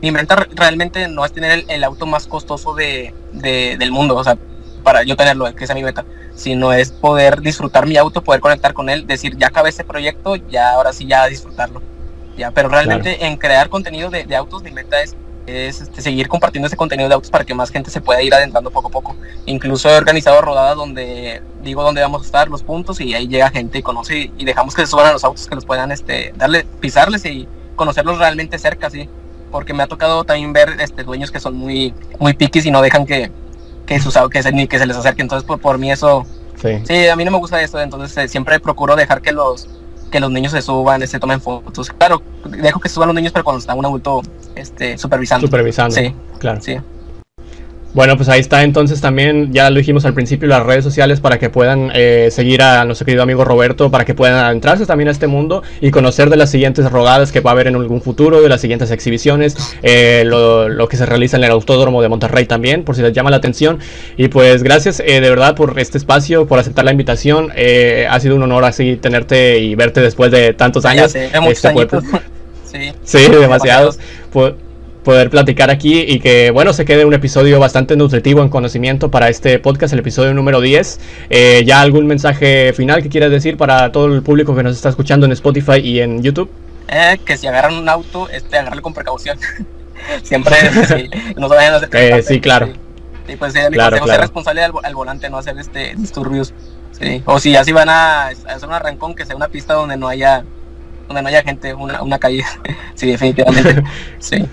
mi 0.00 0.10
meta 0.10 0.46
realmente 0.54 1.06
no 1.08 1.24
es 1.24 1.32
tener 1.32 1.64
el, 1.68 1.84
auto 1.84 2.06
más 2.06 2.26
costoso 2.26 2.74
de, 2.74 3.14
de, 3.32 3.76
del 3.78 3.92
mundo, 3.92 4.16
o 4.16 4.24
sea, 4.24 4.38
para 4.82 5.02
yo 5.02 5.16
tenerlo, 5.16 5.54
que 5.54 5.64
esa 5.64 5.74
es 5.74 5.78
mi 5.78 5.84
meta, 5.84 6.06
sino 6.34 6.72
es 6.72 6.92
poder 6.92 7.42
disfrutar 7.42 7.86
mi 7.86 7.98
auto, 7.98 8.22
poder 8.22 8.40
conectar 8.40 8.72
con 8.72 8.88
él, 8.88 9.06
decir, 9.06 9.36
ya 9.36 9.48
acabé 9.48 9.68
este 9.68 9.84
proyecto, 9.84 10.36
ya 10.36 10.70
ahora 10.70 10.94
sí 10.94 11.06
ya 11.06 11.26
disfrutarlo 11.26 11.82
pero 12.54 12.68
realmente 12.68 13.24
en 13.26 13.36
crear 13.36 13.68
contenido 13.68 14.10
de, 14.10 14.36
autos 14.36 14.62
mi 14.62 14.70
meta 14.70 15.00
es, 15.02 15.16
este, 15.46 16.02
seguir 16.02 16.28
compartiendo 16.28 16.66
ese 16.66 16.76
contenido 16.76 17.08
de 17.08 17.14
autos 17.14 17.30
para 17.30 17.44
que 17.44 17.54
más 17.54 17.70
gente 17.70 17.90
se 17.90 18.00
pueda 18.00 18.22
ir 18.22 18.34
adentrando 18.34 18.70
poco 18.70 18.88
a 18.88 18.90
poco. 18.90 19.16
Incluso 19.46 19.88
he 19.88 19.96
organizado 19.96 20.40
rodadas 20.40 20.76
donde 20.76 21.42
digo 21.62 21.82
dónde 21.82 22.00
vamos 22.00 22.22
a 22.22 22.24
estar, 22.26 22.48
los 22.48 22.62
puntos, 22.62 23.00
y 23.00 23.14
ahí 23.14 23.26
llega 23.28 23.50
gente 23.50 23.78
y 23.78 23.82
conoce 23.82 24.30
y 24.36 24.44
dejamos 24.44 24.74
que 24.74 24.82
se 24.82 24.88
suban 24.88 25.06
a 25.06 25.12
los 25.12 25.24
autos, 25.24 25.46
que 25.46 25.54
los 25.54 25.64
puedan 25.64 25.90
este, 25.90 26.32
darle, 26.36 26.64
pisarles 26.80 27.24
y 27.24 27.48
conocerlos 27.76 28.18
realmente 28.18 28.58
cerca, 28.58 28.90
sí. 28.90 29.08
Porque 29.50 29.72
me 29.72 29.82
ha 29.82 29.86
tocado 29.86 30.24
también 30.24 30.52
ver 30.52 30.76
este, 30.80 31.04
dueños 31.04 31.30
que 31.30 31.40
son 31.40 31.56
muy, 31.56 31.94
muy 32.18 32.34
piquis 32.34 32.66
y 32.66 32.70
no 32.70 32.82
dejan 32.82 33.06
que, 33.06 33.30
que, 33.86 33.98
sus, 34.00 34.14
que, 34.30 34.42
se, 34.42 34.52
ni 34.52 34.68
que 34.68 34.78
se 34.78 34.86
les 34.86 34.96
acerque. 34.96 35.22
Entonces, 35.22 35.46
por, 35.46 35.58
por 35.58 35.78
mí 35.78 35.90
eso... 35.90 36.26
Sí. 36.60 37.06
a 37.06 37.14
mí 37.14 37.24
no 37.24 37.30
me 37.30 37.38
gusta 37.38 37.62
eso, 37.62 37.80
entonces 37.80 38.16
eh, 38.16 38.26
siempre 38.26 38.58
procuro 38.58 38.96
dejar 38.96 39.22
que 39.22 39.30
los, 39.30 39.68
que 40.10 40.20
los 40.20 40.30
niños 40.30 40.52
se 40.52 40.62
suban, 40.62 41.06
se 41.06 41.18
tomen 41.18 41.40
fotos. 41.40 41.90
Claro, 41.90 42.22
dejo 42.44 42.80
que 42.80 42.88
suban 42.88 43.08
los 43.08 43.14
niños, 43.14 43.32
pero 43.32 43.44
cuando 43.44 43.60
está 43.60 43.74
un 43.74 43.84
adulto 43.84 44.22
este, 44.54 44.98
supervisando. 44.98 45.46
Supervisando. 45.46 45.94
Sí, 45.94 46.14
claro. 46.38 46.60
Sí. 46.60 46.78
Bueno, 47.94 48.16
pues 48.16 48.28
ahí 48.28 48.40
está 48.40 48.62
entonces 48.64 49.00
también, 49.00 49.50
ya 49.50 49.70
lo 49.70 49.78
dijimos 49.78 50.04
al 50.04 50.12
principio, 50.12 50.46
las 50.46 50.64
redes 50.64 50.84
sociales 50.84 51.20
para 51.20 51.38
que 51.38 51.48
puedan 51.48 51.90
eh, 51.94 52.28
seguir 52.30 52.60
a 52.60 52.84
nuestro 52.84 53.06
querido 53.06 53.22
amigo 53.22 53.44
Roberto, 53.44 53.90
para 53.90 54.04
que 54.04 54.14
puedan 54.14 54.44
adentrarse 54.44 54.84
también 54.84 55.08
a 55.08 55.10
este 55.10 55.26
mundo 55.26 55.62
y 55.80 55.90
conocer 55.90 56.28
de 56.28 56.36
las 56.36 56.50
siguientes 56.50 56.90
rodadas 56.90 57.32
que 57.32 57.40
va 57.40 57.50
a 57.50 57.54
haber 57.54 57.66
en 57.66 57.76
algún 57.76 58.02
futuro, 58.02 58.42
de 58.42 58.48
las 58.48 58.60
siguientes 58.60 58.90
exhibiciones, 58.90 59.56
eh, 59.82 60.22
lo, 60.26 60.88
que 60.88 60.98
se 60.98 61.06
realiza 61.06 61.38
en 61.38 61.44
el 61.44 61.50
Autódromo 61.50 62.02
de 62.02 62.08
Monterrey 62.08 62.44
también, 62.44 62.84
por 62.84 62.94
si 62.94 63.00
les 63.00 63.14
llama 63.14 63.30
la 63.30 63.38
atención. 63.38 63.78
Y 64.18 64.28
pues 64.28 64.62
gracias 64.62 65.00
eh, 65.00 65.20
de 65.20 65.30
verdad 65.30 65.54
por 65.54 65.78
este 65.78 65.96
espacio, 65.96 66.46
por 66.46 66.58
aceptar 66.58 66.84
la 66.84 66.92
invitación. 66.92 67.50
ha 67.50 68.20
sido 68.20 68.36
un 68.36 68.42
honor 68.42 68.64
así 68.64 68.96
tenerte 68.96 69.60
y 69.60 69.74
verte 69.74 70.02
después 70.02 70.30
de 70.30 70.52
tantos 70.52 70.84
años. 70.84 71.12
Sé, 71.12 71.30
este, 71.48 71.70
sí. 72.64 72.92
sí, 73.02 73.30
demasiados. 73.30 73.98
Pues, 74.30 74.54
poder 75.04 75.30
platicar 75.30 75.70
aquí 75.70 76.00
y 76.00 76.20
que, 76.20 76.50
bueno, 76.50 76.72
se 76.72 76.84
quede 76.84 77.04
un 77.04 77.14
episodio 77.14 77.58
bastante 77.58 77.96
nutritivo 77.96 78.42
en 78.42 78.48
conocimiento 78.48 79.10
para 79.10 79.28
este 79.28 79.58
podcast, 79.58 79.92
el 79.92 80.00
episodio 80.00 80.34
número 80.34 80.60
10. 80.60 81.00
Eh, 81.30 81.62
¿Ya 81.66 81.80
algún 81.80 82.06
mensaje 82.06 82.72
final 82.72 83.02
que 83.02 83.08
quieras 83.08 83.30
decir 83.30 83.56
para 83.56 83.90
todo 83.92 84.06
el 84.06 84.22
público 84.22 84.54
que 84.54 84.62
nos 84.62 84.76
está 84.76 84.88
escuchando 84.88 85.26
en 85.26 85.32
Spotify 85.32 85.78
y 85.82 86.00
en 86.00 86.22
YouTube? 86.22 86.50
Eh, 86.88 87.18
que 87.24 87.36
si 87.36 87.46
agarran 87.46 87.74
un 87.74 87.88
auto, 87.88 88.28
este, 88.28 88.58
agarrarlo 88.58 88.82
con 88.82 88.94
precaución. 88.94 89.38
Siempre 90.22 90.54
sí, 90.86 91.10
no 91.36 91.48
se 91.48 91.54
vayan 91.54 91.74
a 91.74 91.76
hacer 91.78 91.88
eh, 91.92 92.22
Sí, 92.22 92.40
claro. 92.40 92.68
Sí, 93.26 93.36
pues 93.36 93.52
sí, 93.52 93.60
claro, 93.70 94.06
ser 94.06 94.20
responsable 94.20 94.62
al, 94.62 94.94
volante, 94.94 95.28
no 95.28 95.36
hacer 95.36 95.58
este 95.58 95.94
disturbios. 95.96 96.54
Sí. 96.98 97.22
O 97.26 97.38
si 97.38 97.54
así 97.56 97.72
van 97.72 97.90
a, 97.90 98.28
hacer 98.28 98.66
un 98.66 98.72
arrancón, 98.72 99.14
que 99.14 99.26
sea 99.26 99.36
una 99.36 99.48
pista 99.48 99.74
donde 99.74 99.96
no 99.96 100.08
haya 100.08 100.44
donde 101.08 101.22
no 101.22 101.28
haya 101.28 101.42
gente, 101.42 101.74
una, 101.74 102.02
una 102.02 102.18
calle. 102.18 102.42
sí, 102.94 103.06
definitivamente. 103.06 103.82
sí. 104.18 104.46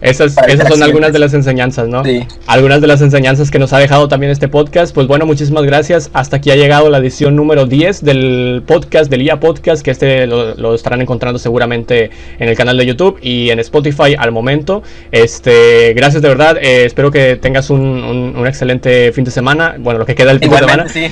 Esas, 0.00 0.34
esas 0.48 0.68
son 0.68 0.82
algunas 0.82 1.12
de 1.12 1.18
las 1.18 1.34
enseñanzas, 1.34 1.88
¿no? 1.88 2.04
Sí. 2.04 2.26
Algunas 2.46 2.80
de 2.80 2.86
las 2.86 3.02
enseñanzas 3.02 3.50
que 3.50 3.58
nos 3.58 3.72
ha 3.72 3.78
dejado 3.78 4.08
también 4.08 4.32
este 4.32 4.48
podcast. 4.48 4.94
Pues 4.94 5.06
bueno, 5.06 5.26
muchísimas 5.26 5.64
gracias. 5.64 6.10
Hasta 6.14 6.36
aquí 6.36 6.50
ha 6.50 6.56
llegado 6.56 6.88
la 6.88 6.98
edición 6.98 7.36
número 7.36 7.66
10 7.66 8.02
del 8.02 8.62
podcast, 8.66 9.10
del 9.10 9.22
IA 9.22 9.40
Podcast, 9.40 9.82
que 9.82 9.90
este 9.90 10.26
lo, 10.26 10.74
estarán 10.74 11.02
encontrando 11.02 11.38
seguramente 11.38 12.10
en 12.38 12.48
el 12.48 12.56
canal 12.56 12.78
de 12.78 12.86
YouTube 12.86 13.18
y 13.20 13.50
en 13.50 13.58
Spotify 13.60 14.14
al 14.18 14.32
momento. 14.32 14.82
Este, 15.12 15.92
gracias 15.94 16.22
de 16.22 16.28
verdad. 16.28 16.56
Eh, 16.56 16.86
espero 16.86 17.10
que 17.10 17.36
tengas 17.36 17.68
un, 17.68 17.80
un, 17.80 18.46
excelente 18.46 19.12
fin 19.12 19.24
de 19.24 19.30
semana. 19.30 19.76
Bueno, 19.78 19.98
lo 19.98 20.06
que 20.06 20.14
queda 20.14 20.30
del 20.30 20.38
fin 20.38 20.50
de 20.50 20.58
semana. 20.58 20.88
Sí, 20.88 21.06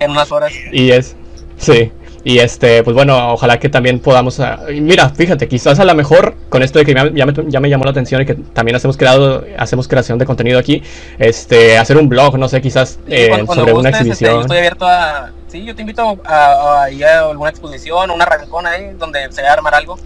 en 0.00 0.10
unas 0.10 0.30
horas. 0.30 0.52
Y 0.72 0.90
es, 0.90 1.16
sí. 1.56 1.90
Y 2.24 2.38
este, 2.38 2.82
pues 2.82 2.94
bueno, 2.94 3.32
ojalá 3.32 3.58
que 3.58 3.68
también 3.68 4.00
podamos. 4.00 4.40
Ah, 4.40 4.60
mira, 4.68 5.08
fíjate, 5.10 5.48
quizás 5.48 5.78
a 5.78 5.84
lo 5.84 5.94
mejor 5.94 6.34
con 6.48 6.62
esto 6.62 6.78
de 6.78 6.84
que 6.84 6.94
ya 6.94 7.26
me, 7.26 7.34
ya 7.48 7.60
me, 7.60 7.70
llamó 7.70 7.84
la 7.84 7.90
atención 7.90 8.22
y 8.22 8.26
que 8.26 8.34
también 8.34 8.76
hacemos 8.76 8.96
creado, 8.96 9.44
hacemos 9.56 9.88
creación 9.88 10.18
de 10.18 10.26
contenido 10.26 10.58
aquí, 10.58 10.82
este, 11.18 11.78
hacer 11.78 11.96
un 11.96 12.08
blog, 12.08 12.38
no 12.38 12.48
sé, 12.48 12.60
quizás 12.60 12.98
eh, 13.06 13.44
sobre 13.46 13.72
una 13.72 13.90
este, 13.90 14.00
exhibición. 14.00 14.34
yo 14.34 14.40
estoy 14.42 14.58
abierto 14.58 14.86
a. 14.86 15.32
Sí, 15.46 15.64
yo 15.64 15.74
te 15.74 15.80
invito 15.80 16.18
a, 16.24 16.82
a, 16.82 16.90
ir 16.90 17.06
a 17.06 17.30
alguna 17.30 17.48
exposición, 17.48 18.10
una 18.10 18.24
arrancón 18.24 18.66
ahí, 18.66 18.92
donde 18.98 19.32
se 19.32 19.40
vaya 19.40 19.52
a 19.52 19.54
armar 19.54 19.74
algo. 19.74 19.98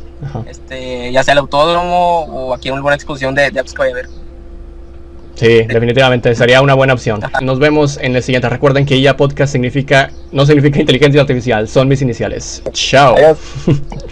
Este, 0.47 1.11
ya 1.11 1.25
sea 1.25 1.33
el 1.33 1.39
autódromo 1.39 2.21
o 2.27 2.55
aquí 2.55 2.69
en 2.69 2.77
alguna 2.77 2.95
exposición 2.95 3.35
de, 3.35 3.51
de 3.51 3.59
apps 3.59 3.73
que 3.73 3.79
vaya 3.79 3.93
a 3.93 3.97
ver. 3.97 4.09
Sí, 5.35 5.63
definitivamente 5.67 6.35
sería 6.35 6.63
una 6.63 6.75
buena 6.75 6.93
opción. 6.93 7.21
Nos 7.41 7.59
vemos 7.59 7.99
en 8.01 8.15
el 8.15 8.23
siguiente. 8.23 8.49
Recuerden 8.49 8.85
que 8.87 8.97
IA 8.97 9.17
Podcast 9.17 9.53
significa 9.53 10.11
no 10.31 10.47
significa 10.47 10.81
inteligencia 10.81 11.21
artificial, 11.21 11.69
son 11.69 11.89
mis 11.89 12.03
iniciales. 12.03 12.63
Chao. 12.73 13.17